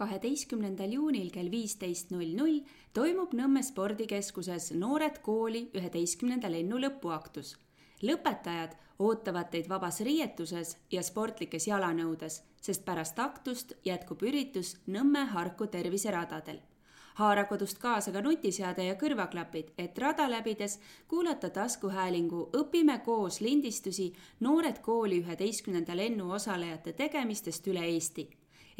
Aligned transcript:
kaheteistkümnendal 0.00 0.94
juunil 0.96 1.28
kell 1.34 1.50
viisteist 1.52 2.14
null 2.14 2.32
null 2.38 2.60
toimub 2.96 3.34
Nõmme 3.36 3.62
spordikeskuses 3.66 4.70
Noored 4.72 5.20
kooli 5.26 5.66
üheteistkümnenda 5.76 6.50
lennu 6.52 6.80
lõpuaktus. 6.80 7.56
lõpetajad 8.02 8.76
ootavad 8.98 9.50
teid 9.52 9.68
vabas 9.68 10.00
riietuses 10.00 10.76
ja 10.90 11.02
sportlikes 11.02 11.68
jalanõudes, 11.68 12.42
sest 12.60 12.84
pärast 12.84 13.18
aktust 13.18 13.76
jätkub 13.84 14.22
üritus 14.22 14.76
Nõmme 14.86 15.26
Harku 15.34 15.66
terviseradadel 15.66 16.60
haara 17.20 17.44
kodust 17.44 17.78
kaasa 17.78 18.12
ka 18.12 18.22
nutiseade 18.24 18.84
ja 18.86 18.96
kõrvaklapid, 19.00 19.74
et 19.78 19.98
rada 19.98 20.24
läbides 20.30 20.78
kuulata 21.08 21.50
taskuhäälingu 21.50 22.48
Õpime 22.56 23.00
koos 23.04 23.40
lindistusi 23.40 24.12
Noored 24.40 24.80
kooli 24.82 25.20
üheteistkümnenda 25.20 25.96
lennu 25.96 26.30
osalejate 26.32 26.92
tegemistest 26.92 27.66
üle 27.66 27.84
Eesti. 27.92 28.28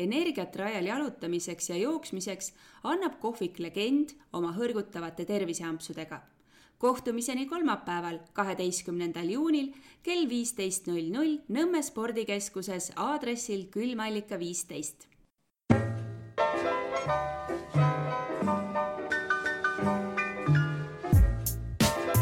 Energiat 0.04 0.56
rajal 0.56 0.90
jalutamiseks 0.90 1.70
ja 1.70 1.78
jooksmiseks 1.80 2.52
annab 2.82 3.20
kohvik 3.20 3.58
Legend 3.60 4.16
oma 4.32 4.52
hõrgutavate 4.56 5.28
terviseampsudega 5.28 6.22
kohtumiseni 6.80 7.44
kolmapäeval, 7.46 8.18
kaheteistkümnendal 8.32 9.28
juunil 9.28 9.68
kell 10.02 10.24
viisteist 10.28 10.88
null 10.88 11.12
null 11.12 11.36
Nõmme 11.52 11.84
spordikeskuses 11.84 12.92
aadressil 12.96 13.66
Külmallika 13.74 14.40
viisteist 14.40 15.10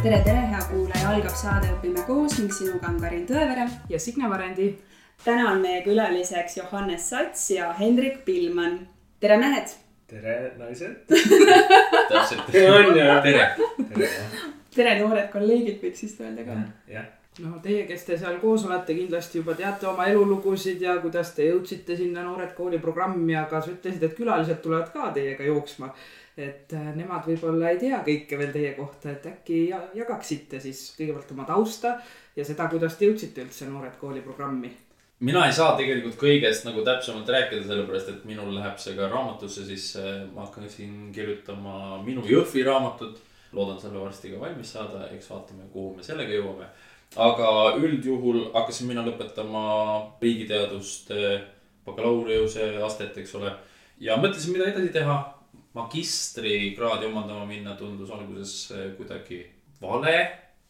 tere, 0.03 0.19
tere, 0.25 0.43
hea 0.51 0.61
kuulaja, 0.71 1.09
algab 1.11 1.35
saade 1.37 1.71
Õpime 1.77 2.03
koos 2.07 2.39
ning 2.39 2.53
sinuga 2.55 2.91
on 2.91 2.99
Karin 3.03 3.27
Tõevere. 3.29 3.67
ja 3.91 3.99
Signe 4.01 4.31
Varendi. 4.31 4.69
Täna 5.25 5.51
on 5.53 5.61
meie 5.61 5.83
külaliseks 5.83 6.57
Johannes 6.57 7.11
Sats 7.11 7.51
ja 7.51 7.73
Hendrik 7.73 8.25
Pillmann. 8.25 8.89
tere, 9.21 9.37
mehed. 9.39 9.75
tere, 10.07 10.53
naised 10.59 10.97
täpselt. 12.09 12.49
on 12.49 12.99
ju. 12.99 13.07
tere. 13.23 13.51
tere, 13.95 14.11
tere, 14.75 14.99
noored 15.01 15.31
kolleegid, 15.33 15.81
võiks 15.83 16.05
vist 16.07 16.21
öelda 16.21 16.47
ka. 16.49 16.59
jah 16.95 17.09
no 17.43 17.59
teie, 17.63 17.85
kes 17.87 18.05
te 18.05 18.17
seal 18.19 18.39
koos 18.43 18.65
olete, 18.67 18.95
kindlasti 18.99 19.39
juba 19.39 19.55
teate 19.59 19.87
oma 19.87 20.09
elulugusid 20.11 20.81
ja 20.83 20.97
kuidas 21.03 21.35
te 21.37 21.47
jõudsite 21.47 21.95
sinna 21.97 22.25
Noored 22.27 22.51
Kooli 22.57 22.81
programmi, 22.83 23.37
aga 23.39 23.61
sa 23.63 23.71
ütlesid, 23.71 24.03
et 24.03 24.17
külalised 24.19 24.59
tulevad 24.65 24.91
ka 24.91 25.13
teiega 25.15 25.47
jooksma 25.47 25.93
et 26.39 26.73
äh, 26.75 26.91
nemad 26.95 27.27
võib-olla 27.27 27.73
ei 27.73 27.81
tea 27.81 27.99
kõike 28.07 28.39
veel 28.39 28.53
teie 28.55 28.73
kohta, 28.77 29.11
et 29.11 29.27
äkki 29.27 29.63
jagaksite 29.99 30.61
siis 30.63 30.83
kõigepealt 30.99 31.33
oma 31.35 31.47
tausta 31.49 31.97
ja 32.37 32.47
seda, 32.47 32.69
kuidas 32.71 32.99
te 32.99 33.09
jõudsite 33.09 33.43
üldse 33.47 33.67
Noored 33.71 33.99
Kooli 34.01 34.23
programmi? 34.23 34.71
Mina 35.21 35.47
ei 35.47 35.55
saa 35.55 35.77
tegelikult 35.79 36.19
kõigest 36.21 36.67
nagu 36.69 36.85
täpsemalt 36.87 37.31
rääkida, 37.35 37.65
sellepärast 37.67 38.13
et 38.13 38.27
minul 38.29 38.53
läheb 38.55 38.79
see 38.83 38.95
ka 38.99 39.09
raamatusse, 39.11 39.65
siis 39.67 39.89
ma 40.35 40.47
hakkasin 40.47 41.09
kirjutama 41.15 42.03
minu 42.05 42.27
Jõhvi 42.27 42.65
raamatut. 42.67 43.25
loodan 43.53 43.79
selle 43.81 43.97
varsti 43.99 44.31
ka 44.31 44.41
valmis 44.41 44.73
saada, 44.73 45.07
eks 45.09 45.31
vaatame, 45.31 45.65
kuhu 45.73 45.95
me 45.97 46.03
sellega 46.03 46.33
jõuame. 46.33 46.67
aga 47.17 47.77
üldjuhul 47.81 48.51
hakkasin 48.55 48.87
mina 48.87 49.03
lõpetama 49.03 49.63
riigiteaduste 50.21 51.41
bakalaureuse 51.87 52.77
astet, 52.85 53.17
eks 53.19 53.35
ole. 53.35 53.53
ja 54.01 54.17
mõtlesin, 54.17 54.53
mida 54.53 54.71
edasi 54.71 54.93
teha 54.93 55.17
magistrikraadi 55.75 57.07
omandama 57.07 57.47
minna 57.47 57.75
tundus 57.77 58.11
alguses 58.11 58.73
kuidagi 58.97 59.47
vale 59.81 60.17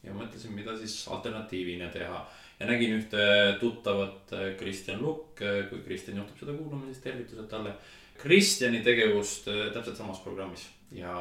ja 0.02 0.14
mõtlesin, 0.14 0.54
mida 0.54 0.76
siis 0.78 1.00
alternatiivina 1.10 1.90
teha. 1.92 2.22
Ja 2.60 2.66
nägin 2.66 2.96
ühte 2.98 3.28
tuttavat 3.60 4.34
Kristjan 4.58 5.02
Lukk, 5.02 5.42
eh, 5.42 5.64
kui 5.70 5.84
Kristjan 5.86 6.18
juhtub 6.18 6.42
seda 6.42 6.56
kuulama, 6.58 6.88
siis 6.90 7.04
tervitused 7.04 7.46
talle. 7.50 7.76
Kristjani 8.18 8.80
tegevust 8.82 9.46
täpselt 9.46 9.96
samas 9.96 10.18
programmis 10.24 10.64
ja, 10.92 11.14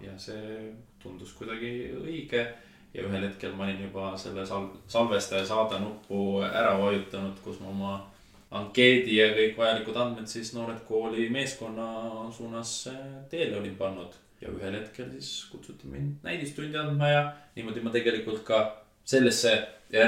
ja 0.00 0.18
see 0.20 0.72
tundus 1.02 1.32
kuidagi 1.38 1.92
õige. 2.02 2.46
ja 2.92 3.06
ühel 3.08 3.22
hetkel 3.24 3.54
ma 3.56 3.64
olin 3.64 3.86
juba 3.86 4.10
selle 4.20 4.42
sal-, 4.44 4.68
salvestaja 4.90 5.46
saada 5.48 5.78
nuppu 5.80 6.42
ära 6.44 6.74
vajutanud, 6.76 7.38
kus 7.40 7.56
ma 7.62 7.70
oma 7.70 7.92
ankeedi 8.52 9.16
ja 9.16 9.30
kõik 9.32 9.56
vajalikud 9.56 9.96
andmed 9.96 10.28
siis 10.28 10.52
Noored 10.52 10.82
Kooli 10.84 11.30
meeskonna 11.32 11.86
suunas 12.36 12.74
teele 13.30 13.56
olin 13.60 13.78
pannud. 13.78 14.18
ja 14.42 14.50
ühel 14.50 14.74
hetkel 14.74 15.06
siis 15.14 15.46
kutsuti 15.52 15.86
mind 15.86 16.24
näidistundi 16.26 16.76
andma 16.76 17.08
ja 17.08 17.20
niimoodi 17.56 17.80
ma 17.80 17.90
tegelikult 17.94 18.42
ka 18.44 18.81
sellesse 19.04 19.54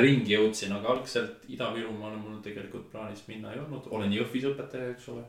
ringi 0.01 0.33
jõudsin, 0.33 0.73
aga 0.73 0.95
algselt 0.95 1.45
Ida-Virumaale 1.53 2.17
mul 2.17 2.39
tegelikult 2.45 2.91
plaanis 2.93 3.27
minna 3.29 3.53
ei 3.53 3.61
olnud, 3.61 3.89
olen 3.93 4.13
Jõhvis 4.13 4.47
õpetaja, 4.49 4.95
eks 4.95 5.09
ole. 5.13 5.25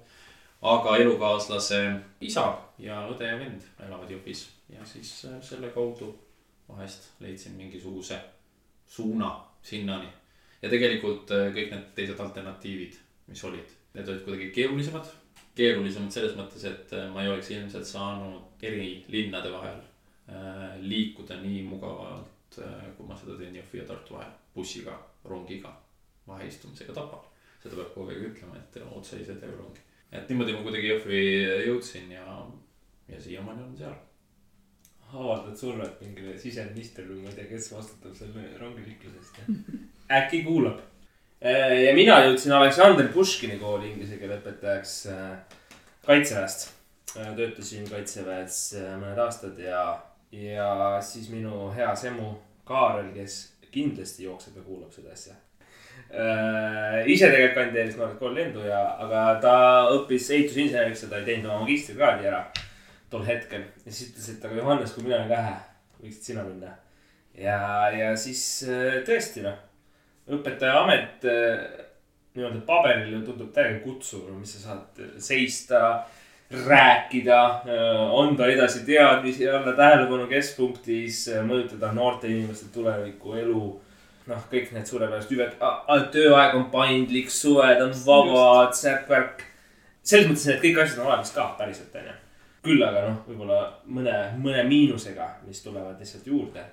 aga 0.61 0.97
elukaaslase 0.97 1.79
isa 2.21 2.45
ja 2.79 3.01
õde 3.11 3.27
ja 3.27 3.39
vend 3.39 3.65
elavad 3.85 4.11
Jõhvis 4.11 4.47
ja 4.69 4.85
siis 4.85 5.25
äh, 5.25 5.41
selle 5.41 5.69
kaudu 5.75 6.13
vahest 6.69 7.11
leidsin 7.19 7.57
mingisuguse 7.57 8.19
suuna 8.87 9.35
sinnani. 9.61 10.07
ja 10.61 10.69
tegelikult 10.69 11.31
äh, 11.31 11.51
kõik 11.53 11.73
need 11.73 11.91
teised 11.95 12.19
alternatiivid 12.19 12.95
mis 13.27 13.43
olid, 13.43 13.75
need 13.93 14.09
olid 14.09 14.23
kuidagi 14.23 14.51
keerulisemad. 14.55 15.11
keerulisemad 15.55 16.11
selles 16.11 16.35
mõttes, 16.37 16.63
et 16.63 16.93
äh, 16.93 17.09
ma 17.11 17.23
ei 17.23 17.29
oleks 17.33 17.51
ilmselt 17.51 17.87
saanud 17.87 18.63
eri 18.63 19.03
linnade 19.07 19.51
vahel 19.51 19.83
liikuda 20.81 21.35
nii 21.37 21.59
mugavalt, 21.67 22.31
äh, 22.63 22.87
kui 22.97 23.07
ma 23.07 23.17
seda 23.19 23.37
teen 23.39 23.55
Jõhvi 23.59 23.81
ja 23.81 23.87
Tartu 23.89 24.17
vahel, 24.17 24.31
bussiga, 24.55 24.95
rongiga, 25.25 25.73
vaheistumisega 26.27 26.95
Tapal. 26.95 27.23
seda 27.63 27.75
peab 27.79 27.93
kogu 27.93 28.13
aeg 28.13 28.25
ütlema, 28.29 28.59
et 28.59 28.81
otse 28.85 29.17
ei 29.17 29.27
sõida 29.27 29.49
ju 29.49 29.57
rongi. 29.57 29.85
et 30.11 30.29
niimoodi 30.29 30.53
ma 30.53 30.65
kuidagi 30.65 30.91
Jõhvi 30.93 31.21
jõudsin 31.67 32.11
ja, 32.11 32.25
ja 33.09 33.21
siiamaani 33.21 33.63
olen 33.63 33.77
seal 33.77 33.95
avaldad 35.15 35.55
survet 35.55 36.01
mingile 36.01 36.33
siseministrile 36.39 37.13
või 37.13 37.23
ma 37.23 37.31
ei 37.31 37.37
tea, 37.37 37.51
kes 37.53 37.71
vastutab 37.71 38.15
selle 38.17 38.49
rongiliiklusest 38.59 39.37
ja 39.39 39.45
äkki 40.19 40.43
kuulab 40.43 40.81
Äh, 41.45 41.83
ja 41.83 41.91
mina 41.93 42.15
jõudsin 42.23 42.53
Aleksandr 42.55 43.09
Puškini 43.13 43.59
kooli 43.61 43.91
inglise 43.91 44.17
keele 44.17 44.39
õpetajaks 44.39 44.95
äh, 45.11 45.59
kaitseväest. 46.07 46.71
Töötasin 47.15 47.85
kaitseväes 47.87 48.57
mõned 48.99 49.19
aastad 49.23 49.59
ja, 49.61 49.83
ja 50.35 50.69
siis 51.05 51.29
minu 51.31 51.69
hea 51.71 51.93
semu 51.95 52.33
Kaarel, 52.65 53.11
kes 53.15 53.39
kindlasti 53.71 54.25
jookseb 54.25 54.55
ja 54.57 54.63
kuulab 54.65 54.93
seda 54.93 55.11
asja. 55.13 55.35
ise 57.07 57.29
tegelikult 57.31 57.55
kandideeris 57.55 57.95
Noored 57.99 58.17
Kooli 58.19 58.41
lendu 58.41 58.65
ja, 58.65 58.81
aga 59.03 59.21
ta 59.43 59.53
õppis 59.95 60.27
ehitusinseneriks 60.37 61.05
ja 61.05 61.11
ta 61.11 61.19
ei 61.21 61.29
teinud 61.29 61.49
oma 61.49 61.63
magistrikraadi 61.63 62.27
ära 62.31 62.41
tol 63.09 63.23
hetkel. 63.27 63.63
ja 63.85 63.91
siis 63.91 64.11
ütles, 64.11 64.31
et 64.33 64.45
aga 64.45 64.59
Johannes, 64.59 64.95
kui 64.95 65.05
mina 65.07 65.21
ka 65.29 65.39
hää, 65.47 65.61
võiksid 66.01 66.31
sina 66.31 66.43
minna. 66.47 66.73
ja, 67.37 67.59
ja 67.95 68.11
siis 68.19 68.43
tõesti 69.07 69.45
noh 69.45 69.63
õpetaja 70.31 70.81
amet 70.81 71.25
eh, 71.29 71.65
nii-öelda 72.35 72.61
paberil 72.67 73.23
tundub 73.25 73.51
täiega 73.55 73.79
kutsuv, 73.83 74.27
mis 74.39 74.55
sa 74.57 74.63
saad 74.69 75.01
seista, 75.23 75.81
rääkida, 76.51 77.61
anda 78.21 78.47
edasi 78.47 78.85
teadmisi, 78.85 79.49
olla 79.49 79.73
tähelepanu 79.73 80.27
keskpunktis, 80.29 81.25
mõjutada 81.47 81.89
noorte 81.93 82.29
inimeste 82.29 82.69
tulevikku, 82.73 83.33
elu. 83.41 83.63
noh, 84.25 84.45
kõik 84.49 84.71
need 84.73 84.89
suurepärased 84.89 85.29
hüved, 85.35 85.51
tööaeg 86.13 86.55
on 86.57 86.69
paindlik, 86.73 87.29
suved 87.29 87.81
on 87.81 87.91
vabad, 88.05 88.73
särk-värk. 88.73 89.43
selles 90.01 90.29
mõttes 90.29 90.47
need 90.49 90.61
kõik 90.63 90.79
asjad 90.81 91.01
on 91.01 91.11
olemas 91.11 91.33
ka 91.33 91.45
päriselt, 91.57 91.95
onju. 91.95 92.15
küll 92.65 92.85
aga 92.85 93.03
noh, 93.09 93.19
võib-olla 93.27 93.59
mõne, 93.85 94.15
mõne 94.37 94.63
miinusega, 94.65 95.27
mis 95.47 95.61
tulevad 95.61 95.99
lihtsalt 96.01 96.27
juurde 96.27 96.65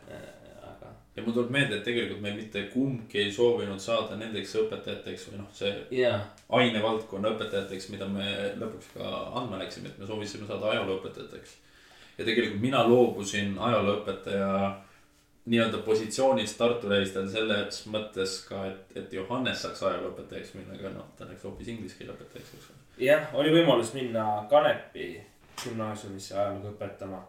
ja 1.16 1.22
mul 1.22 1.34
tuleb 1.36 1.50
meelde, 1.52 1.76
et 1.76 1.84
tegelikult 1.84 2.22
me 2.24 2.32
mitte 2.36 2.62
kumbki 2.72 3.20
ei 3.26 3.32
soovinud 3.32 3.80
saada 3.82 4.16
nendeks 4.16 4.54
õpetajateks 4.62 5.26
või 5.28 5.40
noh, 5.42 5.48
see 5.56 5.72
yeah. 5.92 6.22
ainevaldkonna 6.48 7.34
õpetajateks, 7.34 7.90
mida 7.92 8.08
me 8.08 8.28
lõpuks 8.60 8.94
ka 8.94 9.10
andma 9.40 9.60
läksime, 9.60 9.92
et 9.92 9.98
me 10.00 10.08
soovisime 10.08 10.48
saada 10.48 10.70
ajalooõpetajateks. 10.72 11.59
ja 12.18 12.24
tegelikult 12.24 12.62
mina 12.62 12.80
loobusin 12.88 13.59
ajalooõpetaja 13.59 14.48
nii-öelda 15.53 15.82
positsioonist 15.84 16.56
Tartu 16.59 16.88
Reistel 16.88 17.26
selles 17.28 17.82
mõttes 17.92 18.38
ka, 18.47 18.62
et, 18.70 18.94
et 18.97 19.12
Johannes 19.12 19.65
saaks 19.66 19.82
ajalooõpetajaks 19.82 20.54
minna, 20.56 20.78
aga 20.78 20.94
noh, 20.94 21.10
ta 21.18 21.26
läks 21.28 21.44
hoopis 21.44 21.68
inglise 21.74 21.98
keele 21.98 22.15
õpetajaks, 22.15 22.54
eks 22.56 22.70
ole. 22.70 22.80
jah, 23.08 23.26
oli 23.36 23.53
võimalus 23.53 23.92
minna 23.98 24.47
Kanepi 24.50 25.10
gümnaasiumisse 25.60 26.38
ajalugu 26.38 26.72
õpetama 26.72 27.20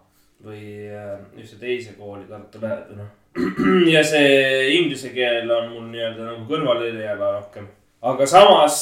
või 0.46 0.64
äh, 0.88 1.20
ühte 1.36 1.60
teise 1.60 1.98
kooli 1.98 2.30
Tartu 2.32 2.64
lähedal, 2.64 2.96
noh 3.02 3.12
ja 3.94 4.04
see 4.06 4.74
inglise 4.78 5.10
keel 5.14 5.50
on 5.52 5.72
mul 5.72 5.88
nii-öelda 5.90 6.28
nagu 6.28 6.44
kõrvalejääva 6.50 7.32
rohkem. 7.40 7.66
aga 8.06 8.28
samas 8.30 8.76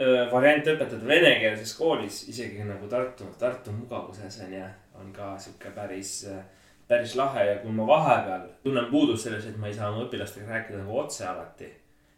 äh, 0.00 0.24
variant 0.32 0.70
õpetada 0.72 1.04
venekeelses 1.06 1.74
koolis, 1.76 2.22
isegi 2.32 2.64
nagu 2.64 2.88
Tartu, 2.88 3.28
Tartu 3.38 3.74
mugavuses 3.76 4.40
on 4.46 4.54
ju, 4.56 4.70
on 5.00 5.12
ka 5.12 5.34
sihuke 5.38 5.74
päris, 5.76 6.14
äh, 6.32 6.40
päris 6.88 7.14
lahe 7.20 7.44
ja 7.50 7.58
kui 7.60 7.74
ma 7.76 7.86
vahepeal 7.86 8.48
tunnen 8.64 8.88
puudust 8.92 9.28
selles, 9.28 9.44
et 9.46 9.60
ma 9.60 9.68
ei 9.68 9.76
saa 9.76 9.92
oma 9.92 10.06
õpilastega 10.06 10.48
rääkida 10.48 10.80
nagu 10.80 10.98
otse 11.04 11.28
alati. 11.28 11.68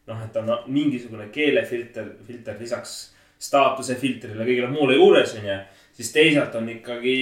noh, 0.06 0.22
et 0.22 0.36
on 0.36 0.54
mingisugune 0.66 1.28
keelefilter, 1.34 2.14
filter 2.26 2.56
lisaks 2.60 2.96
staatuse 3.42 3.94
filtrile, 3.98 4.46
kõigele 4.46 4.70
muule 4.70 4.94
juures, 4.94 5.34
onju. 5.34 5.60
siis 5.98 6.14
teisalt 6.14 6.54
on 6.54 6.70
ikkagi 6.78 7.18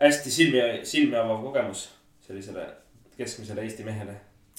hästi 0.00 0.30
silmi, 0.30 0.64
silmi 0.84 1.16
avav 1.16 1.40
kogemus 1.40 1.88
sellisele 2.26 2.83
keskmisele 3.18 3.66
Eesti 3.66 3.84
mehele. 3.86 4.16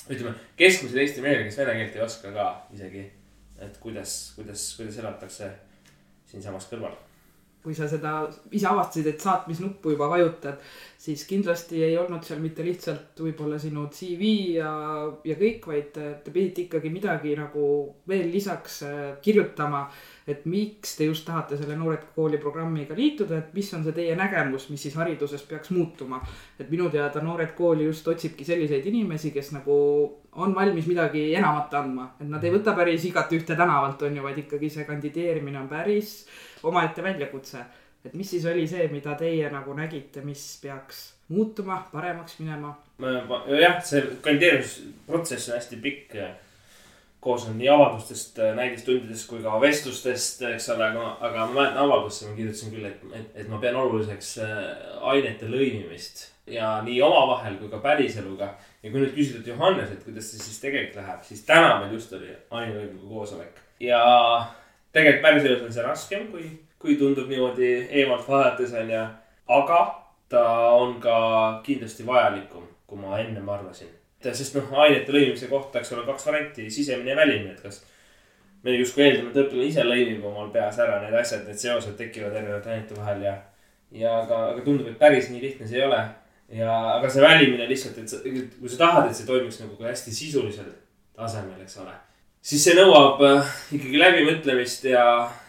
ütleme, 0.09 0.35
keskmisele 0.57 1.01
Eesti 1.01 1.21
mehele, 1.25 1.47
kes 1.47 1.57
vene 1.57 1.79
keelt 1.79 1.95
ei 1.95 2.05
oska 2.05 2.31
ka 2.35 2.49
isegi. 2.73 3.05
et 3.59 3.77
kuidas, 3.79 4.33
kuidas, 4.35 4.73
kuidas 4.77 4.97
elatakse 4.99 5.51
siinsamas 6.27 6.67
kõrval 6.71 6.95
kui 7.65 7.73
sa 7.73 7.87
seda 7.89 8.19
ise 8.53 8.67
avastasid, 8.69 9.07
et 9.09 9.23
saatmisnuppu 9.23 9.95
juba 9.95 10.05
vajutad, 10.11 10.59
siis 11.01 11.23
kindlasti 11.25 11.81
ei 11.87 11.95
olnud 11.97 12.21
seal 12.25 12.43
mitte 12.43 12.61
lihtsalt 12.65 13.17
võib-olla 13.25 13.57
sinu 13.61 13.87
CV 13.93 14.29
ja, 14.59 14.69
ja 15.25 15.37
kõik, 15.39 15.65
vaid 15.71 15.89
te 15.95 16.29
pidite 16.29 16.67
ikkagi 16.67 16.91
midagi 16.93 17.33
nagu 17.39 17.65
veel 18.09 18.29
lisaks 18.29 18.83
äh, 18.85 18.99
kirjutama. 19.25 19.87
Et 20.27 20.45
miks 20.49 20.95
te 20.97 21.05
just 21.05 21.25
tahate 21.27 21.57
selle 21.57 21.75
Noored 21.77 22.07
Kooli 22.15 22.39
programmiga 22.41 22.95
liituda, 22.97 23.37
et 23.37 23.53
mis 23.53 23.67
on 23.77 23.83
see 23.85 23.93
teie 23.93 24.15
nägemus, 24.17 24.67
mis 24.71 24.81
siis 24.87 24.95
hariduses 24.97 25.43
peaks 25.45 25.69
muutuma. 25.69 26.21
et 26.59 26.69
minu 26.69 26.89
teada 26.89 27.21
Noored 27.21 27.53
Kooli 27.57 27.85
just 27.85 28.07
otsibki 28.07 28.45
selliseid 28.45 28.85
inimesi, 28.85 29.31
kes 29.31 29.51
nagu 29.53 29.75
on 30.31 30.55
valmis 30.55 30.87
midagi 30.87 31.27
enamat 31.35 31.73
andma, 31.73 32.09
et 32.19 32.29
nad 32.29 32.43
ei 32.43 32.53
võta 32.53 32.73
päris 32.75 33.05
igat 33.05 33.31
ühte 33.37 33.55
tänavalt, 33.55 34.01
on 34.01 34.17
ju, 34.17 34.23
vaid 34.23 34.39
ikkagi 34.41 34.69
see 34.69 34.85
kandideerimine 34.87 35.59
on 35.59 35.69
päris 35.69 36.23
omaette 36.63 37.03
väljakutse. 37.03 37.65
et 38.05 38.13
mis 38.13 38.29
siis 38.29 38.45
oli 38.45 38.67
see, 38.67 38.87
mida 38.87 39.15
teie 39.17 39.49
nagu 39.49 39.73
nägite, 39.73 40.21
mis 40.21 40.59
peaks 40.61 41.13
muutuma, 41.29 41.83
paremaks 41.91 42.39
minema? 42.39 42.75
jah, 43.61 43.77
see 43.83 44.01
kandideerimisprotsess 44.21 45.49
on 45.49 45.55
hästi 45.59 45.81
pikk. 45.85 46.17
Koosneb 47.25 47.57
nii 47.57 47.71
avaldustest, 47.73 48.37
näidistundidest 48.57 49.27
kui 49.29 49.41
ka 49.43 49.57
vestlustest, 49.61 50.45
eks 50.51 50.69
ole, 50.75 50.85
aga, 50.91 51.09
aga 51.25 51.47
ma 51.47 51.57
mäletan 51.57 51.81
avaldusse 51.87 52.29
ma 52.29 52.37
kirjutasin 52.37 52.73
küll, 52.75 52.85
et, 52.85 53.03
et, 53.17 53.27
et 53.41 53.49
ma 53.49 53.59
pean 53.63 53.75
oluliseks 53.81 54.31
äh, 54.45 54.63
ainete 55.13 55.49
lõimimist 55.49 56.27
ja 56.53 56.75
nii 56.85 57.01
omavahel 57.01 57.57
kui 57.57 57.69
ka 57.71 57.81
päriseluga. 57.81 58.53
ja 58.83 58.91
kui 58.91 59.01
nüüd 59.01 59.15
küsida 59.17 59.41
Johannes, 59.49 59.91
et 59.91 60.03
kuidas 60.05 60.29
see 60.29 60.43
siis 60.43 60.61
tegelikult 60.61 61.01
läheb, 61.01 61.23
siis 61.25 61.45
täna 61.47 61.79
meil 61.81 61.97
just 61.97 62.13
oli 62.13 62.29
ainelõimiga 62.51 63.09
koosolek 63.09 63.65
ja 63.79 64.01
tegelikult 64.93 65.21
päriselus 65.21 65.65
on 65.65 65.73
see 65.73 65.83
raskem, 65.83 66.27
kui, 66.31 66.47
kui 66.79 66.95
tundub 66.99 67.29
niimoodi 67.31 67.71
eemalt 67.89 68.27
vaadates 68.29 68.73
onju. 68.73 69.03
aga 69.47 69.81
ta 70.29 70.45
on 70.73 70.99
ka 71.01 71.17
kindlasti 71.63 72.05
vajalikum, 72.05 72.63
kui 72.87 72.97
ma 72.99 73.19
ennem 73.19 73.49
arvasin. 73.49 73.89
Sest 74.33 74.55
noh, 74.57 74.71
ainete 74.81 75.13
lõimimise 75.13 75.49
kohta, 75.51 75.81
eks 75.81 75.91
ole, 75.93 76.05
kaks 76.07 76.25
varianti, 76.29 76.69
sisemine 76.73 77.13
ja 77.13 77.17
välimine, 77.19 77.53
et 77.53 77.61
kas 77.61 77.83
me 78.63 78.73
justkui 78.73 79.05
eeldame, 79.05 79.29
et 79.29 79.41
õpilane 79.43 79.67
ise 79.69 79.85
lõimib 79.85 80.25
omal 80.25 80.49
peas 80.53 80.79
ära 80.81 81.01
need 81.03 81.13
asjad, 81.19 81.43
need 81.45 81.61
seosed 81.61 81.97
tekivad 81.99 82.33
erinevate 82.33 82.73
ainete 82.73 82.97
vahel 82.97 83.21
ja, 83.27 83.35
ja 83.93 84.15
aga, 84.23 84.41
aga 84.53 84.65
tundub, 84.65 84.89
et 84.89 84.97
päris 85.01 85.29
nii 85.29 85.43
lihtne 85.43 85.69
see 85.69 85.81
ei 85.81 85.85
ole. 85.85 86.01
ja, 86.55 86.71
aga 86.95 87.09
see 87.09 87.21
välimine 87.21 87.69
lihtsalt, 87.69 88.01
et 88.01 88.09
sa, 88.09 88.23
kui 88.25 88.71
sa 88.71 88.81
tahad, 88.81 89.09
et 89.09 89.17
see 89.17 89.29
toimiks 89.29 89.61
nagu 89.61 89.77
ka 89.77 89.91
hästi 89.91 90.17
sisulisel 90.23 90.73
tasemel, 91.15 91.61
eks 91.61 91.79
ole 91.83 91.93
siis 92.45 92.65
see 92.67 92.75
nõuab 92.77 93.23
äh, 93.25 93.53
ikkagi 93.77 94.01
läbimõtlemist 94.01 94.85
ja, 94.89 95.05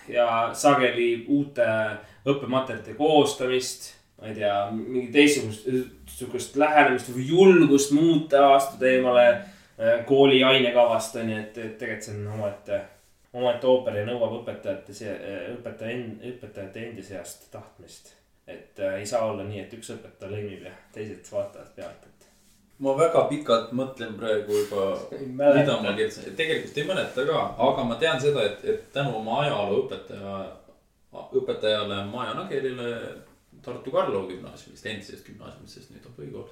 ja 0.08 0.28
sageli 0.56 1.26
uute 1.32 1.66
õppematerjalide 2.26 2.96
koostamist. 2.98 3.92
Ma 4.20 4.30
ei 4.30 4.34
tea, 4.34 4.56
mingi 4.72 5.12
teistsugust, 5.12 5.68
sihukest 6.16 6.56
lähenemist 6.60 7.12
või 7.12 7.28
julgust 7.28 7.92
muuta, 7.92 8.46
astuda 8.54 8.90
eemale 8.90 9.26
äh, 9.28 10.02
kooli 10.08 10.42
ainekavast 10.44 11.18
on 11.20 11.32
ju, 11.32 11.40
et, 11.44 11.58
et 11.58 11.78
tegelikult 11.78 12.08
see 12.08 12.16
on 12.16 12.28
omaette, 12.38 12.80
omaette 13.36 13.70
ooper 13.72 14.00
ja 14.00 14.06
nõuab 14.08 14.38
õpetajate, 14.40 14.96
õpetaja, 15.58 15.98
õpetajate 16.32 16.86
endi 16.88 17.04
seast 17.04 17.50
tahtmist. 17.52 18.14
et 18.46 18.78
äh, 18.80 19.00
ei 19.00 19.06
saa 19.06 19.26
olla 19.26 19.44
nii, 19.44 19.64
et 19.66 19.72
üks 19.76 19.92
õpetaja 19.96 20.32
lõimib 20.32 20.64
ja 20.64 20.72
teised 20.94 21.32
vaatavad 21.32 21.72
pealt, 21.76 22.06
ma 22.78 22.92
väga 22.96 23.24
pikalt 23.30 23.72
mõtlen 23.76 24.16
praegu 24.18 24.52
juba, 24.52 24.88
mida 25.20 25.78
ma 25.80 25.94
kirjutasin, 25.96 26.36
tegelikult 26.36 26.76
ei 26.78 26.88
mäleta 26.88 27.24
ka, 27.28 27.44
aga 27.68 27.84
ma 27.88 27.96
tean 28.00 28.20
seda, 28.20 28.44
et, 28.44 28.64
et 28.64 28.90
tänu 28.92 29.16
oma 29.20 29.42
ajalooõpetaja, 29.44 30.36
õpetajale 31.36 32.02
Maja 32.10 32.34
Nagelile 32.36 32.90
Tartu 33.66 33.92
Karlova 33.94 34.30
gümnaasiumist, 34.30 34.86
endisest 34.86 35.26
gümnaasiumist, 35.26 35.74
sest 35.74 35.92
nüüd 35.94 36.06
on 36.06 36.16
põhikool. 36.16 36.48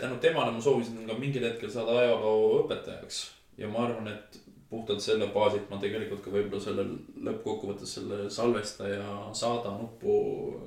tänu 0.00 0.16
temale 0.22 0.52
ma 0.54 0.60
soovisin 0.62 1.06
ka 1.08 1.18
mingil 1.18 1.44
hetkel 1.44 1.70
saada 1.70 1.98
ajalooõpetajaks 2.00 3.18
ja 3.58 3.68
ma 3.68 3.84
arvan, 3.84 4.08
et 4.08 4.38
puhtalt 4.70 5.02
selle 5.02 5.28
baasilt 5.34 5.68
ma 5.70 5.78
tegelikult 5.82 6.22
ka 6.24 6.32
võib-olla 6.32 6.62
selle 6.62 6.86
lõppkokkuvõttes 7.28 7.92
selle 7.98 8.30
salvesta 8.32 8.88
ja 8.88 9.10
saada 9.36 9.74
nuppu 9.76 10.16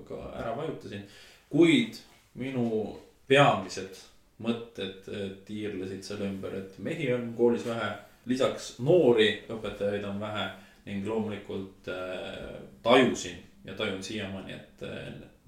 ka 0.08 0.20
ära 0.40 0.54
vajutasin. 0.58 1.04
kuid 1.50 1.98
minu 2.40 3.00
peamised 3.28 3.98
mõtted 4.40 5.10
tiirlesid 5.46 6.06
selle 6.06 6.30
ümber, 6.30 6.56
et 6.62 6.78
mehi 6.80 7.10
on 7.14 7.34
koolis 7.38 7.66
vähe, 7.68 7.90
lisaks 8.30 8.76
noori 8.80 9.30
õpetajaid 9.52 10.06
on 10.08 10.20
vähe 10.22 10.46
ning 10.86 11.08
loomulikult 11.08 11.90
äh, 11.92 12.56
tajusin 12.84 13.42
ja 13.66 13.76
tajun 13.78 14.04
siiamaani, 14.04 14.54
et 14.54 14.84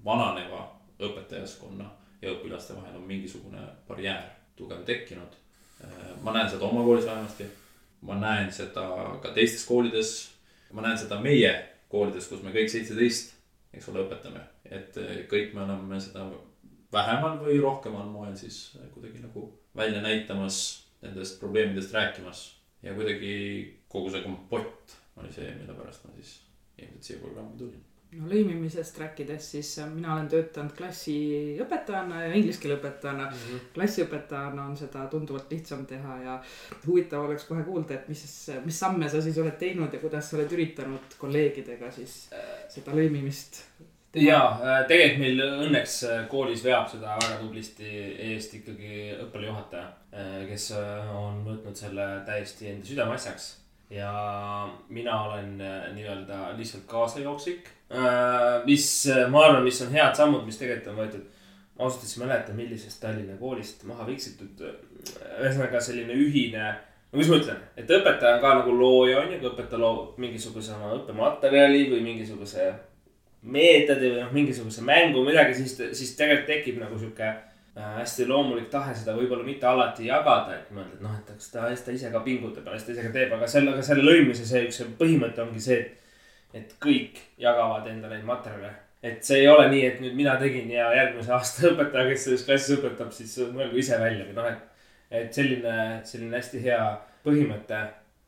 vananeva 0.04 0.66
õpetajaskonna 1.02 1.88
ja 2.22 2.32
õpilaste 2.34 2.76
vahel 2.76 2.96
on 2.96 3.06
mingisugune 3.06 3.62
barjäär 3.88 4.30
tugev 4.56 4.84
tekkinud 4.86 5.34
äh,. 5.84 6.14
ma 6.22 6.34
näen 6.36 6.50
seda 6.50 6.68
oma 6.68 6.84
koolis 6.86 7.06
vähemasti, 7.06 7.46
ma 8.08 8.18
näen 8.20 8.52
seda 8.52 8.86
ka 9.22 9.32
teistes 9.34 9.64
koolides, 9.66 10.12
ma 10.72 10.84
näen 10.86 10.98
seda 10.98 11.20
meie 11.20 11.52
koolides, 11.92 12.28
kus 12.30 12.42
me 12.42 12.54
kõik 12.54 12.70
seitseteist, 12.72 13.34
eks 13.72 13.88
ole, 13.92 14.06
õpetame, 14.06 14.44
et 14.64 14.96
äh, 15.00 15.22
kõik 15.30 15.54
me 15.56 15.64
oleme 15.66 16.00
seda 16.00 16.26
vähemal 16.92 17.38
või 17.40 17.58
rohkemal 17.60 18.08
moel 18.10 18.34
siis 18.36 18.76
kuidagi 18.94 19.22
nagu 19.22 19.48
välja 19.76 20.02
näitamas, 20.04 20.58
nendest 21.02 21.40
probleemidest 21.40 21.94
rääkimas. 21.94 22.50
ja 22.82 22.94
kuidagi 22.94 23.34
kogu 23.88 24.10
see 24.10 24.22
kompott 24.22 24.96
oli 25.16 25.32
see, 25.32 25.54
mille 25.54 25.74
pärast 25.74 26.04
ma 26.04 26.14
siis 26.18 26.40
ilmselt 26.78 27.02
siia 27.02 27.18
programmi 27.22 27.58
tulin 27.58 27.91
no 28.12 28.28
lõimimisest 28.28 28.98
rääkides, 29.00 29.50
siis 29.54 29.70
mina 29.94 30.14
olen 30.14 30.28
töötanud 30.32 30.74
klassiõpetajana 30.76 32.24
ja 32.26 32.34
inglise 32.34 32.60
keele 32.60 32.76
õpetajana 32.80 33.28
mm. 33.28 33.38
-hmm. 33.44 33.70
klassiõpetajana 33.76 34.66
on 34.66 34.76
seda 34.76 35.06
tunduvalt 35.12 35.52
lihtsam 35.52 35.86
teha 35.86 36.18
ja 36.24 36.40
huvitav 36.86 37.24
oleks 37.28 37.48
kohe 37.48 37.62
kuulda, 37.62 37.94
et 37.94 38.08
mis, 38.12 38.26
mis 38.64 38.82
samme 38.84 39.08
sa 39.08 39.22
siis 39.22 39.38
oled 39.38 39.56
teinud 39.58 39.92
ja 39.92 40.02
kuidas 40.02 40.30
sa 40.30 40.36
oled 40.36 40.52
üritanud 40.52 41.16
kolleegidega 41.18 41.90
siis 41.90 42.18
seda 42.68 42.92
lõimimist 42.98 43.62
ja 44.20 44.40
äh, 44.60 44.82
tegelikult 44.88 45.22
meil 45.22 45.42
õnneks 45.66 45.96
äh, 46.08 46.20
koolis 46.28 46.62
veab 46.64 46.88
seda 46.90 47.16
väga 47.20 47.38
tublisti 47.40 47.88
eest 48.32 48.54
ikkagi 48.58 49.16
õppealajuhataja, 49.24 49.88
äh, 50.12 50.38
kes 50.50 50.70
on 50.76 51.42
võtnud 51.46 51.78
selle 51.78 52.08
täiesti 52.26 52.72
enda 52.74 52.88
südameasjaks. 52.88 53.50
Ja 53.92 54.12
mina 54.88 55.22
olen 55.22 55.58
nii-öelda 55.94 56.52
lihtsalt 56.56 56.84
kaasajooksik. 56.86 57.68
mis 58.64 58.86
ma 59.28 59.44
arvan, 59.44 59.64
mis 59.64 59.82
on 59.82 59.92
head 59.92 60.14
sammud, 60.16 60.46
mis 60.48 60.58
tegelikult 60.58 60.92
on 60.92 61.00
võetud. 61.02 61.26
ma 61.76 61.84
ausalt 61.84 62.00
öeldes 62.02 62.16
ei 62.16 62.24
mäleta, 62.24 62.54
millisest 62.56 63.00
Tallinna 63.00 63.36
koolist 63.36 63.84
maha 63.84 64.06
viksitud. 64.06 64.64
ühesõnaga 65.40 65.80
selline 65.80 66.16
ühine 66.16 66.70
no 67.12 67.18
kuidas 67.18 67.28
ma 67.28 67.40
ütlen, 67.42 67.60
et 67.76 67.90
õpetaja 67.90 68.38
on 68.38 68.40
ka 68.40 68.54
nagu 68.60 68.78
looja 68.78 69.20
on 69.20 69.32
ju, 69.32 69.38
kui 69.40 69.50
õpetaja 69.50 69.80
loob 69.80 70.18
mingisuguse 70.22 70.72
oma 70.72 70.94
õppematerjali 70.96 71.84
või 71.90 72.00
mingisuguse 72.06 72.72
meetodi 73.42 74.12
või 74.12 74.20
noh, 74.22 74.32
mingisuguse 74.32 74.84
mängu, 74.86 75.24
midagi, 75.26 75.54
siis, 75.58 75.74
siis 75.98 76.14
tegelikult 76.16 76.48
tekib 76.48 76.78
nagu 76.80 76.98
sihuke 76.98 77.26
äh, 77.26 77.51
hästi 77.76 78.26
loomulik 78.28 78.68
tahe 78.70 78.92
seda 78.94 79.14
võib-olla 79.16 79.44
mitte 79.46 79.66
alati 79.66 80.06
jagada, 80.10 80.58
et 80.58 80.70
mõelda, 80.74 80.98
et 80.98 81.04
noh, 81.04 81.12
et 81.16 81.30
eks 81.32 81.52
ta, 81.54 81.68
ta 81.72 81.94
ise 81.94 82.10
ka 82.12 82.20
pingutab 82.24 82.66
ja 82.68 82.74
las 82.74 82.84
ta 82.84 82.92
ise 82.92 83.04
ka 83.06 83.12
teeb, 83.14 83.32
aga 83.32 83.48
selle, 83.48 83.72
aga 83.72 83.84
selle 83.86 84.04
lõimimise 84.04 84.44
see 84.48 84.66
üks 84.66 84.82
põhimõte 84.98 85.40
ongi 85.44 85.62
see, 85.64 85.78
et, 85.80 86.18
et 86.60 86.74
kõik 86.82 87.22
jagavad 87.40 87.88
endale 87.88 88.18
neid 88.18 88.28
materjale. 88.28 88.74
et 89.02 89.24
see 89.24 89.40
ei 89.40 89.48
ole 89.48 89.64
nii, 89.70 89.86
et 89.86 90.02
nüüd 90.04 90.18
mina 90.18 90.36
tegin 90.38 90.68
ja 90.70 90.90
järgmise 90.94 91.32
aasta 91.32 91.64
õpetaja, 91.72 92.10
kes 92.10 92.26
selles 92.26 92.44
klassis 92.48 92.76
õpetab, 92.76 93.14
siis 93.16 93.38
mõelgu 93.54 93.80
ise 93.80 93.98
välja 94.00 94.28
või 94.28 94.36
noh, 94.36 94.50
et, 94.52 94.84
et 95.22 95.32
selline, 95.40 95.78
selline 96.04 96.36
hästi 96.36 96.60
hea 96.66 96.82
põhimõte. 97.24 97.80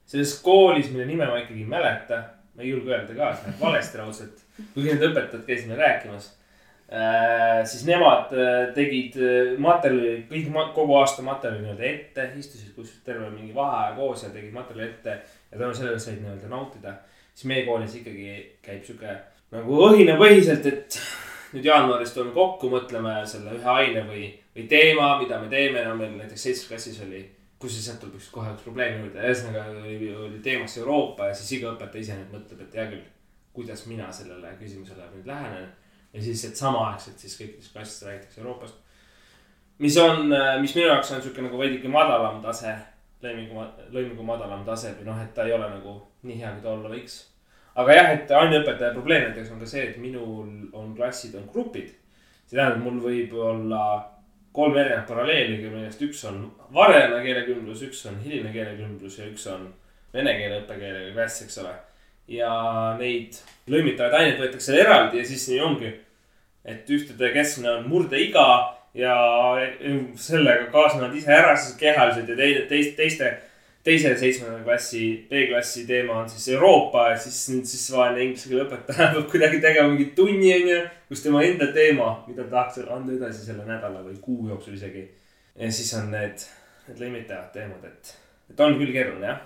selles 0.07 0.39
koolis, 0.41 0.89
mille 0.93 1.07
nime 1.07 1.29
ma 1.29 1.37
ikkagi 1.43 1.61
ei 1.61 1.69
mäleta, 1.69 2.23
ma 2.57 2.65
ei 2.65 2.73
julge 2.73 2.97
öelda 2.97 3.15
ka, 3.19 3.53
valesti 3.61 4.01
raudselt 4.01 4.45
kuigi 4.75 4.93
need 4.93 5.05
õpetajad 5.09 5.45
käisid 5.49 5.71
meil 5.71 5.81
rääkimas 5.83 6.31
äh,. 6.31 6.44
Siis 7.67 7.85
nemad 7.89 8.33
äh, 8.37 8.69
tegid 8.77 9.17
äh, 9.19 9.55
materjali, 9.59 10.25
kõik, 10.31 10.51
kogu 10.77 10.97
aasta 11.01 11.25
materjali 11.27 11.65
nii-öelda 11.65 11.87
ette, 11.89 12.27
istusid 12.39 12.75
kuskil 12.77 13.03
terve 13.07 13.31
mingi 13.33 13.55
vaheaja 13.57 13.95
koos 13.97 14.25
ja 14.27 14.31
tegid 14.35 14.55
materjali 14.55 14.91
ette. 14.91 15.19
ja 15.51 15.59
tänu 15.59 15.75
sellele 15.75 15.99
said 15.99 16.21
nii-öelda 16.23 16.51
nautida. 16.51 16.97
siis 17.35 17.49
meie 17.51 17.65
koolis 17.67 17.95
ikkagi 18.01 18.59
käib 18.63 18.85
sihuke 18.85 19.17
nagu 19.55 19.79
õhinapõhiselt, 19.89 20.67
et 20.67 20.99
nüüd 21.55 21.67
jaanuaris 21.67 22.13
tuleme 22.13 22.35
kokku, 22.35 22.71
mõtleme 22.71 23.15
selle 23.27 23.57
ühe 23.59 23.71
aine 23.71 24.05
või, 24.09 24.29
või 24.57 24.69
teema, 24.69 25.15
mida 25.23 25.39
me 25.41 25.49
teeme, 25.49 25.85
no 25.87 25.97
meil 25.99 26.15
näiteks 26.19 26.47
seitsmes 26.49 26.69
klassis 26.69 27.01
oli 27.07 27.25
kusjuures 27.59 27.87
sealt 27.89 28.01
tuleb 28.03 28.19
üks 28.19 28.31
kohe 28.35 28.53
üks 28.53 28.67
probleem 28.67 29.01
juurde, 29.01 29.23
ühesõnaga 29.25 29.67
oli, 29.81 30.15
oli 30.29 30.41
teemaks 30.45 30.79
Euroopa 30.83 31.31
ja 31.31 31.35
siis 31.39 31.57
iga 31.59 31.73
õpetaja 31.73 32.07
ise 32.07 32.19
nüüd 32.19 32.35
mõtleb, 32.35 32.67
et 32.67 32.79
hea 32.79 32.89
küll 32.93 33.05
kuidas 33.55 33.87
mina 33.87 34.13
sellele 34.13 34.57
küsimusele 34.59 35.07
nüüd 35.15 35.27
lähenen. 35.31 35.69
Ja 36.15 36.23
siis, 36.23 36.45
et 36.47 36.57
samaaegselt 36.57 37.19
siis 37.19 37.37
kõikides 37.41 37.73
klassides 37.73 38.09
räägitakse 38.09 38.41
Euroopast. 38.41 38.81
mis 39.79 39.97
on, 39.99 40.31
mis 40.63 40.75
minu 40.77 40.87
jaoks 40.87 41.13
on 41.13 41.23
sihuke 41.23 41.43
nagu 41.43 41.59
veidike 41.59 41.91
madalam 41.91 42.41
tase, 42.43 42.75
lõimingu, 43.23 43.67
lõimingu 43.91 44.27
madalam 44.27 44.65
tase 44.65 44.95
või 44.99 45.09
noh, 45.11 45.21
et 45.23 45.35
ta 45.35 45.47
ei 45.47 45.55
ole 45.57 45.69
nagu 45.71 45.99
nii 46.23 46.41
hea, 46.41 46.55
kui 46.55 46.63
ta 46.63 46.73
olla 46.73 46.93
võiks. 46.93 47.21
aga 47.75 47.99
jah, 47.99 48.11
et 48.15 48.31
aineõpetaja 48.31 48.95
probleem 48.95 49.29
näiteks 49.29 49.53
on 49.53 49.61
ka 49.61 49.69
see, 49.69 49.89
et 49.91 49.97
minul 49.99 50.71
on 50.73 50.95
klassid, 50.97 51.35
on 51.35 51.49
grupid. 51.53 51.95
see 52.47 52.57
tähendab, 52.57 52.85
mul 52.87 53.01
võib 53.03 53.35
olla 53.35 53.85
kolm 54.55 54.77
erinevat 54.79 55.09
paralleeli, 55.11 55.57
millest 55.67 56.03
üks 56.07 56.21
on 56.31 56.45
varajane 56.75 57.23
keelekümblus, 57.25 57.83
üks 57.89 58.05
on 58.07 58.21
hiline 58.23 58.53
keelekümblus 58.55 59.19
ja 59.19 59.27
üks 59.27 59.49
on 59.51 59.67
vene 60.15 60.37
keele 60.39 60.61
õppekeelega 60.63 61.11
klass, 61.17 61.43
eks 61.43 61.59
ole. 61.65 61.73
Ja 62.29 62.53
neid 62.99 63.37
lõimitavaid 63.71 64.19
aineid 64.19 64.41
võetakse 64.41 64.77
eraldi 64.81 65.21
ja 65.21 65.25
siis 65.29 65.49
nii 65.51 65.61
ongi. 65.61 65.93
et 66.65 66.89
ühtede 66.91 67.33
keskne 67.33 67.71
on 67.71 67.89
murdeiga 67.89 68.47
ja 68.95 69.17
sellega 70.17 70.71
kaasnevad 70.73 71.15
iseärased 71.17 71.77
kehalised 71.79 72.29
ja 72.29 72.37
teiste, 72.37 72.67
teiste, 72.69 72.95
teiste 72.97 73.33
teise 73.85 74.15
seitsmenda 74.17 74.63
klassi, 74.65 75.27
B-klassi 75.29 75.85
teema 75.87 76.23
on 76.23 76.29
siis 76.29 76.49
Euroopa 76.55 77.11
ja 77.11 77.17
siis, 77.21 77.41
siis 77.69 77.85
vaene 77.93 78.23
inglise 78.25 78.49
keele 78.49 78.65
õpetaja 78.65 79.11
peab 79.13 79.27
kuidagi 79.33 79.61
tegema 79.61 79.91
mingi 79.93 80.07
tunni, 80.17 80.53
onju. 80.57 80.79
kus 81.11 81.25
tema 81.27 81.43
enda 81.45 81.69
teema, 81.77 82.09
mida 82.29 82.47
tahaks 82.49 82.81
anda 82.89 83.13
edasi 83.13 83.45
selle 83.45 83.67
nädala 83.69 84.01
või 84.07 84.17
kuu 84.25 84.49
jooksul 84.49 84.79
isegi. 84.79 85.05
ja 85.61 85.73
siis 85.73 85.93
on 86.01 86.09
need, 86.15 86.47
need 86.89 87.03
lõimitavad 87.05 87.53
teemad, 87.53 87.85
et, 87.91 88.15
et 88.55 88.65
on 88.65 88.79
küll 88.81 88.95
keeruline, 88.97 89.35
jah. 89.35 89.43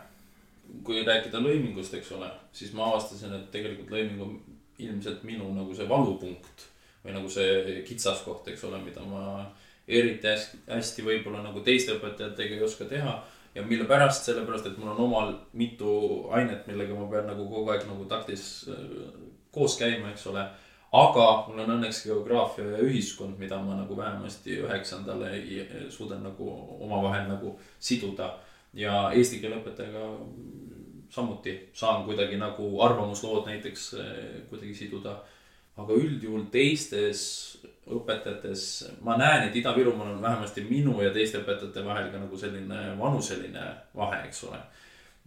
Kui 0.85 1.05
rääkida 1.07 1.41
lõimingust, 1.43 1.95
eks 1.99 2.13
ole, 2.17 2.29
siis 2.53 2.75
ma 2.77 2.91
avastasin, 2.91 3.35
et 3.37 3.49
tegelikult 3.55 3.93
lõiming 3.93 4.25
on 4.25 4.37
ilmselt 4.79 5.25
minu 5.27 5.49
nagu 5.55 5.75
see 5.75 5.89
valupunkt 5.89 6.69
või 7.05 7.15
nagu 7.17 7.31
see 7.33 7.81
kitsaskoht, 7.89 8.49
eks 8.53 8.65
ole, 8.69 8.81
mida 8.85 9.03
ma 9.07 9.49
eriti 9.89 10.29
hästi, 10.29 10.63
hästi 10.69 11.05
võib-olla 11.07 11.43
nagu 11.43 11.63
teiste 11.65 11.97
õpetajatega 11.97 12.59
ei 12.59 12.65
oska 12.65 12.87
teha 12.91 13.15
ja 13.55 13.65
mille 13.67 13.85
pärast, 13.89 14.27
sellepärast 14.29 14.69
et 14.69 14.79
mul 14.79 14.93
on 14.93 15.05
omal 15.07 15.35
mitu 15.57 15.91
ainet, 16.37 16.67
millega 16.69 16.95
ma 16.95 17.09
pean 17.11 17.29
nagu 17.31 17.49
kogu 17.49 17.73
aeg 17.73 17.87
nagu 17.89 18.05
taktis 18.11 18.45
äh, 18.71 18.83
koos 19.55 19.79
käima, 19.81 20.13
eks 20.13 20.27
ole. 20.31 20.45
aga 20.93 21.25
mul 21.49 21.63
on 21.65 21.75
õnneks 21.75 22.05
geograafia 22.07 22.65
ja 22.65 22.85
ühiskond, 22.85 23.37
mida 23.41 23.59
ma 23.61 23.75
nagu 23.77 23.97
vähemasti 23.97 24.61
üheksandale 24.63 25.35
suudan 25.93 26.23
nagu 26.25 26.47
omavahel 26.81 27.27
nagu 27.29 27.59
siduda. 27.79 28.31
Ja 28.75 29.09
eesti 29.15 29.41
keele 29.41 29.61
õpetajaga 29.63 30.05
samuti 31.11 31.71
saan 31.73 32.05
kuidagi 32.05 32.37
nagu 32.37 32.69
arvamuslood 32.85 33.47
näiteks 33.49 33.95
äh, 33.95 34.15
kuidagi 34.51 34.75
siduda. 34.75 35.19
aga 35.79 35.95
üldjuhul 35.95 36.49
teistes 36.51 37.21
õpetajates, 37.87 38.63
ma 39.07 39.15
näen, 39.17 39.45
et 39.47 39.57
Ida-Virumaal 39.57 40.17
on 40.17 40.23
vähemasti 40.23 40.65
minu 40.67 40.97
ja 41.03 41.13
teiste 41.15 41.39
õpetajate 41.39 41.85
vahel 41.87 42.09
ka 42.11 42.19
nagu 42.19 42.37
selline 42.37 42.81
vanuseline 42.99 43.67
vahe, 43.95 44.25
eks 44.27 44.43
ole. 44.49 44.59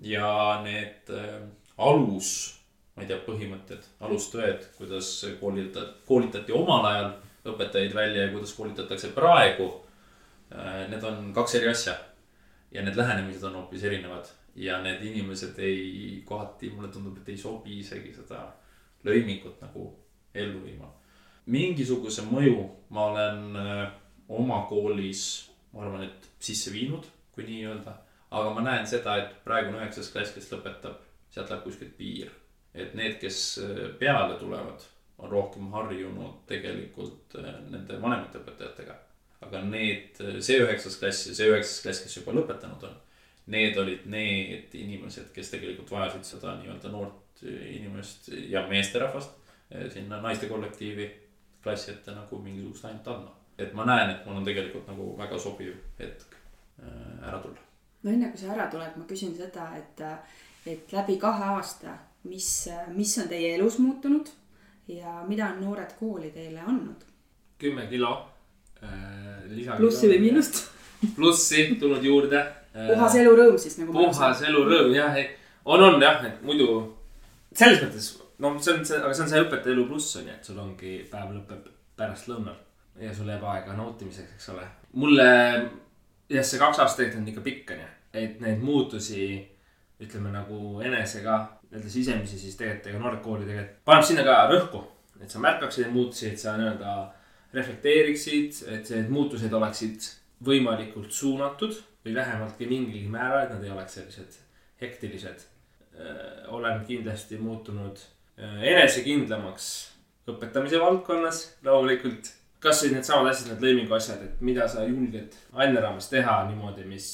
ja 0.04 0.60
need 0.64 1.10
äh, 1.16 1.40
alus, 1.78 2.60
ma 2.96 3.06
ei 3.06 3.08
tea, 3.08 3.22
põhimõtted, 3.26 3.88
alustõed, 4.04 4.68
kuidas 4.78 5.14
koolitati, 5.40 6.04
koolitati 6.06 6.52
omal 6.52 6.86
ajal 6.92 7.14
õpetajaid 7.54 7.96
välja 7.96 8.28
ja 8.28 8.34
kuidas 8.36 8.54
koolitatakse 8.54 9.16
praegu 9.16 9.72
äh,. 10.52 10.90
Need 10.92 11.04
on 11.08 11.32
kaks 11.34 11.56
eri 11.56 11.72
asja 11.72 11.96
ja 12.72 12.86
need 12.86 12.96
lähenemised 12.96 13.44
on 13.50 13.60
hoopis 13.60 13.84
erinevad 13.84 14.30
ja 14.56 14.82
need 14.84 15.04
inimesed 15.04 15.60
ei, 15.60 16.24
kohati 16.26 16.70
mulle 16.70 16.92
tundub, 16.92 17.18
et 17.18 17.30
ei 17.30 17.38
sobi 17.38 17.80
isegi 17.80 18.14
seda 18.16 18.46
lõimingut 19.06 19.62
nagu 19.64 19.90
ellu 20.34 20.64
viima 20.66 20.90
mingisuguse 21.50 22.26
mõju 22.30 22.64
ma 22.94 23.08
olen 23.12 23.58
äh, 23.58 23.84
oma 24.32 24.64
koolis, 24.70 25.50
ma 25.74 25.86
arvan, 25.86 26.06
et 26.08 26.30
sisse 26.42 26.74
viinud, 26.74 27.08
kui 27.36 27.46
nii 27.48 27.66
öelda. 27.72 27.98
aga 28.32 28.54
ma 28.56 28.62
näen 28.64 28.88
seda, 28.88 29.18
et 29.20 29.34
praegune 29.44 29.82
üheksas 29.82 30.12
klass, 30.12 30.32
kes 30.32 30.48
lõpetab, 30.54 31.02
sealt 31.32 31.50
läheb 31.52 31.66
kuskilt 31.66 31.98
piir. 31.98 32.32
et 32.74 32.94
need, 32.96 33.18
kes 33.20 33.60
äh, 33.64 33.86
peale 34.00 34.38
tulevad, 34.40 34.84
on 35.18 35.30
rohkem 35.30 35.72
harjunud 35.72 36.46
tegelikult 36.48 37.36
äh, 37.36 37.56
nende 37.70 38.02
vanemate 38.02 38.40
õpetajatega. 38.40 38.96
Aga 39.42 39.64
need, 39.66 40.20
see 40.44 40.60
üheksas 40.62 41.00
klass 41.02 41.28
ja 41.30 41.38
see 41.38 41.50
üheksas 41.50 41.82
klass, 41.86 42.04
kes 42.06 42.18
juba 42.20 42.36
lõpetanud 42.38 42.84
on. 42.90 43.00
Need 43.52 43.78
olid 43.82 44.06
need 44.10 44.74
inimesed, 44.78 45.32
kes 45.34 45.50
tegelikult 45.52 45.90
vajasid 45.92 46.28
seda 46.28 46.54
nii-öelda 46.60 46.92
noort 46.94 47.42
inimest 47.42 48.30
ja 48.52 48.62
meesterahvast 48.70 49.34
sinna 49.90 50.20
naiste 50.22 50.46
kollektiivi 50.52 51.08
klassi 51.64 51.92
ette 51.92 52.12
nagu 52.12 52.40
mingisugust 52.42 52.86
ainet 52.86 53.08
andma. 53.08 53.32
et 53.58 53.74
ma 53.74 53.86
näen, 53.86 54.10
et 54.10 54.26
mul 54.26 54.40
on 54.40 54.46
tegelikult 54.46 54.88
nagu 54.90 55.12
väga 55.18 55.38
sobiv 55.40 55.76
hetk 56.00 56.36
äh, 56.82 57.28
ära 57.28 57.40
tulla. 57.40 57.60
no 58.04 58.12
enne 58.12 58.32
kui 58.32 58.42
sa 58.42 58.54
ära 58.56 58.68
tuled, 58.72 58.98
ma 58.98 59.06
küsin 59.10 59.36
seda, 59.38 59.68
et, 59.78 60.02
et 60.66 60.94
läbi 60.94 61.18
kahe 61.22 61.52
aasta, 61.56 61.98
mis, 62.24 62.70
mis 62.96 63.18
on 63.22 63.30
teie 63.30 63.56
elus 63.56 63.78
muutunud 63.80 64.32
ja 64.88 65.22
mida 65.28 65.52
on 65.54 65.62
Noored 65.66 65.96
Kooli 66.00 66.32
teile 66.32 66.60
andnud? 66.66 67.06
kümme 67.62 67.86
kilo. 67.88 68.31
Plussi 69.78 70.10
või 70.12 70.22
miinust? 70.28 70.64
plussi 71.18 71.68
tulnud 71.82 72.04
juurde 72.06 72.40
äh,. 72.40 72.90
puhas 72.94 73.20
elurõõm 73.22 73.60
siis 73.62 73.78
nagu. 73.82 73.94
puhas 73.96 74.42
elurõõm 74.48 74.96
jah, 74.96 75.22
on, 75.66 75.86
on 75.90 76.02
jah, 76.02 76.26
et 76.30 76.42
muidu 76.46 76.68
selles 77.54 77.84
mõttes 77.84 78.12
no 78.42 78.56
see 78.60 78.74
on 78.74 78.84
see, 78.86 78.98
aga 78.98 79.14
see 79.14 79.26
on 79.26 79.32
see 79.32 79.46
õpetaja 79.46 79.76
elu 79.76 79.86
pluss 79.90 80.18
on 80.20 80.28
ju, 80.28 80.36
et 80.36 80.50
sul 80.50 80.60
ongi 80.62 80.98
päev 81.12 81.34
lõpeb 81.36 81.70
pärastlõunal 82.00 82.58
ja 83.02 83.14
sul 83.16 83.30
jääb 83.30 83.44
aega 83.54 83.76
nautimiseks, 83.78 84.36
eks 84.36 84.50
ole. 84.54 84.66
mulle, 85.00 85.30
jah, 86.32 86.46
see 86.46 86.62
kaks 86.62 86.82
aastat 86.84 87.18
on 87.20 87.28
ikka 87.30 87.44
pikk 87.46 87.74
on 87.76 87.84
ju, 87.84 87.90
et 88.24 88.42
neid 88.44 88.64
muutusi 88.64 89.26
ütleme 90.02 90.32
nagu 90.34 90.82
enesega, 90.82 91.38
nii-öelda 91.70 91.90
sisemisi, 91.94 92.40
siis 92.42 92.58
tegelikult 92.58 92.90
ega 92.90 93.02
Noored 93.04 93.22
Kooli 93.22 93.46
tegelikult 93.46 93.84
paneb 93.86 94.08
sinna 94.08 94.26
ka 94.26 94.38
rõhku. 94.50 94.82
et 95.22 95.30
sa 95.30 95.40
märkaksid 95.40 95.86
neid 95.86 95.94
muutusi, 95.94 96.32
et 96.32 96.42
sa 96.42 96.56
nii-öelda 96.58 96.96
reflekteeriksid, 97.54 98.64
et 98.72 98.90
need 98.96 99.10
muutused 99.12 99.54
oleksid 99.54 100.08
võimalikult 100.46 101.12
suunatud 101.14 101.76
või 102.06 102.16
vähemaltki 102.16 102.68
mingilgi 102.70 103.10
määral, 103.12 103.46
et 103.46 103.54
nad 103.56 103.64
ei 103.64 103.74
oleks 103.74 104.00
sellised 104.00 104.40
hektilised. 104.82 105.48
olen 106.48 106.86
kindlasti 106.86 107.38
muutunud 107.38 108.00
enesekindlamaks 108.38 109.68
õpetamise 110.32 110.80
valdkonnas 110.80 111.42
loomulikult. 111.66 112.38
kasvõi 112.62 112.92
needsamad 112.94 113.32
asjad, 113.32 113.48
need 113.50 113.64
lõimingu 113.66 113.96
asjad, 113.98 114.22
et 114.22 114.42
mida 114.46 114.68
sa 114.70 114.84
julged 114.86 115.34
aineraames 115.64 116.10
teha 116.12 116.36
niimoodi, 116.46 116.84
mis, 116.86 117.08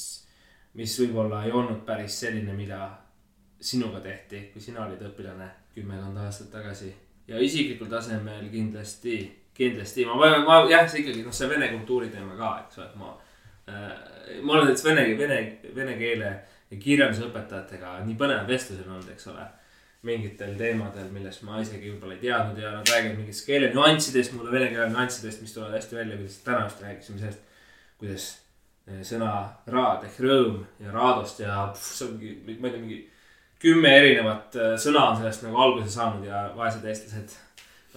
mis 0.76 0.96
võib-olla 1.00 1.44
ei 1.46 1.52
olnud 1.52 1.86
päris 1.86 2.18
selline, 2.20 2.52
mida 2.52 2.90
sinuga 3.60 4.02
tehti, 4.04 4.50
kui 4.52 4.60
sina 4.60 4.84
olid 4.84 5.00
õpilane 5.08 5.48
kümmekond 5.74 6.20
aastat 6.20 6.50
tagasi. 6.52 6.92
ja 7.28 7.38
isiklikul 7.40 7.88
tasemel 7.88 8.48
kindlasti, 8.52 9.37
kindlasti 9.58 10.06
ma, 10.06 10.16
ma, 10.18 10.30
ma 10.46 10.60
jah, 10.70 10.86
see 10.88 11.02
ikkagi 11.02 11.24
noh, 11.26 11.34
see 11.34 11.50
vene 11.50 11.70
kultuuri 11.74 12.12
teema 12.12 12.36
ka, 12.38 12.52
eks 12.64 12.80
ole, 12.80 12.88
et 12.88 13.00
ma 13.00 13.14
äh,. 13.68 14.40
ma 14.42 14.54
olen 14.54 14.68
näiteks 14.68 14.84
vene, 14.86 15.06
vene, 15.18 15.38
vene 15.74 15.96
keele 15.98 16.32
ja 16.68 16.80
kirjanduse 16.80 17.26
õpetajatega 17.28 17.98
nii 18.06 18.18
põnevad 18.20 18.50
vestlused 18.50 18.86
olnud, 18.86 19.08
eks 19.14 19.30
ole 19.32 19.46
mingitel 20.06 20.54
teemadel, 20.58 21.08
millest 21.10 21.42
ma 21.46 21.58
isegi 21.62 21.90
võib-olla 21.90 22.14
ei 22.14 22.22
teadnud 22.22 22.60
ja 22.62 22.70
nad 22.76 22.90
räägivad 22.92 23.16
mingitest 23.18 23.46
keele 23.48 23.70
nüanssidest, 23.74 24.34
mulle 24.36 24.52
vene 24.54 24.68
keele 24.70 24.86
nüanssidest, 24.92 25.42
mis 25.42 25.54
tulevad 25.54 25.74
hästi 25.74 25.98
välja, 25.98 26.18
kuidas 26.20 26.36
täna 26.44 26.60
just 26.68 26.84
rääkisime 26.84 27.22
sellest, 27.22 27.64
kuidas 27.98 28.26
eh, 28.86 29.00
sõna 29.08 29.32
raad 29.74 30.06
ehk 30.06 30.20
rõõm 30.22 30.60
ja 30.84 30.94
raadost 30.94 31.42
ja 31.42 31.64
pff, 31.72 31.90
see 31.96 32.06
on 32.06 32.14
mingi, 32.20 32.60
ma 32.60 32.70
ei 32.70 32.76
tea, 32.76 32.84
mingi 32.84 33.00
kümme 33.58 33.90
erinevat 33.98 34.54
eh, 34.54 34.76
sõna 34.78 35.08
on 35.10 35.18
sellest 35.18 35.44
nagu 35.48 35.60
alguse 35.66 35.90
saanud 35.96 36.30
ja 36.30 36.46
vaesed 36.54 36.86
eestlased 36.86 37.34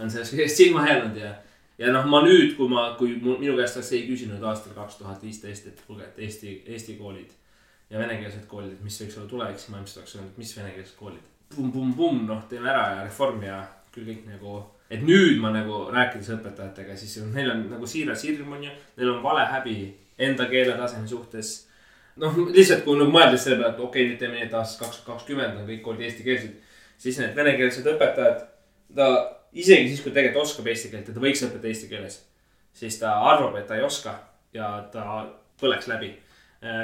on 0.01 0.09
sellest 0.09 0.33
kõigest 0.33 0.57
silma 0.57 0.87
jäänud 0.89 1.21
ja 1.21 1.35
ja 1.81 1.91
noh, 1.91 2.07
ma 2.09 2.21
nüüd, 2.25 2.55
kui 2.59 2.69
ma, 2.71 2.91
kui 3.00 3.17
minu 3.17 3.57
käest 3.57 3.79
oleks 3.79 3.91
keegi 3.95 4.13
küsinud 4.13 4.45
aastal 4.45 4.77
kaks 4.77 5.01
tuhat 5.01 5.23
viisteist, 5.25 5.67
et 5.67 5.83
kuulge, 5.88 6.07
et 6.07 6.23
Eesti, 6.27 6.61
Eesti 6.69 6.95
koolid 7.01 7.33
ja 7.89 8.00
venekeelsed 8.00 8.47
koolid, 8.47 8.77
et 8.77 8.85
mis 8.85 9.01
võiks 9.01 9.17
olla 9.19 9.29
tulevik, 9.33 9.59
siis 9.59 9.73
ma 9.73 9.81
ilmselt 9.81 10.03
oleks 10.03 10.17
öelnud, 10.19 10.39
mis 10.39 10.55
venekeelsed 10.57 10.97
koolid 11.00 11.31
pumm-pumm-pumm, 11.55 12.25
noh, 12.27 12.43
teeme 12.50 12.69
ära 12.71 12.83
ja 12.95 13.01
reform 13.05 13.43
ja 13.45 13.57
küll 13.91 14.07
kõik 14.07 14.29
nagu. 14.29 14.61
et 14.91 15.03
nüüd 15.07 15.38
ma 15.39 15.53
nagu 15.55 15.85
rääkides 15.91 16.33
õpetajatega, 16.35 16.95
siis 17.00 17.21
neil 17.31 17.47
on 17.53 17.61
nagu 17.71 17.88
siiras 17.88 18.25
hirm 18.27 18.51
on 18.51 18.65
ju, 18.65 18.71
neil 18.97 19.11
on 19.13 19.21
vale 19.23 19.45
häbi 19.47 19.75
enda 20.19 20.47
keeletaseme 20.51 21.07
suhtes. 21.07 21.67
noh, 22.19 22.35
lihtsalt 22.51 22.83
kui 22.83 23.00
nagu 23.00 23.11
mõeldes 23.11 23.45
selle 23.45 23.59
peale, 23.59 23.73
et 23.73 23.79
okei 23.79 24.03
okay,, 24.03 24.09
nüüd 24.09 24.19
teeme 24.19 24.35
nii, 24.35 24.47
et 24.47 24.57
aastast 24.59 24.81
kaks 24.83 24.97
tuhat 24.97 25.13
kakskümmend 25.13 25.61
on 25.61 25.67
kõik 25.67 25.83
koolid 25.85 26.07
eestikeelsed. 26.07 26.57
siis 26.97 27.19
need 27.19 27.35
venekeelsed 27.35 27.88
õpetajad, 27.93 28.43
ta 28.95 29.07
isegi 29.53 29.88
siis, 29.89 30.01
kui 30.03 30.12
tegelikult 30.15 30.46
oskab 30.48 30.67
eesti 30.72 30.91
keelt 30.91 31.08
ja 31.08 31.15
ta 31.15 31.24
võiks 31.24 31.46
õpetada 31.46 31.72
eesti 31.72 31.89
keeles, 31.91 32.20
siis 32.74 33.00
ta 33.00 33.15
arvab, 33.31 33.55
et 33.60 33.67
ta 33.67 33.79
ei 33.79 33.86
oska 33.88 34.17
ja 34.53 34.74
ta 34.91 35.25
põleks 35.62 35.89
läbi. 35.91 36.13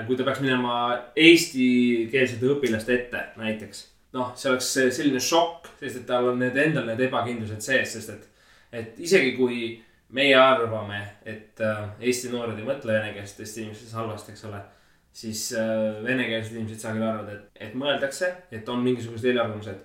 kui 0.08 0.18
ta 0.18 0.26
peaks 0.26 0.42
minema 0.42 0.74
eestikeelsete 1.16 2.50
õpilaste 2.50 2.96
ette 2.96 3.20
näiteks 3.38 3.84
noh, 4.16 4.32
see 4.38 4.52
oleks 4.52 4.70
selline 4.96 5.20
šokk, 5.24 5.70
sest 5.82 6.02
et 6.02 6.08
tal 6.10 6.32
on 6.32 6.40
need 6.42 6.56
endal 6.62 6.88
need 6.88 7.04
ebakindlused 7.08 7.64
sees, 7.64 7.94
sest 7.98 8.14
et, 8.14 8.48
et 8.80 9.04
isegi 9.04 9.34
kui 9.38 9.76
meie 10.16 10.36
arvame, 10.40 11.02
et 11.28 11.60
äh, 11.64 11.84
Eesti 12.00 12.32
noored 12.32 12.60
ei 12.60 12.68
mõtle 12.68 12.96
venekeelsetest 12.96 13.62
inimestest 13.64 13.98
halvasti, 13.98 14.34
eks 14.34 14.46
ole. 14.48 14.62
siis 15.18 15.44
äh, 15.58 16.04
venekeelsed 16.06 16.56
inimesed 16.56 16.84
sageli 16.84 17.06
arvavad, 17.06 17.34
et, 17.34 17.62
et 17.68 17.76
mõeldakse, 17.76 18.32
et 18.52 18.70
on 18.70 18.84
mingisugused 18.86 19.28
eelarvamused. 19.32 19.84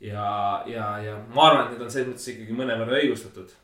ja, 0.00 0.30
ja, 0.70 0.88
ja 1.02 1.18
ma 1.34 1.50
arvan, 1.50 1.66
et 1.66 1.76
need 1.76 1.84
on 1.86 1.92
selles 1.92 2.10
mõttes 2.10 2.32
ikkagi 2.32 2.56
mõnevõrra 2.56 2.98
õigustatud. 3.00 3.54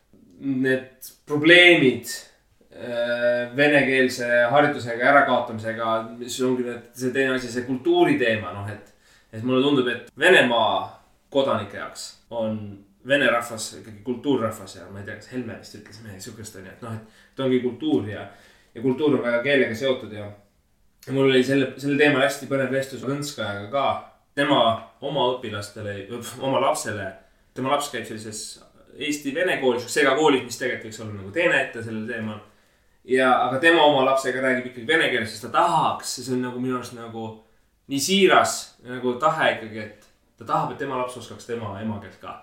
Need 0.43 1.11
probleemid 1.29 2.09
äh, 2.13 3.53
venekeelse 3.57 4.31
haridusega 4.53 5.11
ärakaotamisega, 5.13 5.99
mis 6.19 6.39
ongi 6.45 6.67
need, 6.67 6.89
see 6.99 7.13
teine 7.15 7.37
asi, 7.37 7.53
see 7.53 7.67
kultuuriteema, 7.69 8.55
noh 8.57 8.73
et. 8.73 8.89
et 9.33 9.45
mulle 9.45 9.63
tundub, 9.65 9.87
et 9.89 10.11
Venemaa 10.19 10.73
kodanike 11.33 11.79
jaoks 11.79 12.09
on 12.37 12.59
vene 13.09 13.27
rahvas 13.31 13.73
ikkagi 13.81 14.03
kultuurrahvas 14.05 14.77
ja 14.77 14.87
ma 14.91 15.01
ei 15.01 15.07
tea, 15.07 15.17
kas 15.19 15.33
Helme 15.33 15.57
vist 15.59 15.75
ütles 15.79 16.01
midagi 16.05 16.27
siukest 16.27 16.57
onju, 16.61 16.71
et 16.71 16.85
noh, 16.85 16.95
et. 16.95 17.21
et 17.33 17.43
ongi 17.45 17.61
kultuur 17.65 18.09
ja, 18.09 18.27
ja 18.75 18.83
kultuur 18.85 19.17
on 19.17 19.25
väga 19.25 19.43
keelega 19.47 19.77
seotud 19.79 20.13
ja. 20.15 20.29
ja 21.07 21.15
mul 21.17 21.31
oli 21.31 21.43
selle, 21.45 21.73
sellel 21.83 21.99
teemal 21.99 22.25
hästi 22.27 22.49
põnev 22.51 22.71
vestlus 22.75 23.05
Kõnskajaga 23.07 23.71
ka. 23.73 23.87
Tema 24.35 24.61
oma 25.01 25.27
õpilastele, 25.35 26.07
oma 26.41 26.61
lapsele, 26.63 27.09
tema 27.55 27.75
laps 27.75 27.91
käib 27.93 28.07
sellises 28.09 28.63
Eesti-vene 28.93 29.57
koolis, 29.61 29.87
segakoolis, 29.89 30.43
mis 30.45 30.59
tegelikult 30.61 30.91
võiks 30.91 31.01
olla 31.01 31.15
nagu 31.17 31.31
teene 31.33 31.61
ette 31.63 31.85
sellel 31.85 32.05
teemal 32.09 32.41
ja, 33.05 33.31
aga 33.47 33.59
tema 33.63 33.85
oma 33.85 34.05
lapsega 34.07 34.43
räägib 34.43 34.71
ikkagi 34.71 34.87
vene 34.87 35.09
keeles, 35.11 35.33
sest 35.33 35.47
ta 35.49 35.53
tahaks, 35.57 36.19
see 36.21 36.35
on 36.37 36.45
nagu 36.47 36.61
minu 36.63 36.79
arust 36.79 36.95
nagu 36.97 37.27
nii 37.91 38.03
siiras 38.03 38.59
nagu 38.87 39.17
tahe 39.23 39.57
ikkagi, 39.57 39.87
et 39.87 40.07
ta 40.39 40.47
tahab, 40.47 40.75
et 40.75 40.83
tema 40.83 41.01
laps 41.01 41.19
oskaks 41.21 41.49
tema 41.49 41.75
emakeelt 41.83 42.21
ka. 42.23 42.37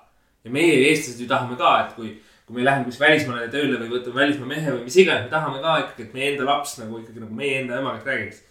ja 0.44 0.52
meie, 0.52 0.76
eestlased 0.90 1.22
ju 1.22 1.30
tahame 1.30 1.58
ka, 1.60 1.72
et 1.86 1.96
kui, 1.96 2.12
kui 2.48 2.58
me 2.58 2.66
läheme 2.66 2.88
kuskile 2.88 3.10
välismaale 3.10 3.48
tööle 3.54 3.80
või 3.80 3.94
võtame 3.96 4.24
välismaa 4.24 4.52
mehe 4.52 4.76
või 4.76 4.86
mis 4.88 5.00
iganes, 5.00 5.26
me 5.28 5.34
tahame 5.34 5.64
ka 5.64 5.80
ikkagi, 5.86 6.08
et 6.08 6.14
meie 6.18 6.32
enda 6.34 6.48
laps 6.48 6.78
nagu 6.82 7.02
ikkagi 7.02 7.24
nagu 7.24 7.42
meie 7.42 7.64
enda 7.64 7.80
emakeelt 7.80 8.12
räägiks. 8.12 8.44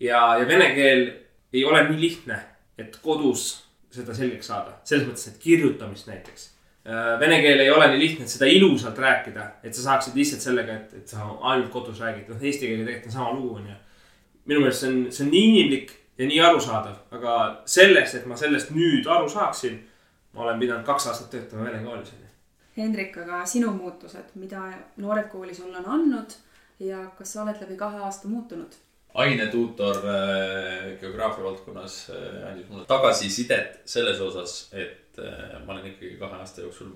ja, 0.00 0.22
ja 0.40 0.48
vene 0.48 0.72
keel 0.76 1.04
ei 1.52 1.64
ole 1.64 1.84
nii 1.88 2.00
lihtne, 2.00 2.38
et 2.82 2.98
kodus 3.04 3.50
seda 3.92 4.14
selgeks 4.16 4.48
saada, 4.48 4.74
selles 4.88 5.06
mõttes, 5.08 5.28
et 5.28 5.40
kirjutamist 5.42 6.08
näiteks 6.08 6.52
vene 7.20 7.38
keel 7.42 7.60
ei 7.62 7.70
ole 7.70 7.86
nii 7.92 7.98
lihtne, 8.00 8.24
et 8.26 8.32
seda 8.32 8.48
ilusalt 8.50 8.98
rääkida, 8.98 9.46
et 9.62 9.74
sa 9.74 9.84
saaksid 9.84 10.16
lihtsalt 10.18 10.42
sellega, 10.42 10.74
et, 10.80 10.94
et 10.98 11.08
sa 11.08 11.28
ainult 11.52 11.70
kodus 11.70 12.00
räägid, 12.02 12.26
noh 12.28 12.42
eesti 12.42 12.66
keelega 12.66 12.88
tegelikult 12.88 13.10
on 13.12 13.12
sama 13.12 13.34
lugu, 13.36 13.54
onju. 13.60 13.76
minu 14.50 14.64
meelest 14.64 14.82
see 14.82 14.90
on, 14.90 14.96
see 15.14 15.24
on 15.24 15.30
nii 15.30 15.44
inimlik 15.50 15.92
ja 16.18 16.26
nii 16.26 16.40
arusaadav, 16.42 16.96
aga 17.14 17.36
sellest, 17.70 18.18
et 18.18 18.26
ma 18.26 18.36
sellest 18.36 18.72
nüüd 18.74 19.06
aru 19.06 19.30
saaksin, 19.30 19.78
ma 20.34 20.42
olen 20.46 20.58
pidanud 20.58 20.86
kaks 20.86 21.06
aastat 21.12 21.30
töötama 21.30 21.68
vene 21.68 21.84
koolis, 21.84 22.10
onju. 22.16 22.30
Hendrik, 22.76 23.16
aga 23.20 23.44
sinu 23.46 23.70
muutused, 23.76 24.32
mida 24.40 24.64
Noored 24.96 25.28
Kooli 25.30 25.54
sulle 25.54 25.78
on 25.78 25.90
andnud 25.98 26.34
ja 26.80 27.04
kas 27.18 27.34
sa 27.34 27.44
oled 27.44 27.60
läbi 27.62 27.76
kahe 27.78 28.00
aasta 28.02 28.28
muutunud? 28.32 28.74
Ainetuutor 29.14 29.96
äh, 29.96 31.00
geograafia 31.00 31.44
valdkonnas 31.44 32.10
äh, 32.10 32.48
andis 32.48 32.68
mulle 32.68 32.84
tagasisidet 32.86 33.82
selles 33.84 34.20
osas, 34.20 34.70
et 34.72 35.18
äh, 35.18 35.60
ma 35.66 35.72
olen 35.72 35.86
ikkagi 35.86 36.16
kahe 36.20 36.38
aasta 36.40 36.60
jooksul 36.60 36.94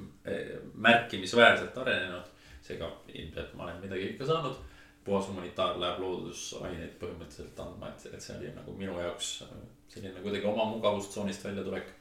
märkimisväärselt 0.75 1.78
arenenud. 1.78 2.32
seega 2.62 2.88
ilmselt 3.14 3.54
ma 3.54 3.64
olen 3.64 3.76
midagi 3.80 4.08
ikka 4.11 4.26
saanud. 4.26 4.56
puhas 5.04 5.28
humanitaar 5.28 5.76
läheb 5.80 6.00
loodusaineid 6.02 6.96
põhimõtteliselt 7.00 7.61
andma, 7.62 7.92
et, 7.92 8.08
et 8.14 8.23
see 8.23 8.35
oli 8.38 8.49
nagu 8.56 8.73
minu 8.75 8.96
jaoks 9.00 9.44
selline 9.88 10.20
kuidagi 10.25 10.46
oma 10.46 10.64
mugavustsoonist 10.73 11.44
väljatulek. 11.44 11.92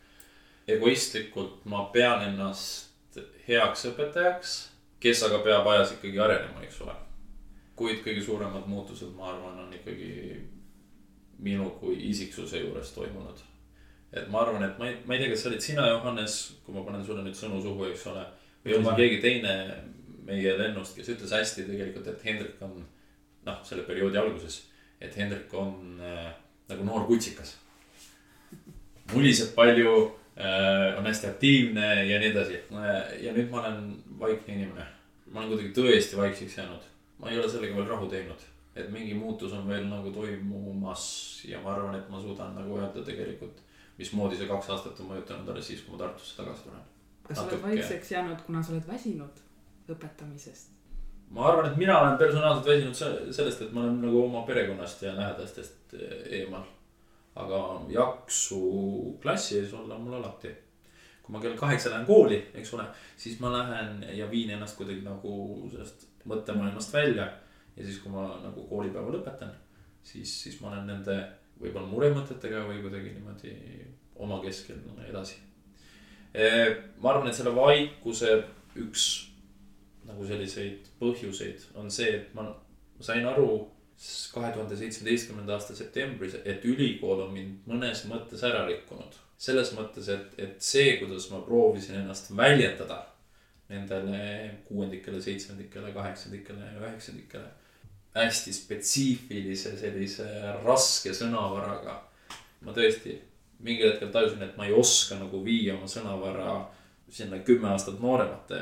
egoistlikult 0.68 1.66
ma 1.66 1.84
pean 1.94 2.24
ennast 2.30 3.20
heaks 3.48 3.86
õpetajaks, 3.92 4.56
kes 5.00 5.24
aga 5.24 5.44
peab 5.44 5.68
ajas 5.68 5.92
ikkagi 6.00 6.20
arenema, 6.20 6.64
eks 6.64 6.82
ole 6.82 6.96
kuid 7.76 8.00
kõige 8.06 8.24
suuremad 8.24 8.68
muutused, 8.72 9.12
ma 9.18 9.34
arvan, 9.34 9.60
on 9.66 9.74
ikkagi 9.76 10.38
minu 11.44 11.70
kui 11.80 11.98
isiksuse 12.10 12.62
juures 12.64 12.94
toimunud. 12.96 13.42
et 14.14 14.30
ma 14.32 14.46
arvan, 14.46 14.64
et 14.64 14.78
ma 14.80 14.88
ei, 14.88 14.96
ma 15.06 15.16
ei 15.16 15.20
tea, 15.20 15.34
kas 15.34 15.42
see 15.44 15.50
olid 15.52 15.64
sina, 15.64 15.88
Johannes, 15.92 16.38
kui 16.64 16.76
ma 16.76 16.86
panen 16.86 17.04
sulle 17.04 17.26
nüüd 17.26 17.36
sõnu 17.36 17.60
suhu, 17.62 17.90
eks 17.90 18.08
ole. 18.12 18.24
või 18.64 18.78
oli 18.78 18.88
see 18.88 18.96
keegi 19.02 19.20
teine 19.26 19.56
meie 20.26 20.56
lennust, 20.58 20.96
kes 20.96 21.12
ütles 21.14 21.36
hästi 21.36 21.68
tegelikult, 21.68 22.08
et 22.08 22.24
Hendrik 22.24 22.64
on 22.64 22.80
noh, 23.46 23.60
selle 23.68 23.84
perioodi 23.84 24.18
alguses, 24.22 24.62
et 25.02 25.18
Hendrik 25.20 25.54
on 25.54 26.00
äh, 26.00 26.32
nagu 26.72 26.88
noor 26.88 27.06
kutsikas. 27.10 27.58
muliseb 29.14 29.52
palju 29.54 29.92
äh,, 30.40 30.98
on 30.98 31.06
hästi 31.06 31.28
aktiivne 31.28 32.06
ja 32.08 32.18
nii 32.20 32.32
edasi 32.32 32.56
äh,. 32.72 33.22
ja 33.22 33.36
nüüd 33.36 33.52
ma 33.52 33.62
olen 33.62 33.92
vaikne 34.20 34.56
inimene. 34.56 34.88
ma 35.28 35.44
olen 35.44 35.52
kuidagi 35.52 35.76
tõesti 35.76 36.18
vaikseks 36.18 36.58
jäänud 36.58 36.95
ma 37.20 37.30
ei 37.32 37.40
ole 37.40 37.50
sellega 37.50 37.76
veel 37.76 37.88
rahu 37.88 38.08
teinud, 38.12 38.42
et 38.76 38.90
mingi 38.92 39.14
muutus 39.14 39.54
on 39.54 39.68
veel 39.68 39.86
nagu 39.88 40.12
toimumas 40.12 41.06
ja 41.48 41.62
ma 41.64 41.74
arvan, 41.76 41.96
et 41.96 42.10
ma 42.10 42.20
suudan 42.22 42.56
nagu 42.56 42.78
öelda 42.80 43.04
tegelikult, 43.08 43.62
mismoodi 43.98 44.36
see 44.38 44.48
kaks 44.50 44.70
aastat 44.70 45.00
on 45.00 45.08
mõjutanud 45.14 45.50
alles 45.54 45.68
siis, 45.72 45.82
kui 45.86 45.96
ma 45.96 46.04
Tartusse 46.04 46.36
tagasi 46.42 46.64
tulen. 46.68 46.84
kas 47.28 47.38
sa 47.38 47.44
oled 47.48 47.62
vaikseks 47.64 48.12
jäänud, 48.12 48.42
kuna 48.46 48.64
sa 48.64 48.74
oled 48.74 48.88
väsinud 48.88 49.44
õpetamisest? 49.90 50.72
ma 51.30 51.48
arvan, 51.50 51.72
et 51.72 51.78
mina 51.78 51.96
olen 52.00 52.18
personaalselt 52.18 52.68
väsinud 52.68 52.94
se- 52.96 53.34
sellest, 53.34 53.62
et 53.62 53.72
ma 53.74 53.82
olen 53.86 54.02
nagu 54.02 54.24
oma 54.26 54.42
perekonnast 54.48 55.02
ja 55.02 55.16
lähedastest 55.18 55.94
eh, 55.94 56.42
eemal. 56.42 56.64
aga 57.36 57.82
jaksu 57.90 58.60
klassi 59.22 59.58
ees 59.60 59.74
olla 59.74 59.98
mul 60.00 60.14
alati. 60.14 60.52
Kui 61.26 61.34
ma 61.34 61.42
kell 61.42 61.58
kaheksa 61.58 61.90
lähen 61.90 62.06
kooli, 62.06 62.38
eks 62.54 62.74
ole, 62.78 62.86
siis 63.18 63.40
ma 63.42 63.50
lähen 63.54 64.04
ja 64.14 64.30
viin 64.32 64.52
ennast 64.54 64.78
kuidagi 64.78 65.02
nagu 65.06 65.70
sellest 65.72 66.06
mõttemaailmast 66.30 66.94
välja. 66.94 67.32
ja 67.76 67.84
siis, 67.84 67.98
kui 68.00 68.12
ma 68.14 68.28
nagu 68.44 68.68
koolipäeva 68.70 69.12
lõpetan, 69.12 69.50
siis, 70.04 70.32
siis 70.44 70.62
ma 70.62 70.70
olen 70.70 70.86
nende 70.94 71.18
võib-olla 71.60 71.88
muremõtetega 71.90 72.62
või 72.70 72.82
kuidagi 72.84 73.16
niimoodi 73.16 73.56
oma 74.16 74.40
keskel 74.44 74.80
edasi. 75.10 75.42
ma 77.02 77.10
arvan, 77.10 77.28
et 77.28 77.36
selle 77.36 77.56
vaikuse 77.56 78.38
üks 78.80 79.06
nagu 80.06 80.26
selliseid 80.28 80.90
põhjuseid 81.00 81.72
on 81.80 81.90
see, 81.92 82.12
et 82.20 82.34
ma 82.38 82.46
sain 83.02 83.26
aru 83.26 83.48
kahe 84.34 84.52
tuhande 84.54 84.76
seitsmeteistkümnenda 84.78 85.56
aasta 85.56 85.76
septembris, 85.76 86.36
et 86.44 86.66
ülikool 86.68 87.24
on 87.26 87.32
mind 87.34 87.70
mõnes 87.70 88.04
mõttes 88.10 88.44
ära 88.44 88.66
rikkunud. 88.68 89.16
Selles 89.38 89.74
mõttes, 89.76 90.08
et, 90.10 90.40
et 90.40 90.56
see, 90.64 90.96
kuidas 91.02 91.28
ma 91.32 91.42
proovisin 91.44 92.00
ennast 92.00 92.32
väljendada 92.38 93.02
nendele 93.70 94.20
kuuendikele, 94.68 95.22
seitsmendikele, 95.22 95.92
kaheksandikele 95.94 96.74
üheksandikele. 96.80 97.48
hästi 98.16 98.54
spetsiifilise 98.54 99.74
sellise 99.78 100.28
raske 100.64 101.14
sõnavaraga. 101.14 102.00
ma 102.62 102.72
tõesti 102.72 103.18
mingil 103.60 103.92
hetkel 103.92 104.12
tajusin, 104.12 104.44
et 104.44 104.58
ma 104.58 104.66
ei 104.66 104.74
oska 104.74 105.18
nagu 105.20 105.44
viia 105.44 105.76
oma 105.76 105.88
sõnavara 105.88 106.66
sinna 107.10 107.40
kümme 107.40 107.70
aastat 107.70 108.00
nooremate 108.00 108.60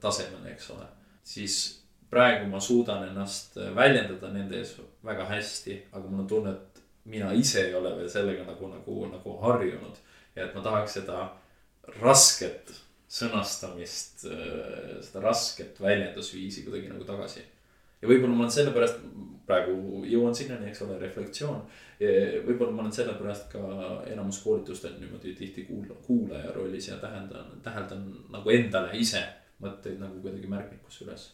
tasemele, 0.00 0.52
eks 0.52 0.70
ole. 0.70 0.86
siis 1.22 1.82
praegu 2.10 2.48
ma 2.50 2.60
suudan 2.60 3.08
ennast 3.08 3.56
väljendada 3.74 4.30
nende 4.32 4.58
ees 4.60 4.76
väga 5.04 5.26
hästi, 5.30 5.82
aga 5.92 6.08
mul 6.08 6.24
on 6.24 6.28
tunne, 6.30 6.52
et 6.52 6.82
mina 7.10 7.32
ise 7.32 7.66
ei 7.68 7.74
ole 7.74 7.92
veel 7.96 8.10
sellega 8.10 8.44
nagu, 8.46 8.68
nagu, 8.70 9.06
nagu 9.10 9.38
harjunud. 9.42 9.98
Ja 10.36 10.46
et 10.46 10.54
ma 10.54 10.62
tahaks 10.64 10.98
seda 11.00 11.20
rasket 12.00 12.72
sõnastamist, 13.16 14.26
seda 14.26 15.22
rasket 15.22 15.78
väljendusviisi 15.80 16.64
kuidagi 16.66 16.90
nagu 16.90 17.06
tagasi. 17.06 17.44
ja 18.02 18.08
võib-olla 18.08 18.34
ma 18.34 18.44
olen 18.44 18.52
sellepärast, 18.52 18.98
praegu 19.46 20.02
jõuan 20.10 20.34
sinnani, 20.34 20.68
eks 20.70 20.82
ole, 20.82 20.98
reflektsioon. 21.00 21.62
võib-olla 22.48 22.72
ma 22.74 22.82
olen 22.82 22.92
sellepärast 22.92 23.48
ka 23.52 23.62
enamus 24.10 24.42
koolitustel 24.42 24.98
niimoodi 25.00 25.34
tihti 25.38 25.64
kuula-, 25.70 26.00
kuulaja 26.06 26.52
rollis 26.52 26.88
ja 26.88 26.98
tähendan, 27.02 27.56
täheldan 27.62 28.04
nagu 28.34 28.50
endale 28.50 28.98
ise 28.98 29.22
mõtteid 29.62 30.02
nagu 30.02 30.20
kuidagi 30.20 30.50
märkmikusse 30.50 31.06
üles 31.06 31.30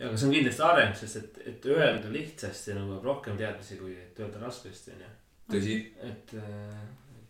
ja, 0.00 0.08
aga 0.08 0.16
see 0.16 0.30
on 0.30 0.34
kindlasti 0.38 0.64
areng, 0.64 0.94
sest 0.96 1.18
et, 1.20 1.40
et 1.50 1.66
öelda 1.68 2.12
lihtsasti 2.12 2.76
nõuab 2.78 3.04
rohkem 3.04 3.36
teadmisi 3.40 3.76
kui 3.80 3.92
et 3.98 4.22
öelda 4.22 4.40
raskesti, 4.40 4.94
onju. 4.96 5.10
tõsi, 5.52 5.76
et 6.06 6.32
äh, 6.40 6.78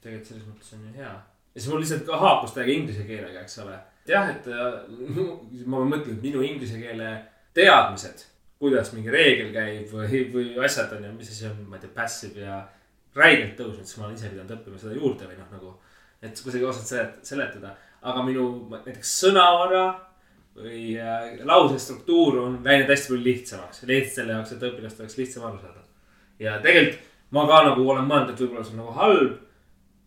tegelikult 0.00 0.30
selles 0.30 0.48
mõttes 0.48 0.74
on 0.76 0.86
ju 0.86 0.94
hea. 0.96 1.12
ja 1.54 1.60
siis 1.60 1.68
mul 1.72 1.82
lihtsalt 1.82 2.06
ka 2.06 2.18
haakus 2.20 2.56
täiega 2.56 2.74
inglise 2.74 3.06
keelega, 3.08 3.44
eks 3.44 3.58
ole. 3.64 3.78
jah, 4.08 4.32
et 4.32 4.48
äh, 4.50 4.80
ma 5.66 5.84
mõtlen, 5.84 6.16
et 6.16 6.24
minu 6.24 6.42
inglise 6.46 6.80
keele 6.80 7.12
teadmised, 7.56 8.26
kuidas 8.60 8.92
mingi 8.94 9.12
reegel 9.12 9.52
käib 9.54 9.92
või, 9.94 10.24
või 10.34 10.50
asjad 10.64 10.92
on 10.96 11.06
ju, 11.08 11.14
mis 11.16 11.32
asi 11.32 11.48
on, 11.48 11.62
ma 11.68 11.78
ei 11.78 11.84
tea, 11.84 11.94
passive 11.96 12.44
ja 12.44 12.60
räigelt 13.16 13.56
tõusnud, 13.58 13.86
siis 13.86 13.98
ma 13.98 14.06
olen 14.06 14.18
ise 14.18 14.30
pidanud 14.30 14.54
õppima 14.56 14.78
seda 14.80 14.96
juurde 14.96 15.30
või 15.30 15.38
noh, 15.40 15.48
nagu. 15.54 15.74
et 16.22 16.44
kuidagi 16.44 16.68
osad 16.68 16.86
selet-, 16.86 17.20
seletada, 17.26 17.74
aga 18.06 18.22
minu 18.24 18.46
näiteks 18.72 19.18
sõnavara 19.24 19.84
või 20.56 20.96
äh, 21.00 21.38
lause 21.46 21.78
struktuur 21.82 22.40
on 22.44 22.58
läinud 22.64 22.90
hästi 22.90 23.12
palju 23.12 23.24
lihtsamaks, 23.24 23.84
lihtsalt 23.88 24.16
selle 24.20 24.36
jaoks, 24.36 24.54
et 24.54 24.66
õpilastel 24.70 25.06
oleks 25.06 25.18
lihtsam 25.18 25.46
aru 25.48 25.62
saada. 25.62 25.86
ja 26.38 26.58
tegelikult 26.62 27.08
ma 27.30 27.46
ka 27.46 27.62
nagu 27.68 27.86
olen 27.86 28.08
mõelnud, 28.08 28.32
et 28.32 28.42
võib-olla 28.42 28.64
see 28.66 28.74
on 28.76 28.82
nagu 28.82 28.96
halb. 28.98 29.38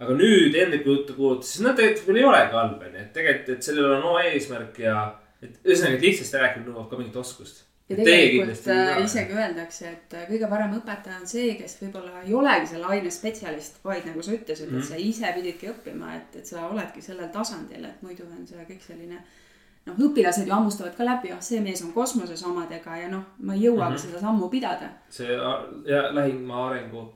Aga 0.03 0.15
nüüd 0.19 0.55
Hendriku 0.57 0.97
juttu 0.97 1.17
kuulates, 1.17 1.51
siis 1.53 1.65
noh, 1.65 1.75
tegelikult 1.77 2.09
võib-olla 2.09 2.23
ei 2.23 2.31
olegi 2.31 2.57
halb, 2.59 2.87
onju. 2.87 3.03
et 3.03 3.11
tegelikult, 3.17 3.51
et 3.57 3.67
sellel 3.67 3.91
on 3.97 4.07
oma 4.09 4.23
eesmärk 4.29 4.79
ja, 4.83 4.95
et 5.43 5.59
ühesõnaga, 5.61 5.99
et 5.99 6.07
lihtsasti 6.07 6.41
rääkimine 6.41 6.71
nõuab 6.71 6.89
ka 6.91 6.99
mingit 6.99 7.21
oskust. 7.23 7.63
ja 7.91 7.99
tegelikult 7.99 8.67
äh, 8.73 8.91
isegi 9.03 9.37
öeldakse, 9.37 9.91
et 9.91 10.17
äh, 10.17 10.25
kõige 10.31 10.49
parem 10.51 10.75
õpetaja 10.79 11.21
on 11.21 11.29
see, 11.29 11.53
kes 11.59 11.77
võib-olla 11.81 12.23
ei 12.23 12.35
olegi 12.39 12.73
selle 12.73 12.91
aine 12.95 13.13
spetsialist, 13.13 13.79
vaid 13.85 14.07
nagu 14.09 14.23
sa 14.23 14.35
ütlesid 14.35 14.69
mm, 14.69 14.75
-hmm. 14.75 14.83
et 14.83 14.89
sa 14.89 15.07
ise 15.11 15.33
pididki 15.37 15.71
õppima, 15.71 16.17
et, 16.19 16.37
et 16.41 16.51
sa 16.51 16.67
oledki 16.67 17.03
sellel 17.03 17.31
tasandil, 17.33 17.87
et 17.89 18.05
muidu 18.05 18.27
on 18.29 18.45
see 18.47 18.67
kõik 18.69 18.85
selline 18.87 19.19
noh, 19.87 19.97
õpilased 20.07 20.47
ju 20.47 20.53
hammustavad 20.53 20.95
ka 20.95 21.07
läbi, 21.07 21.33
ah 21.35 21.41
see 21.43 21.59
mees 21.63 21.83
on 21.83 21.91
kosmoses 21.95 22.43
omadega 22.47 23.01
ja 23.01 23.09
noh, 23.11 23.25
ma 23.39 23.57
ei 23.57 23.65
jõuagi 23.65 23.89
mm 23.89 23.97
-hmm. 23.97 24.05
seda 24.05 24.23
sammu 24.23 24.49
pidada. 24.49 24.89
see 25.09 25.35
ja 25.91 26.07
lähima 26.15 26.67
arengu 26.69 27.11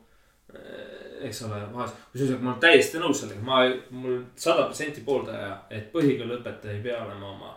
eks 1.27 1.41
ole, 1.47 1.61
vahest, 1.73 2.01
kusjuures 2.11 2.41
ma 2.41 2.51
olen 2.53 2.61
täiesti 2.63 3.01
nõus 3.01 3.21
sellega, 3.23 3.43
ma, 3.45 3.61
mul 3.95 4.19
sada 4.39 4.67
protsenti 4.67 5.03
pooldaja, 5.05 5.53
et 5.73 5.89
põhikooliõpetaja 5.93 6.75
ei 6.75 6.83
pea 6.83 6.99
olema 7.03 7.31
oma 7.31 7.53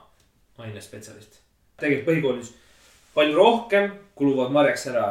ainespetsialist. 0.61 1.41
tegelikult 1.81 2.09
põhikoolis 2.11 2.53
palju 3.15 3.37
rohkem 3.37 3.91
kuluvad 4.15 4.53
marjaks 4.53 4.87
ära 4.93 5.09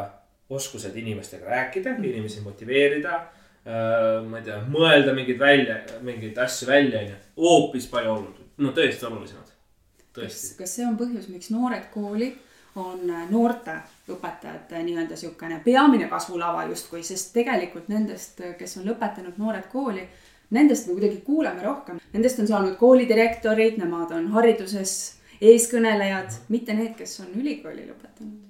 oskused 0.49 0.95
inimestega 0.97 1.45
rääkida 1.49 1.95
inimesi 1.97 2.41
motiveerida 2.41 3.15
äh,. 3.15 4.25
ma 4.25 4.41
ei 4.41 4.43
tea, 4.49 4.59
mõelda 4.67 5.13
mingeid 5.13 5.39
välja, 5.39 5.79
mingeid 6.01 6.37
asju 6.37 6.67
välja, 6.67 7.05
onju. 7.05 7.21
hoopis 7.37 7.87
palju 7.91 8.11
olulisem, 8.17 8.51
no 8.57 8.73
tõesti 8.75 9.09
olulisemad 9.09 9.55
kas, 10.15 10.43
kas 10.57 10.75
see 10.77 10.85
on 10.87 10.97
põhjus, 10.99 11.29
miks 11.31 11.51
noored 11.53 11.89
kooli 11.93 12.31
on 12.79 13.09
äh, 13.09 13.25
noorte 13.31 13.79
õpetajate 14.15 14.81
nii-öelda 14.83 15.15
niisugune 15.15 15.61
peamine 15.65 16.07
kasvulava 16.11 16.65
justkui, 16.69 17.03
sest 17.03 17.33
tegelikult 17.33 17.87
nendest, 17.91 18.41
kes 18.57 18.77
on 18.77 18.89
lõpetanud 18.89 19.37
noored 19.41 19.69
kooli, 19.71 20.03
nendest 20.55 20.87
me 20.87 20.97
kuidagi 20.97 21.21
kuuleme 21.25 21.63
rohkem. 21.63 21.99
Nendest 22.13 22.39
on 22.39 22.47
saanud 22.49 22.75
koolidirektorid, 22.79 23.79
nemad 23.81 24.11
on 24.17 24.29
hariduses 24.35 24.93
eeskõnelejad, 25.41 26.37
mitte 26.49 26.75
need, 26.75 26.95
kes 26.99 27.19
on 27.23 27.33
ülikooli 27.39 27.87
lõpetanud. 27.87 28.45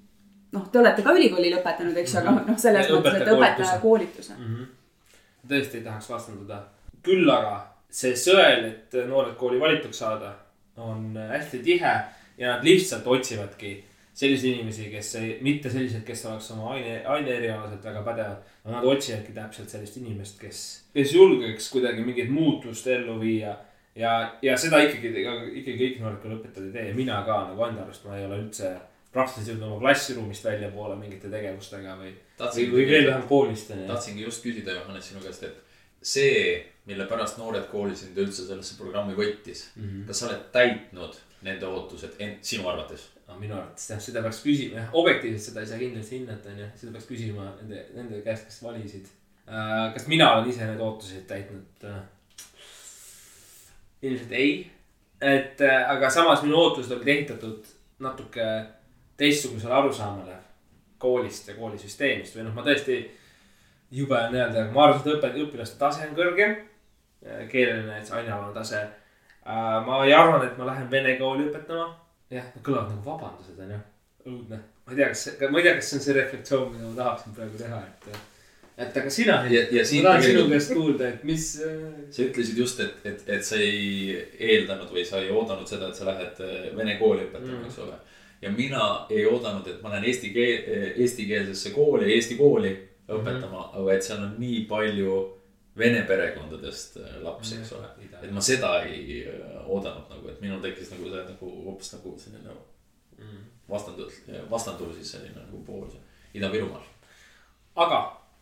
noh, 0.52 0.68
te 0.72 0.78
olete 0.78 1.02
ka 1.06 1.12
ülikooli 1.14 1.52
lõpetanud, 1.54 1.96
eks 2.02 2.14
ju, 2.14 2.20
aga 2.20 2.32
noh, 2.46 2.56
selles 2.58 2.88
mõttes, 2.90 3.20
et 3.20 3.28
õpetaja 3.34 3.76
koolituse 3.82 4.34
mm. 4.34 4.46
-hmm. 4.46 5.50
tõesti 5.52 5.78
ei 5.78 5.84
tahaks 5.84 6.10
vastandada. 6.10 6.62
küll 7.02 7.30
aga 7.30 7.52
see 7.90 8.16
sõel, 8.16 8.64
et 8.64 8.96
noored 9.06 9.36
kooli 9.36 9.60
valituks 9.60 9.98
saada 9.98 10.34
on 10.76 11.16
hästi 11.16 11.58
tihe 11.58 11.94
ja 12.38 12.56
nad 12.56 12.64
lihtsalt 12.64 13.06
otsivadki 13.06 13.84
selliseid 14.20 14.58
inimesi, 14.58 14.90
kes 14.92 15.14
ei, 15.20 15.30
mitte 15.44 15.70
sellised, 15.72 16.02
kes 16.04 16.26
oleks 16.28 16.50
oma 16.52 16.74
aine, 16.74 16.98
aineerialaselt 17.08 17.84
väga 17.88 18.02
pädevad. 18.04 18.52
Nad 18.68 18.84
otsivadki 18.84 19.32
täpselt 19.32 19.72
sellist 19.72 19.96
inimest, 19.96 20.36
kes, 20.40 20.60
kes 20.92 21.14
julgeks 21.16 21.70
kuidagi 21.72 22.04
mingit 22.04 22.28
muutust 22.32 22.86
ellu 22.92 23.16
viia. 23.20 23.56
ja, 23.96 24.12
ja 24.42 24.56
seda 24.60 24.82
ikkagi, 24.84 25.24
ikkagi 25.62 25.78
kõik 25.78 25.96
noored 26.02 26.36
õpetajad 26.36 26.68
ei 26.68 26.74
tee 26.74 26.84
ja 26.90 26.94
mina 26.94 27.22
ka 27.26 27.40
nagu 27.48 27.64
enda 27.66 27.82
arust 27.86 28.04
ma 28.06 28.18
ei 28.18 28.26
ole 28.28 28.42
üldse 28.44 28.74
praktiliselt 29.10 29.56
jõudnud 29.56 29.66
oma 29.70 29.80
klassiruumist 29.80 30.44
väljapoole 30.46 30.98
mingite 31.00 31.30
tegevustega 31.32 31.96
või, 31.98 32.12
või, 32.38 32.66
või 32.74 32.84
veel 32.92 33.08
vähem 33.08 33.24
koolist. 33.28 33.72
tahtsingi 33.88 34.22
just 34.22 34.44
küsida, 34.44 34.76
Johannes, 34.76 35.08
sinu 35.10 35.24
käest, 35.24 35.48
et 35.48 36.04
see, 36.12 36.60
mille 36.86 37.08
pärast 37.10 37.40
noored 37.40 37.66
kooli 37.72 37.96
sind 37.98 38.18
üldse 38.20 38.46
sellesse 38.46 38.76
programmi 38.78 39.16
võttis 39.18 39.66
mm. 39.74 39.82
-hmm. 39.82 40.06
kas 40.06 40.22
sa 40.22 40.28
oled 40.28 40.46
täitnud 40.54 41.18
nende 41.42 41.66
ootused 41.66 42.20
ent, 42.22 42.44
sinu 42.44 42.68
arvates? 42.68 43.08
No 43.30 43.38
minu 43.38 43.56
arvates 43.56 43.86
jah, 43.92 44.02
seda 44.02 44.24
peaks 44.26 44.42
küsima, 44.44 44.80
jah, 44.82 44.90
objektiivselt 45.02 45.46
seda 45.46 45.62
ei 45.62 45.70
saa 45.70 45.80
kindlasti 45.80 46.18
hinnata, 46.18 46.52
onju. 46.54 46.68
seda 46.82 46.94
peaks 46.96 47.08
küsima 47.10 47.46
nende, 47.60 47.84
nende 47.96 48.22
käest, 48.26 48.50
kes 48.50 48.60
valisid 48.66 49.06
uh,. 49.46 49.86
kas 49.94 50.08
mina 50.10 50.32
olen 50.34 50.50
ise 50.50 50.66
need 50.66 50.82
ootused 50.84 51.24
täitnud 51.30 51.88
uh,? 51.88 52.02
ilmselt 54.02 54.36
ei. 54.36 54.52
et 55.20 55.64
uh, 55.64 55.78
aga 55.94 56.10
samas 56.10 56.44
minu 56.46 56.58
ootused 56.58 56.96
olid 56.96 57.14
ehitatud 57.14 57.72
natuke 58.00 58.50
teistsugusele 59.20 59.74
arusaamale 59.76 60.36
koolist 61.00 61.48
ja 61.48 61.56
koolisüsteemist 61.56 62.36
või 62.36 62.46
noh, 62.46 62.54
ma 62.56 62.64
tõesti 62.64 62.98
jube 63.90 64.18
nii-öelda, 64.32 64.66
ma 64.74 64.86
arvan, 64.86 65.00
et 65.00 65.10
õpe, 65.14 65.30
õpilaste 65.44 65.78
tase 65.80 66.06
on 66.08 66.16
kõrgem. 66.18 66.56
keeleline, 67.50 67.98
ainealane 68.00 68.54
tase. 68.54 68.78
Äh, 68.80 69.80
ma 69.84 70.04
ei 70.06 70.14
arvan, 70.16 70.46
et 70.46 70.56
ma 70.58 70.70
lähen 70.70 70.90
vene 70.90 71.16
kooli 71.18 71.48
õpetama. 71.50 71.88
Jah, 72.30 72.50
need 72.54 72.64
kõlavad 72.66 72.92
nagu 72.94 73.06
vabandused, 73.06 73.62
onju. 73.66 73.78
õudne. 74.26 74.58
ma 74.58 74.92
ei 74.92 75.00
tea, 75.00 75.12
kas, 75.12 75.24
ma 75.46 75.60
ei 75.60 75.68
tea, 75.68 75.78
kas 75.78 75.88
see 75.90 76.00
on 76.00 76.04
see 76.06 76.18
refleksioon, 76.18 76.74
mida 76.74 76.90
ma 76.90 76.98
tahaksin 76.98 77.38
praegu 77.38 77.62
teha, 77.62 77.80
et. 77.86 78.20
et 78.84 79.00
aga 79.02 79.14
sina, 79.16 79.40
ma 79.46 79.64
tahan 80.06 80.22
sinu 80.28 80.44
käest 80.52 80.76
kuulda, 80.76 81.08
et 81.08 81.24
mis. 81.30 81.48
Äh, 81.66 81.80
sa 82.10 82.22
ütlesid 82.28 82.62
just, 82.62 82.84
et, 82.84 83.02
et, 83.04 83.26
et 83.38 83.46
sa 83.46 83.58
ei 83.60 84.14
eeldanud 84.38 84.94
või 84.94 85.04
sa 85.08 85.22
ei 85.22 85.32
oodanud 85.34 85.68
seda, 85.68 85.90
et 85.90 85.98
sa 85.98 86.08
lähed 86.08 86.40
äh, 86.46 86.70
vene 86.76 86.96
kooli 87.02 87.26
õpetama 87.26 87.58
mm., 87.58 87.68
eks 87.70 87.82
ole 87.86 87.98
ja 88.40 88.50
mina 88.52 89.06
ei 89.12 89.26
oodanud, 89.28 89.66
et 89.68 89.82
ma 89.82 89.90
lähen 89.92 90.06
eesti 90.08 90.30
keel, 90.32 90.94
eestikeelsesse 90.96 91.74
kooli, 91.74 92.08
eesti 92.14 92.38
kooli 92.38 92.72
õpetama 93.10 93.50
mm, 93.50 93.66
-hmm. 93.66 93.82
aga 93.82 93.92
et 93.92 94.06
seal 94.06 94.22
on 94.24 94.34
nii 94.38 94.64
palju 94.70 95.18
vene 95.80 96.02
perekondadest 96.08 96.98
äh, 97.00 97.16
lapsi, 97.24 97.58
eks 97.60 97.72
ole. 97.78 97.88
et 98.20 98.30
ma 98.34 98.42
seda 98.44 98.74
ei 98.86 99.22
äh, 99.24 99.56
oodanud 99.66 100.10
nagu, 100.12 100.28
et 100.30 100.40
minul 100.44 100.60
tekkis 100.62 100.92
nagu 100.94 101.10
see 101.10 101.24
nagu 101.26 101.50
hoopis 101.66 101.92
nagu 101.96 102.14
selline 102.18 102.54
mm. 103.18 103.42
vastandu, 103.70 104.08
vastanduv 104.50 104.92
siis 104.98 105.16
selline 105.16 105.40
nagu 105.40 105.62
pool 105.66 105.88
Ida-Virumaal. 106.34 106.84
aga 107.84 108.00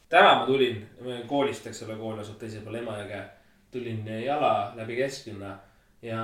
täna 0.09 0.35
ma 0.41 0.47
tulin 0.47 0.83
koolist, 1.27 1.67
eks 1.67 1.87
ole, 1.87 1.97
kool 2.01 2.21
asub 2.21 2.37
teisel 2.41 2.67
pool 2.67 2.81
Emajõge. 2.83 3.23
tulin 3.71 4.07
jala 4.25 4.73
läbi 4.77 4.97
kesklinna 4.97 5.55
ja 6.03 6.21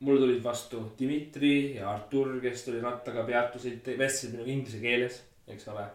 mul 0.00 0.18
tulid 0.20 0.42
vastu 0.44 0.82
Dmitri 0.98 1.76
ja 1.76 1.90
Artur, 1.90 2.40
kes 2.40 2.64
tuli 2.64 2.80
rattaga, 2.84 3.24
peatusid, 3.24 3.94
vestlesid 3.98 4.34
minuga 4.34 4.52
inglise 4.52 4.80
keeles, 4.82 5.22
eks 5.48 5.68
ole 5.72 5.86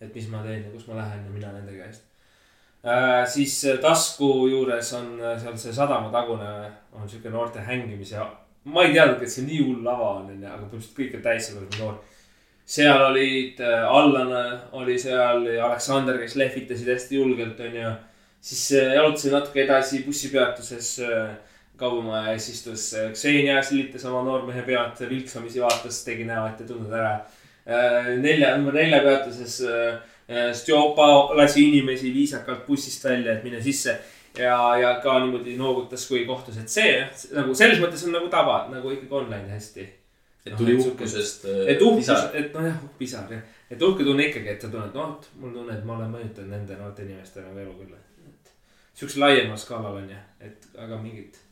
et 0.00 0.14
mis 0.14 0.28
ma 0.32 0.42
teen 0.44 0.64
ja 0.64 0.72
kus 0.72 0.86
ma 0.88 0.96
lähen 1.00 1.26
ja 1.26 1.32
mina 1.34 1.52
nende 1.52 1.74
käest 1.76 2.06
äh,. 2.84 3.26
siis 3.26 3.64
äh, 3.64 3.78
tasku 3.78 4.48
juures 4.48 4.92
on 4.92 5.18
äh, 5.20 5.38
seal 5.40 5.56
see 5.58 5.72
sadamatagune 5.72 6.52
on 6.92 7.08
sihuke 7.08 7.30
noorte 7.30 7.60
hängimise. 7.60 8.20
ma 8.64 8.84
ei 8.84 8.94
teadnudki, 8.94 9.24
et 9.24 9.32
see 9.32 9.46
nii 9.46 9.60
hull 9.64 9.84
lava 9.84 10.08
on, 10.20 10.30
onju, 10.32 10.46
aga 10.46 10.62
põhimõtteliselt 10.62 10.96
kõik 10.96 11.16
on 11.16 11.22
täis 11.24 11.48
selle 11.48 11.66
noor. 11.78 11.98
seal 12.76 13.04
olid 13.04 13.60
äh,, 13.60 13.84
Allan 13.98 14.32
oli 14.72 14.98
seal 14.98 15.46
ja 15.48 15.66
Aleksander, 15.68 16.18
kes 16.20 16.36
lehvitasid 16.40 16.88
hästi 16.94 17.20
julgelt, 17.20 17.60
onju. 17.60 17.92
siis 18.40 18.66
äh, 18.80 18.94
jalutasin 18.96 19.36
natuke 19.36 19.64
edasi 19.64 20.04
bussipeatuses 20.06 20.92
äh, 21.04 21.34
kaubamaja 21.80 22.32
ees 22.32 22.48
istus 22.52 22.90
Ksenia, 23.12 23.62
silitas 23.64 24.04
oma 24.04 24.20
noormehe 24.24 24.62
pead, 24.62 25.00
vilksamisi 25.08 25.60
vaatas, 25.60 26.02
tegi 26.04 26.26
näo, 26.28 26.46
et 26.48 26.60
ei 26.60 26.68
tundnud 26.68 26.92
ära 26.92 27.14
nelja, 28.20 28.56
number 28.56 28.74
nelja 28.74 28.98
peatuses 29.04 29.60
Stjopa 30.54 31.34
lasi 31.34 31.68
inimesi 31.68 32.12
viisakalt 32.14 32.66
bussist 32.66 33.04
välja, 33.04 33.32
et 33.32 33.44
mine 33.44 33.62
sisse. 33.62 33.98
ja, 34.38 34.76
ja 34.78 34.92
ka 35.02 35.18
niimoodi 35.18 35.56
noogutas, 35.58 36.04
kui 36.06 36.24
kohtus, 36.26 36.58
et 36.60 36.70
see 36.70 37.00
nagu 37.34 37.54
selles 37.54 37.80
mõttes 37.82 38.04
on 38.06 38.14
nagu 38.14 38.28
tava, 38.30 38.60
nagu 38.70 38.92
ikkagi 38.94 39.16
on 39.18 39.26
läinud 39.30 39.50
hästi. 39.50 39.86
et 40.46 40.54
tuli 40.56 40.76
no, 40.76 40.84
uhkusest 40.84 41.48
et 41.66 41.82
uhkus, 41.82 42.12
et 42.34 42.54
nojah, 42.54 42.78
pisar 42.98 43.26
jah. 43.32 43.42
et 43.70 43.82
uhke 43.82 44.06
tunne 44.06 44.28
ikkagi, 44.30 44.54
et 44.54 44.62
sa 44.62 44.70
tunned, 44.70 44.94
noh, 44.94 45.18
mul 45.40 45.52
tunne, 45.56 45.74
et 45.74 45.84
ma 45.84 45.98
olen 45.98 46.14
mõjutanud 46.14 46.54
nende 46.54 46.78
noorte 46.78 47.02
inimeste 47.02 47.42
nagu 47.42 47.58
elu 47.58 47.74
küll. 47.82 47.98
et 48.30 48.54
sihukesel 48.94 49.26
laiemal 49.26 49.58
skaalal 49.58 49.98
on 50.04 50.08
ju, 50.14 50.22
et 50.46 50.70
aga 50.78 51.02
mingit 51.02 51.42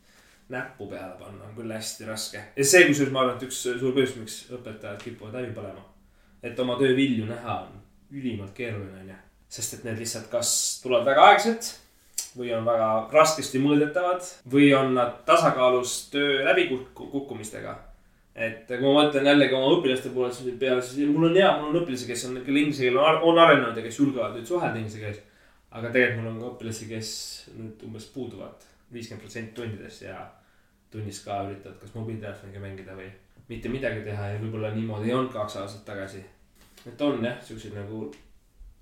näppu 0.55 0.87
peale 0.87 1.19
panna 1.19 1.51
on 1.51 1.59
küll 1.59 1.75
hästi 1.75 2.07
raske. 2.07 2.47
ja 2.57 2.65
see, 2.65 2.87
kusjuures 2.87 3.13
ma 3.13 3.27
arvan, 3.27 3.37
et 3.37 3.51
üks 3.51 3.63
suur 3.67 3.91
põhjus, 3.91 4.17
miks 4.23 4.41
õpetajad 4.55 5.03
kipuvad 5.03 5.41
läbi 5.41 5.51
põlema 5.59 5.89
et 6.43 6.61
oma 6.61 6.79
töö 6.79 6.95
vilju 6.97 7.27
näha 7.27 7.61
on 7.67 7.78
ülimalt 8.13 8.55
keeruline, 8.57 9.03
onju. 9.03 9.19
sest 9.49 9.79
et 9.79 9.85
need 9.85 10.01
lihtsalt 10.01 10.29
kas 10.33 10.51
tulevad 10.83 11.07
väga 11.09 11.29
aeglaselt 11.31 11.69
või 12.37 12.53
on 12.55 12.65
väga 12.67 12.89
raskesti 13.13 13.61
mõõdetavad 13.63 14.25
või 14.53 14.71
on 14.77 14.95
nad 14.95 15.23
tasakaalus 15.27 15.95
töö 16.13 16.45
läbikukkumistega. 16.45 17.77
et 18.35 18.69
kui 18.69 18.85
ma 18.85 19.03
mõtlen 19.03 19.27
jällegi 19.27 19.55
oma 19.55 19.73
õpilaste 19.79 20.13
poole 20.15 20.53
peale, 20.61 20.83
siis 20.83 21.09
mul 21.11 21.31
on 21.31 21.37
hea, 21.37 21.51
mul 21.59 21.73
on 21.73 21.83
õpilasi, 21.83 22.07
kes 22.07 22.25
on, 22.29 22.41
kelle 22.47 22.61
inglise 22.61 22.85
keel 22.87 22.99
on, 22.99 23.23
on 23.31 23.39
arenenud 23.39 23.77
ja 23.77 23.83
kes 23.83 23.99
julgevad 23.99 24.37
nüüd 24.37 24.47
suhelda 24.47 24.79
inglise 24.79 25.01
keeles. 25.03 25.23
aga 25.71 25.91
tegelikult 25.93 26.23
mul 26.23 26.33
on 26.33 26.41
ka 26.41 26.51
õpilasi, 26.55 26.89
kes 26.89 27.11
nüüd 27.57 27.87
umbes 27.89 28.07
puuduvad 28.15 28.69
viiskümmend 28.93 29.25
protsenti 29.25 29.55
tundidest 29.57 30.03
ja 30.03 30.21
tunnis 30.91 31.21
ka 31.25 31.43
üritavad 31.49 31.81
kas 31.81 31.95
mobiiltelefoniga 31.95 32.63
mängida 32.63 32.97
või 32.97 33.11
mitte 33.49 33.69
midagi 33.73 34.05
teha 34.05 34.33
ja 34.33 34.41
võib-olla 34.41 34.73
niimoodi 34.75 35.11
ei 35.11 35.17
olnud 35.17 35.33
kaks 35.33 35.57
aastat 35.61 35.85
tagasi. 35.89 36.23
Et 36.87 37.01
on 37.01 37.25
jah, 37.25 37.43
siukseid 37.45 37.75
nagu 37.75 38.09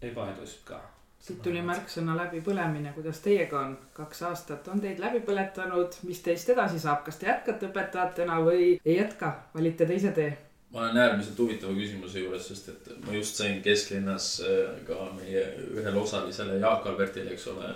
ebaedusid 0.02 0.64
ka. 0.68 0.80
siit 1.26 1.42
tuli 1.42 1.62
märksõna 1.64 2.16
läbipõlemine, 2.16 2.92
kuidas 2.94 3.20
teiega 3.24 3.61
on? 3.61 3.76
kaks 3.96 4.22
aastat 4.30 4.68
on 4.68 4.80
teid 4.80 5.00
läbi 5.02 5.22
põletanud, 5.26 6.00
mis 6.09 6.20
teist 6.22 6.50
edasi 6.54 6.80
saab, 6.82 7.04
kas 7.06 7.20
te 7.20 7.30
jätkate 7.30 7.70
õpetajatena 7.70 8.40
või 8.44 8.76
ei 8.85 8.98
jätka, 8.98 9.32
valite 9.54 9.87
teise 9.87 10.12
tee? 10.16 10.30
ma 10.72 10.80
olen 10.85 10.96
äärmiselt 10.96 11.38
huvitava 11.38 11.74
küsimuse 11.74 12.20
juures, 12.20 12.48
sest 12.48 12.68
et 12.68 12.88
ma 13.06 13.14
just 13.14 13.38
sain 13.38 13.62
kesklinnas 13.62 14.30
äh, 14.44 14.78
ka 14.87 15.11
meie 15.16 15.44
ühele 15.72 16.00
osalisele 16.02 16.59
Jaak 16.61 16.87
Albertile, 16.90 17.32
eks 17.32 17.46
ole, 17.52 17.70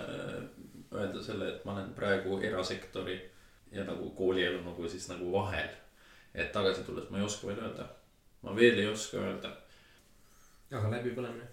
öelda 0.91 1.23
selle, 1.23 1.47
et 1.49 1.65
ma 1.65 1.77
olen 1.77 1.93
praegu 1.95 2.39
erasektori 2.43 3.17
ja 3.71 3.85
nagu 3.87 4.09
koolielu 4.15 4.59
nagu 4.65 4.89
siis 4.89 5.07
nagu 5.09 5.31
vahel. 5.31 5.69
et 6.33 6.51
tagasi 6.51 6.83
tulles 6.83 7.09
ma 7.09 7.17
ei 7.17 7.23
oska 7.23 7.47
veel 7.47 7.59
öelda. 7.59 7.85
ma 8.41 8.55
veel 8.55 8.79
ei 8.79 8.87
oska 8.87 9.17
öelda. 9.17 9.55
Aga 10.71 10.89
läbipõlemine. 10.95 11.47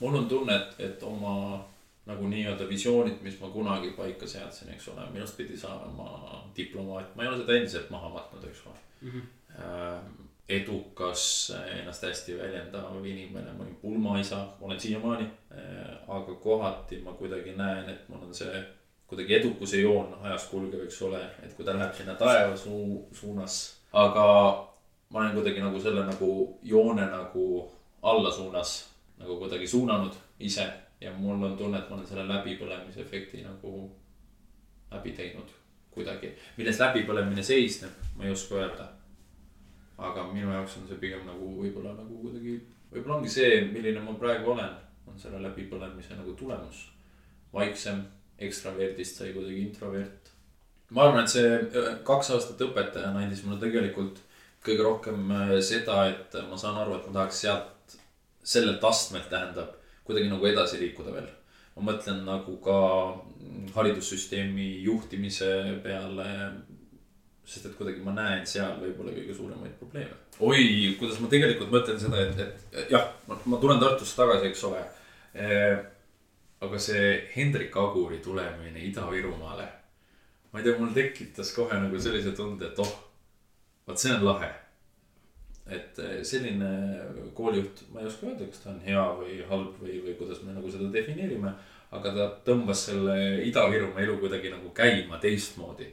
mul 0.00 0.14
on 0.14 0.28
tunne, 0.28 0.56
et, 0.56 0.80
et 0.90 1.02
oma 1.02 1.64
nagu 2.06 2.28
nii-öelda 2.28 2.68
visioonid, 2.68 3.18
mis 3.22 3.40
ma 3.40 3.50
kunagi 3.52 3.90
paika 3.96 4.26
seadsin, 4.26 4.70
eks 4.72 4.88
ole, 4.88 5.02
minust 5.12 5.36
pidi 5.36 5.56
saama 5.56 6.08
diplomaat, 6.56 7.16
ma 7.16 7.22
ei 7.22 7.28
ole 7.28 7.42
seda 7.42 7.52
endiselt 7.58 7.90
maha 7.90 8.08
matnud, 8.08 8.44
eks 8.48 8.62
ole 8.66 8.78
Mhm. 9.02 9.20
äh, 9.58 10.00
edukas, 10.48 11.52
ennast 11.80 12.02
hästi 12.02 12.38
väljendav 12.38 13.04
inimene, 13.06 13.52
ma 13.52 13.62
olin 13.62 13.76
pulmaisa, 13.82 14.46
olen 14.60 14.80
siiamaani 14.80 15.24
äh,. 15.52 15.98
aga 16.08 16.34
kohati 16.34 16.98
ma 17.04 17.12
kuidagi 17.12 17.52
näen, 17.56 17.88
et 17.90 18.08
mul 18.08 18.22
on 18.22 18.34
see 18.34 18.62
kuidagi 19.06 19.34
edukuse 19.34 19.80
joon 19.80 20.14
ajas 20.22 20.46
kulgev, 20.48 20.80
eks 20.84 21.02
ole, 21.02 21.20
et 21.42 21.52
kui 21.56 21.64
ta 21.64 21.74
läheb 21.76 21.94
sinna 21.94 22.14
taeva 22.14 22.56
suu-, 22.56 23.04
suunas. 23.12 23.76
aga 23.92 24.24
ma 25.10 25.20
olen 25.20 25.34
kuidagi 25.36 25.60
nagu 25.60 25.80
selle 25.80 26.06
nagu 26.06 26.58
joone 26.62 27.06
nagu 27.06 27.72
alla 28.02 28.30
suunas 28.30 28.90
nagu 29.18 29.36
kuidagi 29.38 29.66
suunanud 29.66 30.14
ise 30.40 30.66
ja 31.00 31.12
mul 31.12 31.42
on 31.42 31.56
tunne, 31.56 31.78
et 31.78 31.90
ma 31.90 31.96
olen 31.96 32.06
selle 32.06 32.26
läbipõlemise 32.28 33.02
efekti 33.02 33.42
nagu 33.42 33.90
läbi 34.90 35.12
teinud 35.12 35.50
kuidagi. 35.90 36.32
milles 36.56 36.78
läbipõlemine 36.80 37.42
seisneb, 37.42 37.94
ma 38.16 38.24
ei 38.24 38.32
oska 38.32 38.54
öelda. 38.54 38.88
aga 39.98 40.28
minu 40.32 40.52
jaoks 40.52 40.76
on 40.78 40.86
see 40.88 40.98
pigem 41.02 41.24
nagu 41.26 41.48
võib-olla 41.56 41.94
nagu 41.96 42.20
kuidagi, 42.22 42.60
võib-olla 42.92 43.16
ongi 43.16 43.32
see, 43.34 43.64
milline 43.72 44.00
ma 44.00 44.14
praegu 44.14 44.52
olen, 44.52 44.76
on 45.06 45.18
selle 45.18 45.42
läbipõlemise 45.42 46.14
nagu 46.14 46.32
tulemus. 46.38 46.88
vaiksem, 47.52 48.04
ekstraverdist 48.38 49.16
sai 49.16 49.32
kuidagi 49.32 49.62
introvert. 49.62 50.30
ma 50.90 51.02
arvan, 51.02 51.24
et 51.24 51.34
see 51.34 51.54
äh, 51.54 51.90
kaks 52.04 52.30
aastat 52.30 52.60
õpetajana 52.68 53.24
andis 53.24 53.44
mulle 53.44 53.60
tegelikult 53.60 54.22
kõige 54.64 54.82
rohkem 54.82 55.30
äh, 55.30 55.58
seda, 55.60 56.06
et 56.10 56.38
ma 56.50 56.56
saan 56.56 56.78
aru, 56.78 56.96
et 56.96 57.06
ma 57.06 57.20
tahaks 57.20 57.42
sealt, 57.46 57.74
sellelt 58.48 58.84
astmelt 58.84 59.28
tähendab 59.30 59.74
kuidagi 60.08 60.30
nagu 60.30 60.46
edasi 60.48 60.80
liikuda 60.80 61.12
veel. 61.12 61.28
ma 61.76 61.92
mõtlen 61.92 62.24
nagu 62.26 62.56
ka 62.64 62.76
mm, 63.14 63.68
haridussüsteemi 63.76 64.68
juhtimise 64.82 65.50
peale. 65.84 66.30
sest 67.48 67.66
et 67.68 67.76
kuidagi 67.76 68.02
ma 68.04 68.12
näen 68.16 68.46
seal 68.46 68.74
võib-olla 68.80 69.12
kõige 69.12 69.36
suuremaid 69.36 69.74
probleeme. 69.80 70.16
oi, 70.40 70.96
kuidas 71.00 71.20
ma 71.20 71.28
tegelikult 71.28 71.72
mõtlen 71.74 72.00
seda, 72.00 72.24
et, 72.24 72.40
et 72.72 72.94
jah, 72.94 73.12
ma 73.28 73.60
tulen 73.60 73.80
Tartusse 73.80 74.16
tagasi, 74.16 74.48
eks 74.48 74.64
ole. 74.70 74.84
aga 76.66 76.80
see 76.82 77.10
Hendrik 77.36 77.76
Aguri 77.76 78.18
tulemine 78.24 78.80
Ida-Virumaale, 78.88 79.68
ma 80.52 80.60
ei 80.60 80.64
tea, 80.64 80.78
mul 80.80 80.96
tekitas 80.96 81.52
kohe 81.54 81.76
nagu 81.78 82.00
sellise 82.00 82.32
tunde, 82.36 82.72
et 82.72 82.80
oh, 82.82 82.96
vot 83.86 84.00
see 84.00 84.16
on 84.16 84.24
lahe 84.24 84.50
et 85.68 85.98
eh, 86.00 86.20
selline 86.24 86.68
koolijuht, 87.36 87.84
ma 87.92 88.00
ei 88.00 88.08
oska 88.08 88.28
öelda, 88.28 88.46
kas 88.48 88.62
ta 88.62 88.70
on 88.72 88.80
hea 88.84 89.04
või 89.18 89.38
halb 89.50 89.80
või, 89.82 89.98
või 90.04 90.14
kuidas 90.18 90.40
me 90.44 90.54
nagu 90.56 90.70
seda 90.72 90.88
defineerime. 90.92 91.52
aga 91.90 92.10
ta 92.12 92.24
tõmbas 92.44 92.82
selle 92.84 93.14
Ida-Virumaa 93.48 94.02
elu 94.04 94.18
kuidagi 94.20 94.50
nagu 94.52 94.70
käima 94.76 95.18
teistmoodi. 95.18 95.86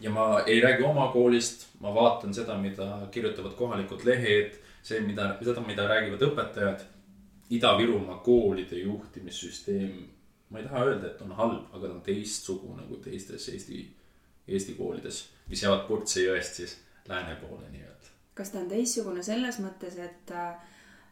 ja 0.00 0.10
ma 0.10 0.42
ei 0.46 0.60
räägi 0.60 0.84
oma 0.84 1.08
koolist, 1.12 1.66
ma 1.80 1.94
vaatan 1.94 2.34
seda, 2.34 2.58
mida 2.58 3.08
kirjutavad 3.10 3.54
kohalikud 3.56 4.04
lehed, 4.04 4.58
see, 4.82 5.00
mida, 5.00 5.36
seda, 5.42 5.60
mida 5.60 5.88
räägivad 5.88 6.22
õpetajad. 6.30 6.84
Ida-Virumaa 7.50 8.20
koolide 8.24 8.76
juhtimissüsteem, 8.78 10.04
ma 10.50 10.58
ei 10.58 10.64
taha 10.64 10.84
öelda, 10.84 11.06
et 11.08 11.22
on 11.24 11.32
halb, 11.32 11.64
aga 11.72 11.86
ta 11.86 11.94
on 11.94 12.02
teistsugune 12.04 12.84
kui 12.88 13.00
teistes 13.04 13.48
Eesti, 13.48 13.86
Eesti 14.48 14.76
koolides, 14.76 15.24
mis 15.48 15.64
jäävad 15.64 15.86
Purtse 15.88 16.28
jõest 16.28 16.60
siis 16.60 16.76
lääne 17.08 17.36
poole 17.40 17.70
nii-öelda 17.72 18.17
kas 18.38 18.52
ta 18.54 18.62
on 18.62 18.68
teistsugune 18.70 19.22
selles 19.26 19.58
mõttes, 19.62 19.98
et 19.98 20.34
äh, 20.34 20.52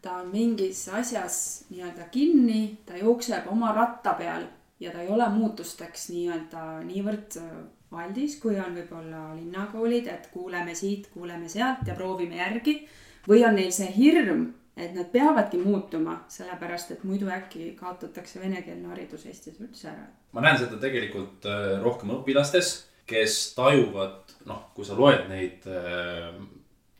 ta 0.02 0.20
on 0.22 0.30
mingis 0.30 0.86
asjas 0.94 1.38
nii-öelda 1.72 2.06
kinni, 2.14 2.78
ta 2.86 2.98
jookseb 3.00 3.48
oma 3.50 3.72
ratta 3.74 4.14
peal 4.18 4.46
ja 4.80 4.92
ta 4.92 5.02
ei 5.02 5.08
ole 5.12 5.26
muutusteks 5.34 6.10
nii-öelda 6.12 6.66
niivõrd 6.86 7.40
äh, 7.40 7.56
aldis, 7.96 8.36
kui 8.42 8.58
on 8.60 8.76
võib-olla 8.76 9.30
linnakoolid, 9.38 10.10
et 10.12 10.28
kuuleme 10.32 10.74
siit, 10.74 11.08
kuuleme 11.14 11.48
sealt 11.48 11.86
ja 11.86 11.94
proovime 11.98 12.38
järgi. 12.42 12.80
või 13.26 13.42
on 13.42 13.56
neil 13.58 13.72
see 13.74 13.88
hirm, 13.90 14.44
et 14.76 14.92
nad 14.94 15.08
peavadki 15.10 15.58
muutuma, 15.58 16.20
sellepärast 16.30 16.92
et 16.94 17.04
muidu 17.04 17.30
äkki 17.32 17.72
kaotatakse 17.78 18.40
venekeelne 18.40 18.92
haridus 18.92 19.24
Eestis 19.26 19.58
üldse 19.60 19.88
ära. 19.88 20.06
ma 20.32 20.44
näen 20.44 20.58
seda 20.58 20.78
tegelikult 20.78 21.46
äh, 21.46 21.80
rohkem 21.82 22.12
õpilastes, 22.20 22.76
kes 23.06 23.54
tajuvad, 23.54 24.36
noh, 24.46 24.68
kui 24.74 24.84
sa 24.84 24.94
loed 24.98 25.28
neid 25.30 25.66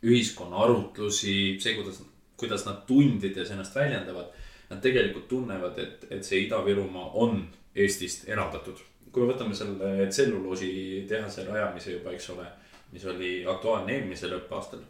ühiskonna 0.07 0.65
arutlusi, 0.65 1.57
see, 1.63 1.77
kuidas, 1.79 2.03
kuidas 2.39 2.67
nad 2.69 2.83
tundides 2.89 3.53
ennast 3.55 3.77
väljendavad. 3.77 4.33
Nad 4.71 4.83
tegelikult 4.83 5.29
tunnevad, 5.31 5.79
et, 5.79 6.07
et 6.11 6.27
see 6.27 6.45
Ida-Virumaa 6.47 7.13
on 7.23 7.41
Eestist 7.77 8.29
eraldatud. 8.29 8.83
kui 9.13 9.25
me 9.25 9.33
võtame 9.33 9.55
selle 9.57 10.09
tselluloositehase 10.11 11.47
rajamise 11.47 11.95
juba, 11.95 12.13
eks 12.13 12.27
ole, 12.35 12.45
mis 12.93 13.05
oli 13.09 13.31
aktuaalne 13.49 13.95
eelmisel 13.95 14.35
õppeaastal. 14.37 14.83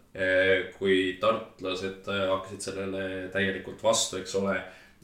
kui 0.79 0.97
tartlased 1.21 2.09
äh, 2.11 2.25
hakkasid 2.33 2.65
sellele 2.71 3.29
täielikult 3.35 3.83
vastu, 3.85 4.19
eks 4.19 4.35
ole 4.41 4.57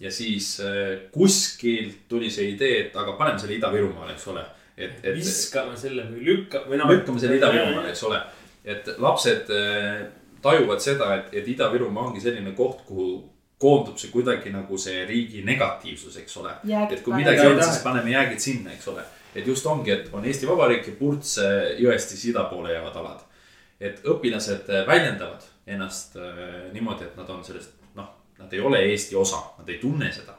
ja 0.03 0.11
siis 0.11 0.61
äh, 0.61 0.99
kuskilt 1.13 2.09
tuli 2.09 2.31
see 2.31 2.53
idee, 2.57 2.87
et 2.87 2.97
aga 2.97 3.15
paneme 3.19 3.39
selle 3.39 3.57
Ida-Virumaale, 3.59 4.17
eks 4.17 4.27
ole. 4.33 4.45
et, 4.77 5.03
et 5.05 5.15
viskame 5.15 5.77
selle 5.79 6.07
või 6.09 6.25
lükka- 6.27 6.65
või 6.67 6.81
noh. 6.81 6.91
lükkame 6.91 7.21
selle 7.23 7.37
Ida-Virumaale, 7.39 7.93
eks 7.93 8.03
ole. 8.09 8.19
Et 8.65 8.89
lapsed 8.99 9.51
äh, 9.51 10.03
tajuvad 10.43 10.83
seda, 10.83 11.15
et, 11.17 11.35
et 11.39 11.49
Ida-Virumaa 11.55 12.11
ongi 12.11 12.21
selline 12.23 12.55
koht, 12.59 12.83
kuhu 12.87 13.33
koondub 13.63 13.99
see 13.99 14.11
kuidagi 14.11 14.51
nagu 14.51 14.79
see 14.81 15.05
riigi 15.07 15.43
negatiivsus, 15.47 16.17
eks 16.23 16.37
ole. 16.43 16.55
Et 16.91 17.03
kui 17.05 17.15
midagi 17.15 17.45
on, 17.47 17.61
siis 17.63 17.83
paneme 17.85 18.11
jäägid 18.15 18.43
sinna, 18.43 18.73
eks 18.75 18.89
ole. 18.91 19.05
et 19.35 19.47
just 19.47 19.67
ongi, 19.67 19.91
et 19.91 20.09
on 20.13 20.25
Eesti 20.29 20.49
Vabariik 20.49 20.89
ja 20.91 20.95
Purtse 20.99 21.45
jõest 21.81 22.11
siis 22.13 22.27
ida 22.33 22.43
poole 22.51 22.75
jäävad 22.75 22.97
alad. 23.01 23.21
et 23.81 24.03
õpilased 24.07 24.69
äh, 24.71 24.87
väljendavad 24.87 25.47
ennast 25.67 26.17
äh, 26.17 26.73
niimoodi, 26.73 27.05
et 27.05 27.17
nad 27.17 27.31
on 27.31 27.41
sellest, 27.45 27.73
noh, 27.99 28.11
nad 28.39 28.53
ei 28.53 28.61
ole 28.61 28.83
Eesti 28.91 29.17
osa, 29.17 29.41
nad 29.59 29.69
ei 29.69 29.79
tunne 29.79 30.13
seda. 30.13 30.35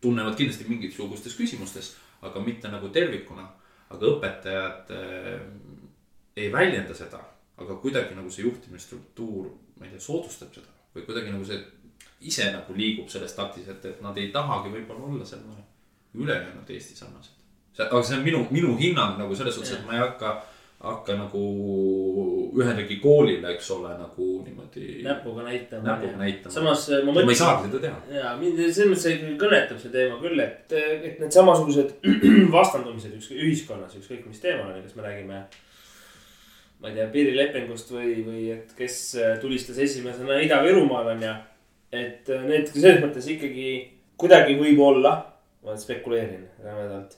tunnevad 0.00 0.36
kindlasti 0.36 0.64
mingisugustes 0.68 1.34
küsimustes, 1.34 1.96
aga 2.22 2.40
mitte 2.40 2.68
nagu 2.68 2.88
tervikuna. 2.88 3.48
aga 3.90 4.06
õpetajad 4.12 4.92
äh, 4.92 5.40
ei 6.36 6.52
väljenda 6.52 6.94
seda, 6.94 7.24
aga 7.58 7.78
kuidagi 7.82 8.14
nagu 8.14 8.30
see 8.30 8.46
juhtimisstruktuur, 8.46 9.48
ma 9.78 9.86
ei 9.86 9.94
tea, 9.94 10.02
soodustab 10.02 10.52
seda 10.54 10.74
või 10.94 11.06
kuidagi 11.06 11.32
nagu 11.34 11.46
see 11.46 11.58
ise 12.28 12.50
nagu 12.52 12.74
liigub 12.74 13.10
selles 13.12 13.34
taktis, 13.36 13.68
et, 13.70 13.84
et 13.86 14.02
nad 14.02 14.16
ei 14.18 14.30
tahagi 14.34 14.72
võib-olla 14.74 15.10
olla 15.10 15.26
selle 15.26 15.58
ülejäänud 16.18 16.70
Eesti 16.70 16.96
sarnased. 16.96 17.34
aga 17.78 18.02
see 18.02 18.18
on 18.18 18.24
minu, 18.24 18.46
minu 18.50 18.76
hinnang 18.78 19.18
nagu 19.20 19.34
selles 19.38 19.54
suhtes, 19.54 19.76
et 19.76 19.86
ma 19.86 19.94
ei 19.94 20.00
hakka, 20.02 20.32
hakka 20.82 21.14
nagu 21.18 21.42
ühelegi 22.58 22.98
koolile, 23.02 23.52
eks 23.54 23.70
ole, 23.76 23.92
nagu 24.00 24.26
niimoodi 24.46 25.04
näpuga 25.06 25.46
näitama. 25.46 25.86
näpuga 25.92 26.18
näitama. 26.22 26.54
samas 26.54 26.88
ma 27.06 27.14
ma 27.20 27.24
ei 27.26 27.38
saagi 27.38 27.68
seda 27.68 27.84
teha. 27.86 28.02
ja 28.18 28.34
mind 28.40 28.58
selles 28.66 28.90
mõttes 28.90 29.08
ikkagi 29.14 29.38
kõnetab 29.44 29.80
see 29.82 29.94
teema 29.94 30.18
küll, 30.22 30.42
et, 30.42 30.74
et 30.74 31.22
need 31.22 31.38
samasugused 31.38 31.94
vastandumised 32.56 33.14
ükskõik 33.20 33.46
ühiskonnas, 33.46 33.98
ükskõik 34.00 34.26
mis 34.26 34.42
teemal 34.42 34.72
on, 34.72 34.82
kas 34.82 34.98
me 34.98 35.06
räägime. 35.06 35.42
Ma 36.78 36.90
ei 36.90 36.98
tea, 36.98 37.06
piirilepingust 37.14 37.92
või, 37.94 38.12
või 38.26 38.42
et 38.54 38.74
kes 38.78 38.98
tulistas 39.42 39.80
esimesena 39.82 40.38
Ida-Virumaal 40.44 41.14
on 41.14 41.24
ju. 41.26 41.32
et 41.92 42.28
need 42.44 42.68
selles 42.70 43.00
mõttes 43.02 43.26
ikkagi 43.32 43.70
kuidagi 44.20 44.58
võib-olla, 44.58 45.14
ma 45.64 45.74
spekuleerin 45.78 46.44
rämedalt, 46.62 47.16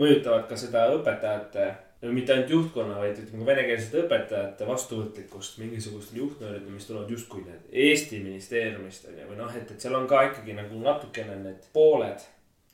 mõjutavad 0.00 0.48
ka 0.50 0.58
seda 0.58 0.88
õpetajate 0.96 1.68
no 2.00 2.12
mitte 2.16 2.32
ainult 2.32 2.50
juhtkonna, 2.54 2.96
vaid 3.02 3.18
ütleme 3.20 3.46
venekeelsete 3.46 4.04
õpetajate 4.06 4.66
vastuvõtlikkust 4.68 5.58
mingisugustele 5.60 6.22
juhtnööridele, 6.22 6.72
mis 6.72 6.88
tulevad 6.88 7.12
justkui 7.12 7.44
need 7.44 7.78
Eesti 7.86 8.22
ministeeriumist 8.24 9.08
on 9.10 9.18
ju, 9.20 9.28
või 9.28 9.40
noh, 9.42 9.52
et, 9.56 9.68
et 9.68 9.84
seal 9.84 9.98
on 9.98 10.08
ka 10.10 10.24
ikkagi 10.30 10.56
nagu 10.56 10.80
natukene 10.80 11.36
need 11.42 11.70
pooled. 11.76 12.24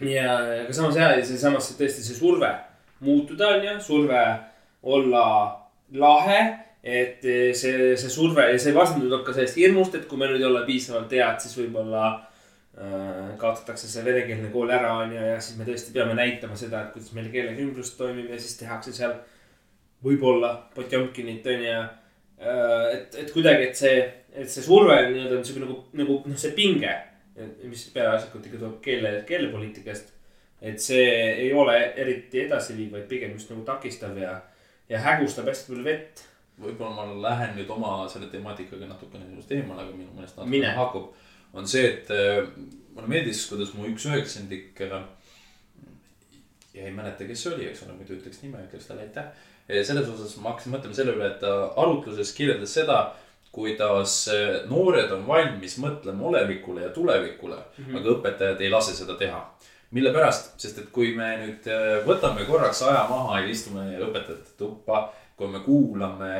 ja, 0.06 0.30
aga 0.62 0.76
samas 0.76 0.98
jah, 1.00 1.16
seesamas 1.26 1.72
tõesti 1.78 2.06
see 2.06 2.18
surve 2.18 2.52
muutuda 3.04 3.56
on 3.56 3.66
ju, 3.66 3.76
surve 3.88 4.22
olla 4.86 5.24
lahe. 5.94 6.40
et 6.86 7.18
see, 7.20 7.96
see 7.98 8.10
surve 8.12 8.44
ja 8.46 8.58
see 8.62 8.74
vastandub 8.74 9.24
ka 9.26 9.32
sellest 9.34 9.56
hirmust, 9.58 9.96
et 9.98 10.04
kui 10.06 10.20
me 10.20 10.28
nüüd 10.30 10.38
ei 10.38 10.46
ole 10.46 10.60
piisavalt 10.68 11.10
head, 11.10 11.40
siis 11.42 11.56
võib-olla 11.58 12.02
äh, 12.12 13.32
kaotatakse 13.40 13.88
see 13.90 14.04
venekeelne 14.06 14.52
kool 14.52 14.70
ära, 14.70 14.92
on 15.02 15.16
ju, 15.16 15.24
ja 15.32 15.40
siis 15.42 15.58
me 15.58 15.66
tõesti 15.66 15.90
peame 15.96 16.14
näitama 16.14 16.54
seda, 16.54 16.84
et 16.84 16.92
kuidas 16.94 17.10
meil 17.16 17.32
keelekümblus 17.32 17.96
toimib 17.98 18.30
ja 18.30 18.38
siis 18.38 18.54
tehakse 18.60 18.94
seal 18.94 19.16
võib-olla 20.06 20.52
Potjomkinit, 20.76 21.50
on 21.50 21.66
ju. 21.66 21.82
et, 22.92 23.18
et 23.24 23.34
kuidagi, 23.34 23.70
et 23.70 23.82
see, 23.82 24.00
et 24.36 24.50
see 24.50 24.62
surve 24.62 24.94
on 24.94 25.12
nii-öelda 25.14 25.40
niisugune 25.40 25.66
nagu, 25.66 25.78
nagu 25.96 26.22
noh, 26.22 26.38
see 26.38 26.54
pinge, 26.54 26.92
mis 27.66 27.86
peaasjalikult 27.92 28.46
ikka 28.46 28.60
tuleb 28.60 28.82
keele, 28.84 29.16
keelepoliitikast. 29.28 30.12
et 30.60 30.80
see 30.80 31.08
ei 31.46 31.50
ole 31.52 31.74
eriti 32.00 32.46
edasiviiv, 32.46 32.94
vaid 32.94 33.08
pigem 33.10 33.34
just 33.36 33.50
nagu 33.52 33.64
takistav 33.66 34.16
ja, 34.16 34.38
ja 34.88 35.02
hägustab 35.02 35.48
hästi 35.50 35.72
palju 35.72 35.84
vett. 35.84 36.24
võib-olla 36.60 36.94
ma 36.96 37.28
lähen 37.28 37.52
nüüd 37.58 37.70
oma 37.70 38.06
selle 38.08 38.30
temaatikaga 38.32 38.86
natukene 38.88 39.26
sinust 39.26 39.50
eemale, 39.52 39.82
aga 39.82 39.92
minu 39.92 40.08
meelest 40.14 40.38
Mine. 40.38 40.46
natukene 40.48 40.76
haakub. 40.78 41.12
on 41.52 41.68
see, 41.68 41.84
et 41.90 42.10
äh, 42.10 42.48
mulle 42.94 43.08
meeldis, 43.08 43.46
kuidas 43.50 43.74
mu 43.74 43.88
üks 43.90 44.06
üheksandik 44.08 44.80
äh, 44.86 45.02
ja 46.76 46.84
ei 46.84 46.92
mäleta, 46.92 47.24
kes 47.24 47.42
see 47.42 47.52
oli, 47.54 47.68
eks 47.70 47.84
ole, 47.86 47.96
muidu 47.98 48.16
ütleks 48.16 48.42
nime, 48.44 48.64
ütleks 48.68 48.88
talle 48.88 49.06
aitäh. 49.06 49.28
selles 49.68 50.08
osas 50.08 50.36
ma 50.40 50.52
hakkasin 50.52 50.74
mõtlema 50.76 50.96
selle 50.96 51.14
üle, 51.16 51.30
et 51.30 51.40
ta 51.42 51.52
arutluses 51.82 52.32
kirjeldas 52.36 52.74
seda, 52.76 52.98
kuidas 53.56 54.18
äh, 54.32 54.66
noored 54.70 55.12
on 55.16 55.24
valmis 55.28 55.78
mõtlema 55.82 56.28
olevikule 56.30 56.84
ja 56.84 56.90
tulevikule 56.94 57.56
mm, 57.56 57.84
-hmm. 57.84 57.98
aga 58.00 58.12
õpetajad 58.16 58.60
ei 58.60 58.70
lase 58.70 58.94
seda 58.96 59.16
teha. 59.16 59.40
Mille 59.94 60.12
pärast, 60.14 60.54
sest 60.60 60.80
et 60.82 60.88
kui 60.94 61.12
me 61.16 61.28
nüüd 61.42 61.68
äh, 61.70 62.00
võtame 62.06 62.46
korraks 62.48 62.82
aja 62.86 63.04
maha 63.10 63.42
ja 63.42 63.52
istume 63.52 63.86
õpetajate 64.08 64.56
tuppa, 64.58 65.06
kui 65.36 65.52
me 65.52 65.60
kuulame 65.64 66.32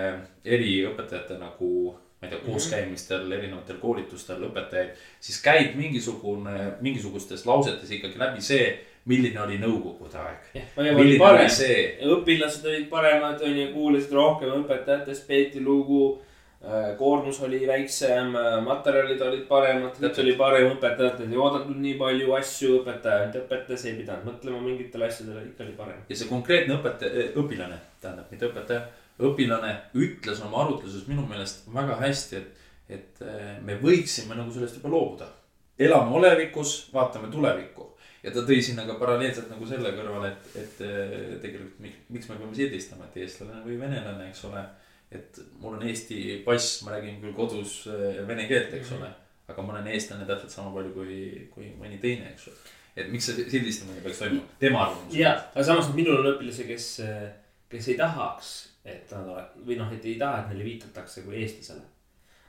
eri 0.45 0.81
õpetajate 0.89 1.39
nagu 1.39 1.95
ma 2.17 2.29
ei 2.29 2.33
tea, 2.33 2.43
kooskäimistel, 2.47 3.31
erinevatel 3.33 3.77
koolitustel 3.81 4.41
õpetajaid, 4.49 4.97
siis 5.21 5.39
käib 5.45 5.75
mingisugune, 5.77 6.77
mingisugustes 6.81 7.45
lausetes 7.47 7.91
ikkagi 7.93 8.19
läbi 8.21 8.45
see, 8.45 8.71
milline 9.07 9.41
oli 9.43 9.59
nõukogude 9.63 10.19
aeg. 10.19 10.47
õpilased 12.17 12.65
olid 12.67 12.89
paremad, 12.91 13.43
onju, 13.45 13.69
kuulasid 13.75 14.17
rohkem 14.17 14.55
õpetajatest, 14.63 15.27
peeti 15.29 15.63
lugu. 15.63 16.17
Koormus 16.99 17.41
oli 17.47 17.61
väiksem, 17.69 18.33
materjalid 18.65 19.21
olid 19.23 19.45
paremad, 19.49 19.99
kõik 20.01 20.21
oli 20.23 20.35
parem, 20.39 20.71
õpetajatelt 20.75 21.31
ei 21.31 21.41
oodatud 21.41 21.79
nii 21.83 21.95
palju 22.01 22.33
asju, 22.39 22.71
õpetaja 22.81 23.25
ainult 23.27 23.41
õpetas, 23.43 23.85
ei 23.87 23.97
pidanud 23.99 24.27
mõtlema 24.31 24.61
mingitele 24.65 25.07
asjadele, 25.11 25.45
ikka 25.51 25.67
oli 25.67 25.75
parem. 25.79 26.05
ja 26.09 26.19
see 26.19 26.31
konkreetne 26.31 26.79
õpetaja, 26.79 27.27
õpilane, 27.43 27.81
tähendab, 28.03 28.31
mitte 28.33 28.49
õpetaja, 28.49 28.87
õpilane 29.31 29.73
ütles 29.95 30.41
oma 30.45 30.65
arutluses 30.65 31.07
minu 31.11 31.27
meelest 31.29 31.69
väga 31.75 32.01
hästi, 32.01 32.41
et, 32.41 32.71
et 32.99 33.27
me 33.65 33.77
võiksime 33.83 34.39
nagu 34.39 34.53
sellest 34.55 34.81
juba 34.81 34.95
loobuda. 34.97 35.29
elame 35.79 36.17
olevikus, 36.17 36.89
vaatame 36.93 37.29
tulevikku 37.29 37.93
ja 38.27 38.33
ta 38.35 38.43
tõi 38.47 38.59
sinna 38.65 38.87
ka 38.89 38.97
paralleelselt 38.99 39.51
nagu 39.53 39.69
selle 39.69 39.93
kõrvale, 39.95 40.33
et, 40.33 40.57
et 40.63 40.81
tegelikult 41.45 41.79
miks, 41.85 42.03
miks 42.11 42.31
me 42.31 42.41
peame 42.41 42.59
sildistama, 42.59 43.07
et 43.07 43.21
eestlane 43.23 43.63
või 43.67 43.79
venelane, 43.81 44.31
eks 44.31 44.43
ole. 44.49 44.65
Et 45.17 45.41
mul 45.63 45.79
on 45.79 45.87
Eesti 45.89 46.21
pass, 46.47 46.83
ma 46.87 46.95
räägin 46.97 47.19
küll 47.23 47.35
kodus 47.37 47.83
eh, 47.93 48.23
vene 48.29 48.47
keelt, 48.51 48.75
eks 48.79 48.95
ole, 48.99 49.11
aga 49.49 49.65
ma 49.65 49.77
olen 49.77 49.91
eestlane 49.95 50.29
täpselt 50.29 50.55
sama 50.55 50.75
palju 50.77 50.95
kui, 50.95 51.19
kui 51.55 51.73
mõni 51.81 52.01
teine, 52.03 52.31
eks 52.35 52.49
ole. 52.53 52.63
et 52.97 53.11
miks 53.13 53.29
see 53.29 53.49
sildistamine 53.51 54.05
peaks 54.05 54.23
toimuma, 54.23 54.47
tema 54.63 54.87
arvamus. 54.87 55.19
ja, 55.19 55.35
aga 55.53 55.67
samas 55.67 55.93
minul 55.97 56.23
on 56.23 56.33
õpilasi, 56.35 56.69
kes, 56.71 56.89
kes 57.73 57.91
ei 57.93 57.99
tahaks, 58.01 58.55
et 58.87 59.13
nad 59.13 59.35
ole- 59.35 59.67
või 59.67 59.81
noh, 59.81 59.93
et 59.93 60.05
ei 60.07 60.17
taha, 60.21 60.45
et 60.45 60.55
neile 60.55 60.69
viitatakse 60.71 61.27
kui 61.27 61.43
eestlasele. 61.43 61.85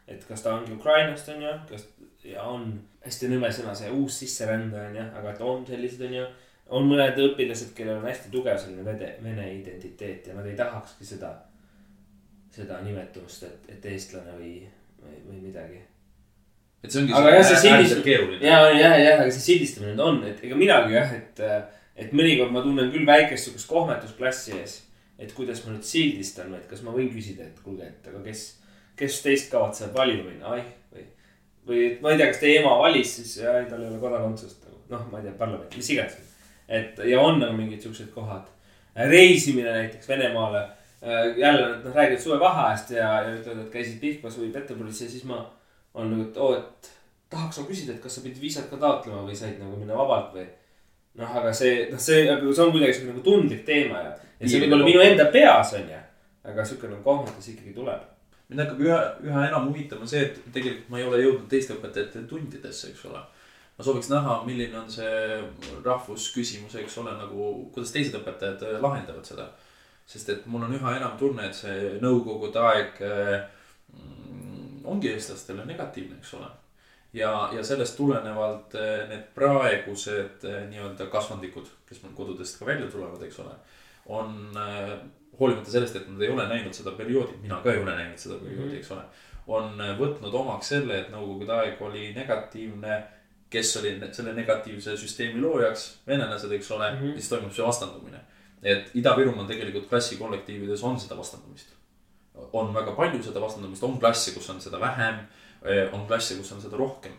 et 0.07 0.23
kas 0.23 0.43
ta 0.43 0.53
ongi 0.55 0.71
Ukrainast 0.71 1.27
on 1.33 1.41
ju, 1.43 1.53
kas 1.69 1.89
ja 2.27 2.43
on 2.47 2.67
hästi 3.05 3.29
nõme 3.31 3.49
sõna 3.53 3.73
see 3.77 3.89
uus 3.93 4.19
sisserändaja 4.23 4.91
on 4.91 4.99
ju, 4.99 5.07
aga 5.21 5.33
et 5.33 5.41
on 5.45 5.65
sellised 5.67 6.03
on 6.07 6.15
ju. 6.19 6.27
on 6.77 6.89
mõned 6.89 7.19
õpilased, 7.23 7.71
kellel 7.75 8.01
on 8.01 8.09
hästi 8.09 8.31
tugev 8.31 8.57
selline 8.59 8.83
vene, 8.83 9.13
vene 9.23 9.45
identiteet 9.55 10.27
ja 10.27 10.33
nad 10.35 10.47
ei 10.49 10.55
tahakski 10.59 11.05
seda, 11.07 11.29
seda 12.57 12.81
nimetust, 12.83 13.45
et, 13.47 13.69
et 13.75 13.85
eestlane 13.93 14.33
või, 14.39 14.55
või, 15.03 15.21
või 15.27 15.39
midagi 15.49 15.81
et 16.83 16.93
see 16.93 17.03
ongi 17.03 17.15
Aga 17.17 17.33
jah, 17.35 17.47
see 17.49 18.03
keeruline. 18.05 18.41
ja, 18.45 18.59
ja, 18.73 18.91
ja, 19.01 19.15
aga 19.21 19.31
see 19.33 19.45
sildistamine 19.51 19.97
on, 20.03 20.21
et 20.27 20.43
ega 20.45 20.59
minagi 20.59 20.97
jah, 20.97 21.15
et, 21.17 21.41
et 21.97 22.13
mõnikord 22.17 22.53
ma 22.53 22.63
tunnen 22.65 22.91
küll 22.93 23.07
väikest 23.07 23.47
sihukest 23.49 23.69
kohmetust 23.71 24.19
klassi 24.19 24.55
ees. 24.57 24.79
et 25.17 25.33
kuidas 25.33 25.63
ma 25.65 25.73
nüüd 25.73 25.85
sildistan 25.85 26.53
et 26.53 26.67
kas 26.69 26.83
ma 26.85 26.93
võin 26.93 27.09
küsida, 27.13 27.47
et 27.47 27.61
kuulge, 27.65 27.89
et 27.89 28.09
aga 28.11 28.21
kes, 28.27 28.47
kes 28.99 29.21
teist 29.25 29.51
kavatseb 29.53 29.95
valima 29.97 30.27
minna, 30.29 30.53
ai 30.53 30.63
või. 30.93 31.07
või 31.69 31.83
et 31.91 32.01
ma 32.05 32.13
ei 32.13 32.21
tea, 32.21 32.31
kas 32.31 32.41
teie 32.43 32.61
ema 32.61 32.77
valis, 32.83 33.17
siis 33.17 33.39
ai, 33.41 33.65
tal 33.69 33.81
ei 33.81 33.89
ole 33.89 34.01
kodakondsust 34.03 34.67
noh, 34.89 35.07
ma 35.11 35.19
ei 35.19 35.27
tea, 35.27 35.35
parlament, 35.37 35.75
mis 35.75 35.89
iganes. 35.93 36.17
et 36.67 36.99
ja 37.07 37.21
on 37.21 37.39
nagu 37.41 37.55
mingid 37.57 37.83
siuksed 37.83 38.11
kohad. 38.15 38.47
reisimine 38.95 39.71
näiteks 39.71 40.09
Venemaale. 40.09 40.67
Jälle 41.01 41.67
nad 41.69 41.83
noh, 41.85 41.95
räägivad 41.95 42.21
suvevaheajast 42.21 42.91
ja, 42.95 43.09
ja 43.21 43.33
ütlevad, 43.35 43.65
et 43.65 43.73
käisid 43.73 43.99
Pihkvas 44.01 44.37
või 44.39 44.51
Peterburis 44.53 45.01
ja 45.01 45.09
siis 45.09 45.27
ma 45.29 45.43
on 45.93 46.09
nagu, 46.11 46.29
et 46.29 46.37
oo, 46.41 46.55
et 46.57 46.89
tahaks 47.29 47.59
nagu 47.59 47.69
küsida, 47.71 47.95
et 47.95 48.03
kas 48.03 48.17
sa 48.17 48.23
pidid 48.23 48.41
viisat 48.41 48.69
ka 48.71 48.79
taotlema 48.81 49.25
või 49.27 49.37
said 49.37 49.59
nagu 49.61 49.77
minna 49.77 49.97
vabalt 49.97 50.33
või. 50.35 50.47
noh, 51.17 51.37
aga 51.39 51.53
see, 51.53 51.87
noh, 51.91 52.01
see, 52.01 52.25
see 52.25 52.63
on 52.63 52.73
kuidagi 52.73 52.93
siuke 52.93 53.09
nagu 53.11 53.23
tundlik 53.25 53.63
teema 53.65 54.03
ja, 54.03 54.11
ja 54.39 54.49
see 54.49 54.61
võib 54.63 54.75
olla 54.77 54.89
minu 54.89 55.01
enda 55.03 55.25
peas 55.33 55.73
on 55.77 55.89
ju. 55.91 56.03
aga 56.47 56.65
siuke 56.65 56.91
nagu 56.91 57.03
kohmatus 57.03 57.49
ikkagi 57.53 57.73
tuleb. 57.75 58.03
mind 58.49 58.63
hakkab 58.63 58.83
üha, 58.85 58.99
üha 59.27 59.47
enam 59.49 59.67
huvitama 59.67 60.07
see, 60.07 60.23
et 60.27 60.37
tegelikult 60.53 60.93
ma 60.93 61.01
ei 61.01 61.07
ole 61.09 61.23
jõudnud 61.23 61.49
teiste 61.51 61.75
õpetajate 61.75 62.23
tundidesse, 62.29 62.93
eks 62.93 63.05
ole. 63.09 63.23
ma 63.77 63.85
sooviks 63.85 64.11
näha, 64.13 64.41
milline 64.45 64.79
on 64.79 64.91
see 64.91 65.41
rahvusküsimus, 65.85 66.77
eks 66.81 67.01
ole, 67.03 67.17
nagu 67.19 67.49
kuidas 67.73 67.91
teised 67.93 68.15
õpetajad 68.21 68.63
äh, 68.69 68.79
lahendavad 68.81 69.27
seda. 69.27 69.51
Sest 70.07 70.29
et 70.29 70.45
mul 70.47 70.63
on 70.63 70.75
üha 70.77 70.95
enam 70.97 71.17
tunne, 71.19 71.49
et 71.49 71.55
see 71.55 71.97
nõukogude 72.03 72.61
aeg 72.63 73.01
mm, 73.03 74.85
ongi 74.87 75.11
eestlastele 75.11 75.65
negatiivne, 75.67 76.17
eks 76.21 76.33
ole. 76.37 76.47
ja, 77.13 77.31
ja 77.55 77.63
sellest 77.63 77.97
tulenevalt 77.97 78.75
äh, 78.75 79.03
need 79.09 79.27
praegused 79.35 80.45
äh, 80.47 80.63
nii-öelda 80.71 81.09
kasvandikud, 81.11 81.67
kes 81.89 82.01
meil 82.03 82.15
kodudest 82.15 82.59
ka 82.59 82.67
välja 82.67 82.87
tulevad, 82.91 83.21
eks 83.27 83.39
ole, 83.43 83.55
on 84.05 84.57
äh, 84.57 84.93
hoolimata 85.39 85.71
sellest, 85.71 85.95
et 85.95 86.07
nad 86.11 86.21
ei 86.21 86.31
ole 86.33 86.47
näinud 86.47 86.75
seda 86.75 86.93
perioodi, 86.97 87.39
mina 87.41 87.59
ka 87.63 87.73
ei 87.73 87.81
ole 87.83 87.95
näinud 87.95 88.21
seda 88.21 88.39
perioodi, 88.43 88.79
eks 88.79 88.91
ole. 88.95 89.03
on 89.47 89.79
võtnud 89.99 90.33
omaks 90.35 90.73
selle, 90.73 91.01
et 91.01 91.11
nõukogude 91.11 91.53
aeg 91.55 91.81
oli 91.81 92.09
negatiivne, 92.15 92.97
kes 93.49 93.77
oli 93.79 93.93
selle 94.11 94.33
negatiivse 94.35 94.97
süsteemi 94.99 95.39
loojaks, 95.39 95.85
venelased, 96.07 96.51
eks 96.51 96.71
ole 96.71 96.89
mm, 96.91 96.97
Mhm. 96.97 97.05
-hmm. 97.05 97.13
siis 97.13 97.29
toimub 97.29 97.53
see 97.55 97.65
vastandumine. 97.65 98.19
Et 98.67 98.93
Ida-Virumaal 98.99 99.47
tegelikult 99.49 99.89
klassikollektiivides 99.91 100.83
on 100.83 100.99
seda 100.99 101.17
vastandumist. 101.17 101.73
on 102.53 102.73
väga 102.73 102.91
palju 102.95 103.23
seda 103.23 103.41
vastandumist, 103.41 103.83
on 103.83 103.99
klasse, 103.99 104.33
kus 104.35 104.49
on 104.49 104.61
seda 104.61 104.79
vähem, 104.79 105.23
on 105.93 106.05
klasse, 106.07 106.35
kus 106.37 106.51
on 106.51 106.61
seda 106.61 106.77
rohkem. 106.77 107.13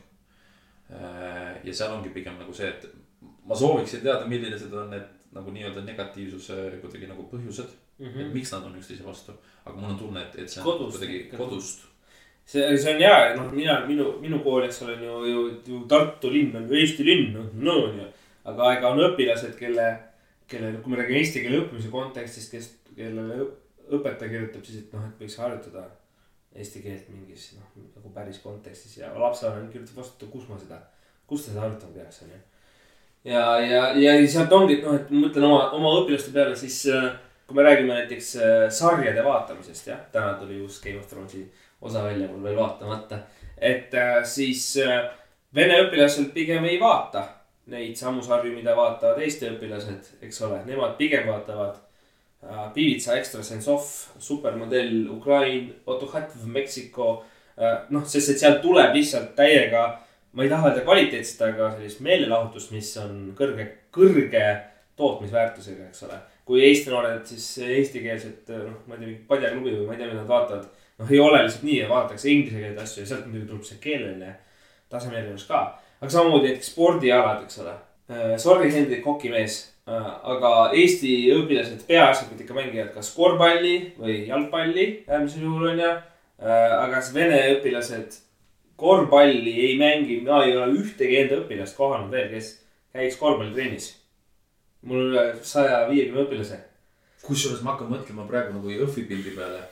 ja 1.65 1.75
seal 1.75 1.93
ongi 1.93 2.13
pigem 2.15 2.39
nagu 2.39 2.55
see, 2.55 2.69
et 2.69 2.87
ma 3.45 3.57
sooviksin 3.57 4.01
teada, 4.05 4.27
millised 4.27 4.73
on 4.73 4.91
need 4.91 5.09
nagu 5.37 5.53
nii-öelda 5.53 5.85
negatiivsuse 5.85 6.79
kuidagi 6.81 7.09
nagu 7.11 7.27
põhjused 7.33 7.69
mm. 7.99 8.07
-hmm. 8.07 8.21
et 8.21 8.35
miks 8.35 8.53
nad 8.53 8.65
on 8.65 8.77
üksteise 8.79 9.05
vastu, 9.05 9.33
aga 9.65 9.77
mul 9.77 9.91
on 9.91 9.99
tunne, 9.99 10.21
et, 10.21 10.39
et 10.39 10.51
see 10.51 10.63
on 10.63 10.65
Kodust 10.65 10.99
kuidagi 10.99 11.31
kodust. 11.37 11.85
see, 12.45 12.79
see 12.79 12.95
on 12.95 13.01
hea, 13.01 13.35
noh, 13.37 13.53
mina, 13.53 13.81
minu, 13.87 14.13
minu 14.21 14.41
kool, 14.45 14.65
eks 14.65 14.83
ole, 14.83 14.97
on 14.97 15.05
ju, 15.05 15.25
ju, 15.33 15.43
ju 15.67 15.81
Tartu 15.89 16.33
linn 16.33 16.57
on 16.57 16.69
ju 16.69 16.81
Eesti 16.81 17.05
linn, 17.05 17.33
noh, 17.37 17.51
no 17.53 17.77
on 17.89 17.99
ju. 18.01 18.07
aga 18.45 18.73
ega 18.77 18.93
on 18.95 19.03
õpilased, 19.11 19.57
kelle, 19.59 19.89
kelle, 20.49 20.73
kui 20.83 20.93
me 20.93 21.01
räägime 21.01 21.23
eesti 21.23 21.43
keele 21.45 21.63
õppimise 21.63 21.91
kontekstist, 21.93 22.53
kes, 22.53 22.69
kellele 22.97 23.47
õpetaja 23.89 24.33
kirjutab 24.33 24.65
siis, 24.67 24.85
et 24.85 24.95
noh, 24.97 25.07
et 25.09 25.23
võiks 25.23 25.39
harjutada 25.41 25.85
eesti 26.59 26.83
keelt 26.83 27.09
mingis 27.13 27.51
noh, 27.59 27.71
nagu 27.97 28.13
päris 28.15 28.41
kontekstis 28.43 28.99
ja 29.01 29.13
lapsevanem 29.15 29.69
kirjutab 29.73 30.03
vastu, 30.03 30.29
kus 30.33 30.49
ma 30.49 30.59
seda, 30.61 30.81
kus 31.29 31.45
ta 31.45 31.53
seda 31.53 31.65
harjutama 31.67 31.97
peaks, 31.99 32.23
on 32.25 32.35
ju. 32.35 32.43
ja, 33.33 33.45
ja, 33.63 33.87
ja 34.01 34.19
sealt 34.29 34.53
ongi, 34.57 34.79
et 34.79 34.87
noh, 34.87 34.99
et 34.99 35.13
ma 35.13 35.25
mõtlen 35.27 35.49
oma, 35.49 35.63
oma 35.79 35.95
õpilaste 36.03 36.35
peale, 36.35 36.57
siis 36.59 36.81
äh, 36.93 37.11
kui 37.47 37.59
me 37.59 37.65
räägime 37.69 37.97
näiteks 38.01 38.35
äh, 38.41 38.67
sarjade 38.75 39.25
vaatamisest, 39.25 39.91
jah, 39.93 40.05
täna 40.13 40.35
tuli 40.41 40.61
uus 40.65 40.81
Game 40.85 41.01
of 41.01 41.09
Thronesi 41.11 41.45
osa 41.81 42.03
välja 42.09 42.29
mul 42.29 42.43
veel 42.43 42.59
vaatamata. 42.59 43.23
et 43.57 43.95
äh, 43.95 44.23
siis 44.25 44.73
vene 45.55 45.83
õpilased 45.85 46.33
pigem 46.35 46.65
ei 46.69 46.81
vaata 46.81 47.27
neid 47.69 47.97
samu 47.99 48.23
sarju, 48.25 48.55
mida 48.57 48.75
vaatavad 48.77 49.21
Eesti 49.25 49.51
õpilased, 49.53 50.15
eks 50.25 50.41
ole, 50.47 50.63
nemad 50.69 50.97
pigem 51.01 51.27
vaatavad 51.29 51.77
äh, 52.45 53.43
Sense 53.43 53.71
Off, 53.71 54.09
supermodell 54.19 55.09
Ukrain, 55.13 55.75
Otuhatv 55.87 56.47
Meksiko 56.47 57.11
äh,. 57.59 57.85
noh, 57.91 58.07
sest 58.07 58.35
et 58.35 58.43
sealt 58.43 58.63
tuleb 58.63 58.95
lihtsalt 58.97 59.35
täiega, 59.37 59.85
ma 60.33 60.45
ei 60.45 60.51
taha 60.53 60.71
öelda 60.71 60.87
kvaliteetset, 60.87 61.45
aga 61.51 61.71
sellist 61.77 62.01
meelelahutust, 62.07 62.73
mis 62.73 62.91
on 63.03 63.33
kõrge, 63.39 63.69
kõrge 63.95 64.49
tootmisväärtusega, 64.99 65.89
eks 65.89 66.03
ole. 66.09 66.19
kui 66.49 66.65
Eesti 66.65 66.91
noored 66.91 67.27
siis 67.29 67.47
eestikeelset, 67.61 68.49
noh, 68.65 68.83
ma 68.87 68.97
ei 68.97 69.01
tea, 69.01 69.07
mingit 69.07 69.25
padjaklubi 69.29 69.75
või 69.77 69.87
ma 69.87 69.97
ei 69.97 70.01
tea, 70.01 70.11
mida 70.11 70.23
nad 70.23 70.31
vaatavad 70.31 70.69
noh, 70.99 71.11
ei 71.11 71.21
ole 71.21 71.43
lihtsalt 71.43 71.67
nii, 71.69 71.83
vaadatakse 71.91 72.31
inglise 72.33 72.63
keelt 72.63 72.81
asju 72.83 73.03
ja 73.03 73.11
sealt 73.11 73.27
muidugi 73.29 73.51
tuleb 73.51 73.67
see 73.69 73.83
keeleline 73.83 74.35
taseme 74.89 75.19
erinevus 75.19 75.45
ka. 75.49 75.63
Aga 76.01 76.11
samamoodi 76.11 76.49
näiteks 76.53 76.71
spordialad, 76.73 77.43
eks 77.45 77.59
ole. 77.65 77.75
Sorry, 78.39 78.71
Hendrik, 78.73 79.05
hokimees. 79.05 79.59
aga 79.89 80.71
Eesti 80.77 81.11
õpilased 81.33 81.87
peaasjalikult 81.89 82.41
ikka 82.45 82.55
mängivad 82.57 82.91
kas 82.93 83.09
korvpalli 83.17 83.75
või 83.97 84.17
jalgpalli 84.29 84.85
äärmisel 85.09 85.47
juhul 85.47 85.71
on 85.71 85.81
ju. 85.81 85.93
aga 86.45 87.01
vene 87.15 87.39
õpilased 87.55 88.19
korvpalli 88.77 89.55
ei 89.67 89.79
mängi, 89.81 90.21
ma 90.27 90.43
ei 90.45 90.53
ole 90.57 90.77
ühtegi 90.83 91.23
enda 91.23 91.41
õpilast 91.41 91.77
kohanud 91.77 92.13
veel, 92.13 92.29
kes 92.35 92.51
käiks 92.93 93.17
korvpallitrennis. 93.17 93.89
mul 94.83 95.01
on 95.01 95.11
üle 95.13 95.25
saja 95.43 95.81
viiekümne 95.89 96.27
õpilase. 96.27 96.61
kusjuures 97.25 97.63
ma 97.65 97.73
hakkan 97.73 97.91
mõtlema 97.91 98.29
praegu 98.29 98.55
nagu 98.55 98.71
Jõhvi 98.71 99.09
pildi 99.09 99.35
peale 99.37 99.65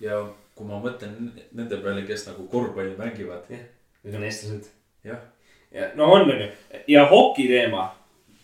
ja 0.00 0.20
kui 0.54 0.66
ma 0.68 0.78
mõtlen 0.84 1.16
nende 1.52 1.76
peale, 1.82 2.04
kes 2.06 2.26
nagu 2.28 2.46
korvpalli 2.52 2.96
mängivad, 2.98 3.48
Need 4.02 4.14
on 4.14 4.24
eestlased. 4.24 4.68
jah. 5.04 5.18
Ja 5.74 5.90
no 5.94 6.12
on, 6.12 6.30
on 6.30 6.40
ju. 6.40 6.48
ja 6.94 7.06
hoki 7.10 7.48
teema. 7.48 7.90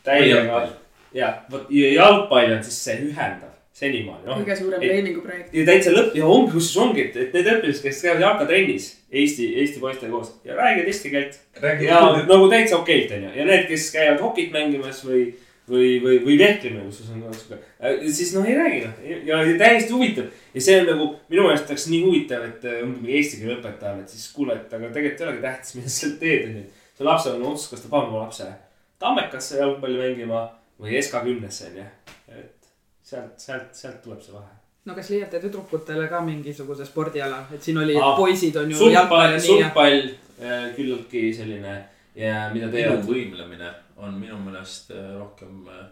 täiega 0.04 0.66
ja 1.14 1.32
vot 1.50 1.70
ja 1.70 1.92
jalgpall 1.92 2.52
on 2.56 2.64
siis 2.64 2.82
see 2.84 2.98
ühendav 3.08 3.54
senimaani, 3.78 4.26
noh. 4.26 4.38
kõige 4.40 4.56
suurem 4.58 4.82
Ei- 4.82 4.90
treeninguprojekt. 4.90 5.52
ja 5.54 5.64
täitsa 5.68 5.92
lõpp 5.94 6.16
ja 6.18 6.26
ongi, 6.26 6.52
kusjuures 6.54 6.88
ongi, 6.88 7.04
et, 7.08 7.18
et 7.22 7.36
need 7.36 7.50
õpilased, 7.52 7.82
kes 7.84 8.00
käivad 8.04 8.24
jalkatrennis 8.24 8.88
Eesti, 9.08 9.46
Eesti 9.62 9.80
poistega 9.80 10.12
koos 10.12 10.32
ja 10.44 10.56
räägivad 10.58 10.88
eesti 10.90 11.12
keelt. 11.12 11.38
ja 11.84 12.00
nagu 12.28 12.48
täitsa 12.50 12.80
okeilt 12.80 13.12
onju 13.16 13.36
ja 13.36 13.46
need, 13.48 13.68
kes 13.70 13.90
käivad 13.94 14.24
hokit 14.24 14.50
mängimas 14.52 15.04
või, 15.06 15.28
või, 15.70 15.92
või, 16.02 16.18
või 16.26 16.38
vehklemas, 16.40 16.98
kus 16.98 17.12
on 17.14 17.22
ka 17.22 17.36
sihuke, 17.38 18.10
siis 18.18 18.34
noh, 18.34 18.48
ei 18.48 18.58
räägi 18.58 18.82
noh 18.84 19.06
ja, 19.30 19.40
ja 19.46 19.54
täiesti 19.60 19.94
huvitav. 19.94 20.28
ja 20.54 20.64
see 20.64 20.80
on 20.82 20.90
nagu 20.92 21.08
minu 21.30 21.46
meelest 21.46 21.70
oleks 21.70 21.86
nii 21.92 22.02
huvitav, 22.04 22.44
et 22.50 22.66
äh, 22.66 22.82
ongi 22.82 23.04
mingi 23.04 23.16
eesti 23.20 23.40
keele 23.40 23.56
õpetajale, 23.60 24.04
et 24.04 24.16
siis 24.16 24.26
kuule, 24.34 24.58
et 24.58 24.74
aga 24.74 24.90
tegelikult 24.96 25.22
ei 25.22 25.28
olegi 25.28 25.46
tähtis, 25.46 25.78
mida 25.78 25.92
sa 25.92 26.00
seal 26.02 26.18
teed 26.20 26.50
onju. 26.50 26.66
See 26.98 27.06
lapsevanem 27.06 27.46
otsustas, 27.52 27.70
kas 27.76 27.84
ta 27.86 27.92
paneb 27.94 28.12
oma 28.14 28.24
lapse 28.26 28.46
Tammekasse 28.98 29.60
jalgpalli 29.60 29.98
mängima 30.00 30.40
või 30.82 30.96
SK 30.98 31.20
kümnesse 31.26 31.68
onju. 31.70 31.84
et 32.34 32.70
sealt, 33.02 33.36
sealt, 33.38 33.68
sealt 33.72 34.00
tuleb 34.02 34.22
see 34.22 34.34
vahe. 34.34 34.56
no 34.88 34.94
kas 34.96 35.10
leiate 35.14 35.40
tüdrukutele 35.42 36.08
ka 36.10 36.20
mingisuguse 36.26 36.86
spordiala, 36.86 37.44
et 37.54 37.62
siin 37.62 37.78
oli 37.78 37.94
Aa, 37.96 38.16
poisid 38.16 38.56
on 38.56 38.70
ju 38.72 38.88
nii 38.88 38.94
ja. 38.94 39.04
sulgpall 39.46 40.08
küllaltki 40.76 41.28
selline 41.34 41.76
ja 42.18 42.48
mida 42.54 42.68
teevad 42.72 43.04
iluvõimlemine 43.04 43.70
on 43.98 44.18
minu 44.18 44.38
meelest 44.42 44.90
äh, 44.94 45.14
rohkem 45.18 45.66
äh, 45.68 45.86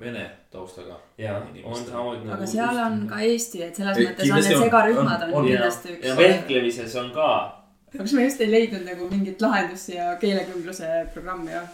vene 0.00 0.24
taustaga. 0.52 0.98
ja 1.18 1.36
on 1.64 1.76
samamoodi. 1.84 2.30
aga 2.30 2.46
seal 2.46 2.80
on 2.86 3.04
ka 3.08 3.20
Eesti, 3.24 3.62
et 3.62 3.76
selles 3.76 3.98
Ei, 4.00 4.08
mõttes 4.08 4.32
on 4.32 4.40
need 4.42 4.64
segarühmad 4.64 5.22
On, 5.22 5.28
on 5.28 5.34
on. 5.40 5.46
kindlasti 5.48 5.94
üks. 5.96 6.16
vehklemises 6.18 6.96
on 7.00 7.10
ka. 7.14 7.28
Kas 7.96 8.12
me 8.12 8.24
just 8.24 8.40
ei 8.40 8.50
leidnud 8.50 8.84
nagu 8.88 9.08
mingit 9.10 9.42
lahendust 9.42 9.90
siia 9.90 10.12
keelekümbluse 10.20 10.90
programmi 11.14 11.54
või? 11.54 11.64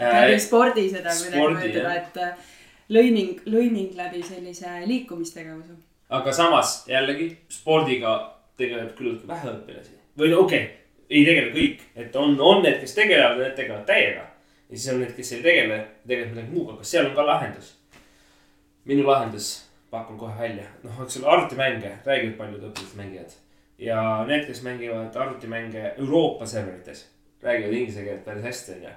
Äh, 0.00 0.34
spordi 0.40 0.86
seda 0.88 1.12
kuidagi 1.12 1.72
jah. 1.76 1.96
et 2.00 2.16
äh, 2.16 2.52
lõiming, 2.92 3.42
lõiming 3.44 3.96
läbi 3.96 4.22
sellise 4.24 4.78
liikumistegevuse. 4.88 5.76
aga 6.08 6.32
samas 6.32 6.82
jällegi 6.88 7.28
spordiga 7.52 8.14
tegeleb 8.56 8.94
küllaltki 8.96 9.28
vähe 9.28 9.50
õpilasi 9.52 9.98
või 10.18 10.32
no 10.32 10.40
okei 10.46 10.62
okay,, 10.64 10.78
ei 11.12 11.26
tegele 11.28 11.52
kõik, 11.52 11.84
et 11.96 12.16
on, 12.16 12.38
on 12.40 12.62
need, 12.64 12.80
kes 12.80 12.96
tegelevad 12.96 13.42
need 13.42 13.54
tegelevad 13.56 13.84
täiega. 13.86 14.24
ja 14.70 14.78
siis 14.78 14.88
on 14.94 15.00
need, 15.04 15.12
kes 15.16 15.32
ei 15.36 15.44
tegele, 15.44 15.78
tegelevad 16.06 16.34
millegi 16.34 16.56
muuga, 16.56 16.78
aga 16.78 16.88
seal 16.88 17.10
on 17.10 17.14
ka 17.18 17.26
lahendus. 17.28 17.74
minu 18.88 19.06
lahendus 19.06 19.52
pakun 19.90 20.18
kohe 20.18 20.38
välja, 20.38 20.64
noh, 20.82 21.04
eks 21.04 21.20
ole 21.20 21.32
arvutimänge 21.36 21.98
räägivad 22.04 22.36
paljud 22.40 22.68
õpilased 22.70 22.96
mängivad 22.96 23.40
ja 23.78 24.24
need, 24.28 24.46
kes 24.46 24.62
mängivad 24.62 25.16
arvutimänge 25.16 25.94
Euroopa 25.98 26.46
serverites, 26.46 27.06
räägivad 27.42 27.72
inglise 27.72 28.04
keelt 28.04 28.24
päris 28.24 28.44
hästi, 28.44 28.72
onju. 28.72 28.92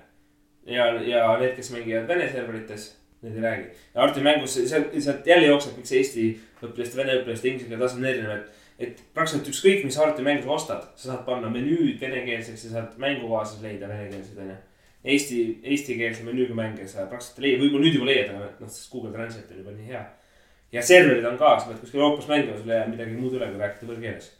ja, 0.65 0.86
ja 1.01 1.38
need, 1.39 1.55
kes 1.55 1.71
mängivad 1.71 2.07
Vene 2.07 2.30
serverites, 2.32 2.89
need 3.21 3.38
ei 3.38 3.41
räägi. 3.41 3.65
ja 3.95 4.01
arvutimängus 4.01 4.59
sealt, 4.69 4.93
sealt 4.99 5.28
jälle 5.28 5.47
jookseb 5.47 5.80
see 5.84 5.97
Eesti 5.97 6.28
õpilaste, 6.61 6.97
vene 6.97 7.17
õpilaste 7.21 7.49
inglise 7.49 7.69
keele 7.69 7.82
tase 7.82 7.99
on 7.99 8.05
erinev, 8.11 8.38
et. 8.38 8.61
et 8.80 9.01
praktiliselt 9.13 9.49
ükskõik, 9.53 9.84
mis 9.88 9.97
arvutimängu 9.97 10.43
sa 10.43 10.55
ostad, 10.59 10.88
sa 10.95 11.11
saad 11.11 11.26
panna 11.26 11.49
menüüd 11.49 11.99
venekeelseks 12.01 12.65
ja 12.67 12.71
saad 12.76 12.97
mängukaaslas 13.01 13.61
leida 13.63 13.88
venekeelseid, 13.89 14.41
onju. 14.45 14.61
Eesti, 15.05 15.41
eestikeelse 15.63 16.23
menüüga 16.26 16.55
mänge 16.57 16.88
sa 16.89 17.05
praktiliselt 17.05 17.39
ei 17.39 17.45
leia, 17.45 17.61
võib-olla 17.61 17.86
nüüd 17.86 17.99
juba 17.99 18.07
leiad, 18.09 18.32
aga 18.34 18.47
noh, 18.59 18.71
sest 18.73 18.89
Google 18.91 19.13
Translate 19.13 19.53
on 19.53 19.61
juba 19.61 19.76
nii 19.76 19.91
hea. 19.91 20.05
ja 20.73 20.82
serverid 20.82 21.26
on 21.30 21.38
ka, 21.38 21.59
sa 21.59 21.69
pead 21.69 21.78
kuskil 21.80 22.01
Euroopas 22.01 22.28
mängima, 22.28 22.57
sul 22.57 22.73
ei 22.73 22.82
jää 22.82 22.89
midagi 22.89 23.13
muud 23.15 23.38
üle, 23.38 23.47
kui 23.51 23.61
rääkida 23.61 23.91
võõrkeeles 23.91 24.32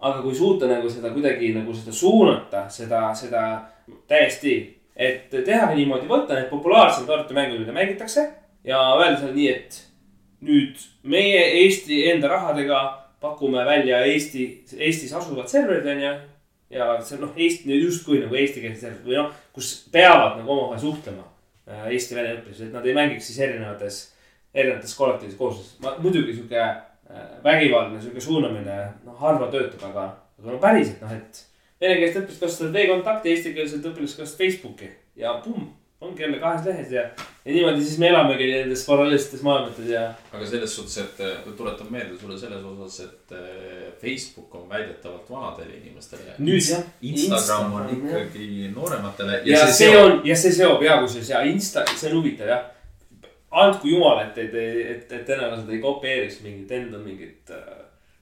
aga 0.00 0.22
kui 0.24 0.34
suuta 0.34 0.68
nagu 0.70 0.90
seda 0.90 1.12
kuidagi 1.12 1.52
nagu 1.54 1.74
seda 1.76 1.92
suunata, 1.92 2.64
seda, 2.72 3.10
seda 3.14 3.44
täiesti, 4.08 4.56
et 4.96 5.28
tehagi 5.30 5.80
niimoodi, 5.80 6.08
võtta 6.08 6.36
need 6.36 6.48
populaarsemad 6.52 7.14
arvutimängud, 7.18 7.60
mida 7.62 7.76
mängitakse 7.76 8.26
ja 8.64 8.80
öelda 8.96 9.20
seal 9.20 9.36
nii, 9.36 9.48
et 9.52 9.80
nüüd 10.44 10.80
meie 11.02 11.42
Eesti 11.62 12.02
enda 12.10 12.30
rahadega 12.32 12.80
pakume 13.20 13.64
välja 13.68 14.00
Eesti, 14.08 14.46
Eestis 14.78 15.12
asuvad 15.12 15.48
serverid 15.52 15.88
onju. 15.94 16.12
ja 16.70 16.86
see 17.02 17.18
noh, 17.20 17.32
Eesti 17.36 17.80
justkui 17.80 18.20
nagu 18.22 18.36
eestikeelsed 18.38 18.84
serverid 18.84 19.08
või 19.08 19.18
noh, 19.18 19.32
kus 19.52 19.72
peavad 19.92 20.38
nagu 20.38 20.52
omavahel 20.54 20.80
suhtlema 20.84 21.26
äh, 21.68 21.88
Eesti-vene 21.96 22.36
õpilased, 22.38 22.68
et 22.68 22.76
nad 22.76 22.86
ei 22.86 22.94
mängiks 22.96 23.26
siis 23.28 23.40
erinevates, 23.42 23.98
erinevates 24.54 24.94
kollektiivses 24.96 25.38
koosluses. 25.38 25.74
ma 25.82 25.96
muidugi 25.98 26.36
sihuke 26.36 26.62
vägivaldne 27.44 28.00
sihuke 28.00 28.20
suunamine, 28.20 28.78
noh 29.06 29.18
harva 29.20 29.50
töötab, 29.52 29.82
aga, 29.90 30.06
aga 30.40 30.54
no 30.54 30.60
päriselt 30.62 31.02
noh, 31.04 31.12
et 31.16 31.44
venekeelsed 31.80 32.22
õpilased 32.22 32.44
kasutavad 32.44 32.78
veekontakti, 32.78 33.34
eestikeelsed 33.34 33.84
õpilased 33.92 34.22
kasutavad 34.22 34.42
Facebooki 34.44 34.90
ja 35.20 35.34
pumm, 35.44 35.68
ongi 36.00 36.22
jälle 36.22 36.38
kahes 36.40 36.64
lehes 36.64 36.92
ja, 36.92 37.02
ja 37.44 37.52
niimoodi 37.52 37.82
siis 37.84 37.98
me 38.00 38.08
elamegi 38.08 38.46
nendes 38.52 38.84
paralleelsetes 38.88 39.42
maailmades 39.44 39.88
ja 39.90 40.06
aga 40.32 40.46
selles 40.48 40.76
suhtes, 40.76 40.96
et 41.02 41.22
äh, 41.24 41.52
tuletan 41.56 41.90
meelde 41.92 42.18
sulle 42.20 42.38
selles 42.38 42.64
osas, 42.72 43.00
et 43.06 43.34
äh, 43.36 43.92
Facebook 44.00 44.54
on 44.54 44.68
väidetavalt 44.68 45.30
vanadele 45.30 45.76
inimestele. 45.76 46.36
nüüd 46.38 46.64
jah. 46.70 46.84
Instagram 47.02 47.72
on 47.80 47.94
ikkagi 47.96 48.72
noorematele. 48.74 49.42
ja 49.44 49.66
see 49.72 49.96
on 49.96 50.20
ja 50.24 50.36
see 50.36 50.52
seob 50.56 50.82
ja 50.84 51.00
kusjuures 51.02 51.32
ja 51.32 51.42
Insta, 51.48 51.84
see 51.94 52.12
on 52.12 52.20
huvitav 52.20 52.48
jah. 52.54 52.68
Andku 53.50 53.88
jumal, 53.88 54.20
et, 54.24 54.38
et, 54.38 54.54
et, 54.54 55.12
et 55.12 55.24
tõenäoliselt 55.26 55.72
ei 55.74 55.80
kopeeriks 55.82 56.40
mingit 56.44 56.74
enda 56.76 57.00
mingit 57.02 57.50
äh, 57.54 57.80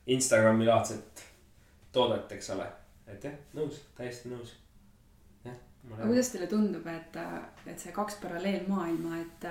Instagrami 0.09 0.67
laadset 0.67 1.25
toodet, 1.93 2.33
eks 2.33 2.51
ole. 2.55 2.69
et 3.09 3.25
jah, 3.25 3.37
nõus, 3.57 3.83
täiesti 3.97 4.33
nõus. 4.33 4.55
aga 5.49 6.07
kuidas 6.07 6.33
teile 6.33 6.49
tundub, 6.49 6.87
et, 6.93 7.17
et 7.67 7.81
see 7.81 7.93
kaks 7.97 8.19
paralleelmaailma, 8.23 9.21
et, 9.21 9.49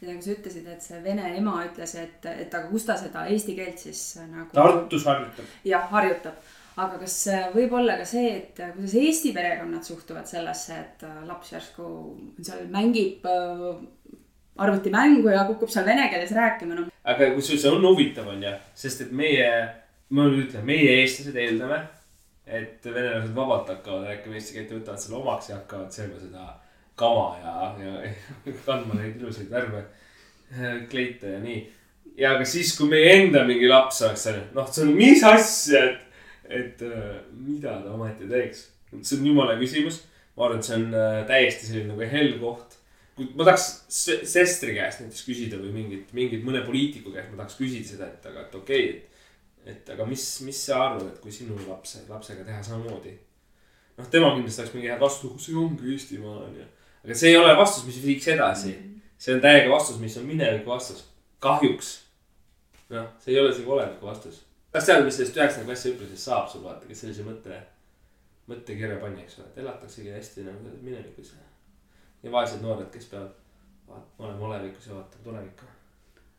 et 0.00 0.08
nagu 0.08 0.24
sa 0.24 0.34
ütlesid, 0.34 0.68
et 0.68 0.84
see 0.84 1.00
vene 1.04 1.32
ema 1.36 1.58
ütles, 1.66 1.94
et, 2.00 2.28
et 2.28 2.54
aga 2.54 2.68
kus 2.70 2.88
ta 2.88 2.96
seda 3.00 3.26
eesti 3.32 3.56
keelt 3.58 3.84
siis 3.84 4.04
nagu. 4.28 4.48
Tartus 4.56 5.04
harjutab. 5.08 5.52
jah, 5.68 5.88
harjutab. 5.92 6.40
aga 6.78 7.00
kas 7.02 7.16
võib 7.52 7.72
olla 7.74 7.96
ka 7.98 8.04
see, 8.06 8.32
et 8.36 8.60
kuidas 8.76 8.96
Eesti 9.00 9.32
perekonnad 9.34 9.84
suhtuvad 9.84 10.28
sellesse, 10.30 10.76
et 10.78 11.06
laps 11.26 11.52
järsku 11.56 11.88
seal 12.38 12.68
mängib 12.72 13.26
äh, 13.26 13.72
arvutimängu 14.58 15.30
ja 15.32 15.44
kukub 15.48 15.70
seal 15.72 15.86
vene 15.86 16.08
keeles 16.12 16.34
rääkima, 16.36 16.74
no 16.74 16.88
aga 17.08 17.30
kusjuures 17.34 17.62
see 17.64 17.72
on 17.72 17.86
huvitav, 17.86 18.28
on 18.28 18.42
ju, 18.44 18.54
sest 18.76 19.06
et 19.06 19.12
meie, 19.16 19.46
ma 20.14 20.26
nüüd 20.28 20.48
ütlen, 20.48 20.66
meie, 20.68 20.98
eestlased 21.02 21.36
eeldame, 21.38 21.80
et 22.48 22.84
venelased 22.84 23.34
vabalt 23.36 23.70
hakkavad 23.72 24.08
rääkima 24.08 24.38
eesti 24.38 24.56
keelt 24.56 24.72
ja 24.72 24.80
võtavad 24.80 25.02
selle 25.02 25.18
omaks 25.20 25.50
ja 25.50 25.58
hakkavad 25.60 25.94
sööma 25.94 26.20
seda 26.20 26.46
kama 26.98 27.26
ja, 27.42 27.54
ja 27.84 28.54
kandma 28.66 28.98
neid 28.98 29.20
ilusaid 29.20 29.50
värve, 29.52 29.84
kleite 30.90 31.34
ja 31.36 31.42
nii. 31.42 31.60
ja 32.18 32.34
aga 32.36 32.48
siis, 32.48 32.74
kui 32.76 32.90
meie 32.92 33.14
enda 33.18 33.44
mingi 33.48 33.68
laps 33.68 34.02
oleks 34.04 34.26
seal, 34.28 34.40
noh, 34.56 34.68
see 34.72 34.84
on 34.86 34.94
mis 34.96 35.24
asja, 35.28 35.84
et, 35.84 36.22
et 36.60 36.84
äh, 36.88 37.20
mida 37.32 37.78
ta 37.84 37.94
ometi 37.94 38.28
teeks. 38.28 38.66
see 39.00 39.20
on 39.20 39.30
jumala 39.32 39.56
küsimus. 39.60 40.02
ma 40.36 40.48
arvan, 40.48 40.60
et 40.60 40.68
see 40.68 40.80
on 40.80 40.90
äh, 40.96 41.22
täiesti 41.28 41.70
selline 41.70 41.94
nagu 41.94 42.10
hell 42.16 42.36
koht 42.42 42.77
kui 43.18 43.28
ma 43.34 43.46
tahaks 43.48 43.66
se- 43.90 44.20
sestri 44.28 44.74
käest 44.76 45.02
näiteks 45.02 45.24
küsida 45.26 45.58
või 45.58 45.72
mingit, 45.74 46.12
mingit 46.14 46.44
mõne 46.46 46.62
poliitiku 46.66 47.10
käest 47.14 47.32
ma 47.32 47.40
tahaks 47.40 47.58
küsida 47.58 47.88
seda, 47.90 48.10
et 48.14 48.26
aga, 48.30 48.44
et 48.46 48.54
okei 48.54 48.84
okay,, 48.88 49.22
et. 49.64 49.72
et 49.74 49.94
aga 49.94 50.06
mis, 50.06 50.24
mis 50.46 50.60
sa 50.68 50.82
arvad, 50.84 51.08
et 51.10 51.22
kui 51.22 51.34
sinu 51.34 51.58
lapse, 51.66 52.04
lapsega 52.08 52.46
teha 52.46 52.62
samamoodi. 52.62 53.16
noh, 53.98 54.10
tema 54.12 54.30
kindlasti 54.36 54.62
oleks 54.62 54.76
mingi 54.76 54.90
hea 54.92 54.98
vastus, 55.00 55.46
see 55.46 55.56
ongi 55.58 55.94
Eestimaa 55.94 56.36
on 56.44 56.60
ju. 56.60 56.68
aga 57.04 57.18
see 57.22 57.32
ei 57.32 57.40
ole 57.40 57.56
vastus, 57.58 57.88
mis 57.88 57.98
viiks 58.04 58.28
edasi. 58.36 58.76
see 59.18 59.34
on 59.34 59.42
täiega 59.42 59.72
vastus, 59.72 59.98
mis 59.98 60.16
on 60.20 60.28
mineviku 60.30 60.70
vastus. 60.70 61.08
kahjuks. 61.42 61.90
noh, 62.94 63.10
see 63.24 63.34
ei 63.34 63.40
ole 63.42 63.50
isegi 63.56 63.74
oleviku 63.78 64.12
vastus. 64.12 64.44
kas 64.72 64.86
tead, 64.86 65.04
mis 65.04 65.18
sellest 65.18 65.42
üheksanda 65.42 65.66
klassi 65.72 65.90
õpilasest 65.96 66.30
saab 66.30 66.48
sul 66.52 66.62
vaata, 66.62 66.86
kes 66.86 67.02
sellise 67.02 67.26
mõtte, 67.26 67.60
mõttekirja 68.46 69.02
pani, 69.02 69.26
eks 69.26 69.40
ole, 69.40 69.50
et 69.50 69.62
elataksegi 69.64 70.14
hästi 70.14 70.46
nagu 70.46 70.78
minevikus 70.78 71.34
ja 72.22 72.32
vaesed 72.32 72.62
noored, 72.64 72.88
kes 72.92 73.10
peavad 73.12 73.34
olema 74.18 74.46
olevikus 74.50 74.86
ja 74.86 74.94
vaatama 74.94 75.24
tulevikku. 75.24 75.68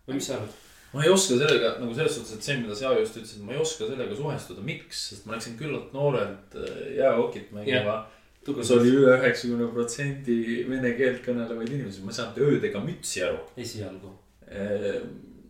või 0.08 0.20
mis 0.20 0.28
sa 0.28 0.38
arvad? 0.38 0.56
ma 0.94 1.04
ei 1.04 1.12
oska 1.14 1.38
sellega 1.38 1.74
nagu 1.80 1.94
selles 1.96 2.16
suhtes, 2.16 2.36
et 2.36 2.46
see, 2.46 2.58
mida 2.62 2.76
sa 2.76 2.94
just 2.98 3.18
ütlesid, 3.18 3.44
ma 3.46 3.54
ei 3.54 3.62
oska 3.62 3.90
sellega 3.90 4.16
suhestuda, 4.18 4.64
miks, 4.66 5.04
sest 5.12 5.28
ma 5.28 5.36
läksin 5.36 5.58
küllalt 5.60 5.94
noorelt 5.94 6.58
äh, 6.58 6.80
jäähokit 6.98 7.52
mängima. 7.56 8.00
kus 8.46 8.72
oli 8.74 8.90
üle 8.96 9.14
üheksakümne 9.18 9.68
protsendi 9.74 10.40
vene 10.70 10.96
keelt 10.98 11.22
kõnelevaid 11.26 11.70
inimesi, 11.70 12.02
ma 12.02 12.14
ei 12.14 12.18
saanud 12.18 12.40
ööd 12.48 12.66
ega 12.72 12.82
mütsi 12.82 13.22
aru. 13.26 13.44
esialgu. 13.58 14.16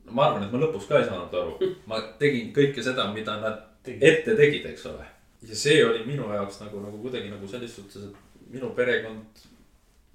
ma 0.09 0.25
arvan, 0.25 0.43
et 0.43 0.51
ma 0.51 0.59
lõpus 0.65 0.89
ka 0.89 0.99
ei 0.99 1.07
saanud 1.07 1.37
aru, 1.41 1.71
ma 1.87 2.01
tegin 2.19 2.51
kõike 2.55 2.83
seda, 2.83 3.07
mida 3.13 3.39
nad 3.39 3.65
Tegid. 3.83 4.03
ette 4.03 4.35
tegid, 4.35 4.65
eks 4.73 4.89
ole. 4.91 5.05
ja 5.47 5.55
see 5.55 5.77
oli 5.85 6.03
minu 6.03 6.27
jaoks 6.33 6.59
nagu, 6.59 6.81
nagu 6.83 6.99
kuidagi 6.99 7.31
nagu 7.31 7.47
selles 7.47 7.71
suhtes, 7.79 8.09
et 8.09 8.51
minu 8.51 8.73
perekond 8.75 9.45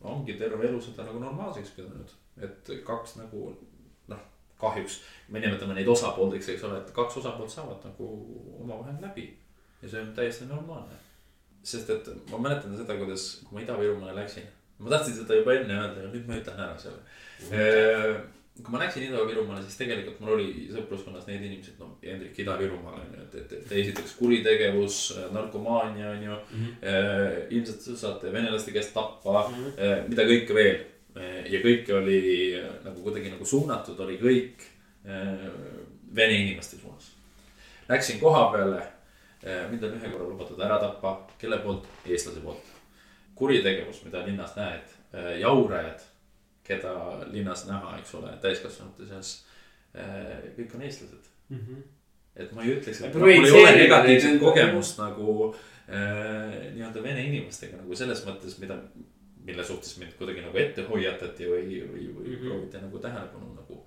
ongi 0.05 0.37
terve 0.39 0.69
elu 0.69 0.81
seda 0.83 1.07
nagu 1.07 1.21
normaalseks 1.23 1.71
pidanud. 1.77 2.11
et 2.43 2.71
kaks 2.85 3.17
nagu 3.17 3.47
noh, 4.11 4.23
kahjuks 4.61 5.01
me 5.29 5.41
nimetame 5.41 5.75
neid 5.75 5.89
osapoolteks, 5.89 6.49
eks 6.55 6.65
ole, 6.69 6.81
et 6.83 6.91
kaks 6.97 7.17
osapoolt 7.23 7.51
saavad 7.51 7.85
nagu 7.85 8.11
omavahel 8.61 9.01
läbi. 9.01 9.29
ja 9.83 9.89
see 9.89 10.03
on 10.03 10.13
täiesti 10.15 10.51
normaalne. 10.51 11.01
sest 11.63 11.91
et 11.91 12.09
ma 12.31 12.39
mäletan 12.39 12.77
seda, 12.77 12.97
kuidas, 13.01 13.29
kui 13.45 13.59
ma 13.59 13.65
Ida-Virumaale 13.65 14.21
läksin, 14.21 14.49
ma 14.79 14.91
tahtsin 14.91 15.17
seda 15.23 15.41
juba 15.41 15.55
enne 15.57 15.79
öelda, 15.81 16.01
aga 16.01 16.13
nüüd 16.13 16.29
ma 16.29 16.41
ütlen 16.41 16.65
ära 16.67 16.79
selle 16.79 18.33
kui 18.63 18.71
ma 18.71 18.79
läksin 18.79 19.03
Ida-Virumaale, 19.09 19.65
siis 19.67 19.79
tegelikult 19.81 20.21
mul 20.23 20.37
oli 20.37 20.67
sõpruskonnas 20.71 21.27
need 21.27 21.43
inimesed, 21.43 21.75
no 21.81 21.97
Hendrik 22.05 22.37
Ida-Virumaal 22.39 23.01
on 23.01 23.17
ju, 23.17 23.23
et, 23.25 23.35
et, 23.41 23.55
et 23.59 23.73
esiteks 23.81 24.15
kuritegevus, 24.21 24.99
narkomaania 25.35 26.13
on 26.13 26.23
ju 26.23 26.37
mm. 26.37 26.61
-hmm. 26.61 27.49
ilmselt 27.51 27.99
saate 27.99 28.33
venelaste 28.33 28.71
käest 28.71 28.95
tappa 28.95 29.49
mm, 29.49 29.65
-hmm. 29.65 30.09
mida 30.09 30.27
kõike 30.31 30.55
veel. 30.55 30.85
ja 31.51 31.61
kõike 31.63 31.93
oli 31.95 32.21
nagu 32.85 33.03
kuidagi 33.03 33.31
nagu 33.31 33.45
suunatud, 33.47 34.01
oli 34.01 34.19
kõik 34.19 34.65
vene 36.15 36.33
inimeste 36.33 36.77
suunas. 36.77 37.13
Läksin 37.89 38.21
koha 38.21 38.51
peale, 38.53 38.83
mind 39.71 39.83
on 39.83 39.95
ühe 39.99 40.11
korra 40.11 40.29
lubatud 40.29 40.61
ära 40.61 40.79
tappa, 40.79 41.29
kelle 41.39 41.59
poolt, 41.59 41.87
eestlase 42.07 42.41
poolt. 42.41 42.73
kuritegevus, 43.35 44.05
mida 44.05 44.27
linnas 44.27 44.57
näed, 44.57 44.91
jaurajad 45.41 46.01
keda 46.65 46.95
linnas 47.31 47.67
näha, 47.69 47.99
eks 48.01 48.15
ole, 48.19 48.33
täiskasvanute 48.43 49.09
seas. 49.09 49.35
Eh, 49.95 50.51
kõik 50.57 50.75
on 50.75 50.83
eestlased 50.83 51.29
mm. 51.49 51.59
-hmm. 51.59 51.83
et 52.37 52.53
ma 52.53 52.63
ei 52.65 52.73
ütleks, 52.75 53.01
et 53.05 53.15
mul 53.15 53.31
ei 53.31 53.51
ole 53.51 53.75
negatiivset 53.77 54.41
kogemust 54.41 54.99
nagu 54.99 55.55
äh, 55.55 56.73
nii-öelda 56.75 57.03
vene 57.03 57.27
inimestega 57.29 57.79
nagu 57.79 57.97
selles 57.97 58.25
mõttes, 58.27 58.57
mida, 58.59 58.79
mille 59.47 59.65
suhtes 59.65 59.99
mind 60.01 60.17
kuidagi 60.19 60.43
nagu 60.43 60.59
ette 60.59 60.87
hoiatati 60.89 61.47
või, 61.47 61.69
või, 61.93 62.09
või 62.17 62.27
mm 62.27 62.35
-hmm. 62.35 62.49
prooviti 62.49 62.83
nagu 62.83 62.99
tähelepanu 62.99 63.55
nagu 63.55 63.85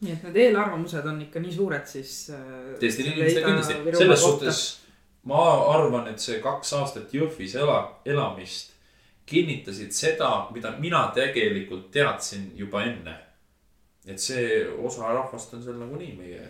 nii 0.00 0.12
et 0.12 0.22
need 0.28 0.36
eelarvamused 0.44 1.06
on 1.06 1.22
ikka 1.22 1.40
nii 1.40 1.52
suured, 1.52 1.86
siis 1.86 2.30
äh,. 2.36 2.76
teiste 2.80 3.02
inimeste 3.02 3.42
kindlasti, 3.44 3.74
selles 3.96 4.22
suhtes 4.22 4.60
ma 5.28 5.40
arvan, 5.74 6.08
et 6.08 6.20
see 6.20 6.40
kaks 6.40 6.72
aastat 6.78 7.12
Jõhvis 7.14 7.56
ela, 7.60 7.82
elamist 8.04 8.69
kinnitasid 9.30 9.94
seda, 9.94 10.30
mida 10.54 10.74
mina 10.78 11.06
tegelikult 11.14 11.90
teadsin 11.94 12.50
juba 12.56 12.84
enne. 12.84 13.16
et 14.06 14.18
see 14.18 14.64
osa 14.82 15.12
rahvast 15.12 15.54
on 15.54 15.62
seal 15.62 15.76
nagunii 15.78 16.14
meie, 16.16 16.46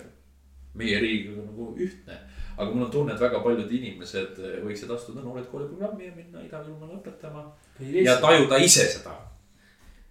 meie 0.74 1.00
riigiga 1.02 1.42
nagu 1.42 1.74
ühtne. 1.76 2.18
aga 2.56 2.70
mul 2.70 2.84
on 2.84 2.90
tunne, 2.90 3.14
et 3.14 3.20
väga 3.20 3.40
paljud 3.44 3.72
inimesed 3.72 4.38
võiksid 4.64 4.92
astuda 4.94 5.24
Noored 5.24 5.50
Kooli 5.50 5.68
programmi 5.72 6.06
ja 6.06 6.14
minna 6.16 6.44
Ida-Virumaale 6.46 7.00
õpetama. 7.00 7.50
ja 7.80 8.16
tajuda 8.20 8.56
ise 8.56 8.86
seda 8.94 9.18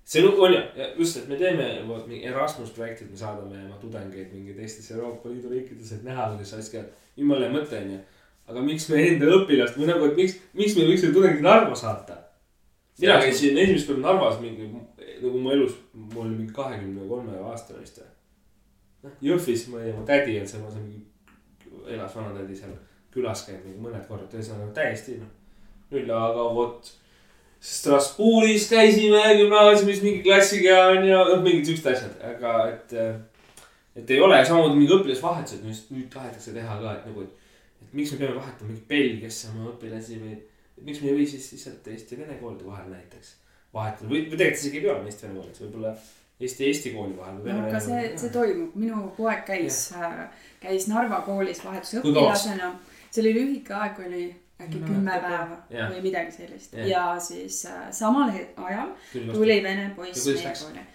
see 0.09 0.26
on 0.26 0.53
ju, 0.53 0.59
just, 0.97 1.17
et 1.17 1.28
me 1.30 1.38
teeme 1.38 1.65
vot 1.88 2.07
mingi 2.09 2.26
Erasmus 2.26 2.72
projektid, 2.74 3.11
me 3.11 3.17
saadame 3.17 3.59
oma 3.67 3.76
tudengeid 3.82 4.32
mingi 4.34 4.55
teistesse 4.57 4.95
Euroopa 4.95 5.30
Liidu 5.30 5.51
riikidesse, 5.51 5.99
et 5.99 6.07
näha, 6.07 6.32
kuidas 6.32 6.53
asjad 6.57 6.88
jumala 7.17 7.49
mõte 7.53 7.78
on 7.78 7.91
ju. 7.93 7.99
aga 8.49 8.63
miks 8.65 8.88
me 8.89 9.03
enda 9.05 9.30
õpilast 9.36 9.78
või 9.78 9.91
nagu, 9.91 10.07
et 10.09 10.17
miks, 10.17 10.39
miks 10.57 10.74
me 10.80 10.88
võiks 10.89 11.05
tudengid 11.05 11.45
Narva 11.45 11.78
saata? 11.78 12.18
Mina 13.02 13.20
käisin 13.22 13.58
esimest 13.58 13.88
korda 13.88 14.02
Narvas 14.08 14.39
mingi, 14.43 14.70
nagu 15.22 15.39
mu 15.39 15.52
elus, 15.56 15.76
mul 15.93 16.26
oli 16.26 16.36
mingi 16.36 16.54
kahekümne 16.54 17.08
kolme 17.08 17.38
aastane 17.52 17.82
vist 17.84 18.00
või. 18.02 18.12
noh, 19.06 19.18
Jõhvis 19.30 19.66
ma 19.72 19.84
ja 19.84 19.95
mu 19.95 20.06
tädi 20.08 20.38
on 20.41 20.47
seal, 20.47 20.64
ma 20.64 20.72
seal 20.74 20.86
mingi, 20.86 21.04
elas 21.95 22.16
vanatädi 22.16 22.58
seal 22.60 22.76
külas 23.14 23.45
käinud 23.47 23.68
mingi 23.68 23.84
mõned 23.88 24.06
korrad, 24.08 24.34
ühesõnaga 24.34 24.74
täiesti 24.76 25.18
noh, 25.20 25.32
null, 25.93 26.12
aga 26.16 26.50
vot. 26.56 26.91
Strasbourgis 27.60 28.70
käisime 28.72 29.20
gümnaasiumis 29.36 30.00
mingi 30.06 30.22
klassiga 30.24 30.78
on 30.93 31.04
ju, 31.04 31.18
noh 31.34 31.41
mingid 31.43 31.68
siuksed 31.68 31.89
asjad, 31.91 32.14
aga 32.34 32.54
et. 32.72 32.95
et 34.00 34.12
ei 34.16 34.22
ole 34.24 34.38
samamoodi 34.45 34.78
mingi 34.80 34.95
õpilasvahetused, 34.95 35.66
mis 35.68 35.82
nüüd 35.91 36.08
tahetakse 36.14 36.54
teha 36.56 36.78
ka, 36.80 36.93
et 36.95 37.10
nagu, 37.10 37.26
et, 37.26 37.89
miks 37.91 38.14
me 38.14 38.22
peame 38.22 38.38
vahetama 38.38 38.70
mingi 38.70 38.86
Belgiasse 38.88 39.50
oma 39.52 39.74
õpilasi 39.74 40.22
või 40.22 40.38
miks 40.86 41.01
me 41.03 41.11
ei 41.11 41.17
või 41.19 41.27
siis 41.30 41.49
lihtsalt 41.53 41.88
Eesti 41.93 42.19
vene 42.19 42.38
koolide 42.41 42.67
vahel 42.67 42.89
näiteks 42.93 43.34
vahetada? 43.73 44.09
Või, 44.09 44.25
või 44.27 44.38
tegelikult 44.38 44.63
isegi 44.63 44.80
ei 44.80 44.84
pea 44.86 44.93
olema 44.93 45.11
Eesti 45.11 45.27
vene 45.27 45.39
koolides, 45.39 45.63
võib-olla 45.65 45.93
Eesti 46.39 46.67
Eesti 46.67 46.93
kooli 46.95 47.17
vahel. 47.17 47.39
no 47.45 47.65
aga 47.67 47.82
see, 47.84 48.03
see 48.21 48.34
toimub, 48.36 48.75
minu 48.80 49.07
poeg 49.17 49.41
käis, 49.47 49.80
äh, 49.97 50.21
käis 50.63 50.88
Narva 50.91 51.21
koolis 51.25 51.63
vahetusõpilasena. 51.65 52.73
see 53.09 53.23
oli 53.25 53.34
lühike 53.39 53.75
aeg, 53.75 53.99
oli 54.07 54.27
äkki 54.59 54.80
kümme 54.84 55.15
päeva 55.23 55.57
ja. 55.71 55.88
või 55.91 56.03
midagi 56.03 56.36
sellist. 56.36 56.73
Ja, 56.75 56.88
ja 56.88 57.03
siis 57.23 57.61
äh, 57.69 57.89
samal 57.95 58.32
ajal 58.36 58.93
tuli 59.13 59.59
vene 59.63 59.91
poiss 59.95 60.27
meie 60.27 60.53
kooli. 60.59 60.86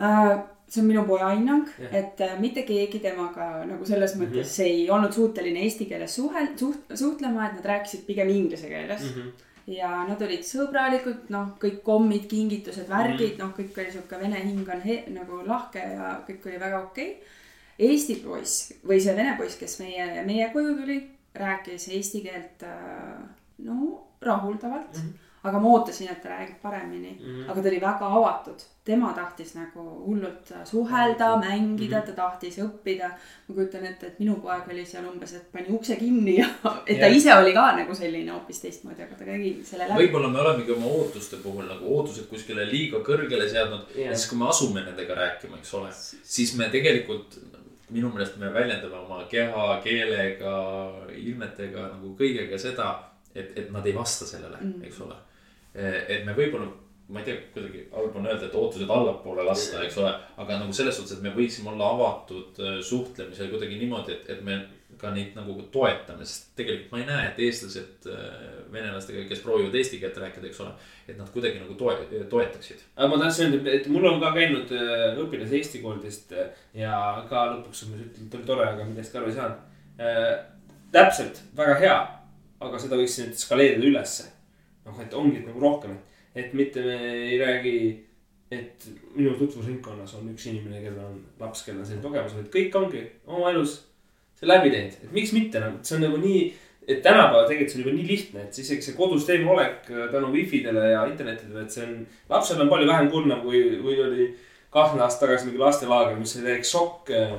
Äh, 0.00 0.30
see 0.68 0.82
on 0.82 0.88
minu 0.88 1.04
poja 1.06 1.28
hinnang, 1.34 1.68
et 1.92 2.20
äh, 2.24 2.36
mitte 2.40 2.64
keegi 2.66 2.98
temaga 3.02 3.64
nagu 3.68 3.86
selles 3.86 4.16
mõttes 4.16 4.58
mm 4.58 4.64
-hmm. 4.64 4.68
ei 4.68 4.90
olnud 4.90 5.12
suuteline 5.12 5.62
eesti 5.62 5.86
keeles 5.86 6.18
suhel-, 6.18 6.54
suht-, 6.60 6.94
suhtlema, 6.94 7.46
et 7.46 7.58
nad 7.58 7.64
rääkisid 7.72 8.06
pigem 8.06 8.28
inglise 8.28 8.68
keeles 8.68 9.02
mm. 9.02 9.20
-hmm 9.20 9.32
ja 9.66 9.88
nad 10.08 10.22
olid 10.22 10.42
sõbralikud, 10.44 11.30
noh, 11.32 11.54
kõik 11.60 11.78
kommid, 11.82 12.26
kingitused, 12.28 12.88
värgid 12.88 13.20
mm, 13.20 13.40
-hmm. 13.40 13.44
noh, 13.44 13.54
kõik 13.56 13.78
oli 13.80 13.92
sihuke 13.92 14.18
vene 14.20 14.42
hing 14.44 14.68
on 14.68 14.80
he, 14.80 15.04
nagu 15.08 15.40
lahke 15.46 15.78
ja 15.78 16.20
kõik 16.28 16.46
oli 16.46 16.60
väga 16.60 16.82
okei 16.82 17.10
okay.. 17.10 17.32
Eesti 17.78 18.14
poiss 18.22 18.72
või 18.86 19.00
see 19.00 19.16
vene 19.16 19.34
poiss, 19.38 19.56
kes 19.58 19.80
meie, 19.80 20.22
meie 20.26 20.50
koju 20.52 20.76
tuli, 20.76 20.98
rääkis 21.34 21.88
eesti 21.88 22.20
keelt 22.20 22.62
äh, 22.62 23.24
no 23.58 24.06
rahuldavalt 24.20 24.96
mm. 24.96 25.02
-hmm 25.02 25.23
aga 25.44 25.60
ma 25.60 25.72
ootasin, 25.76 26.08
et 26.08 26.22
ta 26.22 26.30
räägib 26.32 26.60
paremini 26.62 27.10
mm, 27.10 27.26
-hmm. 27.26 27.50
aga 27.50 27.62
ta 27.62 27.68
oli 27.68 27.80
väga 27.80 28.06
avatud. 28.18 28.62
tema 28.84 29.12
tahtis 29.16 29.54
nagu 29.54 29.82
hullult 30.06 30.52
suhelda, 30.64 31.36
mängida 31.36 31.96
mm, 31.96 32.02
-hmm. 32.02 32.06
ta 32.06 32.12
tahtis 32.12 32.58
õppida. 32.58 33.10
ma 33.48 33.54
kujutan 33.54 33.86
ette, 33.86 34.06
et 34.06 34.18
minu 34.18 34.34
poeg 34.34 34.68
oli 34.72 34.84
seal 34.86 35.08
umbes, 35.08 35.32
et 35.34 35.52
pani 35.52 35.66
ukse 35.68 35.96
kinni 35.96 36.36
ja 36.38 36.46
et 36.86 36.98
ta 36.98 37.06
yeah. 37.06 37.16
ise 37.16 37.34
oli 37.34 37.52
ka 37.52 37.76
nagu 37.76 37.94
selline 37.94 38.32
hoopis 38.32 38.60
teistmoodi, 38.60 39.02
aga 39.02 39.14
ta 39.14 39.24
tegi 39.24 39.60
selle 39.64 39.88
läbi. 39.88 40.02
võib-olla 40.02 40.28
me 40.28 40.40
olemegi 40.40 40.72
oma 40.72 40.86
ootuste 40.86 41.36
puhul 41.36 41.68
nagu 41.68 41.98
ootused 41.98 42.26
kuskile 42.30 42.64
liiga 42.70 42.98
kõrgele 43.10 43.48
seadnud 43.50 43.84
yeah. 43.96 44.10
ja 44.10 44.16
siis, 44.16 44.28
kui 44.30 44.38
me 44.38 44.48
asume 44.48 44.80
nendega 44.80 45.14
rääkima, 45.14 45.56
eks 45.56 45.74
ole, 45.74 45.92
siis 46.22 46.56
me 46.56 46.68
tegelikult 46.68 47.38
minu 47.90 48.08
meelest 48.08 48.36
me 48.36 48.52
väljendame 48.52 48.96
oma 48.96 49.24
keha, 49.30 49.80
keelega, 49.84 50.56
ilmetega 51.16 51.88
nagu 51.92 52.16
kõigega 52.18 52.58
seda, 52.58 52.88
et, 53.34 53.52
et 53.58 53.70
nad 53.70 53.86
ei 53.86 53.94
vasta 53.94 54.26
sellele 54.26 54.56
mm, 54.56 54.72
-hmm. 54.72 54.86
eks 54.86 55.00
ole 55.00 55.14
et 55.74 56.24
me 56.26 56.34
võib-olla, 56.36 56.68
ma 57.08 57.20
ei 57.20 57.26
tea, 57.26 57.40
kuidagi 57.52 57.82
halb 57.92 58.14
on 58.16 58.28
öelda, 58.28 58.46
et 58.46 58.54
ootused 58.56 58.90
allapoole 58.90 59.44
lasta, 59.44 59.82
eks 59.84 59.98
ole. 60.00 60.12
aga 60.40 60.60
nagu 60.62 60.72
selles 60.76 60.96
suhtes, 60.96 61.18
et 61.18 61.24
me 61.24 61.34
võiksime 61.34 61.72
olla 61.74 61.90
avatud 61.96 62.62
eh, 62.62 62.78
suhtlemisel 62.84 63.50
kuidagi 63.52 63.80
niimoodi, 63.82 64.14
et, 64.14 64.30
et 64.36 64.42
me 64.46 64.62
ka 65.00 65.10
neid 65.10 65.34
nagu 65.34 65.56
toetame, 65.74 66.24
sest 66.24 66.52
tegelikult 66.56 66.92
ma 66.94 67.00
ei 67.02 67.08
näe, 67.08 67.24
et 67.28 67.40
eestlased 67.48 68.08
eh, 68.08 68.44
venelastega, 68.72 69.26
kes 69.28 69.42
proovivad 69.44 69.74
eesti 69.80 69.98
keelt 70.00 70.20
rääkida, 70.22 70.48
eks 70.48 70.62
ole. 70.64 70.74
et 71.08 71.18
nad 71.18 71.28
kuidagi 71.34 71.60
nagu 71.60 71.76
toe-, 71.80 72.24
toetaksid. 72.30 72.84
aga 72.96 73.10
ma 73.10 73.20
tahtsin 73.20 73.50
öelda, 73.50 73.74
et 73.74 73.88
mul 73.92 74.08
on 74.08 74.20
ka 74.22 74.30
käinud 74.38 74.70
õpilas 75.26 75.52
eesti 75.58 75.82
koolidest 75.82 76.32
ja 76.78 77.00
ka 77.28 77.48
lõpuks 77.56 77.88
et 77.90 78.38
oli 78.38 78.46
tore, 78.46 78.70
aga 78.70 78.86
millestki 78.86 79.20
aru 79.20 79.32
ei 79.32 79.40
saanud. 79.40 80.46
täpselt, 80.94 81.42
väga 81.58 81.74
hea, 81.82 81.98
aga 82.64 82.80
seda 82.80 82.96
võiks 82.96 83.18
nüüd 83.20 83.36
skaleerida 83.36 83.90
ülesse 83.90 84.30
noh, 84.84 84.98
et 85.02 85.14
ongi 85.14 85.44
nagu 85.44 85.62
rohkem, 85.62 85.94
et, 85.96 86.18
et 86.44 86.56
mitte 86.56 86.82
me 86.84 86.98
ei 87.12 87.38
räägi, 87.40 87.76
et 88.54 88.86
minu 89.16 89.32
tutvusringkonnas 89.38 90.16
on 90.18 90.28
üks 90.34 90.46
inimene, 90.50 90.82
kellel 90.84 91.06
on 91.08 91.16
laps, 91.40 91.64
kellel 91.66 91.82
on 91.82 91.88
selline 91.88 92.04
kogemus, 92.04 92.36
vaid 92.36 92.52
kõik 92.52 92.78
ongi 92.82 93.02
oma 93.26 93.50
elus 93.54 93.80
see 94.38 94.50
läbi 94.50 94.70
teinud, 94.74 95.00
et 95.06 95.16
miks 95.16 95.32
mitte 95.34 95.62
nagu, 95.62 95.80
see 95.86 95.98
on 95.98 96.06
nagu 96.08 96.20
nii 96.22 96.44
et 96.88 97.02
tänapäeval 97.02 97.46
tegelikult 97.48 97.72
see 97.72 97.80
on 97.80 97.84
juba 97.84 97.96
nii 97.96 98.08
lihtne, 98.08 98.44
et 98.44 98.58
isegi 98.60 98.84
see 98.84 98.96
kodus 98.98 99.26
teemeolek 99.28 99.88
äh, 99.90 100.08
tänu 100.12 100.30
wifi'dele 100.34 100.90
ja 100.92 101.04
internetile, 101.08 101.64
et 101.64 101.72
see 101.72 101.84
on, 101.86 101.94
lapsel 102.30 102.60
on 102.60 102.72
palju 102.72 102.88
vähem 102.90 103.10
kurnav, 103.12 103.44
kui, 103.44 103.62
kui 103.82 103.96
oli 104.04 104.28
kahekümne 104.74 105.04
aastat 105.06 105.28
tagasi 105.28 105.48
mingi 105.48 105.62
lastelaager, 105.62 106.18
mis 106.18 106.34
oli 106.36 106.48
täiega 106.48 106.68
šokk. 106.68 107.12
Äh, 107.14 107.38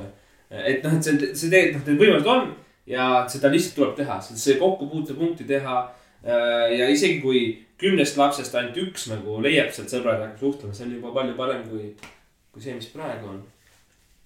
et 0.56 0.86
noh, 0.86 0.96
et 0.96 1.06
see, 1.06 1.34
see 1.34 1.52
tegelikult, 1.52 1.84
noh, 1.84 1.92
need 1.92 2.02
võimalused 2.02 2.32
on 2.32 2.50
ja 2.90 3.06
seda 3.30 3.52
lihtsalt 3.54 3.78
tuleb 3.80 3.94
teha, 4.00 4.18
see 4.26 4.58
kokkupuutepunkti 4.62 5.48
teha 5.50 5.78
ja 6.26 6.90
isegi 6.90 7.20
kui 7.22 7.42
kümnest 7.82 8.18
lapsest 8.18 8.56
ainult 8.56 8.78
üks 8.80 9.10
nagu 9.12 9.40
leiab 9.44 9.74
sealt 9.76 9.92
sõbrad 9.92 10.20
ja 10.20 10.30
hakkab 10.30 10.42
suhtlema, 10.46 10.76
see 10.76 10.88
on 10.88 10.96
juba 10.98 11.12
palju 11.16 11.36
parem 11.38 11.66
kui, 11.70 11.92
kui 12.54 12.64
see, 12.64 12.78
mis 12.78 12.88
praegu 12.94 13.30
on. 13.34 13.44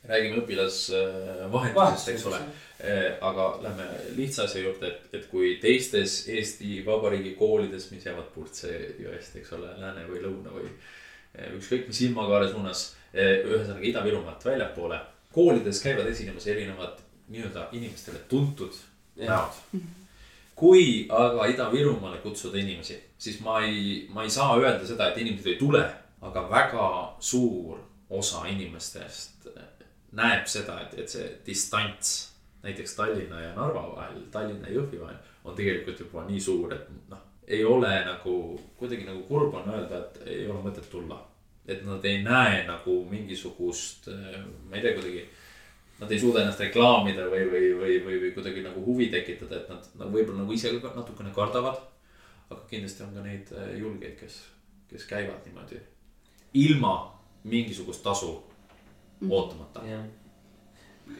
räägime 0.09 0.39
õpilasvahetusest, 0.39 2.11
eks 2.13 2.27
ole. 2.29 2.37
Äh, 2.79 3.17
aga 3.25 3.49
lähme 3.59 3.85
lihtsa 4.15 4.45
asja 4.45 4.61
juurde, 4.63 4.87
et, 4.87 5.09
et 5.17 5.25
kui 5.27 5.57
teistes 5.59 6.21
Eesti 6.31 6.79
Vabariigi 6.85 7.33
koolides, 7.35 7.89
mis 7.91 8.05
jäävad 8.07 8.29
Purtse 8.31 8.71
jõest, 9.01 9.35
eks 9.35 9.51
ole, 9.57 9.73
lääne 9.81 10.05
või 10.07 10.23
lõuna 10.23 10.55
või 10.55 10.69
äh, 10.69 11.51
ükskõik 11.57 11.89
mis 11.91 11.99
ilmakaare 12.07 12.47
suunas, 12.53 12.85
ühesõnaga 13.09 13.81
Ida-Virumaalt 13.89 14.43
väljapoole. 14.45 14.99
koolides 15.33 15.81
käivad 15.81 16.07
esinemas 16.07 16.45
erinevad 16.47 17.01
nii-öelda 17.33 17.67
inimestele 17.73 18.21
tuntud 18.29 18.77
näod 19.17 19.57
kui 20.59 21.07
aga 21.15 21.47
Ida-Virumaale 21.53 22.19
kutsuda 22.23 22.59
inimesi, 22.59 22.97
siis 23.17 23.39
ma 23.45 23.61
ei, 23.63 24.07
ma 24.13 24.25
ei 24.27 24.29
saa 24.33 24.57
öelda 24.59 24.83
seda, 24.87 25.07
et 25.09 25.21
inimesed 25.23 25.53
ei 25.53 25.59
tule 25.59 25.83
aga 26.21 26.43
väga 26.51 26.87
suur 27.19 27.79
osa 28.09 28.43
inimestest 28.47 29.47
näeb 30.17 30.47
seda, 30.49 30.79
et, 30.83 30.97
et 30.99 31.11
see 31.11 31.25
distants 31.45 32.13
näiteks 32.63 32.95
Tallinna 32.97 33.41
ja 33.41 33.51
Narva 33.55 33.85
vahel, 33.93 34.23
Tallinna 34.33 34.67
ja 34.67 34.79
Jõhvi 34.79 34.99
vahel 34.99 35.19
on 35.45 35.55
tegelikult 35.55 35.99
juba 36.01 36.25
nii 36.27 36.39
suur, 36.43 36.73
et 36.75 36.87
noh, 37.11 37.21
ei 37.47 37.63
ole 37.65 37.91
nagu 38.05 38.33
kuidagi 38.77 39.05
nagu 39.07 39.23
kurb 39.29 39.55
on 39.61 39.69
öelda, 39.73 40.01
et 40.01 40.19
ei 40.27 40.47
ole 40.49 40.63
mõtet 40.65 40.89
tulla. 40.91 41.25
et 41.69 41.83
nad 41.85 42.05
ei 42.05 42.23
näe 42.25 42.63
nagu 42.65 42.93
mingisugust, 43.05 44.07
ma 44.09 44.75
ei 44.75 44.81
tea, 44.81 44.93
kuidagi 44.97 45.19
nad 45.99 46.11
ei 46.11 46.19
suuda 46.19 46.43
ennast 46.43 46.61
reklaamida 46.63 47.27
või, 47.31 47.43
või, 47.51 47.69
või, 47.79 47.95
või, 48.05 48.19
või 48.23 48.31
kuidagi 48.35 48.63
nagu 48.63 48.83
huvi 48.85 49.09
tekitada, 49.11 49.59
et 49.59 49.71
nad, 49.71 49.87
nad 49.99 50.11
võib-olla 50.13 50.43
nagu 50.43 50.55
ise 50.55 50.71
ka 50.79 50.93
natukene 50.95 51.33
kardavad. 51.35 51.81
aga 52.49 52.61
kindlasti 52.69 53.03
on 53.05 53.13
ka 53.13 53.21
neid 53.21 53.51
äh, 53.53 53.73
julgeid, 53.77 54.15
kes, 54.17 54.41
kes 54.89 55.05
käivad 55.05 55.43
niimoodi 55.45 55.81
ilma 56.53 56.93
mingisugust 57.43 58.03
tasu 58.03 58.43
ootamata. 59.29 59.85
jah. 59.85 60.05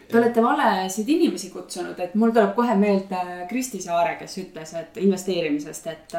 Te 0.09 0.17
olete 0.17 0.41
valesid 0.41 1.09
inimesi 1.13 1.51
kutsunud, 1.53 1.99
et 2.01 2.15
mul 2.17 2.31
tuleb 2.33 2.55
kohe 2.57 2.73
meelde 2.79 3.19
Kristi 3.49 3.77
Saare, 3.83 4.15
kes 4.17 4.39
ütles, 4.41 4.71
et 4.79 4.97
investeerimisest, 5.03 5.89
et, 5.91 6.15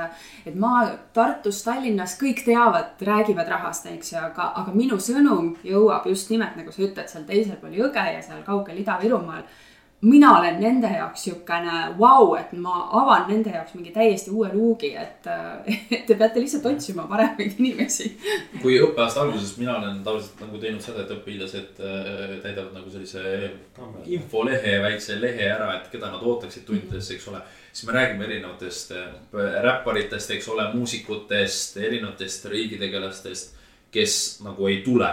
et 0.46 0.54
ma 0.54 0.84
Tartus, 1.16 1.64
Tallinnas 1.66 2.14
kõik 2.20 2.44
teavad, 2.46 2.92
räägivad 3.06 3.50
rahast, 3.50 3.88
eks 3.90 4.12
ju, 4.12 4.20
aga, 4.22 4.52
aga 4.62 4.74
minu 4.76 5.00
sõnum 5.02 5.56
jõuab 5.66 6.06
just 6.06 6.30
nimelt 6.30 6.54
nagu 6.60 6.70
sa 6.70 6.84
ütled, 6.86 7.10
seal 7.10 7.26
teisel 7.26 7.58
pool 7.58 7.74
jõge 7.80 8.06
ja 8.14 8.22
seal 8.22 8.44
kaugel 8.46 8.78
Ida-Virumaal. 8.84 9.42
Mina 10.00 10.38
olen 10.38 10.60
nende 10.60 10.88
jaoks 10.88 11.24
siukene 11.26 11.80
vau, 11.98 12.32
et 12.38 12.52
ma 12.56 12.76
avan 13.02 13.26
nende 13.28 13.52
jaoks 13.52 13.74
mingi 13.76 13.92
täiesti 13.92 14.32
uue 14.32 14.48
luugi, 14.52 14.94
et, 14.96 15.26
et 15.96 16.06
te 16.08 16.16
peate 16.16 16.40
lihtsalt 16.40 16.66
otsima 16.70 17.04
paremaid 17.10 17.58
inimesi. 17.58 18.08
kui 18.62 18.78
õppeaasta 18.80 19.24
alguses 19.26 19.52
mina 19.60 19.76
olen 19.76 19.98
tavaliselt 20.04 20.40
nagu 20.46 20.60
teinud 20.62 20.84
seda, 20.84 21.04
et 21.04 21.12
õpilased 21.18 21.82
äh, 21.84 22.36
täidavad 22.44 22.72
nagu 22.78 22.92
sellise 22.92 23.50
infolehe, 24.16 24.78
väikse 24.86 25.18
lehe 25.20 25.50
ära, 25.52 25.74
et 25.76 25.90
keda 25.92 26.12
nad 26.12 26.24
ootaksid 26.24 26.64
tundidesse, 26.68 27.18
eks 27.18 27.28
ole. 27.32 27.42
siis 27.72 27.88
me 27.88 27.96
räägime 27.98 28.24
erinevatest 28.24 28.94
äh, 28.96 29.10
räpparitest, 29.66 30.32
eks 30.36 30.48
ole, 30.48 30.70
muusikutest, 30.74 31.76
erinevatest 31.76 32.48
riigitegelastest, 32.48 33.52
kes 33.92 34.16
nagu 34.46 34.70
ei 34.70 34.80
tule. 34.86 35.12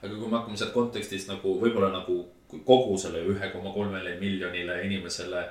aga 0.00 0.14
kui 0.14 0.28
me 0.28 0.38
hakkame 0.38 0.56
sealt 0.56 0.72
kontekstist 0.72 1.28
nagu 1.28 1.58
võib-olla 1.60 1.92
nagu 1.92 2.22
kogu 2.64 2.98
selle 2.98 3.24
ühe 3.26 3.52
koma 3.52 3.72
kolmele 3.74 4.16
miljonile 4.20 4.80
inimesele, 4.86 5.44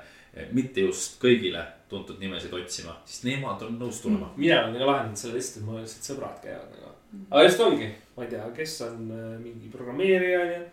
mitte 0.56 0.84
just 0.84 1.20
kõigile 1.22 1.64
tuntud 1.90 2.20
nimesid 2.20 2.54
otsima, 2.54 2.96
siis 3.06 3.24
nemad 3.28 3.62
on 3.66 3.78
nõus 3.80 4.02
tulema. 4.04 4.32
mina 4.38 4.64
olen 4.64 4.80
ka 4.80 4.88
lahendanud 4.90 5.20
selle 5.20 5.38
lihtsalt, 5.38 5.62
et 5.62 5.68
mu 5.68 5.78
lihtsalt 5.78 6.08
sõbrad 6.10 6.40
käivad 6.44 6.72
nagu. 6.74 6.94
aga 7.30 7.44
just 7.46 7.62
ongi, 7.62 7.90
ma 8.16 8.26
ei 8.26 8.32
tea, 8.32 8.48
kes 8.56 8.74
on 8.88 9.12
äh, 9.14 9.28
mingi 9.44 9.70
programmeerija 9.74 10.40
on 10.42 10.56
ju. 10.56 10.64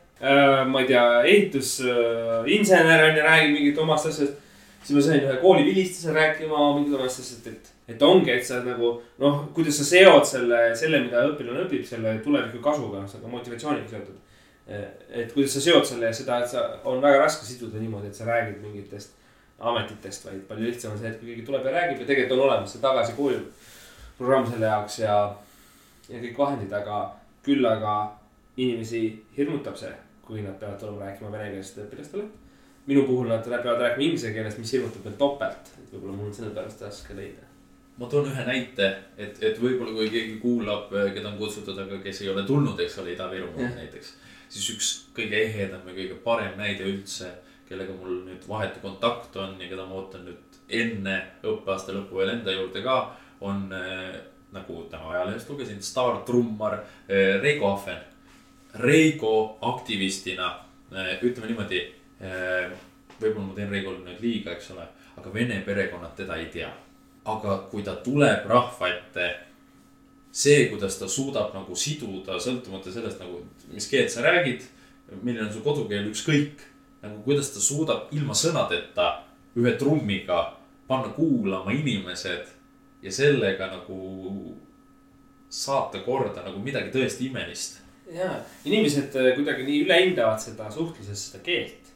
ma 0.72 0.80
ei 0.80 0.88
tea, 0.88 1.04
ehitusinsener 1.34 3.04
on 3.10 3.20
ju, 3.20 3.26
räägib 3.28 3.54
mingit 3.58 3.84
omast 3.84 4.08
asjast. 4.10 4.40
siis 4.82 4.96
ma 4.96 5.04
sain 5.04 5.28
ühe 5.28 5.36
kooli 5.44 5.68
vilistuse 5.68 6.16
rääkima 6.16 6.64
mingit 6.78 6.96
omast 6.98 7.22
asjast, 7.22 7.46
et, 7.52 7.72
et 7.94 8.02
ongi, 8.08 8.32
et 8.32 8.46
sa 8.46 8.62
nagu 8.64 8.94
noh, 9.22 9.44
kuidas 9.54 9.78
sa 9.82 9.90
seod 9.92 10.26
selle, 10.26 10.64
selle, 10.78 11.04
mida 11.04 11.26
õpilane 11.28 11.66
õpib, 11.66 11.84
selle 11.86 12.16
tuleviku 12.24 12.64
kasuga, 12.64 13.04
see 13.06 13.20
on 13.20 13.28
ka 13.28 13.36
motivatsiooniga 13.36 13.94
seotud. 13.94 14.31
Et 14.66 15.32
kuidas 15.32 15.56
sa 15.56 15.60
seod 15.60 15.84
selle 15.86 16.06
ja 16.06 16.14
seda, 16.14 16.38
et 16.42 16.50
sa, 16.50 16.68
on 16.84 17.02
väga 17.02 17.18
raske 17.24 17.46
siduda 17.46 17.80
niimoodi, 17.82 18.12
et 18.12 18.18
sa 18.18 18.28
räägid 18.28 18.60
mingitest 18.62 19.18
ametitest, 19.62 20.26
vaid 20.26 20.40
palju 20.48 20.66
lihtsam 20.66 20.92
on 20.92 20.98
see, 20.98 21.10
et 21.10 21.20
kui 21.20 21.30
keegi 21.30 21.46
tuleb 21.46 21.66
ja 21.66 21.74
räägib 21.76 22.02
ja 22.02 22.06
tegelikult 22.08 22.38
on 22.38 22.44
olemas 22.48 22.72
see 22.74 22.82
tagasi 22.82 23.14
kooli 23.18 23.38
programm 24.18 24.48
selle 24.50 24.66
jaoks 24.66 24.98
ja, 25.02 25.18
ja 26.08 26.22
kõik 26.24 26.38
vahendid, 26.38 26.72
aga 26.74 27.02
küll 27.46 27.66
aga 27.66 27.94
inimesi 28.56 29.02
hirmutab 29.36 29.78
see, 29.78 29.92
kui 30.26 30.42
nad 30.42 30.58
peavad 30.60 30.80
tulema 30.80 31.06
rääkima 31.06 31.30
venekeelsetele 31.32 31.86
õpilastele. 31.88 32.26
minu 32.86 33.04
puhul 33.06 33.30
nad 33.30 33.46
peavad 33.46 33.80
rääkima 33.80 34.04
inglise 34.08 34.32
keeles, 34.34 34.58
mis 34.58 34.72
hirmutab 34.72 35.06
veel 35.06 35.16
topelt, 35.18 35.72
et 35.78 35.94
võib-olla 35.94 36.16
mul 36.16 36.30
on 36.30 36.34
sellepärast 36.34 36.82
raske 36.82 37.16
leida. 37.16 37.46
ma 37.98 38.08
toon 38.10 38.26
ühe 38.32 38.44
näite, 38.46 38.90
et, 39.16 39.38
et 39.42 39.62
võib-olla 39.62 39.94
kui 39.94 40.10
keegi 40.10 40.38
kuulab, 40.42 40.90
keda 41.14 41.28
on 41.28 41.38
kutsutud, 41.38 41.78
aga 41.78 42.02
kes 42.02 42.22
ei 42.22 42.32
ole 42.34 42.42
tulnud, 42.48 42.80
eks 42.80 42.98
ole, 42.98 43.14
Ida-Virumaalt 43.14 43.78
näiteks. 43.78 44.14
Siis 44.52 44.68
üks 44.74 44.90
kõige 45.16 45.38
ehedam 45.46 45.86
ja 45.88 45.96
kõige 45.96 46.18
parem 46.24 46.58
näide 46.60 46.86
üldse, 46.88 47.30
kellega 47.68 47.94
mul 47.96 48.22
nüüd 48.26 48.44
vahetu 48.48 48.82
kontakt 48.84 49.36
on 49.40 49.56
ja 49.60 49.68
keda 49.70 49.86
ma 49.88 49.96
ootan 50.00 50.26
nüüd 50.28 50.60
enne 50.72 51.16
õppeaasta 51.44 51.94
lõppu 51.96 52.20
veel 52.20 52.34
enda 52.36 52.54
juurde 52.54 52.84
ka, 52.84 52.98
on 53.42 53.66
äh, 53.76 54.14
nagu 54.52 54.84
täna 54.92 55.10
ajalehest 55.14 55.50
lugesin, 55.50 55.82
staartrummar 55.82 56.78
äh, 56.78 57.40
Reigo 57.42 57.72
Ahven. 57.72 58.00
Reigo 58.80 59.58
aktivistina 59.68 60.46
äh,, 60.92 61.18
ütleme 61.20 61.50
niimoodi 61.50 61.82
võib-olla 62.22 63.44
ma 63.44 63.56
teen 63.56 63.68
Reigole 63.68 63.98
nüüd 64.06 64.22
liiga, 64.22 64.54
eks 64.54 64.70
ole, 64.72 64.86
aga 65.18 65.32
vene 65.34 65.58
perekonnad 65.66 66.14
teda 66.16 66.38
ei 66.40 66.46
tea 66.54 66.70
aga 67.24 67.56
kui 67.70 67.82
ta 67.86 67.94
tuleb 68.02 68.46
rahva 68.50 68.88
ette, 68.90 69.28
see, 70.32 70.68
kuidas 70.70 70.96
ta 70.98 71.08
suudab 71.08 71.52
nagu 71.54 71.76
siduda, 71.76 72.38
sõltumata 72.40 72.92
sellest 72.92 73.20
nagu, 73.20 73.42
mis 73.72 73.88
keelt 73.90 74.10
sa 74.10 74.24
räägid, 74.24 74.64
milline 75.20 75.46
on 75.46 75.52
su 75.52 75.60
kodukeel, 75.64 76.08
ükskõik. 76.12 76.68
nagu 77.02 77.18
kuidas 77.24 77.50
ta 77.50 77.60
suudab 77.60 78.12
ilma 78.14 78.34
sõnadeta 78.34 79.24
ühe 79.58 79.72
trummiga 79.76 80.52
panna 80.86 81.08
kuulama 81.12 81.72
inimesed 81.74 82.46
ja 83.02 83.12
sellega 83.12 83.66
nagu 83.72 84.56
saata 85.50 85.98
korda 86.06 86.44
nagu 86.46 86.62
midagi 86.62 86.92
tõesti 86.94 87.26
imelist. 87.28 87.80
ja, 88.12 88.30
inimesed 88.64 89.16
äh, 89.16 89.32
kuidagi 89.36 89.66
nii 89.66 89.82
ülehindavad 89.84 90.40
seda 90.40 90.70
suhtluses 90.70 91.26
seda 91.28 91.42
keelt. 91.44 91.90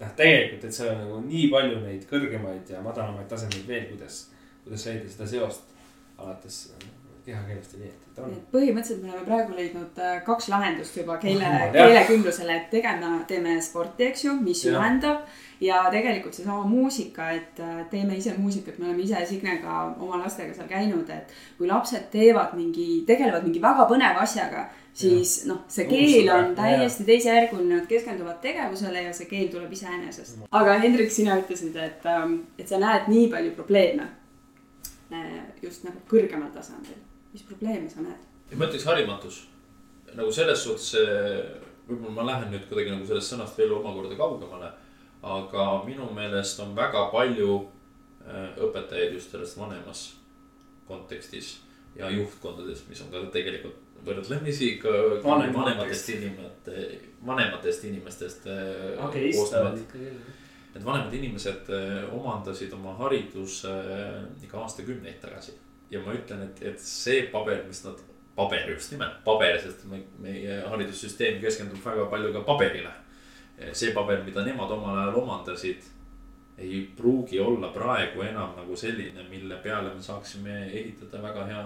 noh, 0.00 0.12
tegelikult, 0.16 0.64
et 0.64 0.74
seal 0.76 0.92
on 0.92 1.00
nagu 1.00 1.20
nii 1.24 1.48
palju 1.50 1.80
neid 1.80 2.04
kõrgemaid 2.10 2.70
ja 2.70 2.82
madalamaid 2.84 3.28
tasemeid 3.32 3.66
veel, 3.66 3.88
kuidas, 3.94 4.26
kuidas 4.64 4.86
leida 4.86 5.10
seda 5.10 5.30
seost 5.32 5.74
alates 6.18 6.60
ja 7.26 7.40
nii, 7.46 7.56
et, 7.58 8.04
et 8.12 8.18
on. 8.22 8.34
põhimõtteliselt 8.52 9.02
me 9.02 9.10
oleme 9.10 9.26
praegu 9.26 9.56
leidnud 9.56 9.98
äh, 9.98 10.20
kaks 10.26 10.46
lahendust 10.52 10.96
juba 10.96 11.16
keele 11.22 11.42
Jah., 11.42 11.72
keelekümblusele, 11.74 12.60
et 12.60 12.70
tegema, 12.70 13.16
teeme 13.26 13.56
sporti, 13.64 14.06
eks 14.10 14.24
ju, 14.28 14.36
mis 14.40 14.62
Jah. 14.64 14.78
ühendab. 14.78 15.26
ja 15.60 15.80
tegelikult 15.90 16.36
seesama 16.36 16.68
muusika, 16.68 17.30
et 17.32 17.60
äh, 17.64 17.80
teeme 17.90 18.16
ise 18.16 18.34
muusikat, 18.38 18.78
me 18.78 18.90
oleme 18.90 19.02
ise 19.02 19.22
Signega 19.26 19.78
oma 19.98 20.20
lastega 20.20 20.54
seal 20.54 20.68
käinud, 20.68 21.08
et 21.10 21.32
kui 21.58 21.68
lapsed 21.70 22.10
teevad 22.12 22.52
mingi, 22.54 23.02
tegelevad 23.08 23.46
mingi 23.48 23.62
väga 23.62 23.88
põneva 23.90 24.22
asjaga, 24.22 24.66
siis 24.96 25.38
noh, 25.48 25.64
see 25.72 25.88
keel 25.88 26.30
on 26.34 26.52
täiesti 26.56 27.08
teisejärguline, 27.08 27.80
nad 27.80 27.88
keskenduvad 27.88 28.38
tegevusele 28.44 29.08
ja 29.08 29.16
see 29.16 29.26
keel 29.32 29.48
tuleb 29.52 29.72
iseenesest. 29.72 30.46
aga 30.50 30.78
Hendrik, 30.84 31.10
sina 31.10 31.40
ütlesid, 31.40 31.74
et, 31.80 32.06
et 32.58 32.68
sa 32.68 32.78
näed 32.82 33.10
nii 33.10 33.26
palju 33.32 33.56
probleeme 33.58 34.06
äh, 35.10 35.42
just 35.62 35.88
nagu 35.88 36.04
kõrgemal 36.12 36.52
tasandil. 36.54 37.05
Mis 37.36 37.44
probleeme 37.44 37.90
sa 37.92 38.00
näed? 38.00 38.26
ma 38.56 38.68
ütleks 38.70 38.88
harimatus. 38.88 39.44
nagu 40.16 40.32
selles 40.32 40.64
suhtes, 40.64 40.94
võib-olla 41.86 42.14
ma 42.16 42.26
lähen 42.30 42.52
nüüd 42.54 42.68
kuidagi 42.70 42.94
nagu 42.94 43.06
sellest 43.06 43.34
sõnast 43.34 43.58
veel 43.60 43.76
omakorda 43.76 44.16
kaugemale. 44.16 44.72
aga 45.22 45.66
minu 45.84 46.08
meelest 46.16 46.60
on 46.64 46.76
väga 46.76 47.08
palju 47.12 47.56
äh, 48.24 48.52
õpetajaid 48.68 49.18
just 49.18 49.34
selles 49.34 49.56
vanemas 49.58 50.06
kontekstis 50.88 51.58
ja 51.96 52.08
juhtkondades, 52.12 52.84
mis 52.88 53.00
on 53.02 53.10
ka 53.10 53.24
tegelikult 53.34 53.82
võrdlemisi 54.06 54.76
ka 54.80 54.92
Vanem 55.24 55.54
vanematest 55.54 56.10
inimete, 56.14 56.82
vanematest 57.26 57.86
inimestest 57.88 58.48
äh, 58.50 59.04
okei, 59.06 59.30
koosnevad. 59.34 59.80
Need 60.76 60.84
vanemad 60.84 61.14
inimesed 61.16 61.70
äh, 61.72 62.02
omandasid 62.14 62.74
oma 62.76 62.94
hariduse 63.00 63.72
äh, 63.72 64.18
ikka 64.44 64.60
aastakümneid 64.66 65.18
tagasi. 65.22 65.56
Ja 65.90 66.02
ma 66.02 66.14
ütlen, 66.14 66.42
et, 66.48 66.62
et 66.62 66.80
see 66.82 67.26
paber, 67.32 67.64
mis 67.68 67.82
nad, 67.84 68.00
paber 68.36 68.70
just 68.72 68.92
nimelt, 68.92 69.20
paber, 69.24 69.58
sest 69.62 69.84
me, 69.90 70.02
meie 70.22 70.60
haridussüsteem 70.70 71.40
keskendub 71.42 71.82
väga 71.84 72.08
palju 72.12 72.32
ka 72.36 72.46
paberile. 72.48 72.94
see 73.72 73.92
paber, 73.96 74.24
mida 74.24 74.44
nemad 74.44 74.70
omal 74.70 74.98
ajal 75.00 75.22
omandasid, 75.22 75.84
ei 76.58 76.90
pruugi 76.96 77.40
olla 77.40 77.68
praegu 77.68 78.22
enam 78.22 78.54
nagu 78.56 78.76
selline, 78.76 79.24
mille 79.30 79.56
peale 79.64 79.94
me 79.94 80.02
saaksime 80.02 80.54
ehitada 80.66 81.22
väga 81.22 81.44
hea 81.44 81.62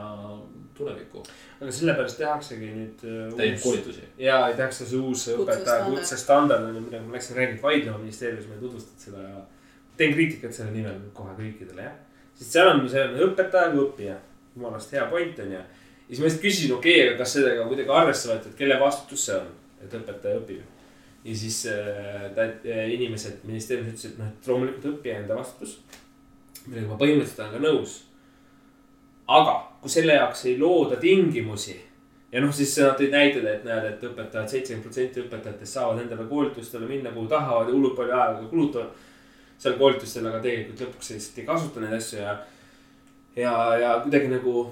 tuleviku. 0.74 1.22
aga 1.60 1.72
sellepärast 1.72 2.18
tehaksegi 2.18 2.70
nüüd 2.74 3.04
äh, 3.06 3.36
täiendkoolitusi. 3.36 4.08
ja 4.18 4.40
tehakse 4.56 4.86
see 4.86 4.98
uus 4.98 5.28
õpetaja 5.34 5.86
Kutsestandard. 5.86 6.64
on 6.64 6.74
ju, 6.74 6.84
millega 6.88 7.06
ma 7.06 7.18
läksin 7.18 7.38
reeglit 7.38 7.62
vaidlema 7.62 7.98
ministeeriumis, 7.98 8.48
ma 8.48 8.58
ei 8.58 8.64
tutvustanud 8.64 9.06
seda 9.06 9.26
ja. 9.28 9.42
teen 9.96 10.14
kriitikat 10.16 10.58
selle 10.58 10.74
nimel 10.74 10.98
kohe 11.14 11.36
kõikidele 11.38 11.86
jah. 11.86 11.98
Sest 12.40 12.56
seal 12.56 12.72
on 12.72 12.82
see 12.88 13.04
on 13.04 13.22
õpetaja 13.28 13.70
kui 13.74 13.84
õppija, 13.84 14.16
jumalast 14.56 14.96
hea 14.96 15.06
point 15.12 15.38
on 15.44 15.54
ju. 15.54 15.62
ja 15.62 16.10
siis 16.10 16.20
ma 16.20 16.28
lihtsalt 16.28 16.44
küsisin, 16.48 16.74
okei 16.74 16.98
okay,, 16.98 17.08
aga 17.12 17.22
kas 17.22 17.36
sellega 17.36 17.70
kuidagi 17.70 17.96
arvesse 18.00 18.32
võetud, 18.32 18.58
kelle 18.58 18.82
vastutus 18.82 19.30
see 19.30 19.38
on, 19.38 19.48
et 19.84 19.96
õpetaja 20.00 20.42
õpib. 20.42 20.60
ja 21.24 21.40
siis 21.44 21.62
äh, 21.70 22.28
ta, 22.34 22.50
äh, 22.66 22.86
inimesed 22.96 23.44
ministeeriumis 23.48 23.96
ütlesid, 23.96 24.16
et 24.16 24.22
noh, 24.24 24.30
et 24.34 24.52
loomulikult 24.52 24.92
õppija 24.94 25.22
enda 25.22 25.38
vastutus. 25.38 25.78
millega 26.66 26.88
ma 26.88 27.00
põhimõtteliselt 27.00 27.44
olen 27.46 27.58
ka 27.58 27.66
nõus 27.68 28.00
aga 29.30 29.54
kui 29.80 29.92
selle 29.92 30.16
jaoks 30.16 30.44
ei 30.48 30.56
looda 30.58 30.98
tingimusi, 31.00 31.76
ja 32.32 32.42
noh, 32.42 32.52
siis 32.54 32.72
nad 32.82 32.98
tõid 32.98 33.14
näited, 33.14 33.46
et 33.46 33.62
näed, 33.66 33.86
et 33.92 34.02
õpetajad, 34.10 34.48
seitsekümmend 34.50 34.86
protsenti 34.86 35.22
õpetajatest 35.22 35.76
saavad 35.76 36.02
endale 36.02 36.26
koolitustele 36.30 36.88
minna, 36.88 37.12
kuhu 37.14 37.30
tahavad 37.30 37.70
ja 37.70 37.74
hullult 37.74 37.96
palju 37.98 38.16
aega 38.16 38.50
kulutavad 38.50 39.06
seal 39.60 39.76
koolitustel, 39.78 40.26
aga 40.30 40.40
tegelikult 40.44 40.86
lõpuks 40.86 41.12
lihtsalt 41.14 41.38
ei 41.42 41.46
kasuta 41.48 41.84
neid 41.84 41.96
asju 41.98 42.20
ja, 42.22 42.34
ja, 43.36 43.54
ja 43.80 43.94
kuidagi 44.04 44.32
nagu 44.32 44.66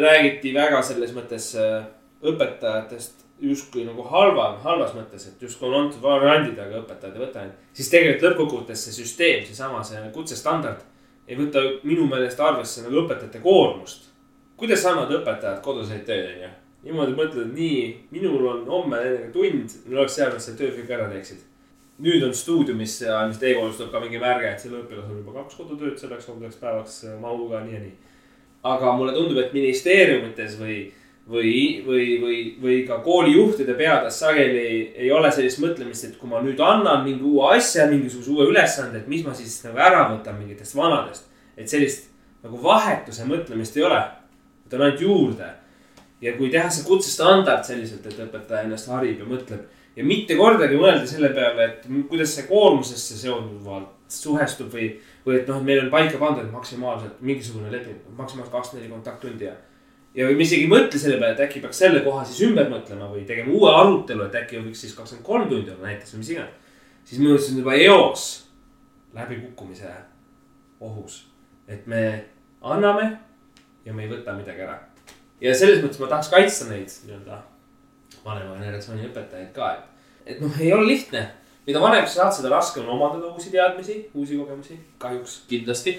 räägiti 0.00 0.54
väga 0.54 0.82
selles 0.82 1.14
mõttes 1.16 1.52
äh, 1.58 1.84
õpetajatest 2.26 3.26
justkui 3.40 3.86
nagu 3.86 4.04
halva, 4.04 4.50
halvas 4.64 4.92
mõttes, 4.96 5.26
et 5.30 5.42
justkui 5.42 5.68
on 5.70 5.78
antud 5.78 6.02
variandid, 6.02 6.58
aga 6.60 6.82
õpetajad 6.82 7.16
ei 7.16 7.24
võta 7.24 7.44
neid. 7.44 7.66
siis 7.76 7.88
tegelikult 7.92 8.26
lõppkokkuvõttes 8.26 8.84
see 8.84 8.96
süsteem, 9.00 9.44
seesama 9.48 9.82
see 9.86 10.02
kutsestandard 10.14 10.84
ei 11.30 11.38
võta 11.38 11.62
minu 11.86 12.06
meelest 12.10 12.40
arvesse 12.42 12.84
nagu 12.84 13.04
õpetajate 13.04 13.40
koormust. 13.42 14.08
kuidas 14.60 14.84
annavad 14.84 15.14
õpetajad 15.20 15.62
koduseid 15.64 16.04
tööd, 16.04 16.34
onju. 16.34 16.50
niimoodi 16.84 17.16
mõtled, 17.16 17.52
nii, 17.54 17.84
minul 18.10 18.46
on 18.50 18.66
homme 18.68 19.00
tund, 19.32 19.76
mul 19.86 20.02
oleks 20.02 20.18
hea, 20.18 20.28
et 20.28 20.42
selle 20.42 20.58
töö 20.58 20.74
kõik 20.76 20.92
ära 20.96 21.08
teeksid. 21.12 21.46
Nüüd 22.00 22.22
on 22.24 22.34
stuudiumis 22.34 23.00
ja 23.02 23.24
ilmselt 23.24 23.42
e-koolis 23.50 23.76
tuleb 23.80 23.90
ka 23.92 24.00
mingi 24.04 24.20
märge, 24.20 24.52
et 24.52 24.62
sellel 24.62 24.84
õpilasel 24.84 25.12
on 25.12 25.20
juba 25.20 25.34
kaks 25.40 25.58
kodutööd 25.58 25.98
selleks 26.00 26.28
homseks 26.30 26.60
päevaks 26.60 26.96
mahuga 27.20 27.60
nii 27.64 27.76
ja 27.76 27.82
nii. 27.82 27.92
aga 28.70 28.92
mulle 28.96 29.12
tundub, 29.16 29.38
et 29.40 29.52
ministeeriumites 29.56 30.56
või, 30.60 30.78
või, 31.30 31.52
või, 31.86 32.06
või, 32.22 32.38
või 32.62 32.76
ka 32.88 33.00
koolijuhtide 33.04 33.74
peades 33.76 34.20
sageli 34.20 34.66
ei 34.96 35.10
ole 35.12 35.30
sellist 35.32 35.60
mõtlemist, 35.62 36.06
et 36.08 36.18
kui 36.20 36.28
ma 36.28 36.42
nüüd 36.44 36.60
annan 36.64 37.04
mingi 37.04 37.24
uue 37.24 37.54
asja, 37.56 37.86
mingisuguse 37.90 38.32
uue 38.32 38.48
ülesande, 38.52 39.00
et 39.00 39.08
mis 39.08 39.24
ma 39.26 39.34
siis 39.36 39.58
nagu 39.64 39.80
ära 39.80 40.06
võtan 40.12 40.38
mingitest 40.40 40.76
vanadest. 40.76 41.28
et 41.56 41.68
sellist 41.68 42.08
nagu 42.42 42.62
vahetuse 42.62 43.26
mõtlemist 43.28 43.76
ei 43.76 43.84
ole, 43.84 44.00
et 44.66 44.74
on 44.74 44.86
ainult 44.86 45.00
juurde. 45.00 45.50
ja 46.20 46.32
kui 46.36 46.50
teha 46.52 46.68
see 46.70 46.84
kutsestandard 46.84 47.64
selliselt, 47.64 48.06
et 48.06 48.24
õpetaja 48.24 48.64
ennast 48.64 48.88
harib 48.88 49.20
ja 49.20 49.28
mõtleb 49.28 49.68
ja 49.96 50.04
mitte 50.06 50.36
kordagi 50.38 50.78
mõelda 50.78 51.06
selle 51.08 51.32
peale, 51.34 51.66
et 51.66 51.88
kuidas 52.10 52.34
see 52.36 52.46
koormusesse 52.48 53.18
seonduvalt 53.18 53.96
suhestub 54.10 54.70
või, 54.74 54.90
või 55.26 55.40
et 55.40 55.50
noh, 55.50 55.60
et 55.60 55.66
meil 55.66 55.82
on 55.84 55.90
paika 55.92 56.18
pandud 56.18 56.48
maksimaalselt 56.52 57.20
mingisugune 57.26 57.70
leping, 57.72 57.98
maksimaalselt 58.18 58.54
kakskümmend 58.54 58.84
neli 58.84 58.94
kontakttundi 58.94 59.46
ja. 59.46 59.54
ja 60.18 60.26
me 60.26 60.46
isegi 60.46 60.66
ei 60.66 60.70
mõtle 60.70 60.98
selle 60.98 61.18
peale, 61.20 61.36
et 61.36 61.44
äkki 61.46 61.62
peaks 61.62 61.82
selle 61.84 62.02
koha 62.06 62.24
siis 62.26 62.42
ümber 62.48 62.70
mõtlema 62.72 63.10
või 63.10 63.24
tegema 63.28 63.54
uue 63.54 63.70
arutelu, 63.70 64.26
et 64.26 64.38
äkki 64.42 64.62
võiks 64.64 64.84
siis 64.86 64.96
kakskümmend 64.98 65.26
kolm 65.26 65.48
tundi 65.50 65.74
olla 65.74 65.90
näiteks 65.90 66.14
või 66.14 66.24
mis 66.24 66.32
iganes. 66.34 66.76
siis 67.04 67.22
minu 67.22 67.34
arust 67.34 67.52
on 67.52 67.62
juba 67.62 67.78
eos 67.78 68.28
läbikukkumise 69.14 69.94
ohus, 70.80 71.24
et 71.68 71.86
me 71.86 72.04
anname 72.62 73.10
ja 73.84 73.94
me 73.94 74.06
ei 74.06 74.10
võta 74.10 74.34
midagi 74.38 74.66
ära. 74.66 74.78
ja 75.40 75.54
selles 75.54 75.82
mõttes 75.84 76.02
ma 76.02 76.10
tahaks 76.10 76.34
kaitsta 76.34 76.70
neid 76.70 76.90
nii-öelda 77.06 77.42
vanema 78.24 78.56
generatsiooni 78.60 79.08
õpetajaid 79.08 79.52
ka, 79.56 79.74
et, 79.76 80.08
et 80.34 80.40
noh, 80.42 80.60
ei 80.60 80.72
ole 80.72 80.86
lihtne. 80.86 81.26
mida 81.66 81.80
vanemaks 81.80 82.14
sa 82.14 82.22
saad, 82.22 82.32
seda 82.34 82.48
raskem 82.50 82.86
on 82.88 82.96
omandada 82.96 83.28
uusi 83.30 83.50
teadmisi, 83.52 83.96
uusi 84.14 84.36
kogemusi, 84.36 84.78
kahjuks. 84.98 85.42
kindlasti. 85.48 85.98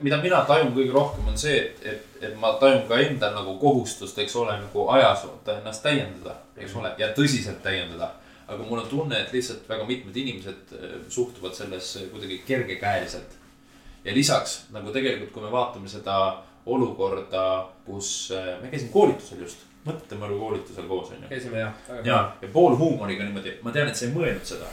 mida 0.00 0.18
mina 0.22 0.42
tajun 0.48 0.74
kõige 0.74 0.92
rohkem 0.92 1.28
on 1.30 1.38
see, 1.38 1.56
et, 1.60 1.86
et, 1.92 2.18
et 2.28 2.34
ma 2.40 2.54
tajun 2.60 2.84
ka 2.88 2.98
endal 3.00 3.34
nagu 3.36 3.56
kohustust, 3.62 4.18
eks 4.18 4.36
ole, 4.36 4.56
nagu 4.60 4.88
ajas 4.96 5.24
ennast 5.56 5.82
täiendada, 5.86 6.36
eks 6.58 6.76
ole, 6.80 6.92
ja 6.98 7.12
tõsiselt 7.16 7.62
täiendada. 7.62 8.12
aga 8.46 8.62
mul 8.62 8.82
on 8.82 8.88
tunne, 8.88 9.20
et 9.20 9.32
lihtsalt 9.32 9.68
väga 9.68 9.86
mitmed 9.88 10.16
inimesed 10.16 10.74
eh, 10.76 10.96
suhtuvad 11.08 11.54
sellesse 11.56 12.08
kuidagi 12.12 12.42
kergekäeliselt. 12.46 13.38
ja 14.04 14.14
lisaks 14.14 14.66
nagu 14.72 14.92
tegelikult, 14.92 15.32
kui 15.32 15.42
me 15.42 15.52
vaatame 15.52 15.88
seda 15.88 16.42
olukorda, 16.66 17.68
kus 17.86 18.30
eh, 18.34 18.58
me 18.62 18.68
käisime 18.68 18.92
koolitusel 18.92 19.46
just, 19.46 19.64
mõttemõru 19.84 20.38
koolitusel 20.40 20.88
koos 20.88 21.10
on 21.12 21.24
ju 21.24 21.30
käisime 21.32 21.60
jah. 21.60 21.72
ja, 22.04 22.20
ja 22.42 22.48
pool 22.52 22.76
huumoriga 22.80 23.24
niimoodi, 23.24 23.58
ma 23.62 23.72
tean, 23.72 23.88
et 23.88 23.98
sa 23.98 24.06
ei 24.06 24.12
mõelnud 24.14 24.46
seda. 24.48 24.70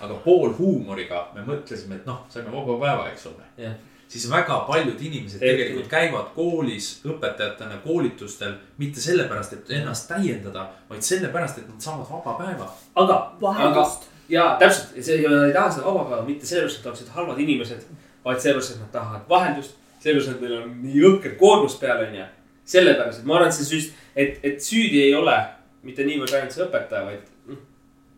aga 0.00 0.14
pool 0.24 0.54
huumoriga 0.58 1.28
me 1.34 1.44
mõtlesime, 1.46 2.00
et 2.00 2.06
noh, 2.06 2.24
saime 2.28 2.52
vaba 2.52 2.78
päeva, 2.80 3.10
eks 3.10 3.26
ole 3.30 3.50
Jah.. 3.58 3.76
siis 4.08 4.30
väga 4.30 4.58
paljud 4.68 5.00
inimesed 5.00 5.38
Tehti. 5.40 5.52
tegelikult 5.52 5.90
käivad 5.92 6.32
koolis 6.34 6.88
õpetajatena 7.04 7.82
koolitustel 7.84 8.56
mitte 8.78 9.00
sellepärast, 9.00 9.52
et 9.52 9.70
ennast 9.80 10.08
täiendada, 10.08 10.70
vaid 10.88 11.02
sellepärast, 11.02 11.58
et 11.58 11.68
nad 11.68 11.80
saavad 11.80 12.10
vaba 12.10 12.38
päeva. 12.40 12.72
aga, 12.94 13.20
aga 13.68 13.86
ja 14.28 14.56
täpselt, 14.60 14.96
see, 15.04 15.20
nad 15.28 15.48
ei 15.48 15.52
taha 15.54 15.72
seda 15.72 15.86
vaba 15.86 16.04
päeva 16.08 16.22
mitte 16.26 16.46
sellepärast, 16.46 16.80
et 16.80 16.86
oleksid 16.92 17.12
halvad 17.16 17.40
inimesed, 17.44 17.84
vaid 18.24 18.40
sellepärast, 18.40 18.76
et 18.76 18.80
nad 18.80 18.92
tahavad 18.92 19.28
vahendust. 19.28 19.76
sellepärast, 20.00 20.36
et 20.36 20.40
neil 20.44 20.56
on 20.62 20.72
nii 20.84 21.02
jõhker 21.02 21.36
koormus 21.40 21.76
peal, 21.80 22.02
onju. 22.06 22.24
sellepärast, 22.68 23.20
et 23.20 23.28
ma 23.28 23.38
arvan, 23.38 23.50
et 23.52 23.56
see 23.56 23.68
süst-, 23.68 23.98
et, 24.16 24.38
et 24.46 24.62
süüdi 24.62 25.02
ei 25.04 25.14
ole 25.16 25.36
mitte 25.84 26.06
niivõrd 26.06 26.32
ainult 26.36 26.54
see 26.54 26.64
õpetaja, 26.64 27.04
vaid 27.08 27.50
noh, 27.50 27.60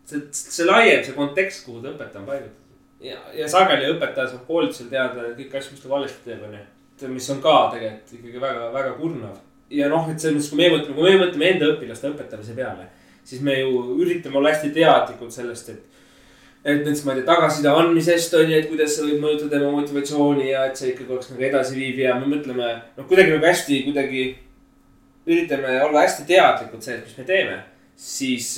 see, 0.07 0.21
see 0.31 0.67
laiem, 0.67 1.01
see 1.03 1.15
kontekst, 1.17 1.65
kuhu 1.65 1.83
ta 1.83 1.91
õpetaja 1.91 2.21
on 2.21 2.29
paigutatud. 2.29 2.77
ja, 3.03 3.17
ja 3.35 3.49
sageli 3.51 3.89
õpetaja 3.95 4.31
saab 4.31 4.45
koolitusel 4.47 4.91
teada 4.93 5.33
kõiki 5.33 5.59
asju, 5.59 5.75
mis 5.75 5.83
ta 5.83 5.91
valesti 5.91 6.29
teeb, 6.29 6.45
onju. 6.47 6.63
mis 7.15 7.29
on 7.33 7.43
ka 7.43 7.57
tegelikult 7.73 8.15
ikkagi 8.19 8.45
väga, 8.45 8.69
väga 8.77 8.95
kurnav. 9.01 9.35
ja 9.81 9.91
noh, 9.91 10.07
et 10.11 10.23
selles 10.23 10.39
mõttes, 10.39 10.53
kui 10.53 10.63
me 10.63 10.71
mõtleme, 10.77 10.95
kui 10.95 11.09
me 11.09 11.25
mõtleme 11.25 11.51
enda 11.51 11.73
õpilaste 11.73 12.13
õpetamise 12.13 12.55
peale, 12.55 12.87
siis 13.27 13.43
me 13.43 13.59
ju 13.59 13.83
üritame 13.99 14.39
olla 14.39 14.55
hästi 14.55 14.71
teadlikud 14.77 15.33
sellest, 15.33 15.75
et 15.75 15.96
et 16.67 16.81
näiteks 16.83 17.05
ma 17.07 17.13
ei 17.13 17.21
tea, 17.21 17.27
tagasiside 17.29 17.71
andmisest 17.71 18.33
on 18.35 18.51
ju, 18.51 18.59
et 18.59 18.67
kuidas 18.67 18.97
see 18.97 19.05
võib 19.07 19.23
mõjutada 19.23 19.55
tema 19.55 19.71
motivatsiooni 19.71 20.49
ja 20.49 20.65
et 20.67 20.79
see 20.79 20.91
ikkagi 20.91 21.13
oleks 21.15 21.31
nagu 21.31 21.45
edasiviiv 21.47 22.01
ja 22.03 22.17
me 22.19 22.27
mõtleme, 22.33 22.73
noh, 22.97 23.07
kuidagi 23.07 23.35
nagu 23.35 23.47
hästi 23.47 23.79
kuidagi. 23.87 24.27
üritame 25.27 25.73
olla 25.83 26.05
hästi 26.05 26.23
teadlikud 26.27 26.83
sellest, 26.83 27.07
mis 27.09 27.17
me 27.19 27.23
teeme, 27.27 27.55
siis, 27.99 28.53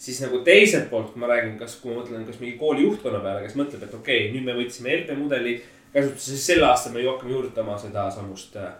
siis 0.00 0.20
nagu 0.24 0.38
teiselt 0.44 0.86
poolt, 0.88 1.10
kui 1.12 1.20
ma 1.20 1.28
räägin, 1.28 1.58
kas, 1.60 1.74
kui 1.80 1.92
ma 1.92 2.00
mõtlen, 2.00 2.22
kas 2.24 2.38
mingi 2.40 2.56
kooli 2.60 2.86
juhtkonna 2.86 3.20
peale, 3.20 3.42
kes 3.44 3.58
mõtleb, 3.60 3.82
et 3.84 3.98
okei 3.98 4.22
okay,, 4.22 4.30
nüüd 4.32 4.46
me 4.46 4.56
võtsime 4.56 4.94
LP 4.94 5.18
mudeli 5.18 5.58
käsutusse, 5.92 6.30
siis 6.30 6.46
sel 6.46 6.64
aastal 6.64 6.94
me 6.94 7.04
ju 7.04 7.12
hakkame 7.12 7.36
juurutama 7.36 7.76
sedasamust 7.80 8.56
äh, 8.56 8.72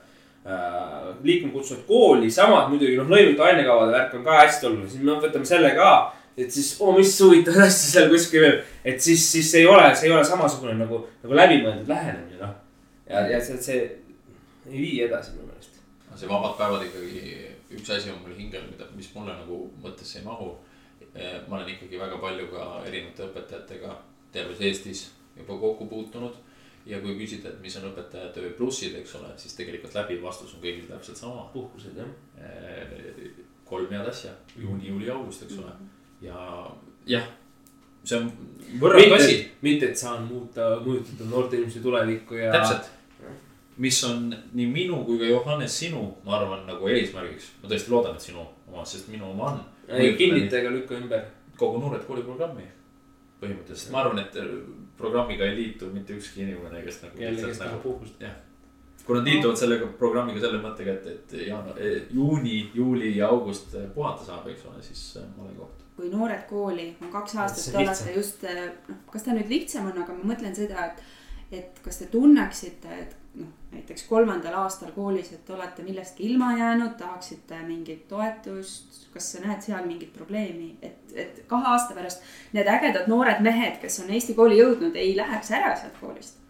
liikuma 1.23 1.53
kutsuvat 1.53 1.85
kooli, 1.89 2.31
samad 2.33 2.73
muidugi 2.73 2.97
noh, 2.97 3.13
lõimitud 3.13 3.45
ainekavade 3.45 3.93
värk 3.93 4.17
on 4.17 4.25
ka 4.25 4.41
hästi 4.41 4.69
oluline, 4.71 4.89
siis 4.93 5.05
me 5.05 5.21
võtame 5.21 5.49
selle 5.49 5.77
ka 5.77 5.93
et 6.37 6.51
siis, 6.51 6.75
oo, 6.81 6.95
mis 6.97 7.15
huvitavat 7.21 7.65
asja 7.69 7.91
seal 7.91 8.11
kuskil 8.13 8.45
veel, 8.45 8.59
et 8.85 9.01
siis, 9.01 9.25
siis 9.33 9.55
ei 9.61 9.67
ole, 9.67 9.85
see 9.95 10.09
ei 10.09 10.15
ole 10.17 10.25
samasugune 10.25 10.75
nagu, 10.79 11.03
nagu 11.23 11.39
läbimõeldud 11.41 11.93
lähenemine, 11.93 12.41
noh. 12.41 12.55
ja, 13.09 13.27
ja 13.35 13.41
see, 13.45 13.61
see 13.63 13.81
ei 14.71 14.79
vii 14.79 15.01
edasi 15.09 15.37
minu 15.37 15.49
meelest. 15.51 15.81
see 16.17 16.31
vabad 16.31 16.57
päevad 16.59 16.87
ikkagi, 16.89 17.25
üks 17.77 17.91
asi 17.97 18.13
on 18.13 18.23
mul 18.25 18.37
hingel, 18.39 18.65
mida, 18.71 18.89
mis 18.97 19.11
mulle 19.15 19.35
nagu 19.37 19.65
mõttesse 19.85 20.21
ei 20.21 20.29
mahu. 20.29 20.55
ma 21.49 21.59
olen 21.59 21.69
ikkagi 21.69 21.99
väga 22.01 22.17
palju 22.21 22.47
ka 22.49 22.69
erinevate 22.89 23.27
õpetajatega 23.27 23.97
terves 24.33 24.61
Eestis 24.65 25.11
juba 25.37 25.59
kokku 25.61 25.87
puutunud. 25.87 26.35
ja 26.87 26.99
kui 27.01 27.13
küsida, 27.15 27.53
et 27.53 27.61
mis 27.63 27.77
on 27.79 27.85
õpetaja 27.93 28.33
töö 28.35 28.49
plussid, 28.59 28.97
eks 28.99 29.13
ole, 29.15 29.29
siis 29.39 29.55
tegelikult 29.55 29.95
läbiv 29.95 30.25
vastus 30.25 30.55
on 30.57 30.63
kõigil 30.65 30.89
täpselt 30.89 31.21
sama. 31.21 31.45
puhkused 31.53 31.97
jah. 31.97 32.09
kolm 33.65 33.93
head 33.93 34.09
asja, 34.09 34.33
juuni, 34.57 34.89
juuli, 34.89 35.11
august, 35.11 35.45
eks 35.47 35.61
ole. 35.63 35.75
Ja 36.23 36.41
jah, 37.07 37.29
see 38.05 38.19
on 38.19 38.33
võrratu 38.81 39.17
asi. 39.19 39.39
mitte, 39.63 39.93
et 39.93 39.99
saan 39.99 40.27
muuta, 40.29 40.75
mõjutada 40.85 41.29
noorte 41.31 41.59
inimeste 41.59 41.83
tulevikku 41.85 42.41
ja. 42.41 42.53
täpselt, 42.57 42.91
mis 43.83 44.03
on 44.09 44.29
nii 44.31 44.69
minu 44.71 45.03
kui 45.09 45.19
ka 45.21 45.31
Johannes 45.31 45.79
sinu, 45.85 46.05
ma 46.27 46.39
arvan, 46.41 46.67
nagu 46.69 46.91
eesmärgiks. 46.93 47.53
ma 47.63 47.73
tõesti 47.73 47.93
loodan, 47.93 48.19
et 48.19 48.29
sinu 48.31 48.45
oma, 48.45 48.85
sest 48.89 49.11
minu 49.13 49.31
oma 49.33 49.51
on. 49.53 49.65
ei 49.89 50.15
kinnita 50.19 50.61
ega 50.63 50.73
lükka 50.75 50.99
ümber. 51.01 51.27
kogu 51.57 51.81
Noored 51.83 52.07
Kooli 52.07 52.25
programmi 52.27 52.65
põhimõtteliselt, 53.43 53.91
ma 53.91 54.05
arvan, 54.05 54.23
et 54.23 54.39
programmiga 54.99 55.47
ei 55.49 55.57
liitu 55.57 55.91
mitte 55.93 56.15
ükski 56.15 56.45
inimene, 56.47 56.83
kes 56.87 57.03
nagu. 57.03 57.21
jälle, 57.21 57.47
kes 57.51 57.59
tahab 57.59 57.83
puhkust. 57.83 58.21
jah, 58.23 58.35
kui 59.07 59.19
nad 59.19 59.27
liituvad 59.27 59.59
sellega 59.59 59.89
programmiga 59.99 60.43
selle 60.45 60.61
mõttega, 60.63 60.95
et, 60.99 61.07
et 61.17 61.49
jaanuar, 61.49 61.81
juuni, 62.15 62.59
juuli 62.75 63.17
ja 63.17 63.31
august 63.35 63.75
puhata 63.95 64.29
saab, 64.29 64.47
eks 64.53 64.69
ole, 64.71 64.83
siis 64.87 65.05
äh, 65.19 65.27
ma 65.37 65.47
olen 65.47 65.57
koht. 65.59 65.82
Kui 66.03 66.11
noored 66.11 66.47
kooli 66.51 66.89
on 66.99 67.11
kaks 67.15 67.39
aastat, 67.39 67.71
te 67.71 67.79
olete 67.79 68.19
just 68.19 68.47
noh, 68.91 69.03
kas 69.13 69.23
ta 69.23 69.35
nüüd 69.37 69.51
lihtsam 69.53 69.87
on, 69.93 70.03
aga 70.03 70.15
ma 70.19 70.33
mõtlen 70.35 70.55
seda, 70.59 70.91
et. 70.91 71.03
et 71.53 71.83
kas 71.85 71.99
te 72.01 72.07
tunneksite, 72.09 72.97
et 73.05 73.17
noh, 73.39 73.51
näiteks 73.73 74.07
kolmandal 74.09 74.55
aastal 74.63 74.91
koolis, 74.97 75.31
et 75.37 75.51
olete 75.51 75.85
millestki 75.85 76.27
ilma 76.31 76.53
jäänud, 76.59 76.97
tahaksite 76.99 77.63
mingit 77.69 78.07
toetust. 78.09 78.99
kas 79.13 79.27
sa 79.33 79.43
näed 79.45 79.61
seal 79.61 79.85
mingit 79.85 80.13
probleemi, 80.17 80.71
et, 80.83 81.13
et 81.15 81.43
kahe 81.47 81.67
aasta 81.69 81.95
pärast 81.95 82.23
need 82.57 82.69
ägedad 82.69 83.11
noored 83.13 83.43
mehed, 83.45 83.77
kes 83.81 84.01
on 84.01 84.11
Eesti 84.11 84.35
kooli 84.35 84.57
jõudnud, 84.57 84.97
ei 84.97 85.13
läheks 85.17 85.51
ära 85.53 85.75
sealt 85.77 86.01
koolist. 86.01 86.41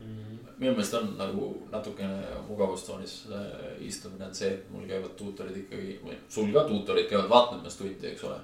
minu 0.62 0.76
meelest 0.76 0.94
on 0.94 1.08
nagu 1.18 1.46
natukene 1.72 2.36
mugavustsoonis 2.48 3.14
äh, 3.34 3.46
istumine 3.82 4.28
on 4.28 4.34
see, 4.34 4.52
et 4.54 4.68
mul 4.70 4.86
käivad 4.86 5.16
tuutorid 5.18 5.56
ikkagi 5.64 5.96
või 6.04 6.18
sul 6.28 6.52
ka 6.54 6.62
tuutorid 6.68 7.10
käivad 7.10 7.28
vaatlemas 7.30 7.76
tundi, 7.76 8.12
eks 8.12 8.24
ole. 8.30 8.38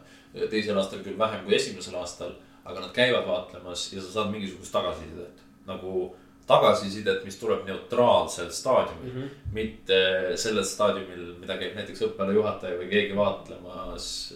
Teisel 0.51 0.79
aastal 0.79 1.03
küll 1.05 1.18
vähem 1.18 1.45
kui 1.45 1.57
esimesel 1.57 1.97
aastal, 2.01 2.35
aga 2.64 2.81
nad 2.81 2.95
käivad 2.97 3.26
vaatlemas 3.26 3.93
ja 3.93 4.01
sa 4.01 4.12
saad 4.12 4.33
mingisugust 4.33 4.72
tagasisidet 4.72 5.45
nagu 5.68 6.09
tagasisidet, 6.49 7.24
mis 7.29 7.37
tuleb 7.37 7.66
neutraalsel 7.68 8.51
staadiumil 8.51 9.12
mm. 9.12 9.22
-hmm. 9.22 9.53
mitte 9.53 9.99
sellel 10.35 10.64
staadiumil, 10.64 11.35
mida 11.41 11.59
käib 11.61 11.74
näiteks 11.76 12.03
õppealajuhataja 12.07 12.79
või 12.79 12.89
keegi 12.89 13.16
vaatlemas. 13.16 14.35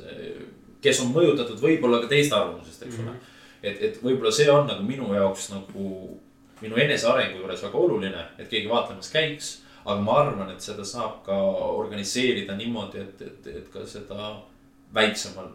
kes 0.81 1.01
on 1.01 1.13
mõjutatud 1.15 1.61
võib-olla 1.63 2.01
ka 2.03 2.11
teiste 2.11 2.35
arvamusest, 2.35 2.83
eks 2.83 2.99
ole 2.99 3.05
mm. 3.05 3.09
-hmm. 3.09 3.63
et, 3.63 3.83
et 3.83 4.03
võib-olla 4.05 4.33
see 4.33 4.51
on 4.51 4.67
nagu 4.67 4.83
minu 4.83 5.15
jaoks 5.15 5.51
nagu 5.55 6.21
minu 6.61 6.77
enesearengu 6.77 7.39
juures 7.39 7.63
väga 7.63 7.79
oluline, 7.79 8.25
et 8.39 8.49
keegi 8.49 8.69
vaatlemas 8.69 9.11
käiks. 9.11 9.59
aga 9.85 10.01
ma 10.01 10.13
arvan, 10.21 10.51
et 10.51 10.61
seda 10.61 10.85
saab 10.85 11.25
ka 11.27 11.37
organiseerida 11.83 12.55
niimoodi, 12.57 13.01
et, 13.01 13.23
et, 13.23 13.47
et 13.47 13.69
ka 13.73 13.87
seda 13.87 14.37
väiksemal, 14.95 15.53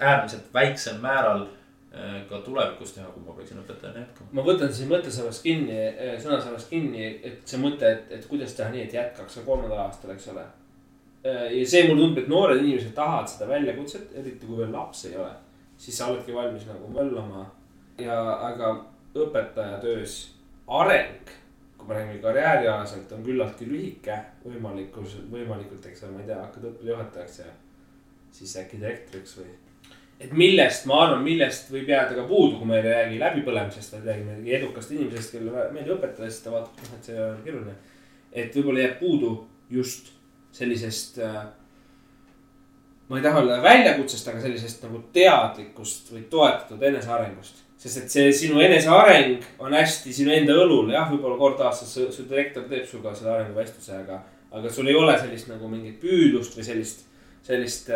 äärmiselt 0.00 0.52
väiksel 0.54 1.00
määral 1.02 1.42
äh, 1.42 2.20
ka 2.28 2.40
tulevikus 2.44 2.92
teha, 2.92 3.08
kui 3.14 3.24
ma 3.26 3.34
peaksin 3.36 3.60
õpetajana 3.62 4.04
jätkama. 4.04 4.30
ma 4.32 4.46
võtan 4.46 4.72
siin 4.72 4.90
mõttesabast 4.92 5.42
kinni, 5.42 5.80
sõnasabast 6.22 6.70
kinni, 6.70 7.10
et 7.26 7.42
see 7.48 7.60
mõte, 7.62 7.90
et, 7.90 8.14
et 8.18 8.30
kuidas 8.30 8.54
teha 8.58 8.70
nii, 8.74 8.86
et 8.86 8.96
jätkaks 8.98 9.40
ka 9.40 9.44
kolmandal 9.46 9.84
aastal, 9.86 10.14
eks 10.14 10.30
ole. 10.34 10.46
ja 11.24 11.66
see 11.66 11.84
mulle 11.88 12.04
tundub, 12.04 12.22
et 12.22 12.30
noored 12.30 12.62
inimesed 12.62 12.94
tahavad 12.96 13.30
seda 13.30 13.50
väljakutset, 13.50 14.14
eriti 14.20 14.46
kui 14.46 14.60
veel 14.62 14.72
laps 14.72 15.04
ei 15.10 15.16
ole. 15.18 15.32
siis 15.76 15.98
sa 15.98 16.12
oledki 16.12 16.34
valmis 16.34 16.66
nagu 16.66 16.88
möllama 16.94 17.46
ja, 17.98 18.18
aga 18.48 18.72
õpetaja 19.18 19.78
töös 19.82 20.18
areng, 20.68 21.30
kui 21.78 21.88
me 21.88 21.94
räägime 21.94 22.20
karjäärialaselt, 22.22 23.12
on 23.12 23.22
küllaltki 23.24 23.68
lühike 23.68 24.18
võimalikus, 24.44 25.16
võimalikult, 25.30 25.86
eks 25.86 26.04
ole, 26.04 26.16
ma 26.16 26.22
ei 26.24 26.30
tea, 26.30 26.40
hakkad 26.42 26.68
õppejuhatajaks 26.72 27.38
ja 27.42 27.52
siis 28.32 28.56
äkki 28.60 28.80
direktoriks 28.80 29.38
või 29.38 29.50
et 30.18 30.32
millest, 30.34 30.86
ma 30.90 31.02
arvan, 31.04 31.22
millest 31.22 31.70
võib 31.70 31.90
jääda 31.92 32.16
ka 32.16 32.24
puudu, 32.26 32.58
kui 32.58 32.66
me 32.68 32.80
ei 32.80 32.86
räägi 32.86 33.20
läbipõlemisest, 33.20 33.94
vaid 33.94 34.08
räägime 34.10 34.34
mingi 34.40 34.56
edukast 34.58 34.90
inimesest, 34.94 35.36
kellele 35.36 35.68
meeldib 35.74 35.94
õpetada, 35.94 36.30
siis 36.30 36.42
ta 36.42 36.54
vaatab, 36.54 36.82
noh, 36.82 36.96
et 36.96 37.10
see 37.10 37.20
on 37.22 37.38
keeruline. 37.44 37.76
et 38.32 38.58
võib-olla 38.58 38.82
jääb 38.82 38.98
puudu 38.98 39.30
just 39.70 40.10
sellisest 40.52 41.18
äh,. 41.22 41.38
ma 43.08 43.16
ei 43.16 43.24
taha 43.24 43.40
öelda 43.44 43.62
väljakutsest, 43.62 44.28
aga 44.28 44.42
sellisest 44.42 44.82
nagu 44.84 45.00
teadlikust 45.14 46.12
või 46.12 46.26
toetatud 46.30 46.82
enesearengust. 46.90 47.64
sest 47.78 48.02
et 48.02 48.10
see 48.10 48.32
sinu 48.34 48.60
eneseareng 48.60 49.44
on 49.62 49.74
hästi 49.74 50.12
sinu 50.12 50.34
enda 50.34 50.56
õlul, 50.64 50.90
jah, 50.92 51.06
võib-olla 51.12 51.38
kord 51.38 51.62
aastas 51.62 51.94
su, 51.94 52.10
su 52.12 52.26
direktor 52.28 52.66
teeb 52.66 52.90
sinuga 52.90 53.14
selle 53.14 53.36
arenguvestluse, 53.36 54.02
aga. 54.02 54.24
aga 54.50 54.70
sul 54.72 54.90
ei 54.90 54.98
ole 54.98 55.14
sellist 55.18 55.46
nagu 55.46 55.68
mingit 55.70 56.00
püüdlust 56.02 56.58
või 56.58 56.66
sellist, 56.66 57.06
sellist, 57.46 57.90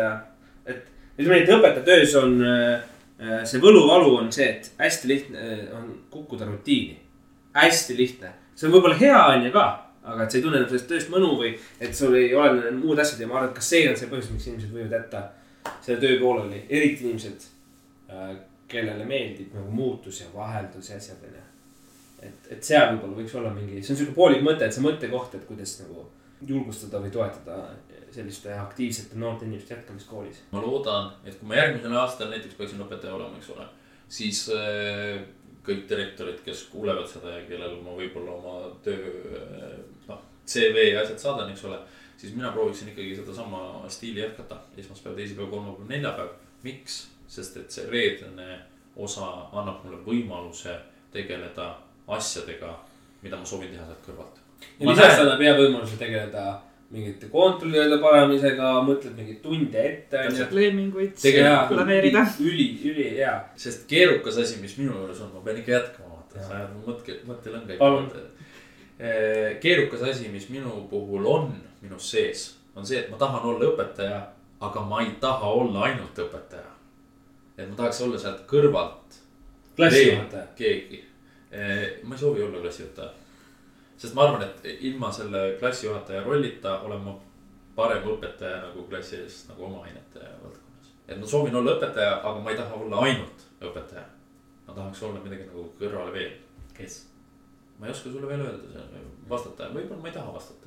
et 0.65 0.89
ütleme 1.17 1.43
et 1.43 1.53
õpetaja 1.53 1.85
töös 1.85 2.15
on 2.19 2.39
äh, 2.41 3.43
see 3.47 3.61
võluvalu 3.63 4.17
on 4.17 4.31
see, 4.33 4.49
et 4.49 4.71
hästi 4.79 5.09
lihtne 5.11 5.45
äh, 5.45 5.63
on 5.77 5.91
kukkuda 6.13 6.47
rutiini. 6.49 6.99
hästi 7.53 7.97
lihtne, 7.97 8.33
see 8.55 8.67
on 8.67 8.73
võib-olla 8.73 8.97
hea 8.97 9.19
on 9.35 9.45
ju 9.45 9.51
ka, 9.53 9.65
aga 10.03 10.23
et 10.23 10.31
sa 10.31 10.39
ei 10.39 10.45
tunne 10.45 10.57
enam 10.57 10.71
sellest 10.71 10.89
tööst 10.89 11.11
mõnu 11.13 11.35
või 11.37 11.53
et 11.79 11.95
sul 11.95 12.15
ei 12.17 12.33
ole 12.35 12.71
muud 12.79 12.99
asjad 12.99 13.21
ja 13.21 13.29
ma 13.29 13.39
arvan, 13.39 13.51
et 13.51 13.59
ka 13.59 13.65
see 13.65 13.85
on 13.89 13.99
see 13.99 14.09
põhjus, 14.09 14.31
miks 14.33 14.47
inimesed 14.49 14.73
võivad 14.73 14.97
jätta 14.97 15.21
selle 15.83 15.99
töö 16.01 16.17
pooleli, 16.19 16.63
eriti 16.69 17.05
inimesed, 17.05 17.45
kellele 18.67 19.05
meeldib 19.07 19.53
nagu 19.55 19.69
muutus 19.71 20.19
ja 20.23 20.27
vaheldus 20.33 20.89
ja 20.89 20.97
asjad 20.97 21.21
on 21.23 21.37
ju. 21.37 21.45
et, 22.25 22.51
et 22.57 22.65
seal 22.65 22.89
võib-olla 22.95 23.19
võiks 23.21 23.37
olla 23.37 23.53
mingi, 23.53 23.83
see 23.83 23.93
on 23.93 24.01
sihuke 24.01 24.17
poolik 24.17 24.41
mõte, 24.43 24.65
et 24.65 24.75
see 24.75 24.83
mõttekoht, 24.83 25.37
et 25.37 25.45
kuidas 25.47 25.77
nagu 25.83 26.07
julgustada 26.47 26.99
või 27.03 27.13
toetada 27.13 27.59
selliste 28.13 28.53
aktiivsete 28.57 29.19
noorte 29.19 29.45
inimeste 29.45 29.73
jätkamist 29.73 30.09
koolis 30.09 30.41
ma 30.51 30.61
loodan, 30.61 31.11
et 31.25 31.37
kui 31.39 31.49
ma 31.49 31.59
järgmisel 31.59 31.95
aastal 31.99 32.31
näiteks 32.33 32.57
peaksin 32.59 32.83
õpetaja 32.85 33.15
olema, 33.15 33.39
eks 33.39 33.49
ole, 33.55 33.65
siis 34.07 34.43
äh, 34.53 35.23
kõik 35.63 35.87
direktorid, 35.89 36.41
kes 36.45 36.65
kuulevad 36.71 37.07
seda 37.09 37.37
ja 37.37 37.45
kellel 37.47 37.77
ma 37.83 37.95
võib-olla 37.97 38.35
oma 38.35 38.55
töö 38.85 39.13
äh, 39.39 39.77
noh, 40.09 40.21
CV 40.45 40.89
ja 40.91 41.03
asjad 41.03 41.21
saadan, 41.23 41.51
eks 41.53 41.65
ole. 41.69 41.79
siis 42.17 42.35
mina 42.35 42.51
prooviksin 42.51 42.91
ikkagi 42.91 43.15
sedasama 43.15 43.89
stiili 43.91 44.21
jätkata, 44.21 44.59
esmaspäev, 44.77 45.15
teisipäev, 45.15 45.49
kolmapäev, 45.49 45.89
neljapäev. 45.89 46.37
miks? 46.63 47.07
sest 47.27 47.57
et 47.57 47.71
see 47.71 47.87
reedene 47.89 48.59
osa 48.95 49.25
annab 49.57 49.81
mulle 49.83 49.97
võimaluse 50.05 50.75
tegeleda 51.13 51.71
asjadega, 52.13 52.75
mida 53.23 53.39
ma 53.39 53.47
soovin 53.47 53.71
teha 53.71 53.85
sealt 53.87 54.03
kõrvalt. 54.05 54.37
ja 54.79 54.91
lisaks 54.91 55.23
annab 55.23 55.41
hea 55.41 55.55
võimaluse 55.57 55.97
tegeleda 55.97 56.43
mingite 56.93 57.29
kontrolööde 57.33 57.97
panemisega, 58.01 58.69
mõtled 58.85 59.15
mingeid 59.17 59.39
tunde 59.43 59.81
ette, 59.81 60.25
onju. 60.29 60.47
lõiminguid 60.53 61.23
planeerida. 61.71 62.25
üli, 62.49 62.67
üli 62.89 63.07
hea. 63.17 63.33
sest 63.59 63.87
keerukas 63.89 64.37
asi, 64.43 64.59
mis 64.61 64.75
minu 64.79 64.93
juures 64.99 65.21
on, 65.25 65.31
ma 65.33 65.41
pean 65.45 65.61
ikka 65.61 65.73
jätkama, 65.73 66.19
vaata, 66.19 66.43
sa 66.43 66.59
ajad 66.59 66.75
mu 66.75 66.83
mõtte, 66.91 67.17
mõttelõnga 67.29 67.79
Palun. 67.79 68.09
ikka. 68.11 68.27
keerukas 69.63 70.05
asi, 70.11 70.29
mis 70.33 70.45
minu 70.53 70.83
puhul 70.91 71.25
on 71.29 71.49
minus 71.81 72.11
sees, 72.13 72.45
on 72.77 72.85
see, 72.85 73.01
et 73.01 73.09
ma 73.11 73.17
tahan 73.21 73.49
olla 73.53 73.71
õpetaja, 73.73 74.21
aga 74.63 74.85
ma 74.85 75.01
ei 75.03 75.15
taha 75.23 75.49
olla 75.63 75.87
ainult 75.89 76.21
õpetaja. 76.27 76.69
et 77.57 77.65
ma 77.69 77.75
tahaks 77.75 78.01
olla 78.05 78.21
sealt 78.21 78.45
kõrvalt 78.49 79.17
klassijuhataja. 79.75 80.45
keegi. 80.55 81.03
ma 82.03 82.15
ei 82.15 82.21
soovi 82.21 82.45
olla 82.45 82.61
klassijuhataja. 82.61 83.22
Sest 84.03 84.17
ma 84.17 84.25
arvan, 84.27 84.41
et 84.43 84.65
ilma 84.83 85.11
selle 85.15 85.41
klassijuhataja 85.59 86.23
rollita 86.25 86.79
olen 86.83 87.05
ma 87.05 87.13
parem 87.77 88.03
õpetaja 88.15 88.59
nagu 88.65 88.83
klassi 88.89 89.15
ees 89.21 89.37
nagu 89.47 89.63
oma 89.69 89.85
ainete 89.87 90.19
valdkonnas. 90.41 90.89
et 91.07 91.21
ma 91.21 91.29
soovin 91.29 91.55
olla 91.55 91.77
õpetaja, 91.77 92.17
aga 92.19 92.41
ma 92.43 92.51
ei 92.51 92.59
taha 92.59 92.81
olla 92.83 93.05
ainult 93.07 93.45
õpetaja. 93.61 94.03
ma 94.67 94.75
tahaks 94.75 95.03
olla 95.07 95.23
midagi 95.23 95.47
nagu 95.47 95.69
kõrvale 95.79 96.11
veel. 96.17 96.33
kes? 96.75 96.99
ma 97.79 97.87
ei 97.87 97.95
oska 97.95 98.11
sulle 98.11 98.27
veel 98.27 98.43
öelda, 98.43 98.83
vastata, 99.29 99.71
võib-olla 99.71 100.01
ma 100.01 100.11
ei 100.11 100.17
taha 100.19 100.35
vastata. 100.35 100.62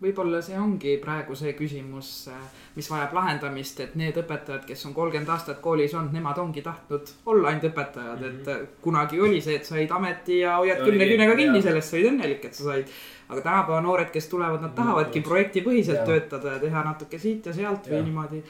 Võib-olla 0.00 0.42
see 0.44 0.58
ongi 0.60 0.96
praegu 1.00 1.34
see 1.38 1.54
küsimus, 1.56 2.10
mis 2.76 2.88
vajab 2.92 3.14
lahendamist, 3.16 3.80
et 3.80 3.94
need 3.96 4.18
õpetajad, 4.20 4.66
kes 4.68 4.84
on 4.88 4.94
kolmkümmend 4.96 5.30
aastat 5.32 5.62
koolis 5.64 5.94
olnud, 5.96 6.12
nemad 6.12 6.38
ongi 6.42 6.62
tahtnud 6.64 7.12
olla 7.32 7.48
ainult 7.52 7.70
õpetajad 7.70 8.20
mm, 8.20 8.38
-hmm. 8.44 8.62
et 8.66 8.80
kunagi 8.84 9.20
oli 9.20 9.40
see, 9.40 9.56
et 9.56 9.64
said 9.64 9.90
ameti 9.90 10.42
ja 10.42 10.58
hoiad 10.60 10.82
kümne 10.84 11.08
küünega 11.08 11.36
kinni 11.36 11.62
sellest, 11.64 11.90
sa 11.90 11.96
olid 11.96 12.10
õnnelik, 12.12 12.44
et 12.44 12.54
sa 12.54 12.70
said. 12.70 12.96
aga 13.28 13.40
tänapäeva 13.42 13.80
noored, 13.82 14.10
kes 14.14 14.28
tulevad, 14.30 14.60
nad 14.62 14.74
tahavadki 14.74 15.20
projektipõhiselt 15.20 15.96
Jaa. 15.98 16.06
töötada 16.06 16.52
ja 16.52 16.58
teha 16.62 16.82
natuke 16.84 17.18
siit 17.18 17.46
ja 17.46 17.52
sealt 17.52 17.88
või 17.88 17.96
Jaa. 17.96 18.04
niimoodi, 18.06 18.42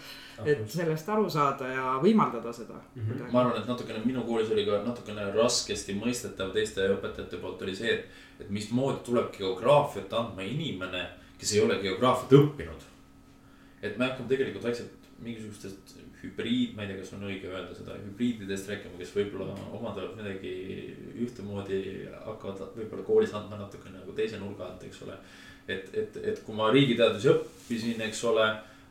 et 0.45 0.67
sellest 0.71 1.09
aru 1.09 1.31
saada 1.31 1.69
ja 1.69 1.95
võimaldada 2.03 2.53
seda 2.53 2.75
mm. 2.75 3.03
-hmm. 3.03 3.31
ma 3.33 3.41
arvan, 3.41 3.63
et 3.63 3.69
natukene 3.69 4.03
minu 4.05 4.25
koolis 4.27 4.51
oli 4.51 4.67
ka 4.67 4.83
natukene 4.85 5.31
raskesti 5.33 5.95
mõistetav 5.95 6.53
teiste 6.53 6.89
õpetajate 6.97 7.41
poolt 7.41 7.63
oli 7.63 7.77
see, 7.77 7.95
et, 7.95 8.11
et 8.41 8.51
mismoodi 8.51 9.01
tuleb 9.07 9.31
geograafiat 9.39 10.13
andma 10.13 10.43
inimene, 10.43 11.07
kes 11.41 11.55
ei 11.55 11.63
ole 11.65 11.79
geograafiat 11.83 12.37
õppinud. 12.41 12.87
et 13.83 13.99
me 13.99 14.09
hakkame 14.09 14.29
tegelikult 14.29 14.65
vaikselt 14.65 15.09
mingisugustest 15.23 15.97
hübriid, 16.23 16.75
ma 16.77 16.83
ei 16.83 16.91
tea, 16.91 16.99
kas 17.01 17.13
on 17.17 17.25
õige 17.29 17.49
öelda 17.49 17.75
seda 17.77 17.97
hübriididest 18.01 18.69
rääkima, 18.71 18.99
kes 18.99 19.13
võib-olla 19.15 19.55
omandavad 19.77 20.17
midagi 20.19 20.53
ühtemoodi, 21.23 21.81
hakkavad 22.25 22.77
võib-olla 22.77 23.05
koolis 23.07 23.35
andma 23.37 23.61
natukene 23.61 24.01
nagu 24.01 24.17
teise 24.17 24.41
nurga 24.41 24.67
alt, 24.67 24.85
eks 24.89 25.03
ole. 25.07 25.17
et, 25.69 25.91
et, 25.95 26.17
et 26.33 26.43
kui 26.45 26.57
ma 26.57 26.71
riigiteadusi 26.73 27.33
õppisin, 27.33 28.03
eks 28.09 28.25
ole, 28.33 28.47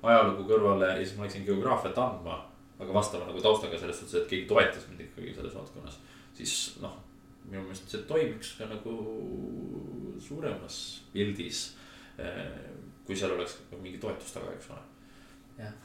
ajalugu 0.06 0.46
kõrvale 0.50 0.92
ja 0.94 1.00
siis 1.02 1.16
ma 1.18 1.26
läksin 1.26 1.46
geograafiat 1.48 1.98
andma 1.98 2.44
aga 2.80 2.94
vastava 2.94 3.28
nagu 3.30 3.42
taustaga 3.42 3.78
selles 3.80 4.00
suhtes, 4.00 4.18
et 4.20 4.30
keegi 4.30 4.48
toetas 4.50 4.88
mind 4.90 5.06
ikkagi 5.06 5.34
selles 5.36 5.56
valdkonnas, 5.56 5.98
siis 6.36 6.56
noh, 6.84 6.98
minu 7.48 7.64
meelest 7.64 7.92
see 7.92 8.04
toimiks 8.10 8.56
ka 8.60 8.68
nagu 8.70 8.96
suuremas 10.24 10.80
pildis. 11.14 11.70
Kui 13.06 13.16
seal 13.16 13.38
oleks 13.38 13.62
ka 13.70 13.80
mingi 13.80 14.02
toetus 14.02 14.34
taga, 14.36 14.52
eks 14.56 14.74
ole. 14.74 14.84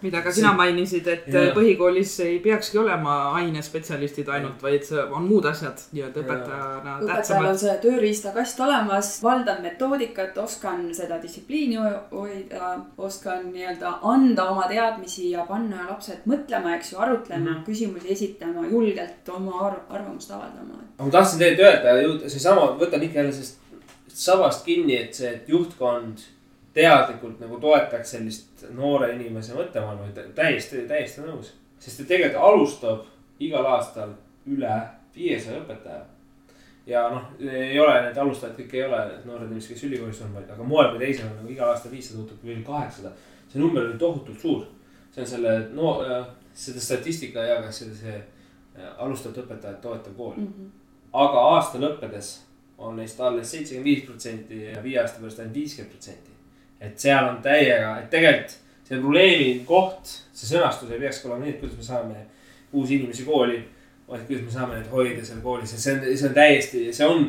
mida 0.02 0.18
ka 0.24 0.32
sina 0.34 0.50
mainisid, 0.58 1.06
et 1.06 1.26
Jaa. 1.30 1.52
põhikoolis 1.54 2.16
ei 2.24 2.40
peakski 2.42 2.80
olema 2.80 3.12
ainespetsialistid 3.38 4.26
ainult, 4.34 4.64
vaid 4.66 4.82
see 4.88 5.04
on 5.14 5.28
muud 5.28 5.46
asjad 5.46 5.84
nii-öelda 5.92 6.24
õpetajana 6.24 6.64
õpetajal 6.80 6.96
on 6.96 7.10
tähtsamad. 7.12 7.60
see 7.60 7.76
tööriistakast 7.84 8.62
olemas, 8.66 9.12
valdan 9.22 9.62
metoodikat, 9.62 10.40
oskan 10.42 10.82
seda 10.96 11.20
distsipliini 11.22 11.78
ho- 11.78 12.02
hoida, 12.16 12.72
oskan 12.98 13.46
nii-öelda 13.52 13.94
anda 14.14 14.48
oma 14.56 14.66
teadmisi 14.72 15.30
ja 15.36 15.46
panna 15.52 15.86
lapsed 15.92 16.26
mõtlema, 16.32 16.74
eks 16.80 16.92
ju, 16.96 16.98
arutlema 17.06 17.44
mm. 17.44 17.54
-hmm. 17.54 17.64
küsimusi 17.70 18.12
esitama, 18.16 18.66
julgelt 18.74 19.34
oma 19.36 19.66
arv 19.68 19.94
arvamust 20.00 20.34
avaldama. 20.34 20.82
aga 20.98 21.06
ma 21.06 21.18
tahtsin 21.20 21.38
tegelikult 21.38 21.86
öelda, 21.86 22.28
seesama, 22.34 22.72
võtan 22.82 23.06
ikka 23.06 23.22
jälle 23.22 23.38
sellest 23.38 23.59
sabast 24.20 24.64
kinni, 24.66 24.96
et 25.00 25.16
see, 25.16 25.30
et 25.32 25.48
juhtkond 25.48 26.20
teadlikult 26.76 27.40
nagu 27.42 27.58
toetaks 27.60 28.14
sellist 28.14 28.64
noore 28.76 29.10
inimese 29.14 29.56
mõttemaailma, 29.56 30.10
täiesti, 30.36 30.84
täiesti 30.88 31.24
nõus. 31.24 31.54
sest 31.80 32.02
et 32.02 32.08
tegelikult 32.08 32.44
alustab 32.44 33.06
igal 33.40 33.66
aastal 33.66 34.12
üle 34.46 34.74
viiesaja 35.14 35.62
õpetaja. 35.62 36.02
ja 36.86 37.06
noh, 37.12 37.30
ei 37.40 37.78
ole 37.80 37.94
need 38.02 38.18
alustajad 38.18 38.56
kõik 38.58 38.74
ei 38.74 38.84
ole 38.84 39.00
need 39.08 39.24
noored 39.28 39.48
inimesed, 39.48 39.72
kes 39.72 39.86
ülikoolis 39.88 40.20
on, 40.26 40.34
vaid, 40.34 40.50
aga 40.50 40.66
moel 40.68 40.92
või 40.92 41.06
teisel 41.06 41.30
on 41.30 41.40
nagu 41.40 41.54
igal 41.54 41.72
aastal 41.72 41.92
viissada 41.92 42.20
uut 42.20 42.44
või 42.44 42.60
kaheksasada. 42.66 43.14
see 43.48 43.62
number 43.62 43.86
oli 43.86 43.98
tohutult 43.98 44.40
suur. 44.40 44.66
see 45.14 45.24
on 45.24 45.32
selle 45.32 45.56
no, 45.72 45.96
seda 46.52 46.80
statistika 46.80 47.46
jagas 47.46 47.82
selle, 47.82 47.96
see 47.96 48.16
äh, 48.16 48.92
alustavat 48.98 49.42
õpetajat 49.44 49.80
toetav 49.80 50.14
kool. 50.16 50.38
aga 51.12 51.48
aasta 51.56 51.80
lõppedes 51.80 52.49
on 52.80 52.96
neist 52.96 53.20
alles 53.20 53.50
seitsekümmend 53.52 53.84
viis 53.90 54.04
protsenti 54.08 54.64
ja 54.64 54.82
viie 54.82 54.98
aasta 55.00 55.20
pärast 55.20 55.42
ainult 55.42 55.54
viiskümmend 55.54 55.92
protsenti. 55.92 56.30
et 56.80 56.98
seal 56.98 57.26
on 57.28 57.42
täiega, 57.44 57.98
et 58.00 58.08
tegelikult 58.10 58.56
see 58.88 58.98
probleemi 58.98 59.50
koht, 59.68 60.08
see 60.32 60.48
sõnastus 60.48 60.90
ei 60.90 61.02
peakski 61.02 61.28
olema 61.28 61.44
nii, 61.44 61.52
et 61.52 61.60
kuidas 61.60 61.76
me 61.76 61.84
saame 61.84 62.22
uusi 62.72 62.96
inimesi 62.96 63.26
kooli, 63.26 63.60
vaid 64.08 64.24
kuidas 64.26 64.46
me 64.46 64.54
saame 64.54 64.78
neid 64.78 64.88
hoida 64.90 65.24
seal 65.26 65.42
koolis 65.44 65.74
ja 65.76 65.78
see 65.82 65.94
on, 65.94 66.08
see 66.08 66.28
on 66.30 66.34
täiesti, 66.34 66.82
see 66.96 67.06
on 67.06 67.28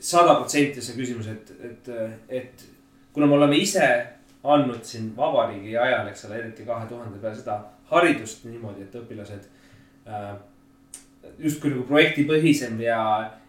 sada 0.00 0.38
protsenti 0.40 0.82
see 0.82 0.96
küsimus, 0.96 1.28
et, 1.30 1.52
et, 1.68 1.92
et 2.40 2.66
kuna 3.12 3.28
me 3.28 3.36
oleme 3.38 3.60
ise 3.60 3.86
andnud 4.46 4.82
siin 4.86 5.12
vabariigi 5.16 5.76
ajal, 5.76 6.08
eks 6.10 6.26
ole, 6.28 6.40
eriti 6.40 6.66
kahe 6.66 6.88
tuhande 6.88 7.20
peale 7.22 7.36
seda 7.38 7.60
haridust 7.90 8.44
niimoodi, 8.48 8.86
et 8.86 8.98
õpilased 8.98 9.46
äh, 10.10 10.30
justkui 11.42 11.72
nagu 11.72 11.86
projektipõhisem 11.88 12.80
ja, 12.82 13.00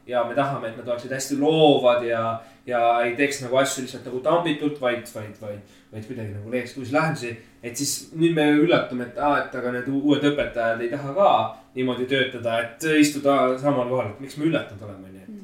ja 0.08 0.24
me 0.24 0.36
tahame, 0.36 0.70
et 0.70 0.78
nad 0.78 0.88
oleksid 0.88 1.12
hästi 1.12 1.38
loovad 1.42 2.06
ja, 2.08 2.22
ja 2.66 2.82
ei 3.04 3.16
teeks 3.16 3.42
nagu 3.44 3.60
asju 3.60 3.84
lihtsalt 3.84 4.08
nagu 4.08 4.22
tambitult, 4.24 4.80
vaid, 4.82 5.04
vaid, 5.16 5.36
vaid, 5.42 5.76
vaid 5.92 6.08
kuidagi 6.08 6.36
nagu 6.36 6.52
leiaksid 6.52 6.82
uusi 6.82 6.96
lahendusi. 6.96 7.34
et 7.64 7.76
siis 7.78 7.94
nüüd 8.16 8.36
me 8.38 8.46
üllatume, 8.56 9.10
et 9.10 9.20
aa, 9.20 9.42
et 9.44 9.56
aga 9.60 9.74
need 9.76 9.90
uued 9.92 10.24
õpetajad 10.32 10.82
ei 10.82 10.90
taha 10.94 11.14
ka 11.18 11.30
niimoodi 11.76 12.08
töötada, 12.08 12.62
et 12.64 12.88
istuda 13.02 13.58
samal 13.60 13.90
kohal, 13.92 14.14
et 14.14 14.24
miks 14.24 14.38
me 14.38 14.48
üllatunud 14.48 14.88
oleme, 14.88 15.12
onju. 15.12 15.44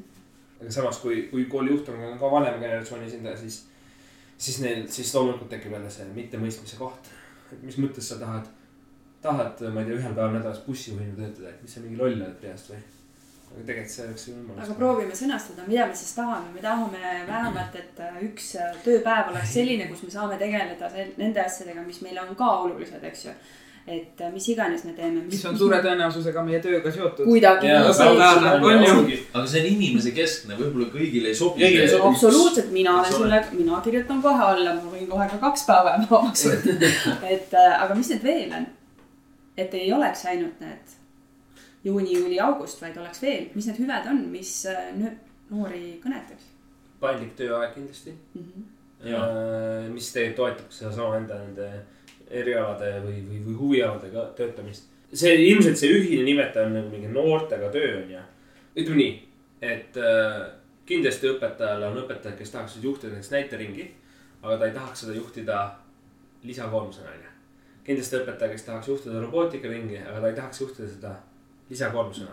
aga 0.62 0.74
samas, 0.78 0.98
kui, 1.04 1.26
kui 1.30 1.44
koolijuht 1.50 1.92
on 1.92 2.18
ka 2.20 2.30
vanema 2.30 2.62
generatsiooni 2.62 3.10
esindaja, 3.10 3.36
siis, 3.36 3.60
siis 4.38 4.60
neil, 4.64 4.84
siis 4.88 5.14
loomulikult 5.14 5.52
tekib 5.52 5.76
jälle 5.76 5.92
see 5.92 6.08
mittemõistmise 6.16 6.80
koht. 6.80 7.12
et 7.52 7.62
mis 7.62 7.78
mõttes 7.78 8.08
sa 8.08 8.20
tahad 8.22 8.48
tahad, 9.24 9.60
ma 9.72 9.80
ei 9.80 9.88
tea, 9.88 9.96
ühel 10.00 10.16
päeval 10.16 10.34
nädalas 10.36 10.60
bussijuhina 10.66 11.16
töötada, 11.16 11.52
et 11.52 11.62
mis 11.64 11.74
sa 11.74 11.80
mingi 11.80 11.96
loll 11.96 12.18
oled 12.18 12.36
peast 12.42 12.72
või? 12.72 12.80
Aga 13.54 13.64
tegelikult 13.66 13.94
see 13.94 14.04
oleks 14.04 14.28
ju 14.28 14.34
võimalus. 14.34 14.62
aga 14.64 14.76
proovime 14.78 15.18
sõnastada, 15.18 15.66
mida 15.68 15.86
me 15.86 15.98
siis 15.98 16.14
tahame, 16.16 16.52
me 16.54 16.62
tahame 16.62 17.02
vähemalt, 17.28 17.76
et 17.80 18.00
äh, 18.02 18.22
üks 18.28 18.54
äh, 18.58 18.72
tööpäev 18.86 19.30
oleks 19.32 19.52
selline, 19.54 19.90
kus 19.90 20.02
me 20.06 20.14
saame 20.14 20.38
tegeleda 20.40 20.90
nende 21.20 21.44
asjadega, 21.44 21.84
mis 21.86 22.00
meile 22.02 22.24
on 22.24 22.34
ka 22.38 22.48
olulised, 22.64 23.04
eks 23.10 23.28
ju 23.28 23.36
et 23.84 24.20
äh, 24.24 24.32
mis 24.32 24.46
iganes 24.48 24.84
me 24.88 24.94
teeme. 24.96 25.22
mis 25.28 25.44
on 25.44 25.58
suure 25.60 25.78
tõenäosusega 25.84 26.42
meie 26.46 26.60
tööga 26.64 26.90
seotud. 26.90 27.26
kuidagi. 27.28 27.68
aga 27.70 29.46
see 29.46 29.60
on 29.60 29.68
inimese 29.68 30.14
keskne, 30.16 30.56
võib-olla 30.58 30.88
kõigile 30.94 31.30
ei 31.30 31.38
sobi. 31.38 31.68
absoluutselt, 32.00 32.72
mina 32.72 32.96
olen 32.98 33.12
sulle, 33.12 33.42
mina 33.52 33.82
kirjutan 33.84 34.24
kohe 34.24 34.48
alla, 34.48 34.74
ma 34.80 34.96
võin 34.96 35.06
kohe 35.10 35.28
ka 35.36 35.40
kaks 35.46 35.68
päeva 35.68 35.94
vabaks 36.10 36.48
võtta. 36.48 36.92
et 37.36 37.54
aga 37.60 37.94
mis 37.94 38.10
need 38.16 38.26
veel 38.26 38.58
on? 38.58 38.68
et 39.54 39.74
ei 39.78 39.92
oleks 39.94 40.26
ainult 40.32 40.58
need 40.64 41.00
juuni, 41.84 42.14
juuli, 42.18 42.40
august, 42.40 42.80
vaid 42.82 42.96
oleks 43.00 43.22
veel, 43.22 43.48
mis 43.54 43.68
need 43.68 43.80
hüved 43.82 44.10
on, 44.10 44.22
mis 44.32 44.52
äh, 44.70 44.92
noori 45.50 45.98
kõnetaks? 46.02 46.50
paindlik 47.00 47.34
tööaeg 47.36 47.74
kindlasti 47.74 48.14
mm. 48.14 48.40
-hmm. 48.44 48.70
Ja, 49.04 49.20
mis 49.92 50.06
tegelikult 50.12 50.36
toetab 50.36 50.70
sedasama 50.72 51.16
enda 51.18 51.36
nende 51.36 51.66
erialade 52.30 53.02
või, 53.04 53.18
või, 53.28 53.40
või 53.44 53.56
huvialadega 53.58 54.22
töötamist. 54.38 54.86
see 55.12 55.34
ilmselt 55.50 55.76
see 55.76 55.90
ühine 55.92 56.22
nimetaja 56.24 56.66
on 56.66 56.72
nagu 56.78 56.88
mingi 56.88 57.10
noortega 57.12 57.68
töö 57.74 57.98
on 57.98 58.10
ju. 58.10 58.22
ütleme 58.76 58.96
nii, 58.96 59.12
et 59.60 59.96
äh, 59.96 60.40
kindlasti 60.86 61.28
õpetajal 61.34 61.84
on 61.90 62.00
õpetajad, 62.04 62.38
kes 62.38 62.50
tahaksid 62.50 62.84
juhtida 62.84 63.12
näiteks 63.12 63.30
näiteringi, 63.30 63.90
aga 64.42 64.56
ta 64.56 64.66
ei 64.66 64.72
tahaks 64.72 65.04
seda 65.04 65.12
juhtida 65.12 65.60
lisakoormusena 66.42 67.10
on 67.10 67.22
ju 67.26 67.34
kindlasti 67.84 68.16
õpetaja, 68.16 68.50
kes 68.52 68.64
tahaks 68.64 68.88
juhtida 68.88 69.20
robootikaringi, 69.20 69.98
aga 70.00 70.20
ta 70.20 70.28
ei 70.30 70.36
tahaks 70.38 70.60
juhtida 70.60 70.88
seda 70.88 71.14
lisakoormusena. 71.70 72.30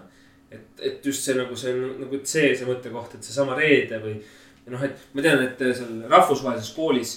et, 0.51 0.79
et 0.81 1.05
just 1.05 1.23
see 1.23 1.35
nagu 1.37 1.55
see 1.55 1.73
nagu 1.73 2.19
see, 2.23 2.55
see 2.55 2.67
mõttekoht, 2.67 3.15
et 3.15 3.23
seesama 3.23 3.55
reede 3.55 4.01
või 4.03 4.17
noh, 4.67 4.81
et 4.83 5.05
ma 5.15 5.23
tean, 5.23 5.43
et 5.45 5.61
seal 5.61 6.01
rahvusvahelises 6.11 6.73
koolis 6.75 7.13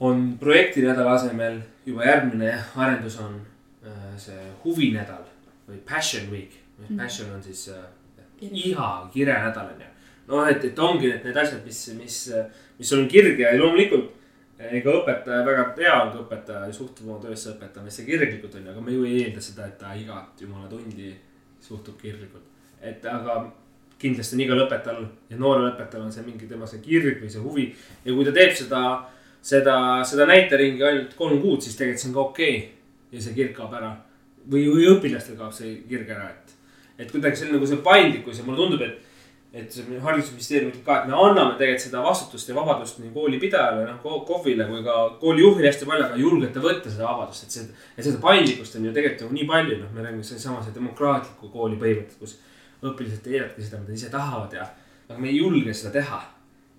on 0.00 0.38
projektinädala 0.40 1.18
asemel 1.18 1.60
juba 1.86 2.06
järgmine 2.08 2.54
arendus 2.76 3.18
on 3.20 3.36
äh, 3.84 4.14
see 4.16 4.48
huvinädal 4.64 5.22
või 5.68 5.78
passion 5.88 6.30
week. 6.32 6.56
Mhm. 6.78 6.98
Passion 6.98 7.30
on 7.32 7.42
siis 7.42 7.68
äh, 7.68 7.84
iha, 8.40 9.10
kirenädal 9.12 9.74
on 9.74 9.80
ju. 9.80 9.92
noh, 10.28 10.48
et, 10.48 10.64
et 10.64 10.78
ongi 10.78 11.10
need, 11.10 11.24
need 11.28 11.36
asjad, 11.36 11.60
mis, 11.66 11.86
mis, 11.98 12.18
mis 12.78 12.88
sul 12.88 13.04
on 13.04 13.08
kirge 13.08 13.44
ja 13.44 13.56
loomulikult 13.60 14.12
ega 14.70 14.94
õpetaja 15.00 15.44
väga 15.46 15.64
hea 15.78 15.94
on, 16.02 16.12
kui 16.12 16.22
õpetaja 16.24 16.72
suhtub 16.72 17.08
oma 17.08 17.20
töösse 17.22 17.52
õpetamisse 17.52 18.04
kirglikult 18.06 18.54
onju, 18.58 18.70
aga 18.72 18.84
me 18.84 18.94
ju 18.94 19.04
ei 19.08 19.24
eelda 19.24 19.42
seda, 19.42 19.66
et 19.68 19.78
ta 19.80 19.92
igat 19.98 20.40
jumala 20.40 20.68
tundi 20.70 21.12
suhtub 21.64 21.98
kirglikult. 22.00 22.50
et 22.80 23.04
aga 23.08 23.38
kindlasti 23.98 24.36
on 24.36 24.42
igal 24.44 24.62
õpetajal 24.66 25.04
ja 25.30 25.38
noorel 25.40 25.70
õpetajal 25.70 26.06
on 26.06 26.12
see 26.12 26.24
mingi 26.26 26.48
tema 26.50 26.66
see 26.68 26.82
kirg 26.84 27.22
või 27.22 27.30
see 27.32 27.44
huvi. 27.44 27.66
ja 28.04 28.16
kui 28.16 28.26
ta 28.26 28.34
teeb 28.36 28.52
seda, 28.58 28.82
seda, 29.40 29.76
seda 30.04 30.26
näiteringi 30.28 30.84
ainult 30.84 31.14
kolm 31.18 31.40
kuud, 31.42 31.62
siis 31.62 31.78
tegelikult 31.78 32.02
see 32.02 32.10
on 32.10 32.16
ka 32.18 32.26
okei 32.28 32.58
okay. 32.58 32.68
ja 33.12 33.24
see 33.24 33.38
kirg 33.38 33.56
kaob 33.56 33.74
ära. 33.80 33.94
või, 34.50 34.66
või 34.68 34.90
õpilastel 34.96 35.38
kaob 35.40 35.54
see 35.56 35.80
kirg 35.88 36.10
ära, 36.10 36.28
et, 36.30 36.54
et 36.98 37.10
kuidagi 37.10 37.40
see 37.40 37.48
on 37.48 37.58
nagu 37.58 37.66
see 37.66 37.82
paindlikkus 37.84 38.40
ja 38.40 38.46
mulle 38.46 38.60
tundub, 38.60 38.84
et 38.84 39.03
et 39.54 39.76
haridusministeerium 40.02 40.72
ütleb 40.72 40.82
ka, 40.82 40.96
et 40.98 41.10
me 41.10 41.14
anname 41.14 41.54
tegelikult 41.58 41.84
seda 41.84 42.00
vastutust 42.02 42.48
ja 42.50 42.56
vabadust 42.56 42.98
nii 42.98 43.12
koolipidajale, 43.14 43.84
noh 43.86 44.24
KOV-ile 44.26 44.66
kui 44.66 44.80
ka 44.82 44.94
koolijuhile 45.20 45.68
hästi 45.70 45.86
palju, 45.86 46.06
aga 46.08 46.18
julgete 46.18 46.62
võtta 46.62 46.90
seda 46.90 47.06
vabadust, 47.06 47.44
et 47.46 47.54
see. 47.54 47.68
et 47.94 48.02
seda 48.02 48.18
paindlikkust 48.24 48.74
on 48.80 48.88
ju 48.88 48.94
tegelikult 48.96 49.28
nagu 49.28 49.36
nii 49.38 49.46
palju, 49.52 49.76
noh, 49.84 49.92
me 49.94 50.06
räägime 50.06 50.26
seesama 50.26 50.62
see 50.64 50.74
demokraatliku 50.74 51.50
kooli 51.52 51.78
põhimõtted, 51.78 52.16
kus 52.18 52.34
õpilased 52.82 53.22
teevadki 53.22 53.62
seda, 53.62 53.78
mida 53.82 53.94
ise 53.94 54.10
tahavad 54.10 54.56
ja. 54.58 54.66
aga 55.06 55.18
me 55.20 55.30
ei 55.30 55.36
julge 55.38 55.74
seda 55.78 55.92
teha. 56.00 56.18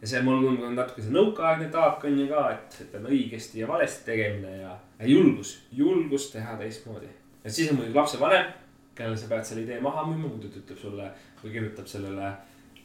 ja 0.01 0.09
see 0.11 0.23
mul 0.25 0.43
on 0.51 0.75
natuke 0.75 1.05
see 1.05 1.13
nõukaaegne 1.15 1.69
taak 1.71 2.03
on 2.09 2.17
ju 2.19 2.25
ka, 2.27 2.41
et, 2.57 2.75
et 2.83 2.97
on 2.99 3.07
õigesti 3.07 3.61
ja 3.61 3.69
valesti 3.69 4.03
tegemine 4.09 4.57
ja, 4.57 4.73
ja 4.99 5.07
julgus, 5.07 5.53
julgus 5.71 6.27
teha 6.33 6.57
teistmoodi. 6.59 7.07
et 7.39 7.55
siis 7.55 7.71
on 7.71 7.79
muidugi 7.79 7.95
lapsevanem, 7.95 8.51
kellele 8.99 9.15
sa 9.15 9.31
pead 9.31 9.47
selle 9.47 9.63
idee 9.63 9.79
maha 9.79 10.03
müüma, 10.09 10.27
muidu 10.27 10.51
ta 10.51 10.59
ütleb 10.59 10.83
sulle 10.83 11.07
või 11.39 11.55
kirjutab 11.55 11.87
sellele 11.87 12.33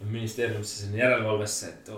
ministeeriumisse 0.09 0.82
sinna 0.82 0.98
järelevalvesse, 1.03 1.68
et 1.68 1.90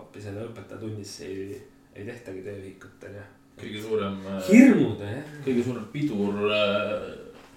appi 0.00 0.22
selle 0.22 0.44
õpetajatunnis 0.50 1.12
ei, 1.24 1.60
ei 1.96 2.04
tehtagi 2.04 2.44
tööühikut, 2.44 3.06
onju. 3.08 3.26
kõige 3.60 3.82
suurem. 3.82 4.18
Äh, 4.28 4.48
hirmud, 4.50 5.04
jah. 5.04 5.30
kõige 5.46 5.64
suurem 5.64 5.86
pidur 5.92 6.42
äh, 6.52 7.06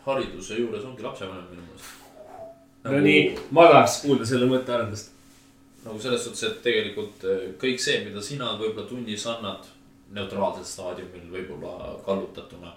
hariduse 0.05 0.59
juures 0.61 0.85
ongi 0.87 1.03
lapsevanem 1.03 1.49
minu 1.51 1.65
meelest 1.65 1.95
nagu.... 2.83 2.93
no 2.95 3.01
nii, 3.03 3.23
ma 3.55 3.67
tahaks 3.73 3.99
kuulda 4.05 4.27
selle 4.29 4.47
mõttearendust. 4.51 5.11
nagu 5.83 5.99
selles 5.99 6.23
suhtes, 6.23 6.45
et 6.47 6.63
tegelikult 6.63 7.27
äh, 7.27 7.43
kõik 7.59 7.83
see, 7.83 7.99
mida 8.07 8.23
sina 8.23 8.53
võib-olla 8.61 8.87
tunnis 8.87 9.27
annad 9.27 9.67
neutraalsel 10.15 10.65
staadiumil 10.65 11.27
võib-olla 11.29 11.99
kallutatuna 12.05 12.71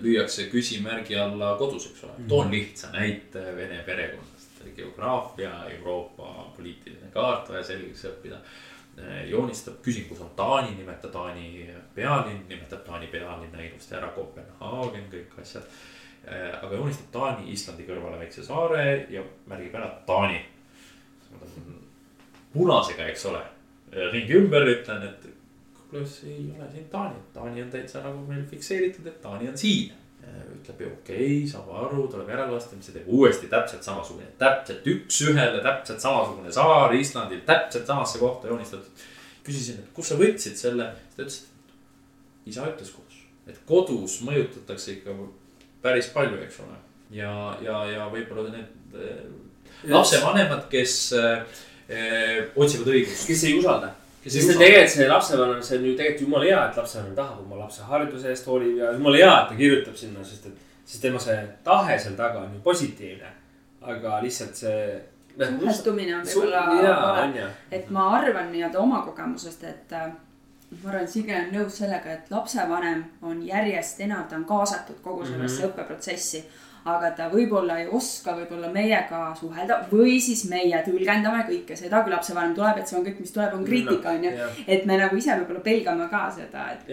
lüüakse 0.00 0.46
küsimärgi 0.48 1.18
alla 1.20 1.50
kodus, 1.60 1.90
eks 1.90 2.00
ole 2.06 2.12
mm. 2.14 2.22
-hmm. 2.22 2.28
toon 2.32 2.50
lihtsa 2.50 2.88
näite 2.94 3.42
vene 3.56 3.82
perekond 3.84 4.37
geograafia, 4.76 5.52
Euroopa 5.78 6.52
poliitiline 6.56 7.10
kaart 7.12 7.48
vaja 7.52 7.62
selgeks 7.64 8.04
õppida. 8.12 8.40
joonistab, 9.30 9.76
küsin, 9.82 10.08
kus 10.08 10.20
on 10.20 10.30
Taani, 10.36 10.74
nimeta 10.74 11.08
Taani 11.08 11.70
pealinn, 11.94 12.48
nimetab 12.48 12.80
Taani 12.86 13.06
pealinna 13.06 13.62
ilusti 13.62 13.94
ära, 13.94 14.08
Kopenhaagen, 14.08 15.06
kõik 15.12 15.38
asjad. 15.40 15.62
aga 16.62 16.74
joonistab 16.74 17.12
Taani 17.12 17.52
Islandi 17.52 17.86
kõrvale 17.86 18.18
väikse 18.18 18.44
saare 18.44 19.06
ja 19.10 19.22
märgib 19.46 19.74
ära 19.74 19.90
Taani. 20.06 20.44
punasega, 22.52 23.06
eks 23.06 23.26
ole, 23.26 23.42
ringi 24.12 24.34
ümber 24.34 24.66
ütlen, 24.66 25.02
et 25.04 25.28
kuule, 25.90 26.04
ei 26.26 26.50
ole 26.58 26.70
siin 26.72 26.88
Taani, 26.90 27.22
Taani 27.32 27.62
on 27.62 27.70
täitsa 27.70 28.02
nagu 28.02 28.26
meil 28.26 28.44
fikseeritud, 28.50 29.06
et 29.06 29.22
Taani 29.22 29.48
on 29.48 29.58
siin 29.58 29.92
ütleb 30.58 30.80
ju 30.82 30.88
okei 30.92 31.26
okay,, 31.38 31.50
saab 31.50 31.68
aru, 31.82 32.06
tuleb 32.12 32.28
järelvastamise, 32.32 32.94
teeb 32.94 33.08
uuesti 33.08 33.48
täpselt 33.50 33.86
samasugune, 33.86 34.28
täpselt 34.40 34.86
üks-ühele 34.92 35.62
täpselt 35.64 36.02
samasugune 36.02 36.52
saar 36.52 36.94
Islandil, 36.94 37.40
täpselt 37.46 37.86
samasse 37.86 38.18
kohta 38.18 38.50
joonistatud. 38.50 39.06
küsisin, 39.48 39.78
et 39.80 39.92
kust 39.96 40.12
sa 40.12 40.18
võtsid 40.20 40.58
selle, 40.60 40.90
ta 41.14 41.22
ütles, 41.22 41.38
et 41.46 42.50
isa 42.52 42.66
ütles 42.68 42.90
kodus, 42.92 43.22
et 43.48 43.60
kodus 43.68 44.18
mõjutatakse 44.26 44.98
ikka 44.98 45.14
päris 45.82 46.10
palju, 46.12 46.42
eks 46.44 46.60
ole. 46.66 46.76
ja, 47.16 47.32
ja, 47.64 47.78
ja 47.88 48.10
võib-olla 48.12 48.50
need 48.52 48.98
äh, 48.98 49.24
lapsevanemad, 49.88 50.66
kes 50.68 50.98
äh, 51.16 51.64
otsivad 52.56 52.92
õigust. 52.92 53.24
kes 53.30 53.48
ei 53.48 53.56
usalda 53.56 53.94
sest 54.24 54.50
et 54.50 54.58
tegelikult 54.58 54.94
see 54.94 55.08
lapsevanem, 55.08 55.60
see 55.62 55.78
on 55.78 55.84
ju 55.86 55.96
tegelikult 55.96 56.24
jumala 56.26 56.48
hea, 56.48 56.62
et 56.68 56.80
lapsevanem 56.80 57.14
tahab 57.16 57.42
oma 57.44 57.60
lapse 57.62 57.84
hariduse 57.88 58.32
eest 58.32 58.46
hoolib 58.50 58.80
ja 58.80 58.92
jumala 58.96 59.20
hea, 59.20 59.34
et 59.42 59.52
ta 59.52 59.58
kirjutab 59.58 59.96
sinna, 59.96 60.24
sest 60.24 60.48
et. 60.50 60.64
sest 60.88 61.02
tema 61.04 61.20
see 61.20 61.36
tahe 61.64 61.98
seal 62.00 62.14
taga 62.16 62.40
on 62.46 62.54
ju 62.54 62.60
positiivne. 62.64 63.32
aga 63.82 64.22
lihtsalt 64.22 64.56
see. 64.56 65.00
suhestumine 65.38 66.16
on 66.16 66.24
võib-olla 66.26 67.26
et 67.70 67.90
ma 67.90 68.08
arvan 68.16 68.50
nii-öelda 68.52 68.80
oma 68.80 69.02
kogemusest, 69.06 69.64
et 69.64 69.92
äh, 69.92 70.08
ma 70.70 70.90
arvan, 70.90 71.04
et 71.04 71.10
Signe 71.10 71.36
on 71.42 71.52
nõus 71.54 71.78
sellega, 71.78 72.16
et 72.16 72.30
lapsevanem 72.30 73.04
on 73.22 73.42
järjest 73.46 74.00
enam, 74.00 74.24
ta 74.28 74.36
on 74.36 74.48
kaasatud 74.48 74.98
kogu 75.02 75.26
sellesse 75.26 75.62
mm 75.62 75.64
-hmm. 75.64 75.70
õppeprotsessi 75.70 76.42
aga 76.84 77.10
ta 77.16 77.28
võib-olla 77.32 77.78
ei 77.80 77.88
oska 77.98 78.34
võib-olla 78.36 78.70
meiega 78.72 79.22
suhelda 79.38 79.80
või 79.90 80.18
siis 80.22 80.44
meie 80.50 80.82
tõlgendame 80.86 81.44
kõike 81.48 81.76
seda, 81.76 82.02
kui 82.02 82.14
lapsevanem 82.14 82.54
tuleb, 82.56 82.78
et 82.78 82.90
see 82.90 82.98
on 82.98 83.06
kõik, 83.06 83.18
mis 83.24 83.34
tuleb, 83.34 83.56
on 83.56 83.66
kriitika 83.66 84.14
on 84.14 84.28
ju. 84.28 84.32
et 84.66 84.86
me 84.86 85.00
nagu 85.00 85.18
ise 85.18 85.36
võib-olla 85.40 85.64
pelgame 85.64 86.08
ka 86.12 86.22
seda, 86.36 86.70
et. 86.72 86.88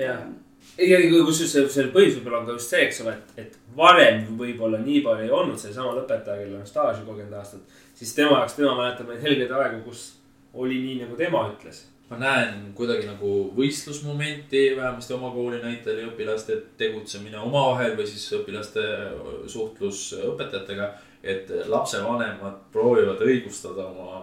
ja 0.82 1.00
kusjuures 1.28 1.54
see, 1.54 1.66
see 1.78 1.88
põhjus 1.94 2.20
võib-olla 2.20 2.42
on 2.42 2.50
ka 2.50 2.58
just 2.58 2.74
see, 2.74 2.84
eks 2.88 3.02
ole, 3.06 3.16
et, 3.16 3.42
et 3.46 3.58
varem 3.78 4.26
võib-olla 4.40 4.82
nii 4.84 5.02
palju 5.06 5.28
ei 5.28 5.34
olnud 5.40 5.60
seesamal 5.62 6.04
õpetaja, 6.04 6.42
kellel 6.42 6.62
on 6.62 6.70
staaži 6.70 7.06
kolmkümmend 7.06 7.40
aastat. 7.40 7.82
siis 7.96 8.14
tema 8.18 8.40
jaoks, 8.42 8.58
tema 8.60 8.78
mäletab 8.80 9.12
neid 9.12 9.26
helgeid 9.26 9.52
aegu, 9.52 9.84
kus 9.90 10.08
oli 10.54 10.80
nii, 10.82 11.04
nagu 11.04 11.20
tema 11.20 11.48
ütles 11.52 11.86
ma 12.10 12.20
näen 12.22 12.70
kuidagi 12.78 13.08
nagu 13.10 13.32
võistlusmomenti 13.58 14.68
vähemasti 14.78 15.16
oma 15.16 15.32
kooli 15.34 15.58
näitel 15.64 16.04
ja 16.04 16.10
õpilaste 16.12 16.60
tegutsemine 16.78 17.40
omavahel 17.42 17.96
või 17.98 18.06
siis 18.10 18.28
õpilaste 18.38 18.84
suhtlus 19.50 20.12
õpetajatega. 20.22 20.94
et 21.26 21.50
lapsevanemad 21.66 22.58
proovivad 22.72 23.22
õigustada 23.26 23.88
oma 23.88 24.20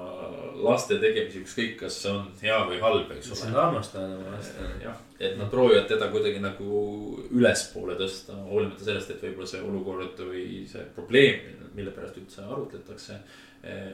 laste 0.63 1.01
tegemisi, 1.03 1.41
ükskõik, 1.43 1.73
kas 1.81 1.97
see 2.05 2.13
on 2.13 2.29
hea 2.39 2.61
või 2.69 2.79
halb, 2.79 3.11
eks 3.11 3.33
ole. 3.33 3.49
Nad 3.51 3.59
armastavad 3.65 4.13
oma 4.21 4.37
last. 4.37 4.61
jah, 4.85 5.01
et 5.19 5.35
nad 5.41 5.51
proovivad 5.51 5.89
teda 5.91 6.13
kuidagi 6.15 6.39
nagu 6.39 7.19
ülespoole 7.35 7.99
tõsta, 7.99 8.39
hoolimata 8.47 8.87
sellest, 8.87 9.11
et 9.11 9.27
võib-olla 9.27 9.51
see 9.51 9.67
olukord 9.67 10.23
või 10.31 10.47
see 10.71 10.87
probleem, 10.95 11.43
mille 11.75 11.91
pärast 11.91 12.23
üldse 12.23 12.47
arutletakse, 12.47 13.19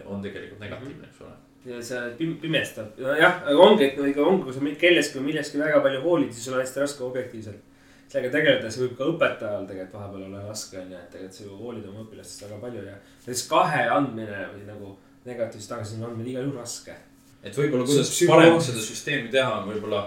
on 0.05 0.21
tegelikult 0.21 0.61
negatiivne, 0.61 1.09
eks 1.09 1.25
ole 1.25 1.48
see 1.85 2.03
pim-, 2.19 2.37
pimestab, 2.43 2.93
nojah, 3.03 3.43
aga 3.45 3.65
ongi, 3.65 3.91
et 3.91 3.99
ongi, 4.23 4.45
kui 4.45 4.55
sa 4.55 4.77
kellestki 4.81 5.19
või 5.19 5.33
millestki 5.33 5.61
väga 5.61 5.81
palju 5.85 6.05
hoolid, 6.05 6.33
siis 6.33 6.49
on 6.53 6.61
hästi 6.61 6.85
raske 6.85 7.05
objektiivselt 7.05 7.69
sellega 8.09 8.33
tegeleda, 8.33 8.71
see 8.73 8.87
võib 8.87 8.95
ka 8.97 9.11
õpetajal 9.13 9.67
tegelikult 9.69 9.99
vahepeal 9.99 10.25
olla 10.29 10.47
raske 10.47 10.81
on 10.81 10.95
ju, 10.95 10.97
et 10.97 11.13
tegelikult 11.13 11.37
sa 11.37 11.45
ju 11.45 11.59
hoolid 11.59 11.91
oma 11.91 12.05
õpilastest 12.07 12.47
väga 12.47 12.59
palju 12.63 12.87
ja 12.87 12.97
näiteks 12.97 13.45
kahe 13.51 13.85
andmine 13.99 14.41
või 14.55 14.65
nagu 14.69 14.95
negatiivse 15.29 15.73
tagasiside 15.75 16.09
andmine 16.09 16.33
igal 16.33 16.49
juhul 16.49 16.63
raske. 16.63 16.97
et 17.43 17.61
võib-olla 17.61 17.85
kuidas 17.89 18.15
paremaks 18.31 18.71
seda 18.71 18.85
süsteemi 18.87 19.33
teha, 19.35 19.61
on 19.61 19.69
võib-olla 19.69 20.03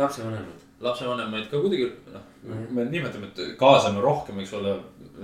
lapsevanemad. 0.00 0.66
lapsevanemaid 0.84 1.46
ka 1.50 1.62
kuidagi 1.62 1.86
noh 2.12 2.26
mm 2.42 2.52
-hmm., 2.52 2.70
me 2.70 2.84
nimetame, 2.90 3.30
et 3.30 3.56
kaasame 3.58 4.00
rohkem, 4.00 4.40
eks 4.40 4.52
ole. 4.52 4.76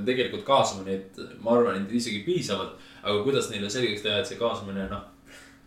tegelikult 0.06 0.44
kaasame 0.44 0.84
neid, 0.86 1.18
ma 1.42 1.56
arvan, 1.56 1.82
et 1.82 1.92
isegi 1.92 2.22
piisavalt, 2.22 2.78
aga 3.02 3.22
kuidas 3.22 3.50
neile 3.50 3.70
selgeks 3.70 4.02
teha, 4.02 4.20
et 4.20 4.26
see 4.26 4.38
kaasamine 4.38 4.86
noh 4.86 5.02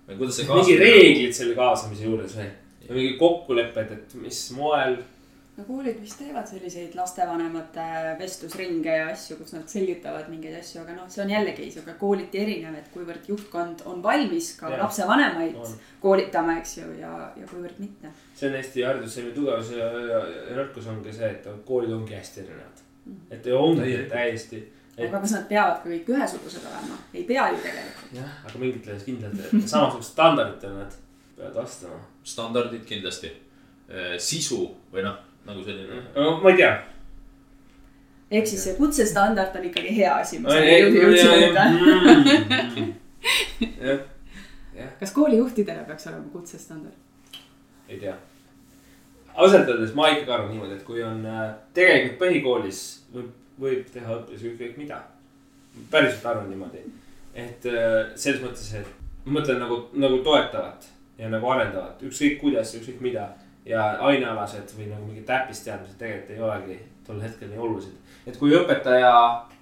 või 0.07 0.19
kuidas 0.19 0.39
see 0.39 0.49
mingi 0.49 0.77
reeglid 0.79 1.35
selle 1.35 1.55
kaasamise 1.57 2.07
juures 2.09 2.37
või? 2.39 2.51
või 2.87 2.99
mingi 2.99 3.17
kokkulepped, 3.19 3.97
et 3.97 4.15
mis 4.19 4.45
moel? 4.57 4.97
no 5.53 5.63
koolid 5.67 5.99
vist 6.01 6.17
teevad 6.17 6.47
selliseid 6.49 6.95
lastevanemate 6.97 7.85
vestlusringe 8.19 8.95
ja 8.97 9.09
asju, 9.11 9.37
kus 9.37 9.53
nad 9.53 9.67
selgitavad 9.69 10.29
mingeid 10.31 10.57
asju, 10.57 10.81
aga 10.81 10.95
noh, 10.97 11.09
see 11.13 11.21
on 11.23 11.33
jällegi 11.33 11.69
sihuke 11.75 11.93
kooliti 11.99 12.41
erinev, 12.41 12.79
et 12.79 12.89
kuivõrd 12.93 13.29
juhtkond 13.29 13.83
on 13.89 14.01
valmis 14.03 14.53
ka 14.57 14.71
ja, 14.73 14.79
lapsevanemaid 14.81 15.59
on. 15.61 15.75
koolitama, 16.01 16.57
eks 16.61 16.77
ju, 16.79 16.89
ja, 16.99 17.13
ja 17.37 17.49
kuivõrd 17.51 17.77
mitte. 17.83 18.13
see 18.35 18.49
on 18.49 18.57
Eesti 18.59 18.87
haridussüsteemi 18.87 19.35
tugevus 19.37 19.75
ja, 19.77 19.89
ja, 20.13 20.23
ja 20.49 20.57
nõrkus 20.57 20.89
ongi 20.89 21.13
see, 21.13 21.29
et 21.37 21.45
koolid 21.67 21.93
ongi 21.93 22.17
hästi 22.17 22.45
erinevad 22.45 22.81
mm. 22.81 23.13
-hmm. 23.13 23.35
et 23.37 23.51
ongi 23.53 23.99
täiesti. 24.09 24.63
Aga 24.97 25.19
kas 25.19 25.31
nad 25.33 25.45
peavad 25.49 25.77
ka 25.81 25.89
kõik 25.89 26.09
ühesugused 26.13 26.65
olema? 26.69 26.97
ei 27.13 27.23
pea 27.29 27.47
ju 27.51 27.57
tegelikult. 27.65 28.09
jah, 28.19 28.31
aga 28.47 28.55
mingitele 28.61 28.97
kindlad 29.05 29.33
samasugused 29.71 30.11
standarditele 30.11 30.73
nad 30.77 30.91
peavad 31.37 31.55
vastama. 31.61 31.99
standardid 32.23 32.83
kindlasti. 32.89 33.29
sisu 34.17 34.61
või 34.93 35.01
noh, 35.05 35.17
nagu 35.45 35.63
selline. 35.63 36.01
no 36.15 36.39
ma 36.43 36.49
ei 36.53 36.57
tea. 36.61 36.73
ehk 38.31 38.47
siis 38.49 38.61
see 38.67 38.75
kutsestandard 38.77 39.55
on 39.59 39.65
ikkagi 39.69 39.95
hea 39.97 40.13
asi. 40.15 40.35
Mm. 40.39 40.47
kas 44.99 45.11
koolijuhtidele 45.15 45.83
peaks 45.87 46.07
olema 46.11 46.29
kutsestandard? 46.33 46.99
ei 47.89 47.97
tea 47.97 48.15
ausalt 49.33 49.69
öeldes 49.69 49.93
ma 49.97 50.09
ikkagi 50.13 50.31
arvan 50.31 50.51
niimoodi, 50.53 50.77
et 50.77 50.83
kui 50.87 51.03
on 51.05 51.23
äh, 51.25 51.47
tegelikult 51.73 52.19
põhikoolis 52.21 52.81
võib 53.63 53.87
teha 53.93 54.17
õppes 54.19 54.43
ükskõik 54.43 54.77
mida. 54.77 55.01
päriselt 55.91 56.25
arvan 56.25 56.49
niimoodi, 56.51 56.83
et 57.33 57.65
äh, 57.65 58.11
selles 58.15 58.43
mõttes, 58.43 58.73
et 58.77 58.87
ma 59.25 59.39
mõtlen 59.39 59.61
nagu, 59.63 59.79
nagu 59.97 60.19
toetavat 60.25 60.89
ja 61.17 61.29
nagu 61.31 61.49
arendavat, 61.49 62.03
ükskõik 62.05 62.39
kuidas, 62.41 62.75
ükskõik 62.79 63.01
mida. 63.01 63.31
ja 63.65 63.83
ainealased 64.03 64.73
või 64.75 64.89
nagu 64.89 65.05
mingid 65.07 65.23
täppisteadmised 65.23 65.95
tegelikult 65.95 66.31
ei 66.35 66.41
olegi 66.43 66.75
tol 67.07 67.21
hetkel 67.23 67.47
nii 67.47 67.61
olulised. 67.63 67.93
et 68.27 68.37
kui 68.37 68.51
õpetaja 68.51 69.13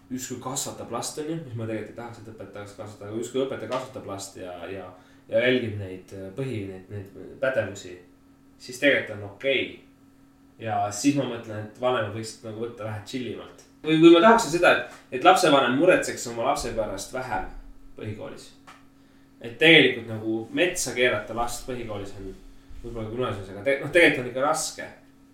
justkui 0.09 0.39
kasvatab 0.41 0.91
last, 0.91 1.19
on 1.21 1.29
ju, 1.29 1.37
mis 1.45 1.55
ma 1.55 1.67
tegelikult 1.69 1.93
ei 1.93 1.99
tahaks, 1.99 2.19
et 2.19 2.31
õpetaja 2.33 2.65
kasvatada, 2.65 3.09
aga 3.09 3.19
justkui 3.21 3.43
õpetaja 3.45 3.69
kasvatab 3.71 4.09
last 4.09 4.37
ja, 4.41 4.55
ja, 4.67 4.89
ja 5.29 5.43
jälgib 5.45 5.77
neid 5.79 6.13
äh, 6.17 6.27
põhi, 6.35 6.65
neid, 6.71 6.89
neid 6.89 7.37
pädevusi, 7.39 7.95
siis 8.59 8.81
tegelikult 8.81 9.19
on 9.19 9.27
okei 9.29 9.63
okay. 9.65 9.79
ja 10.65 10.83
siis 10.91 11.15
ma 11.19 11.29
mõtlen, 11.29 11.67
et 11.67 11.81
vanemad 11.81 12.15
võiksid 12.17 12.49
nagu 12.49 12.65
võtta 12.65 12.89
vähe 12.89 13.05
chill 13.05 13.35
imalt 13.35 13.67
või, 13.83 13.97
või 14.01 14.13
ma 14.15 14.21
tahaksin 14.23 14.55
seda, 14.55 14.71
et, 14.77 15.01
et 15.17 15.25
lapsevanem 15.25 15.77
muretseks 15.79 16.27
oma 16.31 16.51
lapse 16.51 16.73
pärast 16.77 17.13
vähem 17.13 17.49
põhikoolis. 17.97 18.51
et 19.41 19.57
tegelikult 19.57 20.07
nagu 20.07 20.47
metsa 20.53 20.93
keerata 20.93 21.35
last 21.35 21.65
põhikoolis 21.67 22.13
on 22.19 22.33
võib-olla 22.83 23.29
osas, 23.29 23.49
aga 23.53 23.63
te, 23.65 23.77
noh, 23.81 23.93
tegelikult 23.93 24.25
on 24.25 24.31
ikka 24.31 24.43
raske. 24.45 24.87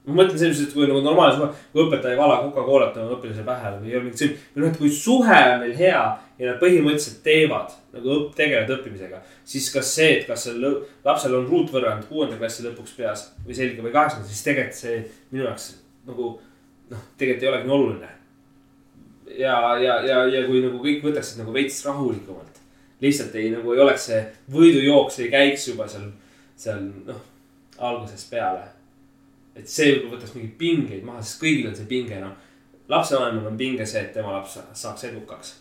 ma 0.08 0.16
mõtlen 0.22 0.40
selles 0.40 0.56
mõttes, 0.56 0.70
et 0.70 0.76
kui 0.76 0.88
nagu 0.88 1.02
normaalne, 1.04 1.50
kui 1.74 1.84
õpetaja 1.84 2.16
ei 2.16 2.20
vala 2.20 2.40
Coca-Colat 2.46 2.98
oma 3.02 3.18
õpilasele 3.18 3.44
pähe 3.48 3.74
või 3.82 3.92
ei 3.92 3.98
ole 3.98 4.06
mingit 4.06 4.24
siin. 4.24 4.38
või 4.56 4.64
noh, 4.64 4.72
et 4.72 4.80
kui 4.80 4.92
suhe 4.96 5.40
on 5.54 5.64
neil 5.64 5.76
hea 5.76 6.04
ja 6.38 6.52
nad 6.52 6.62
põhimõtteliselt 6.62 7.24
teevad 7.26 7.76
nagu 7.98 8.14
õpp, 8.16 8.36
tegelevad 8.40 8.76
õppimisega. 8.78 9.22
siis 9.44 9.72
kas 9.74 9.94
see, 10.00 10.12
et 10.20 10.28
kas 10.28 10.48
sellel 10.48 10.84
lapsel 11.06 11.36
on 11.36 11.50
ruutvõrrand 11.52 12.08
kuuenda 12.08 12.40
klassi 12.40 12.64
lõpuks 12.68 12.96
peas 12.96 13.32
või 13.46 13.60
selge 13.60 13.84
või 13.84 13.96
kaheksanda, 13.96 14.28
siis 14.28 14.44
tegelikult 14.48 14.80
see 14.80 15.02
minu 15.32 15.50
jaoks 15.50 15.74
nagu 16.08 16.38
noh, 16.92 17.10
tegelikult 17.20 17.44
ei 17.44 17.52
olegi 17.52 17.76
oluline 17.80 18.17
ja, 19.38 19.58
ja, 19.82 20.00
ja, 20.06 20.24
ja 20.32 20.46
kui 20.48 20.62
nagu 20.64 20.80
kõik 20.84 21.04
võtaksid 21.06 21.42
nagu 21.42 21.54
veits 21.56 21.84
rahulikumalt. 21.86 22.62
lihtsalt 23.02 23.36
ei, 23.36 23.52
nagu 23.54 23.74
ei 23.74 23.84
oleks 23.84 24.08
see 24.10 24.24
võidujooks 24.54 25.20
ei 25.22 25.30
käiks 25.34 25.68
juba 25.68 25.88
seal, 25.88 26.10
seal 26.58 26.82
noh, 27.06 27.22
algusest 27.78 28.30
peale. 28.32 28.66
et 29.56 29.68
see 29.70 29.94
võib-olla 29.94 30.18
võtaks 30.18 30.36
mingeid 30.36 30.58
pingeid 30.58 31.06
maha, 31.06 31.22
sest 31.22 31.42
kõigil 31.42 31.70
on 31.70 31.76
see 31.76 31.90
pinge, 31.90 32.20
noh. 32.22 32.36
lapsevanemal 32.90 33.52
on 33.52 33.58
pinge 33.58 33.86
see, 33.86 34.02
et 34.02 34.14
tema 34.14 34.34
laps 34.38 34.60
saaks 34.74 35.10
edukaks 35.12 35.56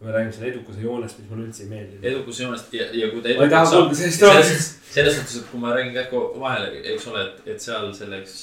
ma 0.00 0.12
räägin 0.14 0.32
selle 0.32 0.52
edukuse 0.52 0.80
joonest, 0.80 1.18
mis 1.18 1.30
mulle 1.30 1.48
üldse 1.48 1.64
ei 1.64 1.68
meeldi. 1.72 1.98
edukuse 2.06 2.42
joonest 2.42 2.74
ja, 2.74 2.86
ja 2.94 3.08
kui 3.10 3.22
ta 3.22 3.32
edukaks 3.34 3.70
saab. 3.70 3.94
selles, 3.94 4.68
selles 4.92 5.16
suhtes, 5.16 5.40
et 5.40 5.50
kui 5.50 5.60
ma 5.60 5.74
räägin 5.74 5.96
kähku 5.96 6.20
vahele, 6.40 6.70
eks 6.94 7.08
ole, 7.10 7.24
et, 7.24 7.40
et 7.54 7.60
seal 7.60 7.90
selleks 7.94 8.36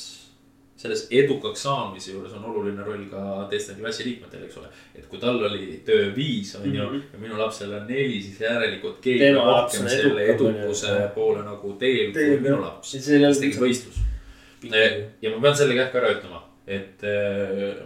selles 0.76 1.06
edukaks 1.12 1.62
saamise 1.64 2.12
juures 2.12 2.34
on 2.36 2.46
oluline 2.50 2.84
roll 2.84 3.06
ka 3.12 3.46
teistel 3.52 3.78
klassiliikmetel, 3.80 4.44
eks 4.48 4.58
ole. 4.60 4.68
et 4.96 5.06
kui 5.08 5.20
tal 5.22 5.40
oli 5.48 5.80
töö 5.88 6.10
viis, 6.16 6.52
on 6.60 6.68
ju, 6.68 6.84
mhm. 6.84 7.06
ja 7.14 7.22
minu 7.22 7.40
lapsel 7.40 7.72
on 7.78 7.88
neli, 7.88 8.20
siis 8.22 8.42
järelikult 8.44 9.00
keegi 9.04 9.32
on 9.32 9.48
rohkem 9.48 9.88
selle 9.90 10.28
edukuse 10.36 10.92
ja. 10.92 11.08
poole 11.16 11.46
nagu 11.48 11.74
teel 11.80 12.12
kui 12.16 12.40
minu 12.44 12.60
laps. 12.62 12.92
siis 12.92 13.08
tekkis 13.40 13.62
võistlus. 13.62 14.04
ja 14.68 15.32
ma 15.32 15.42
pean 15.48 15.56
selle 15.56 15.80
kähku 15.80 16.02
ära 16.02 16.12
ütlema, 16.18 16.44
et 16.68 17.08
äh, 17.08 17.80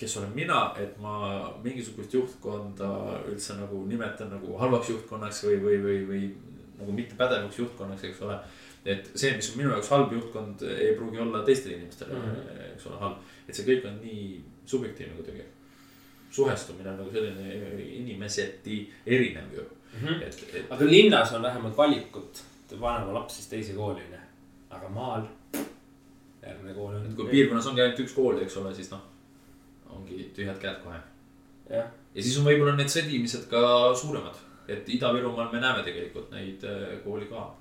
kes 0.00 0.16
olen 0.16 0.32
mina, 0.34 0.66
et 0.80 0.96
ma 1.02 1.52
mingisugust 1.62 2.16
juhtkonda 2.16 2.90
üldse 3.28 3.60
nagu 3.60 3.84
nimetan 3.86 4.32
nagu 4.32 4.56
halvaks 4.58 4.90
juhtkonnaks 4.90 5.44
või, 5.46 5.60
või, 5.62 5.78
või, 5.84 6.00
või 6.08 6.22
nagu 6.80 6.96
mittepädevaks 6.96 7.58
juhtkonnaks, 7.60 8.08
eks 8.08 8.22
ole 8.24 8.40
et 8.84 9.10
see, 9.14 9.32
mis 9.36 9.50
on 9.50 9.60
minu 9.60 9.70
jaoks 9.72 9.90
halb 9.94 10.12
juhtkond, 10.12 10.64
ei 10.68 10.94
pruugi 10.98 11.20
olla 11.24 11.42
teistele 11.44 11.78
inimestele 11.78 12.14
mm, 12.14 12.24
-hmm. 12.24 12.72
eks 12.74 12.86
ole, 12.86 12.96
halb. 13.00 13.22
et 13.48 13.54
see 13.54 13.66
kõik 13.68 13.86
on 13.88 14.00
nii 14.02 14.26
subjektiivne 14.66 15.14
kuidagi. 15.14 15.44
suhestumine 16.30 16.90
on 16.90 16.96
nagu 16.98 17.10
selline 17.12 17.54
inimeseti 17.84 18.92
erinev 19.06 19.54
ju 19.54 19.62
mm. 19.62 20.06
-hmm. 20.08 20.22
et, 20.26 20.44
et. 20.54 20.72
aga 20.72 20.84
linnas 20.84 21.32
on 21.32 21.42
vähemalt 21.42 21.76
valikut, 21.76 22.44
vanema 22.80 23.14
laps 23.14 23.36
siis 23.36 23.48
teise 23.48 23.72
kooli 23.72 24.00
on 24.00 24.12
ju, 24.12 24.18
aga 24.70 24.88
maal 24.88 25.22
järgmine 26.46 26.74
kool 26.74 26.94
on. 26.94 27.12
kui 27.16 27.28
piirkonnas 27.30 27.66
ongi 27.66 27.80
ainult 27.80 28.00
üks 28.04 28.14
kool, 28.14 28.38
eks 28.42 28.56
ole, 28.56 28.74
siis 28.74 28.90
noh, 28.90 29.02
ongi 29.88 30.30
tühjad 30.36 30.58
käed 30.60 30.80
kohe. 30.84 31.00
ja 31.70 32.22
siis 32.22 32.38
on 32.38 32.48
võib-olla 32.48 32.76
need 32.76 32.92
sõdimised 32.92 33.48
ka 33.50 33.94
suuremad, 33.96 34.36
et 34.68 34.88
Ida-Virumaal 34.88 35.52
me 35.52 35.60
näeme 35.60 35.84
tegelikult 35.86 36.30
neid 36.30 36.64
äh, 36.68 36.98
kooli 37.04 37.26
ka 37.30 37.54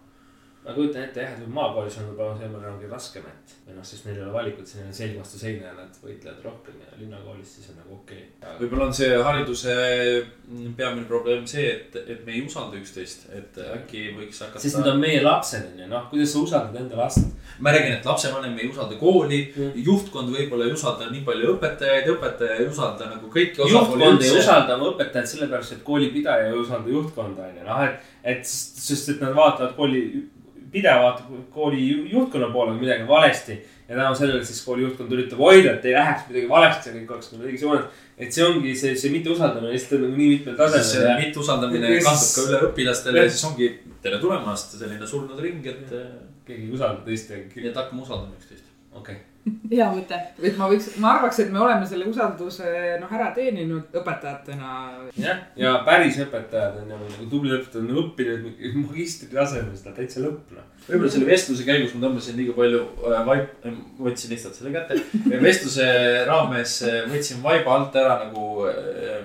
ma 0.64 0.74
kujutan 0.76 1.04
ette 1.04 1.24
jah, 1.24 1.34
et 1.36 1.48
maakoolis 1.52 1.98
on 2.00 2.10
võib-olla 2.12 2.38
see 2.40 2.50
mõnevõrra 2.52 2.92
raskem, 2.94 3.26
et 3.28 3.56
või 3.66 3.76
noh, 3.78 3.86
sest 3.88 4.06
neil 4.08 4.18
ei 4.20 4.24
ole 4.24 4.34
valikut, 4.34 4.68
siin 4.68 4.88
on 4.88 4.96
selg 4.96 5.18
vastu 5.20 5.40
seina 5.42 5.68
ja 5.70 5.74
nad 5.76 5.98
võitlevad 6.04 6.46
rohkem 6.48 6.78
ja 6.84 7.00
linnakoolis 7.00 7.56
siis 7.58 7.72
on 7.74 7.80
nagu 7.82 7.98
okei 7.98 8.22
okay.. 8.38 8.56
võib-olla 8.62 8.88
on 8.88 8.96
see 8.96 9.18
hariduse 9.28 9.76
mm, 9.76 10.76
peamine 10.78 11.08
probleem 11.10 11.46
see, 11.50 11.66
et, 11.74 11.98
et 12.04 12.24
me 12.26 12.38
ei 12.38 12.44
usalda 12.48 12.80
üksteist, 12.80 13.28
et 13.36 13.60
äkki 13.78 14.06
võiks 14.18 14.40
sest 14.40 14.64
need 14.64 14.78
hakata. 14.80 14.94
on 14.94 15.04
meie 15.04 15.24
lapsed 15.24 15.68
on 15.72 15.84
ju, 15.84 15.90
noh, 15.92 16.08
kuidas 16.12 16.32
sa 16.36 16.46
usaldad 16.48 16.80
enda 16.84 17.02
last. 17.02 17.28
ma 17.60 17.76
räägin, 17.76 17.98
et 17.98 18.08
lapsevanem 18.08 18.58
ei 18.60 18.72
usalda 18.72 19.00
kooli 19.02 19.44
Mm., 19.54 19.74
juhtkond 19.86 20.32
võib-olla 20.34 20.66
ei 20.66 20.74
usalda 20.74 21.10
nii 21.12 21.22
palju 21.28 21.54
õpetajaid, 21.56 22.08
õpetaja 22.14 22.56
ei 22.62 22.68
usalda 22.70 23.10
nagu 23.12 23.30
kõiki 23.34 23.68
juhtkond 23.70 24.24
ei. 24.24 24.32
usalda 24.40 24.78
oma 24.78 24.90
õpetajat 24.94 25.30
sellepärast, 25.30 25.76
et 25.76 25.84
koolipidaja 25.86 26.48
ei 26.50 26.58
usalda 26.58 26.90
juhtkonda 26.90 27.48
on 27.50 27.60
ju, 27.60 27.66
noh 27.68 27.84
et, 27.86 28.08
et 28.34 28.48
sest 28.48 29.04
sest 29.04 29.16
et 29.16 29.22
nad 29.24 29.36
vaatavad 29.38 29.76
kooli, 29.78 30.04
pidaja 30.74 31.02
vaatab 31.04 31.32
kooli 31.54 31.80
ju- 31.88 32.06
juhtkonna 32.12 32.50
poole, 32.54 32.74
kui 32.74 32.86
midagi 32.88 33.08
valesti. 33.08 33.60
ja 33.90 33.96
tänu 33.96 34.16
sellele 34.16 34.46
siis 34.46 34.62
kooli 34.66 34.82
juhtkond 34.86 35.12
üritab 35.12 35.42
hoida, 35.44 35.74
et 35.74 35.86
ei 35.86 35.94
läheks 35.94 36.30
midagi 36.30 36.50
valesti 36.50 36.90
ja 36.90 36.96
kõik 36.96 37.12
oleks 37.14 37.34
õiges 37.34 37.60
suunas. 37.60 37.84
et 38.18 38.32
see 38.34 38.46
ongi 38.46 38.76
see, 38.76 38.96
see 38.96 39.12
mitteusaldamine 39.12 39.74
lihtsalt 39.74 39.98
on 40.00 40.06
nagu 40.08 40.18
nii 40.22 40.30
mitmel 40.38 40.56
tasemel 40.56 40.86
see 40.92 41.04
ja 41.04 41.18
mitteusaldamine 41.20 41.88
siis- 41.88 42.08
kandub 42.08 42.32
ka 42.36 42.46
üle 42.48 42.62
õpilastele 42.70 43.26
ja 43.26 43.30
siis 43.30 43.44
ongi 43.50 43.70
tere 44.02 44.20
tulemast, 44.20 44.78
selline 44.80 45.08
surnud 45.08 45.40
ring, 45.40 45.66
et, 45.68 45.94
keegi 46.48 46.68
ei 46.68 46.74
usalda 46.76 47.06
teist 47.06 47.30
nii 47.32 47.70
et 47.70 47.76
hakkame 47.76 48.02
usaldama 48.02 48.34
üksteist. 48.40 48.66
okei. 48.94 49.16
Hea 49.44 49.88
mõte. 49.92 50.18
et 50.40 50.58
ma 50.60 50.68
võiks, 50.72 50.90
ma 51.02 51.14
arvaks, 51.18 51.40
et 51.44 51.52
me 51.52 51.60
oleme 51.64 51.88
selle 51.88 52.08
usalduse 52.08 52.70
noh 53.02 53.12
ära 53.18 53.30
teeninud 53.36 53.96
õpetajatena. 54.00 54.72
jah, 55.20 55.44
ja 55.60 55.74
päris 55.88 56.20
õpetajad 56.24 56.80
on 56.84 56.94
ju 56.94 57.00
nagu 57.02 57.30
tubli 57.32 57.56
õpetajad 57.58 57.84
on 57.84 58.02
õppinud 58.04 58.66
magistri 58.86 59.30
tasemel 59.34 59.76
seda 59.78 59.96
täitsa 59.98 60.24
lõpp 60.24 60.56
noh. 60.56 60.68
võib-olla 60.88 61.14
selle 61.16 61.30
vestluse 61.30 61.68
käigus 61.68 61.96
ma 61.96 62.06
tõmbasin 62.08 62.40
liiga 62.40 62.56
palju 62.58 62.84
äh, 63.12 63.24
vaip-, 63.30 63.70
võtsin 64.00 64.36
lihtsalt 64.36 64.60
selle 64.60 64.74
kätte. 64.76 65.00
vestluse 65.48 65.88
raames 66.30 66.80
äh, 66.88 67.02
võtsin 67.12 67.44
vaiba 67.44 67.78
alt 67.78 68.00
ära 68.00 68.20
nagu 68.26 68.68
äh, 68.70 69.24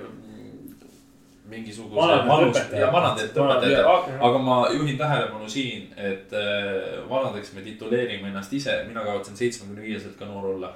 mingisuguse 1.48 2.18
õpetajad. 2.18 2.80
ja 2.80 2.92
vanadelt 2.92 3.36
ja- 3.72 4.18
aga 4.20 4.38
ma 4.38 4.68
juhin 4.72 4.98
tähelepanu 4.98 5.48
siin, 5.48 5.88
et 5.96 6.32
äh, 6.32 7.08
vanadeks 7.08 7.52
me 7.54 7.62
tituleerime 7.62 8.28
ennast 8.28 8.52
ise, 8.52 8.84
mina 8.88 9.00
kavatsen 9.04 9.36
seitsmekümne 9.36 9.82
viieselt 9.82 10.16
ka 10.16 10.24
noor 10.28 10.54
olla. 10.54 10.74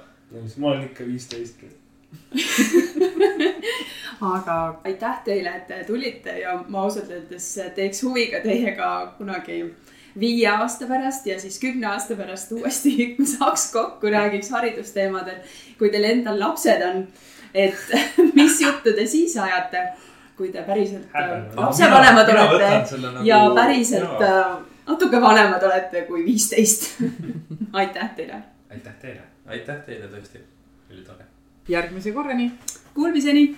ma 0.57 0.67
olen 0.67 0.83
ikka 0.83 1.05
viisteist. 1.05 1.63
aga 4.21 4.81
aitäh 4.83 5.23
teile, 5.25 5.55
et 5.57 5.67
te 5.67 5.83
tulite 5.87 6.37
ja 6.39 6.57
ma 6.67 6.83
ausalt 6.87 7.09
öeldes 7.11 7.47
teeks 7.75 8.03
huviga 8.03 8.39
teiega 8.43 8.89
kunagi 9.17 9.63
viie 10.19 10.47
aasta 10.49 10.87
pärast 10.87 11.27
ja 11.27 11.39
siis 11.41 11.59
kümne 11.59 11.87
aasta 11.89 12.15
pärast 12.15 12.51
uuesti 12.51 13.15
saaks 13.35 13.71
kokku, 13.73 14.07
räägiks 14.13 14.49
haridusteemadel. 14.53 15.41
kui 15.77 15.89
teil 15.89 16.03
endal 16.03 16.39
lapsed 16.39 16.81
on, 16.89 17.07
et 17.53 17.95
mis 18.37 18.61
juttu 18.61 18.93
te 18.95 19.05
siis 19.05 19.37
ajate, 19.37 19.87
kui 20.37 20.51
te 20.51 20.63
päriselt 20.67 21.15
äh, 21.15 21.33
lapsevanemad 21.55 22.29
olete 22.35 22.97
nagu, 22.97 23.25
ja 23.27 23.41
päriselt 23.55 24.21
äh, 24.21 24.55
natuke 24.87 25.21
vanemad 25.21 25.63
olete 25.63 26.05
kui 26.07 26.25
viisteist. 26.25 26.89
aitäh 27.81 28.09
teile. 28.15 28.41
aitäh 28.71 28.95
teile, 29.01 29.27
aitäh 29.45 29.83
teile 29.85 30.09
tõesti. 30.11 30.41
oli 30.91 31.01
tore. 31.01 31.25
järgmise 31.69 32.11
korrani 32.11 32.51
Kuulmiseni 32.93 33.57